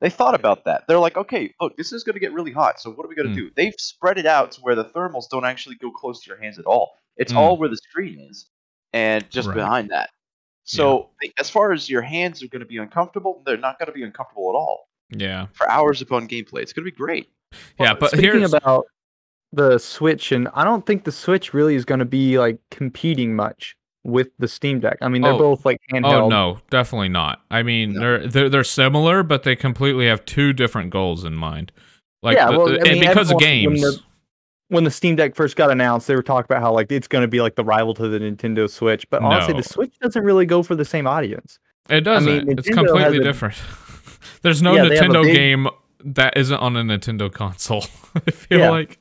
Engineers, 0.00 0.12
They 0.12 0.16
thought 0.16 0.34
about 0.34 0.64
that. 0.64 0.84
They're 0.86 0.98
like, 0.98 1.16
okay, 1.16 1.52
look, 1.60 1.76
this 1.76 1.92
is 1.92 2.04
going 2.04 2.14
to 2.14 2.20
get 2.20 2.32
really 2.32 2.52
hot. 2.52 2.80
So 2.80 2.90
what 2.90 3.04
are 3.04 3.08
we 3.08 3.14
going 3.14 3.28
to 3.28 3.32
Mm. 3.34 3.48
do? 3.48 3.50
They've 3.56 3.74
spread 3.78 4.18
it 4.18 4.26
out 4.26 4.52
to 4.52 4.60
where 4.60 4.74
the 4.74 4.84
thermals 4.84 5.28
don't 5.30 5.44
actually 5.44 5.76
go 5.76 5.90
close 5.90 6.22
to 6.22 6.28
your 6.30 6.40
hands 6.40 6.58
at 6.58 6.66
all. 6.66 6.92
It's 7.16 7.32
Mm. 7.32 7.36
all 7.36 7.56
where 7.56 7.68
the 7.68 7.76
screen 7.76 8.20
is, 8.30 8.48
and 8.92 9.28
just 9.30 9.48
Right. 9.48 9.56
behind 9.56 9.90
that. 9.90 10.10
So 10.64 11.10
like, 11.22 11.32
as 11.38 11.48
far 11.48 11.72
as 11.72 11.88
your 11.88 12.02
hands 12.02 12.42
are 12.42 12.48
going 12.48 12.60
to 12.60 12.66
be 12.66 12.76
uncomfortable, 12.76 13.42
they're 13.46 13.56
not 13.56 13.78
going 13.78 13.86
to 13.86 13.92
be 13.92 14.02
uncomfortable 14.02 14.50
at 14.50 14.56
all 14.56 14.88
Yeah. 15.10 15.46
for 15.54 15.68
hours 15.70 16.02
upon 16.02 16.28
gameplay. 16.28 16.60
It's 16.62 16.72
going 16.72 16.84
to 16.84 16.90
be 16.90 16.96
great. 16.96 17.30
Yeah, 17.80 17.94
but 17.94 18.10
speaking 18.10 18.24
here's 18.40 18.52
about 18.52 18.84
the 19.50 19.78
Switch, 19.78 20.30
and 20.30 20.48
I 20.52 20.64
don't 20.64 20.84
think 20.84 21.04
the 21.04 21.12
Switch 21.12 21.54
really 21.54 21.74
is 21.74 21.86
going 21.86 22.00
to 22.00 22.04
be 22.04 22.38
like 22.38 22.58
competing 22.70 23.34
much 23.34 23.77
with 24.04 24.28
the 24.38 24.48
Steam 24.48 24.80
Deck. 24.80 24.98
I 25.02 25.08
mean, 25.08 25.22
they're 25.22 25.32
Oh. 25.32 25.38
both 25.38 25.64
like 25.64 25.78
oh, 25.92 25.96
handheld. 25.96 26.12
Oh 26.22 26.28
no, 26.28 26.58
definitely 26.70 27.08
not. 27.10 27.40
I 27.50 27.62
mean, 27.62 27.94
No. 27.94 28.00
they're, 28.00 28.26
they're 28.26 28.48
they're 28.48 28.64
similar, 28.64 29.22
but 29.22 29.42
they 29.42 29.56
completely 29.56 30.06
have 30.06 30.24
two 30.24 30.52
different 30.52 30.90
goals 30.90 31.24
in 31.24 31.34
mind. 31.34 31.72
Like, 32.22 32.36
Yeah, 32.36 32.50
the- 32.50 32.58
well, 32.58 32.68
I 32.68 32.92
mean, 32.92 33.00
because 33.00 33.30
of 33.30 33.36
everyone- 33.42 33.72
when 33.74 33.74
games. 33.82 34.02
When 34.70 34.84
the 34.84 34.90
Steam 34.90 35.16
Deck 35.16 35.34
first 35.34 35.56
got 35.56 35.70
announced, 35.70 36.08
they 36.08 36.14
were 36.14 36.22
talking 36.22 36.44
about 36.50 36.60
how 36.62 36.72
like 36.74 36.92
it's 36.92 37.08
going 37.08 37.22
to 37.22 37.28
be 37.28 37.40
like 37.40 37.54
the 37.54 37.64
rival 37.64 37.94
to 37.94 38.06
the 38.06 38.18
Nintendo 38.18 38.68
Switch. 38.68 39.08
But 39.08 39.22
honestly, 39.22 39.54
No. 39.54 39.60
the 39.60 39.66
Switch 39.68 39.98
doesn't 39.98 40.22
really 40.22 40.44
go 40.44 40.62
for 40.62 40.74
the 40.74 40.84
same 40.84 41.06
audience. 41.06 41.58
It 41.88 42.02
doesn't. 42.02 42.46
mean, 42.46 42.58
it's 42.58 42.68
completely 42.68 43.02
has 43.02 43.14
a- 43.14 43.20
different. 43.22 43.54
There's 44.42 44.60
no 44.60 44.74
Yeah, 44.74 44.84
they 44.90 44.96
have 44.96 45.06
a 45.06 45.08
Nintendo 45.08 45.22
big- 45.22 45.34
game 45.34 45.68
that 46.04 46.36
isn't 46.36 46.58
on 46.58 46.76
a 46.76 46.82
Nintendo 46.82 47.32
console. 47.32 47.84
I 48.14 48.30
feel 48.30 48.58
Yeah. 48.58 48.70
like. 48.70 48.98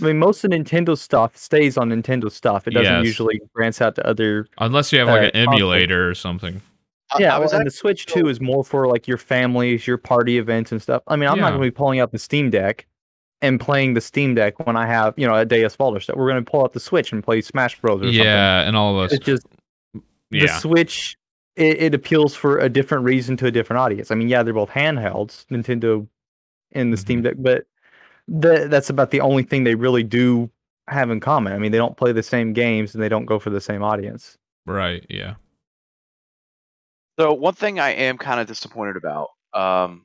I 0.00 0.04
mean, 0.04 0.18
most 0.18 0.44
of 0.44 0.50
Nintendo 0.50 0.96
stuff 0.96 1.36
stays 1.36 1.76
on 1.76 1.90
Nintendo 1.90 2.30
stuff. 2.30 2.66
It 2.66 2.72
doesn't 2.72 2.92
Yes. 2.92 3.04
usually 3.04 3.40
branch 3.54 3.80
out 3.80 3.94
to 3.96 4.06
other. 4.06 4.46
Unless 4.58 4.92
you 4.92 4.98
have 5.00 5.08
like 5.08 5.22
Uh, 5.22 5.24
an 5.38 5.44
console. 5.46 5.54
emulator 5.54 6.08
or 6.08 6.14
something. 6.14 6.60
I- 7.12 7.18
Yeah, 7.20 7.36
I 7.36 7.38
was 7.38 7.52
well, 7.52 7.60
and 7.60 7.66
the 7.66 7.70
act- 7.72 7.76
Switch 7.78 8.06
too 8.06 8.28
is 8.28 8.40
more 8.40 8.64
for 8.64 8.88
like 8.88 9.06
your 9.06 9.18
families, 9.18 9.86
your 9.86 9.96
party 9.98 10.38
events 10.38 10.72
and 10.72 10.82
stuff. 10.82 11.02
I 11.06 11.16
mean, 11.16 11.28
I'm 11.28 11.38
not 11.38 11.50
going 11.50 11.62
to 11.62 11.66
be 11.66 11.70
pulling 11.70 12.00
out 12.00 12.10
the 12.12 12.18
Steam 12.18 12.50
Deck 12.50 12.86
and 13.42 13.60
playing 13.60 13.94
the 13.94 14.00
Steam 14.00 14.34
Deck 14.34 14.66
when 14.66 14.76
I 14.76 14.86
have 14.86 15.14
you 15.16 15.26
know 15.26 15.34
a 15.34 15.44
Deus 15.44 15.76
Vult 15.76 15.94
or 15.96 16.00
stuff. 16.00 16.16
We're 16.16 16.30
going 16.30 16.44
to 16.44 16.50
pull 16.50 16.62
out 16.64 16.72
the 16.72 16.80
Switch 16.80 17.12
and 17.12 17.22
play 17.22 17.40
Smash 17.42 17.80
Bros. 17.80 18.00
or 18.00 18.04
something. 18.04 18.22
Yeah, 18.22 18.66
and 18.66 18.76
all 18.76 18.98
of 18.98 19.04
us. 19.04 19.12
It's 19.12 19.24
just 19.24 19.46
the 20.30 20.48
Switch. 20.48 21.16
It, 21.54 21.80
it 21.80 21.94
appeals 21.94 22.34
for 22.34 22.58
a 22.58 22.68
different 22.68 23.04
reason 23.04 23.36
to 23.38 23.46
a 23.46 23.50
different 23.50 23.78
audience. 23.80 24.10
I 24.10 24.14
mean, 24.14 24.28
yeah, 24.28 24.42
they're 24.42 24.52
both 24.52 24.68
handhelds, 24.70 25.46
Nintendo 25.46 26.06
and 26.72 26.92
the 26.92 26.96
Mm-hmm. 26.96 27.00
Steam 27.00 27.22
Deck, 27.22 27.34
but 27.38 27.64
the, 28.28 28.66
that's 28.68 28.90
about 28.90 29.10
the 29.10 29.20
only 29.20 29.42
thing 29.42 29.64
they 29.64 29.74
really 29.74 30.02
do 30.02 30.50
have 30.88 31.10
in 31.10 31.20
common. 31.20 31.52
I 31.52 31.58
mean, 31.58 31.72
they 31.72 31.78
don't 31.78 31.96
play 31.96 32.12
the 32.12 32.22
same 32.22 32.52
games 32.52 32.94
and 32.94 33.02
they 33.02 33.08
don't 33.08 33.24
go 33.24 33.38
for 33.38 33.50
the 33.50 33.60
same 33.60 33.82
audience. 33.82 34.36
Right. 34.66 35.04
Yeah. 35.08 35.34
So 37.18 37.32
one 37.32 37.54
thing 37.54 37.80
I 37.80 37.90
am 37.90 38.18
kind 38.18 38.40
of 38.40 38.46
disappointed 38.46 38.96
about. 38.96 39.30
Um, 39.54 40.02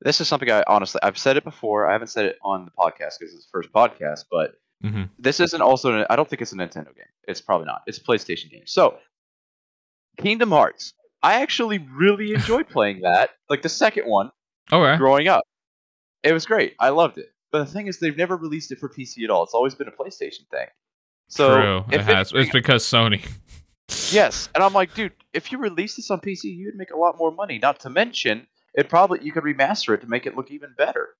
this 0.00 0.20
is 0.20 0.28
something 0.28 0.50
I 0.50 0.62
honestly 0.66 1.00
I've 1.02 1.18
said 1.18 1.36
it 1.36 1.44
before. 1.44 1.88
I 1.88 1.92
haven't 1.92 2.08
said 2.08 2.24
it 2.24 2.38
on 2.42 2.64
the 2.64 2.70
podcast 2.70 3.18
because 3.18 3.34
it's 3.34 3.46
the 3.46 3.50
first 3.52 3.72
podcast, 3.72 4.24
but 4.30 4.52
mm-hmm. 4.82 5.04
this 5.18 5.40
isn't 5.40 5.60
also. 5.60 6.06
I 6.08 6.16
don't 6.16 6.28
think 6.28 6.40
it's 6.40 6.52
a 6.52 6.56
Nintendo 6.56 6.94
game. 6.94 7.04
It's 7.26 7.40
probably 7.40 7.66
not. 7.66 7.82
It's 7.86 7.98
a 7.98 8.02
PlayStation 8.02 8.50
game. 8.50 8.62
So 8.64 8.98
Kingdom 10.16 10.50
Hearts. 10.50 10.94
I 11.22 11.42
actually 11.42 11.78
really 11.78 12.32
enjoyed 12.32 12.68
playing 12.68 13.00
that. 13.00 13.30
Like 13.50 13.62
the 13.62 13.68
second 13.68 14.06
one 14.06 14.30
Okay. 14.72 14.96
growing 14.96 15.28
up. 15.28 15.44
It 16.22 16.32
was 16.32 16.46
great. 16.46 16.74
I 16.80 16.88
loved 16.90 17.18
it. 17.18 17.32
But 17.50 17.60
the 17.60 17.66
thing 17.66 17.86
is, 17.86 17.98
they've 17.98 18.16
never 18.16 18.36
released 18.36 18.72
it 18.72 18.78
for 18.78 18.88
PC 18.88 19.24
at 19.24 19.30
all. 19.30 19.42
It's 19.44 19.54
always 19.54 19.74
been 19.74 19.88
a 19.88 19.92
PlayStation 19.92 20.46
thing. 20.50 20.66
So 21.28 21.60
True. 21.60 21.84
It 21.90 22.00
has. 22.02 22.32
It's 22.34 22.50
because 22.52 22.84
Sony. 22.84 23.26
Yes, 24.10 24.50
and 24.54 24.62
I'm 24.62 24.74
like, 24.74 24.92
dude, 24.94 25.12
if 25.32 25.50
you 25.50 25.58
release 25.58 25.96
this 25.96 26.10
on 26.10 26.20
PC, 26.20 26.44
you'd 26.44 26.76
make 26.76 26.90
a 26.90 26.96
lot 26.96 27.16
more 27.18 27.30
money. 27.30 27.58
Not 27.58 27.80
to 27.80 27.90
mention, 27.90 28.46
it 28.74 28.88
probably 28.90 29.20
you 29.22 29.32
could 29.32 29.44
remaster 29.44 29.94
it 29.94 30.02
to 30.02 30.06
make 30.06 30.26
it 30.26 30.36
look 30.36 30.50
even 30.50 30.74
better. 30.76 31.10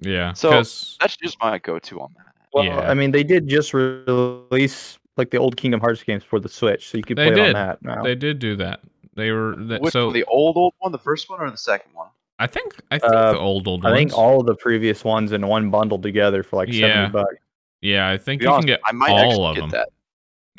Yeah. 0.00 0.32
So- 0.34 0.50
'cause- 0.50 0.96
That's 1.00 1.16
just 1.16 1.38
my 1.40 1.58
go-to 1.58 2.00
on 2.00 2.12
that. 2.16 2.34
Well, 2.52 2.64
Yeah. 2.64 2.80
I 2.80 2.94
mean, 2.94 3.12
they 3.12 3.22
did 3.22 3.48
just 3.48 3.72
release 3.72 4.98
like 5.16 5.30
the 5.30 5.38
old 5.38 5.56
Kingdom 5.56 5.80
Hearts 5.80 6.02
games 6.02 6.24
for 6.24 6.38
the 6.40 6.48
Switch, 6.48 6.88
so 6.88 6.98
you 6.98 7.04
could 7.04 7.16
They 7.18 7.30
play 7.30 7.32
it 7.32 7.46
did. 7.46 7.54
on 7.56 7.66
that 7.66 7.82
now. 7.82 8.02
they 8.02 8.14
did 8.14 8.38
do 8.38 8.56
that. 8.56 8.80
They 9.14 9.30
were 9.30 9.54
that, 9.56 9.80
Which 9.82 9.92
so. 9.92 10.06
one, 10.06 10.14
the 10.14 10.24
old 10.24 10.56
old 10.56 10.74
one, 10.78 10.92
the 10.92 10.98
first 10.98 11.28
one, 11.30 11.40
or 11.40 11.50
the 11.50 11.56
second 11.56 11.92
one? 11.94 12.08
I 12.40 12.46
think. 12.46 12.74
I 12.90 12.98
think 12.98 13.12
Uh, 13.12 13.32
the 13.32 13.38
old 13.38 13.68
old 13.68 13.84
I 13.86 13.90
ones. 13.90 13.98
think 13.98 14.18
all 14.18 14.40
of 14.40 14.46
the 14.46 14.54
previous 14.56 15.04
ones 15.04 15.30
in 15.32 15.46
one 15.46 15.70
bundle 15.70 15.98
together 16.00 16.42
for 16.42 16.56
like 16.56 16.68
Yeah. 16.72 16.88
seventy 16.88 17.12
bucks. 17.12 17.34
Yeah, 17.82 18.08
I 18.08 18.18
think 18.18 18.40
To 18.40 18.46
you 18.48 18.50
honest, 18.52 18.66
can 18.66 18.74
get 18.74 18.80
I 18.84 18.92
might 18.92 19.10
all 19.12 19.46
of 19.46 19.54
get 19.56 19.60
them. 19.60 19.70
that. 19.70 19.88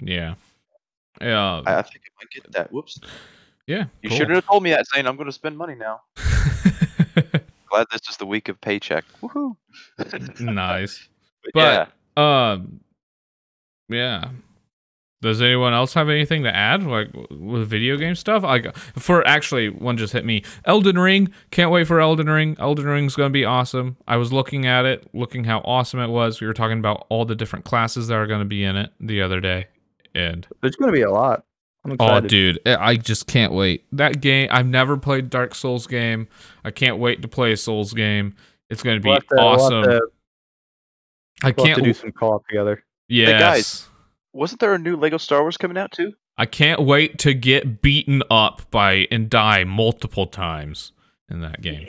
Yeah. 0.01 0.35
Yeah. 1.19 1.61
I, 1.65 1.79
I 1.79 1.81
think 1.81 2.01
I 2.05 2.09
might 2.23 2.29
get 2.31 2.51
that. 2.53 2.71
Whoops. 2.71 2.99
yeah. 3.67 3.85
You 4.01 4.09
cool. 4.09 4.17
shouldn't 4.17 4.35
have 4.35 4.45
told 4.45 4.63
me 4.63 4.69
that, 4.71 4.85
Zane. 4.87 5.05
I'm 5.07 5.15
going 5.17 5.25
to 5.27 5.31
spend 5.31 5.57
money 5.57 5.75
now. 5.75 6.01
Glad 7.69 7.87
this 7.91 8.01
is 8.09 8.17
the 8.17 8.25
week 8.25 8.49
of 8.49 8.59
paycheck. 8.61 9.05
Woohoo! 9.21 9.55
nice. 10.39 11.07
But 11.43 11.51
But- 11.53 11.89
yeah, 12.17 12.51
Um. 12.51 12.79
Yeah. 13.89 14.29
Does 15.21 15.39
anyone 15.41 15.71
else 15.73 15.93
have 15.93 16.09
anything 16.09 16.43
to 16.43 16.55
add, 16.55 16.83
like 16.83 17.09
with 17.29 17.67
video 17.69 17.95
game 17.95 18.15
stuff? 18.15 18.41
Like 18.41 18.75
for 18.97 19.25
actually, 19.27 19.69
one 19.69 19.95
just 19.97 20.13
hit 20.13 20.25
me. 20.25 20.43
Elden 20.65 20.97
Ring. 20.97 21.31
Can't 21.51 21.69
wait 21.69 21.85
for 21.85 21.99
Elden 22.01 22.27
Ring. 22.27 22.55
Elden 22.59 22.85
Ring's 22.85 23.15
gonna 23.15 23.29
be 23.29 23.45
awesome. 23.45 23.97
I 24.07 24.17
was 24.17 24.33
looking 24.33 24.65
at 24.65 24.85
it, 24.85 25.07
looking 25.13 25.43
how 25.43 25.59
awesome 25.59 25.99
it 25.99 26.09
was. 26.09 26.41
We 26.41 26.47
were 26.47 26.53
talking 26.53 26.79
about 26.79 27.05
all 27.09 27.25
the 27.25 27.35
different 27.35 27.65
classes 27.65 28.07
that 28.07 28.15
are 28.15 28.25
gonna 28.25 28.45
be 28.45 28.63
in 28.63 28.75
it 28.75 28.91
the 28.99 29.21
other 29.21 29.39
day, 29.39 29.67
and 30.15 30.47
There's 30.61 30.75
going 30.75 30.91
to 30.91 30.97
be 30.97 31.03
a 31.03 31.11
lot. 31.11 31.43
I'm 31.85 31.95
Oh, 31.99 32.19
dude, 32.19 32.59
I 32.65 32.75
I 32.91 32.95
just 32.95 33.27
can't 33.27 33.53
wait. 33.53 33.85
That 33.91 34.21
game, 34.21 34.49
I've 34.51 34.65
never 34.67 34.97
played 34.97 35.29
Dark 35.29 35.53
Souls 35.55 35.87
game. 35.87 36.27
I 36.63 36.69
can't 36.71 36.97
wait 36.97 37.21
to 37.23 37.27
play 37.27 37.51
a 37.53 37.57
Souls 37.57 37.93
game. 37.93 38.35
It's 38.69 38.83
going 38.83 38.97
to 38.97 39.01
be 39.01 39.09
We'll 39.09 39.19
to- 39.19 39.25
we'll 39.31 39.39
awesome. 39.47 39.83
to- 39.83 40.01
I 41.43 41.53
we'll 41.55 41.65
have 41.65 41.75
can't. 41.75 41.77
to 41.79 41.83
do 41.83 41.93
some 41.93 42.11
co-op 42.11 42.47
together. 42.47 42.83
yes. 43.07 43.39
guys. 43.39 43.87
Wasn't 44.33 44.59
there 44.61 44.73
a 44.73 44.79
new 44.79 44.95
Lego 44.95 45.17
Star 45.17 45.41
Wars 45.41 45.57
coming 45.57 45.77
out 45.77 45.91
too? 45.91 46.13
I 46.37 46.45
can't 46.45 46.81
wait 46.81 47.17
to 47.19 47.33
get 47.33 47.81
beaten 47.81 48.23
up 48.31 48.69
by 48.71 49.07
and 49.11 49.29
die 49.29 49.63
multiple 49.63 50.25
times 50.27 50.91
in 51.29 51.41
that 51.41 51.61
game. 51.61 51.87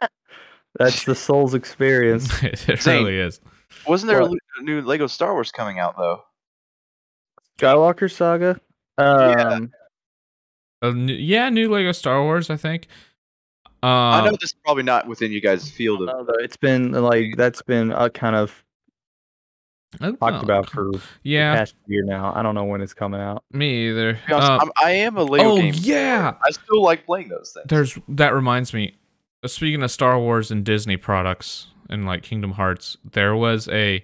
That's 0.78 1.04
the 1.04 1.14
Souls 1.14 1.54
experience. 1.54 2.28
it 2.42 2.80
Zane. 2.82 3.04
really 3.04 3.18
is. 3.18 3.40
Wasn't 3.86 4.08
there 4.08 4.20
a 4.20 4.26
What? 4.26 4.38
a 4.58 4.62
new 4.62 4.82
Lego 4.82 5.06
Star 5.06 5.32
Wars 5.32 5.52
coming 5.52 5.78
out 5.78 5.96
though? 5.96 6.22
Skywalker 7.58 8.10
Saga. 8.12 8.60
Yeah. 8.98 9.04
Um, 9.48 9.72
A 10.82 10.86
n- 10.88 11.08
yeah, 11.08 11.48
new 11.50 11.70
Lego 11.70 11.92
Star 11.92 12.22
Wars. 12.22 12.50
I 12.50 12.56
think. 12.56 12.88
Uh, 13.82 13.86
I 13.86 14.24
know 14.24 14.32
this 14.32 14.50
is 14.50 14.56
probably 14.64 14.82
not 14.82 15.06
within 15.06 15.30
you 15.30 15.40
guys' 15.40 15.70
field 15.70 16.02
of. 16.02 16.08
although 16.08 16.32
it's 16.38 16.56
been 16.56 16.92
like 16.92 17.36
that's 17.36 17.62
been 17.62 17.92
a 17.92 18.08
kind 18.10 18.34
of 18.34 18.64
I 20.00 20.06
don't 20.06 20.18
talked 20.18 20.34
know. 20.34 20.40
about 20.40 20.70
for 20.70 20.90
the 20.92 21.00
Yeah, 21.22 21.54
past 21.56 21.74
year 21.86 22.04
now. 22.04 22.32
I 22.34 22.42
don't 22.42 22.54
know 22.54 22.64
when 22.64 22.80
it's 22.80 22.94
coming 22.94 23.20
out. 23.20 23.44
me 23.52 23.88
either. 23.88 24.14
To 24.28 24.36
Uh, 24.36 24.58
I'm, 24.62 24.70
I 24.82 24.90
am 24.92 25.16
a 25.16 25.22
Lego 25.24 25.50
oh 25.52 25.56
game. 25.56 25.74
yeah, 25.78 26.34
I 26.44 26.50
still 26.50 26.82
like 26.82 27.06
playing 27.06 27.28
those 27.28 27.52
things. 27.52 27.66
There's 27.68 27.98
that 28.08 28.34
reminds 28.34 28.72
me. 28.74 28.96
uh, 29.42 29.48
Speaking 29.48 29.82
of 29.82 29.90
Star 29.90 30.18
Wars 30.18 30.50
and 30.50 30.64
Disney 30.64 30.96
products 30.96 31.68
and 31.88 32.06
like 32.06 32.22
Kingdom 32.22 32.52
Hearts, 32.52 32.96
there 33.12 33.34
was 33.36 33.68
a 33.68 34.02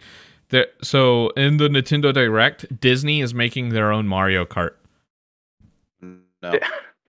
there. 0.50 0.66
So 0.82 1.30
in 1.30 1.56
the 1.56 1.68
Nintendo 1.68 2.12
Direct, 2.12 2.80
Disney 2.80 3.20
is 3.20 3.32
making 3.34 3.70
their 3.70 3.90
own 3.92 4.06
Mario 4.06 4.44
Kart. 4.44 4.72
no. 6.00 6.52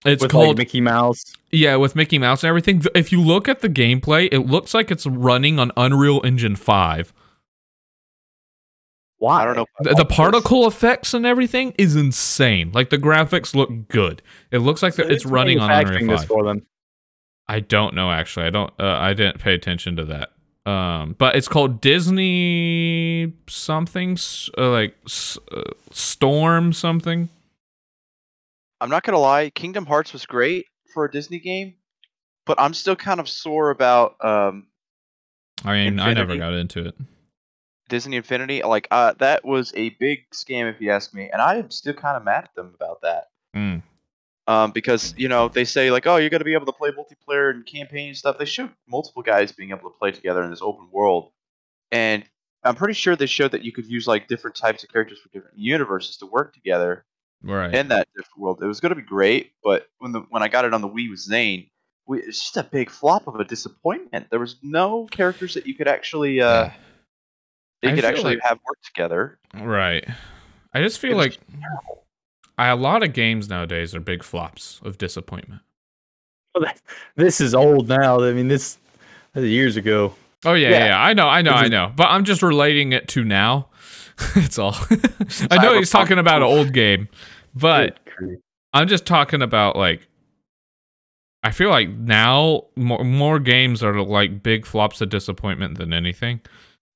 It's 0.03 0.23
With 0.23 0.31
called 0.31 0.47
like 0.47 0.57
Mickey 0.57 0.81
Mouse. 0.81 1.23
yeah, 1.51 1.75
with 1.75 1.95
Mickey 1.95 2.17
Mouse 2.17 2.41
and 2.43 2.49
everything. 2.49 2.81
If 2.95 3.11
you 3.11 3.21
look 3.21 3.47
at 3.47 3.59
the 3.61 3.69
gameplay, 3.69 4.27
it 4.31 4.47
looks 4.47 4.73
like 4.73 4.89
it's 4.89 5.05
running 5.05 5.59
on 5.59 5.71
Unreal 5.77 6.21
Engine 6.23 6.55
Five. 6.55 7.13
Why? 9.21 9.43
I 9.43 9.45
don't 9.45 9.55
know. 9.55 9.61
if 9.61 9.69
I 9.79 9.83
The, 9.83 9.89
like 9.91 9.97
the 9.97 10.05
this. 10.05 10.17
particle 10.17 10.65
effects 10.65 11.13
and 11.13 11.27
everything 11.27 11.75
is 11.77 11.95
insane. 11.95 12.71
Like 12.73 12.89
the 12.89 12.97
graphics 12.97 13.53
look 13.53 13.87
good. 13.87 14.23
It 14.49 14.57
looks 14.59 14.81
like 14.81 14.93
So 14.93 15.03
it's 15.03 15.27
running 15.27 15.59
on 15.59 15.67
manufacturing 15.67 16.05
Unreal 16.05 16.17
this 16.17 16.27
for 16.27 16.43
them. 16.43 16.65
I 17.47 17.59
don't 17.59 17.93
know 17.93 18.09
actually. 18.09 18.47
I 18.47 18.49
don't. 18.49 18.73
Uh, 18.79 18.97
I 18.99 19.13
didn't 19.13 19.37
pay 19.37 19.53
attention 19.53 19.95
to 19.97 20.05
that. 20.05 20.31
Um, 20.71 21.15
but 21.19 21.35
it's 21.35 21.47
called 21.47 21.81
Disney 21.81 23.31
something 23.47 24.17
uh, 24.57 24.71
like 24.71 24.95
uh, 25.05 25.61
Storm 25.91 26.73
something. 26.73 27.29
I'm 28.79 28.89
not 28.89 29.03
gonna 29.03 29.19
lie. 29.19 29.51
Kingdom 29.51 29.85
Hearts 29.85 30.13
was 30.13 30.25
great 30.25 30.65
for 30.95 31.05
a 31.05 31.11
Disney 31.11 31.37
game, 31.37 31.75
but 32.47 32.59
I'm 32.59 32.73
still 32.73 32.95
kind 32.95 33.19
of 33.19 33.29
sore 33.29 33.69
about 33.69 34.15
um, 34.25 34.65
I 35.63 35.73
mean, 35.73 35.99
I 35.99 36.13
never 36.13 36.37
got 36.37 36.53
into 36.53 36.87
it. 36.87 36.95
Disney 37.91 38.15
Infinity. 38.15 38.63
Like 38.63 38.87
uh, 38.89 39.13
that 39.19 39.45
was 39.45 39.71
a 39.75 39.89
big 39.89 40.29
scam, 40.31 40.73
if 40.73 40.81
you 40.81 40.89
ask 40.89 41.13
me, 41.13 41.29
and 41.31 41.41
I 41.41 41.57
am 41.57 41.69
still 41.69 41.93
kind 41.93 42.17
of 42.17 42.23
mad 42.23 42.45
at 42.45 42.55
them 42.55 42.73
about 42.73 43.01
that. 43.01 43.25
Mm. 43.55 43.83
Um, 44.47 44.71
because 44.71 45.13
you 45.17 45.27
know 45.27 45.49
they 45.49 45.65
say 45.65 45.91
like, 45.91 46.07
oh, 46.07 46.15
you're 46.15 46.29
gonna 46.31 46.45
be 46.45 46.53
able 46.53 46.65
to 46.65 46.71
play 46.71 46.89
multiplayer 46.89 47.51
and 47.51 47.65
campaign 47.65 48.07
and 48.07 48.17
stuff. 48.17 48.37
They 48.39 48.45
showed 48.45 48.71
multiple 48.87 49.21
guys 49.21 49.51
being 49.51 49.69
able 49.69 49.91
to 49.91 49.97
play 49.99 50.11
together 50.11 50.41
in 50.41 50.49
this 50.49 50.61
open 50.61 50.87
world, 50.91 51.31
and 51.91 52.23
I'm 52.63 52.75
pretty 52.75 52.93
sure 52.93 53.15
they 53.15 53.25
showed 53.25 53.51
that 53.51 53.63
you 53.63 53.73
could 53.73 53.85
use 53.85 54.07
like 54.07 54.27
different 54.27 54.55
types 54.55 54.83
of 54.83 54.89
characters 54.89 55.19
for 55.19 55.29
different 55.29 55.59
universes 55.59 56.17
to 56.17 56.25
work 56.25 56.53
together. 56.53 57.05
Right. 57.43 57.73
in 57.73 57.87
that 57.87 58.07
different 58.15 58.37
world. 58.37 58.59
It 58.61 58.67
was 58.67 58.79
going 58.79 58.91
to 58.91 58.95
be 58.95 59.01
great, 59.01 59.53
but 59.63 59.87
when 59.97 60.11
the 60.11 60.21
when 60.29 60.43
I 60.43 60.47
got 60.47 60.63
it 60.63 60.75
on 60.75 60.81
the 60.81 60.87
Wii 60.87 61.09
with 61.09 61.19
Zane, 61.19 61.71
we, 62.05 62.21
it's 62.21 62.39
just 62.39 62.57
a 62.57 62.63
big 62.63 62.91
flop 62.91 63.25
of 63.25 63.35
a 63.35 63.43
disappointment. 63.43 64.27
There 64.29 64.39
was 64.39 64.57
no 64.61 65.07
characters 65.07 65.55
that 65.55 65.65
you 65.65 65.73
could 65.73 65.87
actually 65.87 66.39
uh, 66.39 66.65
Yeah. 66.65 66.73
You 67.81 67.89
I 67.89 67.95
could 67.95 68.05
actually 68.05 68.35
like- 68.35 68.43
have 68.43 68.59
worked 68.67 68.85
together. 68.85 69.37
right. 69.55 70.05
I 70.73 70.81
just 70.81 70.99
feel 70.99 71.11
It 71.11 71.15
was 71.15 71.25
like 71.27 71.39
I, 72.57 72.67
a 72.69 72.75
lot 72.75 73.03
of 73.03 73.11
games 73.13 73.49
nowadays 73.49 73.93
are 73.95 73.99
big 73.99 74.23
flops 74.23 74.79
of 74.83 74.97
disappointment. 74.97 75.61
Well, 76.55 76.63
that- 76.65 76.81
This 77.15 77.41
is 77.41 77.53
old 77.55 77.87
now. 77.89 78.21
I 78.23 78.31
mean, 78.33 78.47
this, 78.47 78.77
this 79.33 79.43
is 79.43 79.49
years 79.49 79.77
ago. 79.77 80.15
Oh 80.45 80.53
yeah, 80.53 80.69
yeah, 80.69 80.77
Yeah. 80.77 80.85
yeah. 80.87 81.01
I 81.03 81.13
know, 81.13 81.27
I 81.27 81.41
know, 81.41 81.51
I 81.51 81.67
know. 81.67 81.91
But 81.95 82.07
I'm 82.09 82.23
just 82.25 82.41
relating 82.41 82.93
it 82.93 83.07
to 83.09 83.23
now. 83.23 83.67
That's 84.35 84.59
all. 84.59 84.75
I 85.49 85.57
know 85.57 85.77
he's 85.77 85.89
talking 85.89 86.17
about 86.19 86.37
an 86.37 86.47
old 86.47 86.73
game, 86.73 87.09
but 87.55 87.99
I'm 88.73 88.87
just 88.87 89.05
talking 89.05 89.41
about 89.41 89.75
like 89.75 90.07
I 91.43 91.51
feel 91.51 91.69
like 91.69 91.89
now 91.89 92.65
more, 92.75 93.03
more 93.03 93.39
games 93.39 93.81
are 93.83 93.99
like 94.01 94.43
big 94.43 94.65
flops 94.65 95.01
of 95.01 95.09
disappointment 95.09 95.77
than 95.79 95.91
anything 95.93 96.41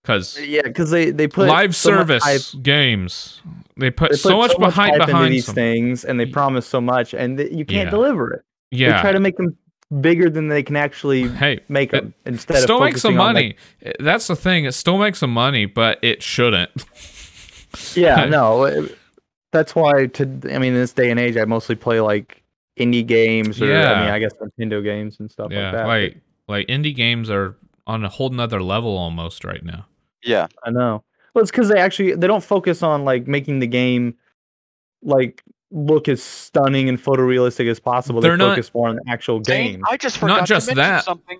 cuz 0.05 0.39
yeah, 0.45 0.61
because 0.63 0.91
they 0.91 1.11
they 1.11 1.27
put 1.27 1.47
live 1.49 1.75
so 1.75 1.89
much 1.91 1.97
service 1.99 2.23
hype- 2.23 2.63
games 2.63 3.41
they 3.77 3.89
put, 3.91 4.11
they 4.11 4.15
put 4.15 4.19
so 4.19 4.37
much 4.37 4.57
behind 4.57 4.91
hype 4.91 5.01
into 5.01 5.05
behind 5.07 5.33
these 5.33 5.51
things, 5.51 6.05
and 6.05 6.17
they 6.19 6.25
promise 6.25 6.65
so 6.65 6.79
much, 6.79 7.13
and 7.13 7.37
th- 7.37 7.51
you 7.51 7.65
can't 7.65 7.87
Yeah. 7.87 7.91
deliver 7.91 8.33
it. 8.33 8.41
Yeah, 8.71 8.95
They 8.95 9.01
try 9.01 9.11
to 9.11 9.19
make 9.19 9.35
them 9.37 9.57
bigger 10.01 10.29
than 10.29 10.47
they 10.47 10.63
can 10.63 10.75
actually 10.75 11.27
hey 11.27 11.59
make 11.69 11.93
it 11.93 12.01
them 12.01 12.13
instead 12.25 12.57
still 12.61 12.77
of 12.77 12.83
makes 12.83 13.01
some 13.01 13.15
money 13.15 13.55
like- 13.83 13.93
eh, 13.99 14.03
that's 14.03 14.25
the 14.27 14.35
thing 14.35 14.65
it 14.65 14.71
still 14.73 14.97
makes 14.97 15.19
some 15.19 15.31
money 15.31 15.65
but 15.67 15.99
it 16.01 16.23
shouldn't 16.23 16.71
yeah, 17.95 18.25
no, 18.37 18.63
it- 18.63 18.97
that's 19.51 19.73
why. 19.75 20.07
To 20.07 20.23
I 20.51 20.57
mean, 20.59 20.73
in 20.73 20.75
this 20.75 20.91
day 20.93 21.09
and 21.11 21.19
age, 21.19 21.37
I 21.37 21.45
mostly 21.45 21.75
play 21.75 22.01
like 22.01 22.41
indie 22.79 23.05
games, 23.05 23.61
or 23.61 23.65
I 23.65 23.69
Yeah. 23.69 24.01
mean, 24.01 24.09
I 24.09 24.19
guess 24.19 24.31
Nintendo 24.59 24.83
games 24.83 25.17
and 25.19 25.31
stuff 25.31 25.47
yeah 25.51 25.63
like 25.65 25.71
that. 25.73 25.87
like 25.87 26.17
like 26.47 26.67
indie 26.67 26.95
games 26.95 27.29
are 27.29 27.55
on 27.87 28.03
a 28.03 28.09
whole 28.09 28.29
nother 28.29 28.61
level 28.61 28.97
almost 28.97 29.43
right 29.45 29.63
now 29.63 29.85
Yeah, 30.25 30.47
I 30.63 30.71
know. 30.71 31.03
Well, 31.33 31.41
it's 31.41 31.51
because 31.51 31.69
they 31.69 31.79
actually 31.79 32.15
they 32.15 32.27
don't 32.27 32.43
focus 32.43 32.81
on 32.83 33.05
like 33.05 33.27
making 33.27 33.59
the 33.59 33.67
game 33.67 34.15
like 35.03 35.43
look 35.71 36.07
as 36.07 36.23
stunning 36.23 36.87
and 36.89 37.01
photorealistic 37.01 37.69
as 37.69 37.79
possible. 37.79 38.21
They're 38.21 38.31
they 38.31 38.37
not- 38.43 38.51
focus 38.55 38.73
more 38.73 38.89
on 38.89 38.95
the 38.97 39.03
actual 39.07 39.43
Zane, 39.43 39.73
game. 39.73 39.83
I 39.87 39.97
just 39.97 40.17
forgot 40.17 40.47
just 40.47 40.69
to 40.69 40.75
mention 40.75 40.91
that. 40.95 41.03
something. 41.03 41.39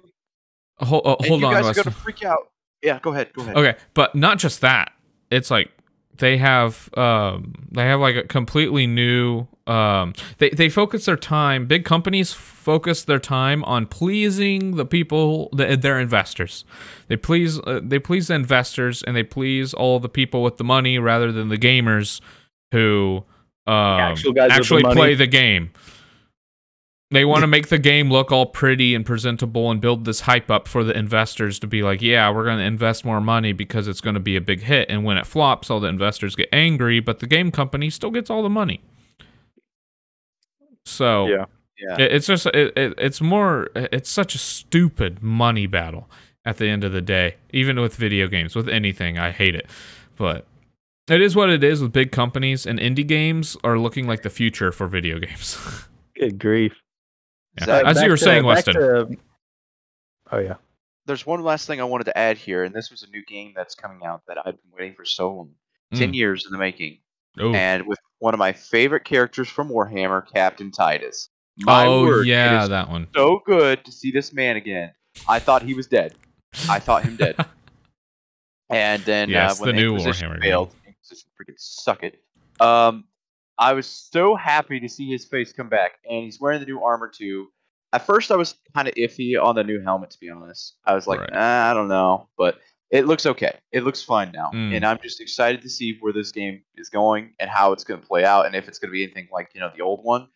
hold, 0.80 1.06
uh, 1.06 1.16
and 1.20 1.28
hold 1.28 1.42
you 1.42 1.48
on 1.48 1.54
guys 1.54 1.64
are 1.64 1.68
Weston. 1.70 1.84
gonna 1.86 1.96
freak 1.96 2.24
out. 2.24 2.52
Yeah, 2.82 3.00
go 3.02 3.12
ahead. 3.12 3.32
Go 3.34 3.42
ahead. 3.44 3.58
Okay, 3.58 3.76
but 3.94 4.14
not 4.16 4.38
just 4.38 4.62
that. 4.62 4.92
It's 5.32 5.50
like 5.50 5.72
they 6.18 6.38
have 6.38 6.89
um 6.97 7.53
they 7.72 7.84
have 7.84 7.99
like 7.99 8.16
a 8.16 8.24
completely 8.24 8.88
new 8.88 9.47
um 9.68 10.13
they 10.38 10.49
they 10.49 10.70
focus 10.70 11.05
their 11.05 11.18
time 11.18 11.66
big 11.66 11.86
companies 11.86 12.34
focus 12.66 13.03
their 13.03 13.20
time 13.20 13.63
on 13.66 13.86
pleasing 13.86 14.76
the 14.76 14.86
people 14.86 15.49
the, 15.53 15.78
their 15.78 15.99
investors. 15.99 16.66
They 17.07 17.16
please 17.16 17.59
uh, 17.59 17.80
they 17.84 17.99
please 17.99 18.28
the 18.28 18.34
investors 18.34 19.03
and 19.03 19.16
they 19.16 19.24
please 19.24 19.74
all 19.74 19.99
the 19.99 20.09
people 20.09 20.41
with 20.41 20.57
the 20.57 20.63
money 20.63 20.97
rather 20.97 21.32
than 21.32 21.49
the 21.49 21.57
gamers 21.57 22.22
who 22.72 23.24
um 23.68 23.99
actual 23.99 24.34
the 24.34 24.41
actually 24.41 24.84
play 24.84 25.13
the 25.13 25.28
game 25.28 25.72
they 27.12 27.24
want 27.24 27.41
to 27.41 27.47
make 27.47 27.70
the 27.70 27.78
game 27.78 28.12
look 28.12 28.32
all 28.32 28.47
pretty 28.47 28.95
and 28.95 29.06
presentable 29.06 29.70
and 29.70 29.80
build 29.80 30.06
this 30.06 30.22
hype 30.22 30.49
up 30.49 30.68
for 30.68 30.84
the 30.84 30.97
investors 30.97 31.60
to 31.60 31.68
be 31.68 31.84
like, 31.84 32.01
yeah, 32.01 32.30
we're 32.32 32.45
going 32.45 32.58
to 32.58 32.64
invest 32.64 33.06
more 33.06 33.22
money 33.22 33.53
because 33.53 33.88
it's 33.88 34.01
going 34.01 34.16
to 34.16 34.20
be 34.20 34.36
a 34.36 34.41
big 34.41 34.62
hit. 34.62 34.89
And 34.89 35.03
when 35.03 35.18
it 35.18 35.28
flops, 35.28 35.70
all 35.70 35.80
the 35.80 35.88
investors 35.88 36.36
get 36.36 36.49
angry, 36.51 36.99
but 36.99 37.20
the 37.20 37.28
game 37.28 37.51
company 37.51 37.89
still 37.89 38.12
gets 38.12 38.30
all 38.30 38.41
the 38.41 38.49
money. 38.49 38.82
So 40.86 41.28
Yeah. 41.28 41.45
Yeah. 41.78 41.97
it's 41.99 42.26
just 42.26 42.45
it, 42.47 42.76
it, 42.78 42.93
it's 42.97 43.20
more 43.20 43.70
it's 43.76 44.10
such 44.10 44.34
a 44.34 44.38
stupid 44.38 45.22
money 45.22 45.68
battle 45.68 46.10
at 46.45 46.58
the 46.58 46.70
end 46.70 46.84
of 46.84 46.91
the 46.91 47.01
day. 47.01 47.36
Even 47.51 47.80
with 47.80 47.95
video 47.95 48.28
games, 48.28 48.56
with 48.56 48.70
anything, 48.70 49.18
I 49.18 49.32
hate 49.32 49.56
it. 49.56 49.68
But 50.16 50.45
it 51.08 51.22
is 51.22 51.36
what 51.36 51.49
it 51.49 51.64
is 51.64 51.82
with 51.82 51.91
big 51.91 52.12
companies, 52.12 52.66
and 52.66 52.80
indie 52.80 53.06
games 53.06 53.58
are 53.64 53.78
looking 53.78 54.08
like 54.08 54.24
the 54.24 54.30
future 54.30 54.72
for 54.72 54.88
video 54.88 55.20
games. 55.20 55.58
Good 56.20 56.39
grief. 56.39 56.72
Yeah. 57.60 57.66
Zach, 57.66 57.86
As 57.86 58.01
you 58.01 58.10
were 58.10 58.18
to- 58.18 58.24
saying, 58.24 58.43
back 58.43 58.47
Weston. 58.68 58.74
to- 58.76 59.18
oh 60.32 60.39
yeah. 60.39 60.56
There's 61.06 61.26
one 61.26 61.43
last 61.43 61.68
thing 61.68 61.80
I 61.80 61.84
wanted 61.84 62.06
to 62.06 62.18
add 62.18 62.38
here, 62.38 62.64
and 62.64 62.74
this 62.74 62.89
was 62.89 63.03
a 63.03 63.08
new 63.10 63.24
game 63.26 63.53
that's 63.56 63.76
coming 63.76 64.03
out 64.06 64.24
that 64.28 64.38
I've 64.39 64.56
been 64.62 64.72
waiting 64.78 64.95
for 64.95 65.06
so 65.06 65.32
long. 65.34 65.51
Ten 65.93 66.12
Mm. 66.12 66.16
years 66.16 66.45
in 66.45 66.51
the 66.51 66.58
making. 66.58 66.99
Ooh. 67.39 67.53
and 67.53 67.86
with 67.86 67.99
one 68.20 68.34
of 68.34 68.38
my 68.39 68.53
favorite 68.53 69.03
characters 69.03 69.49
from 69.49 69.68
Warhammer, 69.70 70.24
Captain 70.34 70.72
Titus. 70.72 71.28
My 71.60 71.86
oh 71.86 72.03
word, 72.06 72.28
yeah, 72.28 72.64
is 72.64 72.70
that 72.70 72.89
one. 72.89 73.08
so 73.14 73.41
good 73.45 73.84
to 73.84 73.91
see 73.91 74.10
this 74.12 74.32
man 74.34 74.56
again. 74.56 74.93
I 75.28 75.39
thought 75.39 75.62
he 75.62 75.74
was 75.74 75.86
dead. 75.88 76.16
I 76.70 76.80
thought 76.80 77.03
him 77.03 77.18
dead. 77.18 77.36
And 78.70 79.03
then 79.03 79.30
Yes, 79.30 79.60
uh, 79.62 79.66
when 79.66 79.76
the 79.76 79.82
new 79.82 79.95
Inquisition 79.95 80.32
Warhammer 80.32 80.41
failed, 80.41 80.72
Inquisition 80.88 81.30
freaking 81.39 81.53
suck 81.58 82.03
it. 82.03 82.20
Um, 82.60 83.03
I 83.58 83.74
was 83.74 83.88
so 83.88 84.36
happy 84.36 84.80
to 84.82 84.89
see 84.89 85.10
his 85.10 85.26
face 85.26 85.53
come 85.53 85.70
back, 85.70 85.93
and 86.10 86.24
he's 86.24 86.39
wearing 86.39 86.60
the 86.60 86.66
new 86.66 86.82
armor 86.84 87.08
too. 87.10 87.47
At 87.93 88.06
first, 88.06 88.32
I 88.32 88.36
was 88.36 88.56
kind 88.74 88.88
of 88.88 88.93
iffy 88.95 89.41
on 89.41 89.56
the 89.56 89.64
new 89.64 89.82
helmet, 89.82 90.10
to 90.12 90.20
be 90.20 90.30
honest. 90.30 90.76
I 90.86 90.93
was 90.95 91.08
like, 91.08 91.22
Right. 91.22 91.30
"Ah, 91.34 91.72
I 91.72 91.74
don't 91.74 91.88
know, 91.88 92.28
but 92.38 92.60
it 92.91 93.06
looks 93.06 93.26
okay. 93.26 93.58
It 93.72 93.84
looks 93.84 94.03
fine 94.03 94.32
now, 94.34 94.51
Mm. 94.53 94.76
and 94.76 94.86
I'm 94.86 94.99
just 95.01 95.22
excited 95.22 95.62
to 95.62 95.70
see 95.70 95.97
where 96.01 96.12
this 96.14 96.32
game 96.32 96.64
is 96.76 96.89
going 96.89 97.34
and 97.39 97.49
how 97.49 97.72
it's 97.72 97.84
going 97.86 98.01
to 98.01 98.06
play 98.08 98.26
out, 98.26 98.45
and 98.45 98.56
if 98.56 98.68
it's 98.68 98.80
going 98.80 98.89
to 98.89 98.93
be 98.93 99.03
anything 99.03 99.28
like 99.32 99.49
you 99.53 99.62
know 99.62 99.72
the 99.74 99.82
old 99.82 100.03
one. 100.03 100.28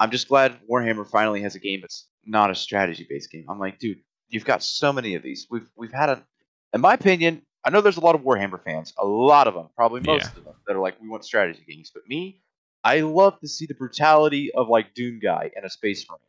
I'm 0.00 0.10
just 0.10 0.26
glad 0.28 0.58
Warhammer 0.68 1.08
finally 1.08 1.42
has 1.42 1.54
a 1.54 1.60
game 1.60 1.80
that's 1.80 2.08
not 2.26 2.50
a 2.50 2.54
strategy-based 2.54 3.30
game. 3.30 3.44
I'm 3.48 3.60
like, 3.60 3.78
dude, 3.78 4.00
you've 4.28 4.44
got 4.44 4.62
so 4.64 4.92
many 4.92 5.14
of 5.14 5.22
these. 5.22 5.46
We've 5.48 5.70
we've 5.76 5.92
had 5.92 6.08
a, 6.08 6.26
in 6.72 6.80
my 6.80 6.94
opinion, 6.94 7.42
I 7.64 7.70
know 7.70 7.80
there's 7.80 7.96
a 7.96 8.00
lot 8.00 8.16
of 8.16 8.22
Warhammer 8.22 8.62
fans, 8.62 8.92
a 8.98 9.06
lot 9.06 9.46
of 9.46 9.54
them, 9.54 9.68
probably 9.76 10.00
most 10.00 10.32
Yeah. 10.32 10.38
of 10.38 10.44
them, 10.44 10.54
that 10.66 10.74
are 10.74 10.80
like, 10.80 11.00
we 11.00 11.08
want 11.08 11.24
strategy 11.24 11.64
games. 11.66 11.90
But 11.94 12.02
me, 12.08 12.42
I 12.84 13.00
love 13.00 13.40
to 13.40 13.48
see 13.48 13.66
the 13.66 13.74
brutality 13.74 14.52
of 14.52 14.68
like 14.68 14.94
Doom 14.94 15.18
Guy 15.18 15.50
and 15.56 15.64
a 15.64 15.70
Space 15.70 16.06
Marine. 16.08 16.20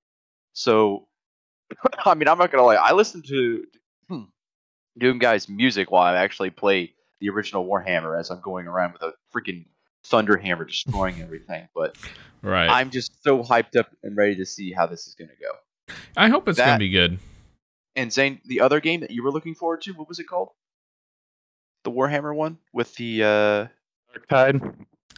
So, 0.53 1.07
I 2.05 2.15
mean, 2.15 2.27
I'm 2.27 2.37
not 2.37 2.51
gonna 2.51 2.63
lie, 2.63 2.75
I 2.75 2.93
listen 2.93 3.21
to 3.23 3.65
hmm, 4.07 4.23
Doom 4.97 5.19
Guy's 5.19 5.49
music 5.49 5.91
while 5.91 6.03
I 6.03 6.17
actually 6.17 6.49
play 6.49 6.93
the 7.19 7.29
original 7.29 7.65
Warhammer 7.65 8.19
as 8.19 8.29
I'm 8.29 8.41
going 8.41 8.67
around 8.67 8.93
with 8.93 9.01
a 9.01 9.13
freaking 9.33 9.65
thunder 10.03 10.37
hammer 10.37 10.65
destroying 10.65 11.21
everything. 11.21 11.67
But 11.75 11.97
Right. 12.45 12.69
I'm 12.69 12.91
just 12.91 13.23
so 13.23 13.43
hyped 13.43 13.75
up 13.75 13.87
and 14.03 14.15
ready 14.15 14.35
to 14.35 14.45
see 14.45 14.71
how 14.71 14.85
this 14.85 15.07
is 15.07 15.15
gonna 15.15 15.31
go. 15.41 15.95
I 16.15 16.29
hope 16.29 16.47
it's 16.47 16.59
gonna 16.59 16.77
be 16.77 16.89
good. 16.89 17.17
And 17.95 18.13
Zane, 18.13 18.39
the 18.45 18.61
other 18.61 18.79
game 18.79 18.99
that 19.01 19.09
you 19.09 19.23
were 19.23 19.31
looking 19.31 19.55
forward 19.55 19.81
to, 19.83 19.93
what 19.93 20.07
was 20.07 20.19
it 20.19 20.25
called? 20.25 20.49
The 21.83 21.91
Warhammer 21.91 22.35
one 22.35 22.59
with 22.71 22.93
the 22.95 23.23
uh, 23.23 23.67
Dark 24.13 24.27
Tide. 24.29 24.61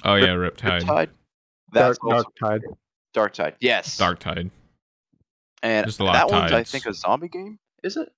Oh 0.03 0.15
yeah, 0.15 0.27
Riptide, 0.27 0.83
Riptide. 0.83 1.09
Dark, 1.73 1.87
That's 1.87 1.99
also 2.01 2.23
Dark 2.39 2.61
Tide. 2.61 2.61
Dark 3.13 3.33
Tide. 3.33 3.55
Yes. 3.59 3.97
Dark 3.97 4.19
Tide. 4.19 4.49
And 5.63 5.85
Just 5.85 5.99
a 5.99 6.03
lot 6.03 6.13
that 6.13 6.25
of 6.25 6.31
one's, 6.31 6.51
I 6.51 6.63
think, 6.63 6.85
a 6.85 6.93
zombie 6.93 7.27
game. 7.29 7.57
Is 7.83 7.97
it? 7.97 8.09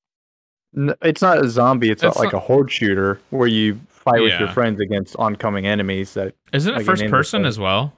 N- 0.76 0.94
It's 1.02 1.22
not 1.22 1.44
a 1.44 1.50
zombie. 1.50 1.90
It's, 1.90 2.04
It's 2.04 2.16
a, 2.18 2.20
like 2.20 2.34
a 2.34 2.40
horde 2.40 2.72
shooter 2.72 3.20
where 3.30 3.48
you 3.48 3.80
fight 3.88 4.22
with 4.22 4.38
your 4.40 4.50
friends 4.50 4.80
against 4.82 5.16
oncoming 5.18 5.66
enemies. 5.66 6.14
That 6.14 6.36
Isn't 6.54 6.74
it 6.74 6.78
Like 6.78 6.86
first 6.86 7.06
person 7.08 7.46
as 7.46 7.58
well? 7.60 7.94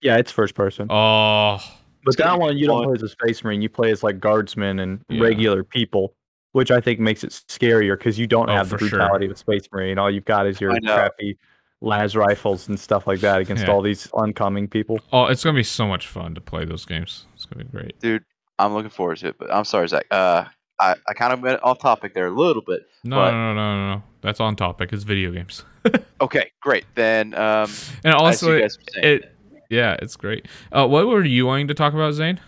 yeah, 0.00 0.16
it's 0.16 0.30
first 0.30 0.54
person. 0.54 0.86
Oh, 0.90 1.58
but 2.04 2.16
that 2.18 2.38
one 2.38 2.56
you 2.56 2.66
don't 2.66 2.84
play 2.84 2.94
as 2.94 3.02
a 3.02 3.08
space 3.08 3.42
marine. 3.42 3.62
You 3.62 3.68
play 3.68 3.90
as 3.90 4.02
like 4.02 4.20
guardsmen 4.20 4.78
and 4.78 5.00
Yeah. 5.08 5.22
regular 5.22 5.64
people, 5.64 6.14
which 6.52 6.70
I 6.70 6.80
think 6.80 7.00
makes 7.00 7.24
it 7.24 7.30
scarier 7.48 7.96
because 7.98 8.18
you 8.18 8.26
don't 8.26 8.48
Oh, 8.50 8.54
have 8.54 8.68
the 8.68 8.78
for 8.78 8.86
sure. 8.86 8.98
brutality 8.98 9.26
of 9.26 9.32
a 9.32 9.36
space 9.36 9.66
marine. 9.72 9.98
All 9.98 10.10
you've 10.10 10.24
got 10.26 10.46
is 10.46 10.60
your 10.60 10.72
I 10.72 10.78
crappy 10.80 11.36
las 11.80 12.14
rifles 12.16 12.68
and 12.68 12.78
stuff 12.80 13.06
like 13.06 13.20
that 13.20 13.40
against 13.40 13.64
Yeah. 13.66 13.72
all 13.72 13.82
these 13.82 14.08
oncoming 14.12 14.68
people. 14.68 15.00
oh, 15.12 15.26
it's 15.26 15.44
gonna 15.44 15.56
be 15.56 15.62
so 15.62 15.86
much 15.86 16.06
fun 16.06 16.34
to 16.34 16.40
play 16.40 16.64
those 16.64 16.84
games. 16.86 17.26
It's 17.34 17.44
gonna 17.44 17.64
be 17.64 17.70
great. 17.70 17.98
Dude, 18.00 18.24
I'm 18.58 18.72
looking 18.74 18.90
forward 18.90 19.18
to 19.18 19.28
it. 19.28 19.36
But 19.38 19.52
I'm 19.52 19.64
sorry, 19.64 19.88
Zach. 19.88 20.06
Uh, 20.10 20.44
I, 20.80 20.94
I 21.08 21.14
kind 21.14 21.32
of 21.32 21.40
went 21.40 21.62
off 21.62 21.78
topic 21.78 22.14
there 22.14 22.26
a 22.26 22.30
little 22.30 22.62
bit. 22.62 22.82
No, 23.04 23.16
But- 23.16 23.30
no, 23.32 23.54
no, 23.54 23.76
no, 23.76 23.94
no. 23.96 24.02
That's 24.22 24.40
on 24.40 24.56
topic. 24.56 24.92
It's 24.92 25.04
video 25.04 25.30
games. 25.32 25.64
Okay, 26.20 26.50
great. 26.62 26.86
Then, 26.94 27.34
um, 27.34 27.68
And 28.02 28.14
also, 28.14 28.54
you 28.54 28.62
guys 28.62 28.78
were 28.78 28.84
saying, 28.94 29.20
it, 29.22 29.36
yeah, 29.68 29.96
it's 30.00 30.16
great. 30.16 30.48
Uh, 30.72 30.86
what 30.86 31.06
were 31.06 31.22
you 31.22 31.44
wanting 31.44 31.68
to 31.68 31.74
talk 31.74 31.92
about, 31.92 32.12
Zane? 32.14 32.40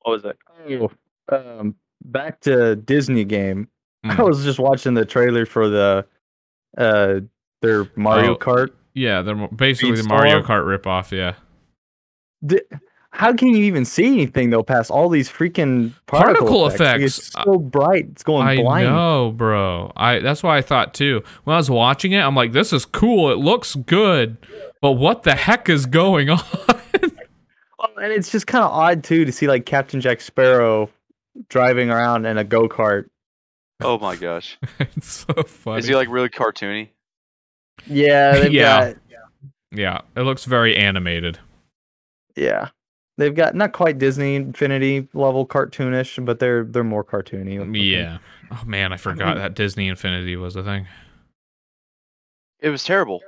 What 0.00 0.12
was 0.12 0.22
that? 0.22 0.36
Oh, 0.70 0.90
um, 1.60 1.74
back 2.02 2.40
to 2.42 2.76
Disney 2.76 3.24
game. 3.24 3.68
I 4.04 4.14
Mm. 4.16 4.26
was 4.26 4.44
just 4.44 4.58
watching 4.58 4.94
the 4.94 5.04
trailer 5.04 5.44
for 5.44 5.68
the 5.68 6.06
uh 6.78 7.20
their 7.64 7.90
Mario 7.96 8.34
Oh, 8.34 8.36
Kart. 8.36 8.70
Yeah, 8.94 9.22
they're 9.22 9.34
mo- 9.34 9.48
basically 9.48 9.96
the 9.96 10.04
Mario 10.08 10.42
Speedstorm? 10.42 10.46
Kart 10.46 10.78
ripoff. 10.78 11.10
Yeah. 11.10 11.34
Di- 12.46 12.60
how 13.10 13.32
can 13.32 13.48
you 13.48 13.58
even 13.58 13.84
see 13.84 14.06
anything 14.06 14.50
though 14.50 14.62
past 14.64 14.90
all 14.90 15.08
these 15.08 15.28
freaking 15.28 15.92
particle, 16.06 16.34
Particle 16.48 16.66
effects? 16.66 16.80
Like, 16.80 17.00
it's 17.02 17.32
so 17.44 17.58
bright, 17.58 18.06
it's 18.10 18.22
going 18.24 18.46
I 18.46 18.56
blind. 18.56 18.88
know, 18.88 19.32
bro. 19.36 19.92
I 19.96 20.18
that's 20.18 20.42
why 20.42 20.56
I 20.58 20.62
thought 20.62 20.94
too. 20.94 21.22
When 21.44 21.54
I 21.54 21.58
was 21.58 21.70
watching 21.70 22.10
it, 22.12 22.18
I'm 22.20 22.34
like, 22.34 22.52
this 22.52 22.72
is 22.72 22.84
cool. 22.84 23.30
It 23.30 23.38
looks 23.38 23.76
good, 23.76 24.36
but 24.80 24.92
what 24.92 25.22
the 25.22 25.34
heck 25.36 25.68
is 25.68 25.86
going 25.86 26.28
on? 26.30 26.40
Well, 27.78 27.90
and 28.02 28.12
it's 28.12 28.32
just 28.32 28.46
kind 28.46 28.64
of 28.64 28.70
odd 28.72 29.04
too 29.04 29.24
to 29.24 29.32
see 29.32 29.46
like 29.46 29.64
Captain 29.66 30.00
Jack 30.00 30.20
Sparrow 30.20 30.90
driving 31.48 31.90
around 31.90 32.26
in 32.26 32.36
a 32.38 32.44
go 32.44 32.68
kart. 32.68 33.04
Oh 33.80 33.98
my 33.98 34.16
gosh. 34.16 34.58
it's 34.80 35.24
so 35.26 35.42
funny. 35.44 35.78
Is 35.80 35.86
he 35.86 35.94
like 35.94 36.08
really 36.08 36.28
cartoony? 36.28 36.88
Yeah, 37.86 38.32
they've 38.38 38.52
Yeah. 38.52 38.92
got 38.92 38.96
yeah, 39.72 40.00
it 40.16 40.20
looks 40.22 40.44
very 40.44 40.76
animated. 40.76 41.38
yeah, 42.36 42.68
they've 43.18 43.34
got 43.34 43.54
not 43.56 43.72
quite 43.72 43.98
Disney 43.98 44.36
Infinity 44.36 45.08
level 45.14 45.46
cartoonish, 45.46 46.24
but 46.24 46.38
they're 46.38 46.64
they're 46.64 46.84
more 46.84 47.02
cartoony. 47.04 47.58
looking. 47.58 47.74
Yeah. 47.74 48.18
Oh 48.52 48.62
man, 48.66 48.92
I 48.92 48.96
forgot 48.96 49.28
mm-hmm. 49.30 49.38
that 49.38 49.54
Disney 49.54 49.88
Infinity 49.88 50.36
was 50.36 50.54
a 50.54 50.62
thing. 50.62 50.86
It 52.60 52.68
was 52.70 52.84
terrible. 52.84 53.20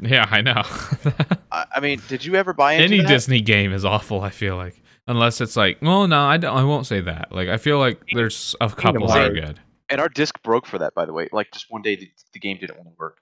Yeah, 0.00 0.26
I 0.30 0.40
know. 0.40 0.62
I, 1.52 1.66
I 1.76 1.80
mean, 1.80 2.00
did 2.08 2.24
you 2.24 2.34
ever 2.36 2.52
buy 2.52 2.72
into 2.74 2.84
Any 2.84 2.98
that? 3.02 3.08
Disney 3.08 3.40
game 3.40 3.72
is 3.72 3.84
awful. 3.84 4.20
I 4.22 4.30
feel 4.30 4.56
like, 4.56 4.80
unless 5.06 5.40
it's 5.40 5.56
like, 5.56 5.78
well, 5.82 6.06
no, 6.06 6.20
I 6.20 6.36
don't. 6.36 6.56
I 6.56 6.64
won't 6.64 6.86
say 6.86 7.00
that. 7.00 7.32
Like, 7.32 7.48
I 7.48 7.56
feel 7.56 7.78
like 7.78 8.00
there's 8.14 8.54
a 8.60 8.70
couple 8.70 9.06
that 9.08 9.30
are 9.30 9.34
good. 9.34 9.60
And 9.90 10.00
our 10.00 10.08
disc 10.08 10.40
broke 10.42 10.66
for 10.66 10.78
that, 10.78 10.94
by 10.94 11.04
the 11.04 11.12
way. 11.12 11.28
Like 11.32 11.50
just 11.52 11.66
one 11.68 11.82
day, 11.82 11.96
the, 11.96 12.10
the 12.32 12.38
game 12.38 12.56
didn't 12.58 12.76
want 12.76 12.88
to 12.88 12.94
work. 12.98 13.18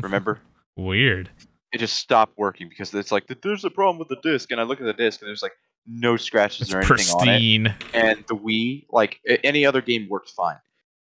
Remember? 0.00 0.40
Weird. 0.76 1.30
it 1.72 1.78
just 1.78 1.96
stopped 1.96 2.36
working 2.36 2.68
because 2.68 2.92
it's 2.94 3.12
like 3.12 3.26
there's 3.42 3.64
a 3.64 3.70
problem 3.70 3.98
with 3.98 4.08
the 4.08 4.16
disc, 4.28 4.50
and 4.50 4.60
I 4.60 4.64
look 4.64 4.80
at 4.80 4.84
the 4.86 4.92
disc 4.92 5.20
and 5.22 5.28
there's 5.28 5.42
like 5.42 5.52
no 5.86 6.16
scratches 6.16 6.62
It's 6.62 6.74
or 6.74 6.78
anything 6.78 7.14
on 7.14 7.28
it. 7.28 7.30
pristine. 7.30 7.74
And 7.92 8.24
the 8.26 8.34
Wii, 8.36 8.86
like 8.90 9.20
any 9.44 9.64
other 9.66 9.80
game, 9.82 10.08
worked 10.08 10.30
fine. 10.30 10.56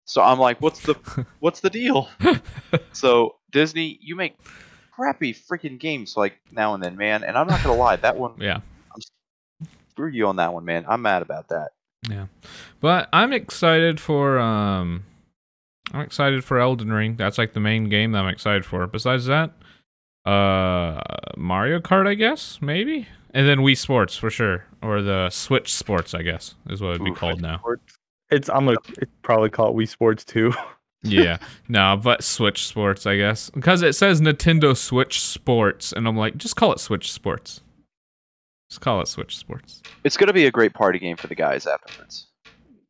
So 0.05 0.21
I'm 0.21 0.37
like, 0.39 0.61
what's 0.61 0.81
the 0.81 0.95
what's 1.39 1.61
the 1.61 1.69
deal? 1.69 2.09
so 2.91 3.35
Disney, 3.51 3.97
you 4.01 4.15
make 4.15 4.35
crappy 4.91 5.33
freaking 5.33 5.79
games 5.79 6.15
like 6.17 6.39
now 6.51 6.73
and 6.73 6.83
then, 6.83 6.97
man. 6.97 7.23
And 7.23 7.37
I'm 7.37 7.47
not 7.47 7.63
gonna 7.63 7.77
lie, 7.79 7.95
that 7.97 8.15
one 8.17 8.33
Yeah. 8.39 8.59
I'm, 8.93 9.67
screw 9.91 10.09
you 10.09 10.27
on 10.27 10.35
that 10.35 10.53
one, 10.53 10.65
man. 10.65 10.85
I'm 10.87 11.01
mad 11.01 11.21
about 11.21 11.47
that. 11.49 11.69
Yeah, 12.09 12.25
but 12.81 13.07
I'm 13.13 13.31
excited 13.31 13.99
for 13.99 14.37
um 14.39 15.05
I'm 15.93 16.01
excited 16.01 16.43
for 16.43 16.59
Elden 16.59 16.91
Ring. 16.91 17.15
That's 17.15 17.37
like 17.37 17.53
the 17.53 17.59
main 17.59 17.87
game 17.87 18.11
that 18.13 18.19
I'm 18.19 18.29
excited 18.29 18.65
for. 18.65 18.85
Besides 18.87 19.25
that, 19.25 19.51
uh 20.25 20.99
Mario 21.37 21.79
Kart, 21.79 22.07
I 22.07 22.15
guess, 22.15 22.59
maybe. 22.61 23.07
And 23.33 23.47
then 23.47 23.59
Wii 23.59 23.77
Sports 23.77 24.15
for 24.15 24.29
sure. 24.29 24.65
Or 24.81 25.01
the 25.01 25.29
Switch 25.29 25.73
Sports, 25.73 26.13
I 26.13 26.21
guess, 26.21 26.55
is 26.69 26.81
what 26.81 26.91
it'd 26.91 27.03
be 27.03 27.11
Oof. 27.11 27.17
called 27.17 27.41
now. 27.41 27.61
It's 28.29 28.49
I'm 28.49 28.65
gonna 28.65 28.77
probably 29.21 29.49
call 29.49 29.69
it 29.69 29.75
Wii 29.75 29.87
Sports 29.87 30.23
too. 30.23 30.53
yeah. 31.03 31.37
No, 31.67 31.99
but 32.01 32.23
Switch 32.23 32.65
Sports, 32.65 33.05
I 33.05 33.17
guess. 33.17 33.49
Because 33.49 33.81
it 33.81 33.93
says 33.93 34.21
Nintendo 34.21 34.75
Switch 34.75 35.21
Sports, 35.21 35.91
and 35.91 36.07
I'm 36.07 36.17
like, 36.17 36.37
just 36.37 36.55
call 36.55 36.71
it 36.73 36.79
Switch 36.79 37.11
Sports. 37.11 37.61
Just 38.69 38.81
call 38.81 39.01
it 39.01 39.07
Switch 39.07 39.37
Sports. 39.37 39.81
It's 40.03 40.17
gonna 40.17 40.33
be 40.33 40.45
a 40.45 40.51
great 40.51 40.73
party 40.73 40.99
game 40.99 41.17
for 41.17 41.27
the 41.27 41.35
guys 41.35 41.67
afterwards. 41.67 42.27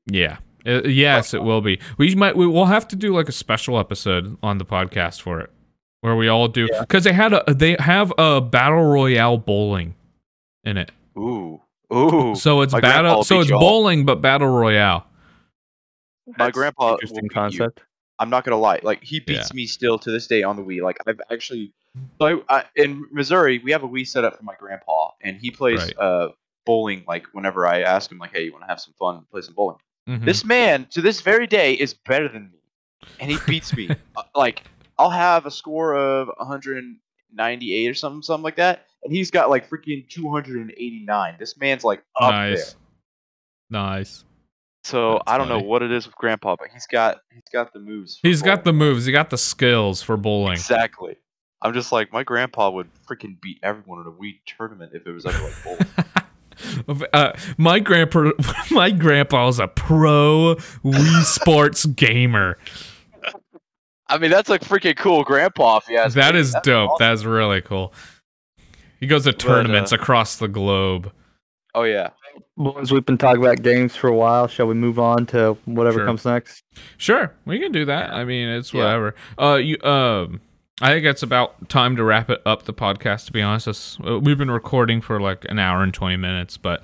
Yeah. 0.05 0.37
Uh, 0.65 0.81
yes, 0.83 1.33
it 1.33 1.43
will 1.43 1.61
be. 1.61 1.79
We 1.97 2.15
might 2.15 2.35
we 2.37 2.47
will 2.47 2.65
have 2.65 2.87
to 2.89 2.95
do 2.95 3.13
like 3.13 3.27
a 3.29 3.33
special 3.33 3.77
episode 3.79 4.37
on 4.41 4.57
the 4.59 4.65
podcast 4.65 5.21
for 5.21 5.39
it, 5.41 5.49
where 6.01 6.15
we 6.15 6.27
all 6.27 6.47
do 6.47 6.67
because 6.79 7.03
they 7.03 7.13
had 7.13 7.33
a 7.33 7.43
they 7.53 7.75
have 7.79 8.13
a 8.17 8.39
battle 8.41 8.83
royale 8.85 9.37
bowling 9.37 9.95
in 10.63 10.77
it. 10.77 10.91
Ooh, 11.17 11.61
ooh. 11.93 12.33
So 12.35 12.61
it's 12.61 12.73
my 12.73 12.79
battle. 12.79 13.23
So 13.23 13.41
it's 13.41 13.49
you 13.49 13.55
all. 13.55 13.61
bowling, 13.61 14.05
but 14.05 14.21
battle 14.21 14.47
royale. 14.47 15.05
My 16.37 16.51
grandpa 16.51 16.85
will 16.85 16.93
interesting 16.93 17.23
beat 17.23 17.31
you. 17.31 17.35
concept. 17.35 17.81
I'm 18.19 18.29
not 18.29 18.45
gonna 18.45 18.57
lie. 18.57 18.79
Like 18.83 19.03
he 19.03 19.19
beats 19.19 19.49
Yeah. 19.51 19.55
me 19.55 19.65
still 19.65 19.99
to 19.99 20.11
this 20.11 20.27
day 20.27 20.43
on 20.43 20.55
the 20.55 20.63
Wii. 20.63 20.81
Like 20.81 20.97
I've 21.05 21.19
actually, 21.31 21.73
so 22.21 22.43
I, 22.47 22.57
I, 22.59 22.63
in 22.77 23.05
Missouri 23.11 23.59
we 23.59 23.71
have 23.71 23.83
a 23.83 23.87
Wii 23.89 24.07
set 24.07 24.23
up 24.23 24.37
for 24.37 24.43
my 24.43 24.55
grandpa, 24.57 25.11
and 25.21 25.35
he 25.37 25.51
plays 25.51 25.79
Right. 25.81 25.97
uh 25.97 26.29
bowling. 26.65 27.03
Like 27.05 27.25
whenever 27.33 27.67
I 27.67 27.81
ask 27.81 28.09
him, 28.09 28.19
like, 28.19 28.31
"Hey, 28.31 28.45
you 28.45 28.51
want 28.53 28.63
to 28.63 28.69
have 28.69 28.79
some 28.79 28.93
fun? 28.97 29.25
Play 29.29 29.41
some 29.41 29.55
bowling." 29.55 29.77
Mhm. 30.07 30.25
This 30.25 30.43
man 30.43 30.85
to 30.91 31.01
this 31.01 31.21
very 31.21 31.47
day 31.47 31.73
is 31.73 31.93
better 31.93 32.27
than 32.27 32.51
me, 32.51 32.59
and 33.19 33.31
he 33.31 33.37
beats 33.47 33.75
me. 33.75 33.89
Uh, 34.15 34.21
like 34.35 34.63
I'll 34.99 35.09
have 35.09 35.47
a 35.47 35.51
score 35.51 35.95
of 35.95 36.27
198 36.37 37.89
or 37.89 37.93
something, 37.95 38.21
something 38.21 38.43
like 38.43 38.57
that, 38.57 38.85
and 39.03 39.11
he's 39.11 39.31
got 39.31 39.49
like 39.49 39.67
freaking 39.67 40.07
289. 40.07 41.35
This 41.39 41.57
man's 41.57 41.83
like 41.83 42.03
up 42.21 42.31
nice. 42.31 42.73
there. 42.73 42.81
Nice. 43.71 44.23
So 44.83 45.13
That's 45.13 45.23
I 45.27 45.37
don't 45.39 45.47
know 45.47 45.59
what 45.59 45.81
it 45.81 45.91
is 45.91 46.05
with 46.05 46.15
Grandpa, 46.15 46.57
but 46.59 46.67
he's 46.71 46.85
got 46.85 47.21
he's 47.33 47.43
got 47.51 47.73
the 47.73 47.79
moves. 47.79 48.19
He's 48.21 48.41
got 48.41 48.63
the 48.63 48.73
moves. 48.73 49.05
He 49.05 49.11
got 49.11 49.29
the 49.29 49.37
skills 49.37 50.03
for 50.03 50.17
bowling. 50.17 50.53
Exactly. 50.53 51.15
I'm 51.61 51.73
just 51.73 51.91
like 51.91 52.11
my 52.11 52.23
grandpa 52.23 52.69
would 52.69 52.89
freaking 53.09 53.39
beat 53.41 53.59
everyone 53.63 54.01
in 54.01 54.07
a 54.07 54.11
Wii 54.11 54.39
tournament 54.45 54.91
if 54.93 55.07
it 55.07 55.11
was 55.11 55.25
ever 55.25 55.41
like 55.41 55.63
bowling. 55.63 55.87
Uh, 57.13 57.33
my 57.57 57.79
grandpa, 57.79 58.31
my 58.71 58.91
grandpa 58.91 59.45
was 59.47 59.59
a 59.59 59.67
pro 59.67 60.55
Wii 60.83 61.23
Sports 61.23 61.85
gamer. 61.85 62.57
I 64.07 64.17
mean, 64.17 64.29
that's 64.31 64.49
like 64.49 64.61
freaking 64.61 64.95
cool, 64.97 65.23
grandpa. 65.23 65.77
If 65.77 65.87
you 65.89 65.97
ask 65.97 66.15
That 66.15 66.33
me. 66.35 66.41
is 66.41 66.51
That's 66.51 66.65
dope. 66.67 66.91
awesome. 66.91 66.97
That's 67.05 67.23
really 67.23 67.61
cool. 67.61 67.93
He 68.99 69.07
goes 69.07 69.23
to 69.23 69.33
tournaments 69.33 69.91
uh, 69.91 69.95
across 69.97 70.37
the 70.37 70.47
globe. 70.47 71.11
Oh 71.73 71.83
yeah. 71.83 72.09
Once 72.55 72.91
we've 72.91 73.05
been 73.05 73.17
talking 73.17 73.41
about 73.43 73.61
games 73.63 73.95
for 73.95 74.07
a 74.07 74.13
while, 74.15 74.47
shall 74.47 74.67
we 74.67 74.75
move 74.75 74.99
on 74.99 75.25
to 75.27 75.57
whatever 75.65 75.99
Sure. 75.99 76.05
comes 76.05 76.25
next? 76.25 76.63
Sure, 76.97 77.33
we 77.45 77.59
can 77.59 77.71
do 77.71 77.85
that. 77.85 78.11
I 78.11 78.23
mean, 78.25 78.47
it's 78.49 78.73
Yeah. 78.73 78.83
whatever. 78.83 79.15
Uh, 79.39 79.55
you 79.55 79.81
um, 79.83 80.39
I 80.83 80.89
think 80.89 81.05
it's 81.05 81.23
about 81.23 81.69
time 81.69 81.95
to 81.95 82.03
wrap 82.03 82.29
it 82.29 82.41
up. 82.45 82.63
The 82.63 82.73
podcast, 82.73 83.25
to 83.27 83.31
be 83.31 83.41
honest, 83.41 83.67
It's- 83.67 83.97
uh, 84.05 84.19
we've 84.19 84.37
been 84.37 84.51
recording 84.51 84.99
for 85.01 85.19
like 85.19 85.45
an 85.49 85.57
hour 85.57 85.81
and 85.81 85.93
twenty 85.93 86.17
minutes. 86.17 86.57
But 86.57 86.83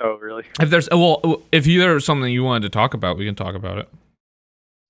Oh, 0.00 0.16
really? 0.20 0.44
if 0.60 0.70
there's 0.70 0.88
well, 0.90 1.42
if 1.52 1.66
you 1.66 1.78
there's 1.80 2.04
something 2.04 2.32
you 2.32 2.42
wanted 2.42 2.62
to 2.64 2.68
talk 2.70 2.94
about, 2.94 3.16
we 3.16 3.24
can 3.24 3.34
talk 3.36 3.54
about 3.54 3.78
it. 3.78 3.88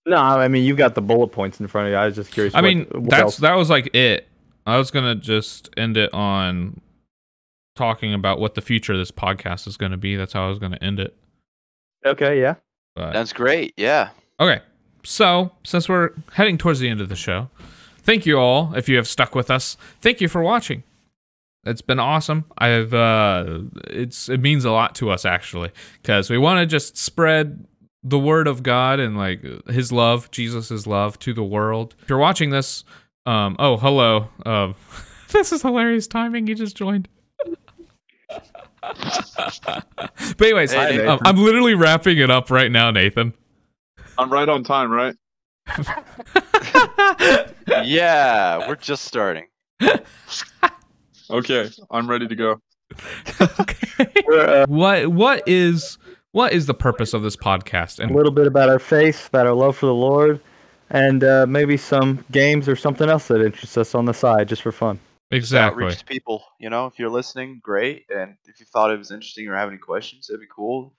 No, 0.07 0.17
I 0.17 0.49
mean 0.49 0.65
you've 0.65 0.77
got 0.79 0.95
the 0.95 1.03
bullet 1.03 1.29
points 1.29 1.61
in 1.61 1.67
front 1.67 1.89
of 1.89 1.93
you. 1.93 1.97
I 1.99 2.07
was 2.07 2.15
just 2.15 2.33
curious. 2.33 2.55
I 2.55 2.59
what- 2.63 2.65
mean, 2.65 2.87
what 2.93 3.11
that's 3.11 3.23
else- 3.23 3.37
that 3.39 3.55
was 3.55 3.69
like 3.69 3.95
it. 3.95 4.27
I 4.67 4.79
was 4.79 4.91
gonna 4.91 5.15
just 5.15 5.69
end 5.77 5.97
it 5.97 6.13
on 6.15 6.81
talking 7.77 8.15
about 8.15 8.41
what 8.41 8.55
the 8.55 8.63
future 8.63 8.95
of 8.95 8.99
this 8.99 9.11
podcast 9.11 9.67
is 9.69 9.77
gonna 9.77 9.99
be. 9.99 10.17
That's 10.17 10.33
how 10.33 10.47
I 10.47 10.49
was 10.49 10.59
gonna 10.59 10.79
end 10.81 10.99
it. 11.01 11.15
okay. 12.07 12.41
Yeah. 12.41 12.55
But 12.95 13.13
That's 13.13 13.33
great. 13.35 13.75
Yeah. 13.77 14.09
Okay. 14.41 14.63
So, 15.03 15.53
since 15.65 15.87
we're 15.89 16.11
heading 16.33 16.57
towards 16.57 16.81
the 16.81 16.89
end 16.89 17.01
of 17.03 17.09
the 17.11 17.15
show, 17.17 17.51
thank 18.07 18.25
you 18.25 18.39
all 18.39 18.73
if 18.75 18.89
you 18.89 18.97
have 18.97 19.07
stuck 19.09 19.35
with 19.35 19.51
us. 19.51 19.77
Thank 20.01 20.21
you 20.21 20.29
for 20.29 20.43
watching. 20.43 20.85
It's 21.65 21.83
been 21.83 21.99
awesome. 21.99 22.45
I've 22.57 22.95
uh 22.95 23.59
it's 23.89 24.29
it 24.29 24.41
means 24.41 24.65
a 24.65 24.71
lot 24.71 24.95
to 24.97 25.11
us 25.11 25.25
actually 25.25 25.73
cuz 26.05 26.31
we 26.31 26.39
want 26.39 26.61
to 26.61 26.67
just 26.67 26.97
spread 26.97 27.67
the 28.05 28.19
word 28.19 28.47
of 28.47 28.63
God 28.63 29.01
and 29.01 29.17
like 29.19 29.45
his 29.69 29.91
love, 29.91 30.31
Jesus' 30.31 30.87
love 30.87 31.19
to 31.19 31.35
the 31.35 31.43
world. 31.43 31.97
If 32.03 32.09
you're 32.09 32.19
watching 32.19 32.51
this, 32.51 32.85
um 33.27 33.57
oh, 33.59 33.77
hello. 33.77 34.29
Um 34.47 34.77
this 35.33 35.53
is 35.53 35.63
hilarious 35.63 36.07
timing. 36.07 36.47
You 36.47 36.55
just 36.55 36.77
joined. 36.77 37.09
but 38.81 40.41
anyways, 40.41 40.73
Hey, 40.73 41.05
um. 41.05 41.19
I'm 41.25 41.37
literally 41.37 41.75
wrapping 41.75 42.19
it 42.19 42.31
up 42.31 42.51
right 42.51 42.71
now, 42.71 42.93
Nathan. 42.93 43.35
I'm 44.17 44.33
right 44.33 44.49
on 44.49 44.63
time, 44.63 44.93
right? 44.93 45.17
Yeah. 47.85 48.69
We're 48.69 48.77
just 48.77 49.05
starting. 49.05 49.47
Okay, 51.29 51.69
I'm 51.91 52.09
ready 52.09 52.29
to 52.29 52.37
go. 52.37 52.61
okay. 53.41 54.65
what 54.69 55.09
what 55.09 55.43
is 55.47 55.99
what 56.31 56.53
is 56.53 56.67
the 56.67 56.75
purpose 56.75 57.15
of 57.15 57.23
this 57.23 57.37
podcast? 57.37 57.99
And 57.99 58.11
a 58.11 58.15
little 58.15 58.31
bit 58.31 58.47
about 58.47 58.69
our 58.69 58.79
faith, 58.79 59.29
about 59.29 59.47
our 59.47 59.55
love 59.55 59.77
for 59.77 59.87
the 59.87 59.95
Lord, 59.95 60.41
and 60.91 61.25
uh, 61.25 61.47
maybe 61.49 61.77
some 61.77 62.25
games 62.31 62.69
or 62.69 62.77
something 62.77 63.09
else 63.09 63.27
that 63.29 63.45
interests 63.45 63.77
us 63.77 63.95
on 63.95 64.05
the 64.05 64.15
side, 64.15 64.49
just 64.49 64.63
for 64.63 64.71
fun. 64.71 65.01
exactly. 65.33 65.85
Outreach 65.85 65.99
to 65.99 66.05
people. 66.05 66.45
You 66.61 66.71
know, 66.71 66.87
if 66.87 66.99
you're 66.99 67.11
listening, 67.11 67.61
great. 67.61 68.05
And 68.09 68.37
if 68.45 68.61
you 68.61 68.67
thought 68.67 68.93
it 68.93 68.99
was 68.99 69.11
interesting 69.11 69.49
or 69.49 69.57
have 69.57 69.69
any 69.69 69.79
questions, 69.79 70.31
it'd 70.31 70.41
be 70.41 70.47
cool. 70.55 70.95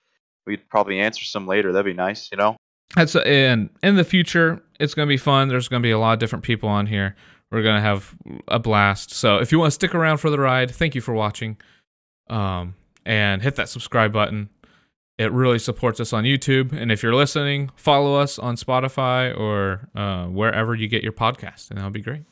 We'd 0.46 0.68
probably 0.68 1.00
answer 1.00 1.24
some 1.24 1.46
later. 1.46 1.72
That'd 1.72 1.86
be 1.86 1.94
nice. 1.94 2.28
You 2.30 2.36
know. 2.36 2.57
That's 2.96 3.14
and 3.16 3.70
in 3.82 3.96
the 3.96 4.04
future, 4.04 4.62
it's 4.80 4.94
gonna 4.94 5.08
be 5.08 5.16
fun. 5.16 5.48
There's 5.48 5.68
gonna 5.68 5.82
be 5.82 5.90
a 5.90 5.98
lot 5.98 6.14
of 6.14 6.18
different 6.18 6.44
people 6.44 6.68
on 6.68 6.86
here. 6.86 7.16
We're 7.50 7.62
gonna 7.62 7.80
have 7.80 8.14
a 8.48 8.58
blast. 8.58 9.12
So 9.12 9.38
if 9.38 9.52
you 9.52 9.58
want 9.58 9.68
to 9.68 9.74
stick 9.74 9.94
around 9.94 10.18
for 10.18 10.30
the 10.30 10.38
ride, 10.38 10.70
thank 10.70 10.94
you 10.94 11.00
for 11.00 11.14
watching. 11.14 11.56
Um, 12.28 12.74
and 13.06 13.40
hit 13.42 13.56
that 13.56 13.68
subscribe 13.68 14.12
button. 14.12 14.50
It 15.18 15.32
really 15.32 15.58
supports 15.58 15.98
us 15.98 16.12
on 16.12 16.24
YouTube. 16.24 16.72
And 16.72 16.92
if 16.92 17.02
you're 17.02 17.14
listening, 17.14 17.70
follow 17.74 18.14
us 18.14 18.38
on 18.38 18.56
Spotify 18.56 19.36
or 19.36 19.88
uh, 19.96 20.26
wherever 20.26 20.74
you 20.74 20.86
get 20.86 21.02
your 21.02 21.12
podcast, 21.12 21.70
and 21.70 21.78
that'll 21.78 21.90
be 21.90 22.02
great. 22.02 22.22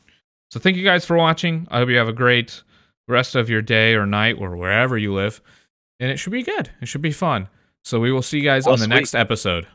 So 0.50 0.60
thank 0.60 0.76
you 0.76 0.84
guys 0.84 1.04
for 1.04 1.16
watching. 1.16 1.66
I 1.70 1.78
hope 1.78 1.88
you 1.88 1.96
have 1.96 2.08
a 2.08 2.12
great 2.12 2.62
rest 3.08 3.34
of 3.34 3.50
your 3.50 3.62
day 3.62 3.94
or 3.94 4.06
night 4.06 4.36
or 4.38 4.56
wherever 4.56 4.96
you 4.96 5.12
live. 5.12 5.40
And 5.98 6.10
it 6.10 6.18
should 6.18 6.32
be 6.32 6.42
good. 6.42 6.70
It 6.80 6.86
should 6.86 7.02
be 7.02 7.12
fun. 7.12 7.48
So 7.84 7.98
we 7.98 8.12
will 8.12 8.22
see 8.22 8.38
you 8.38 8.44
guys 8.44 8.66
on 8.66 8.74
the 8.74 8.84
sweet. 8.84 8.88
next 8.90 9.14
episode. 9.14 9.66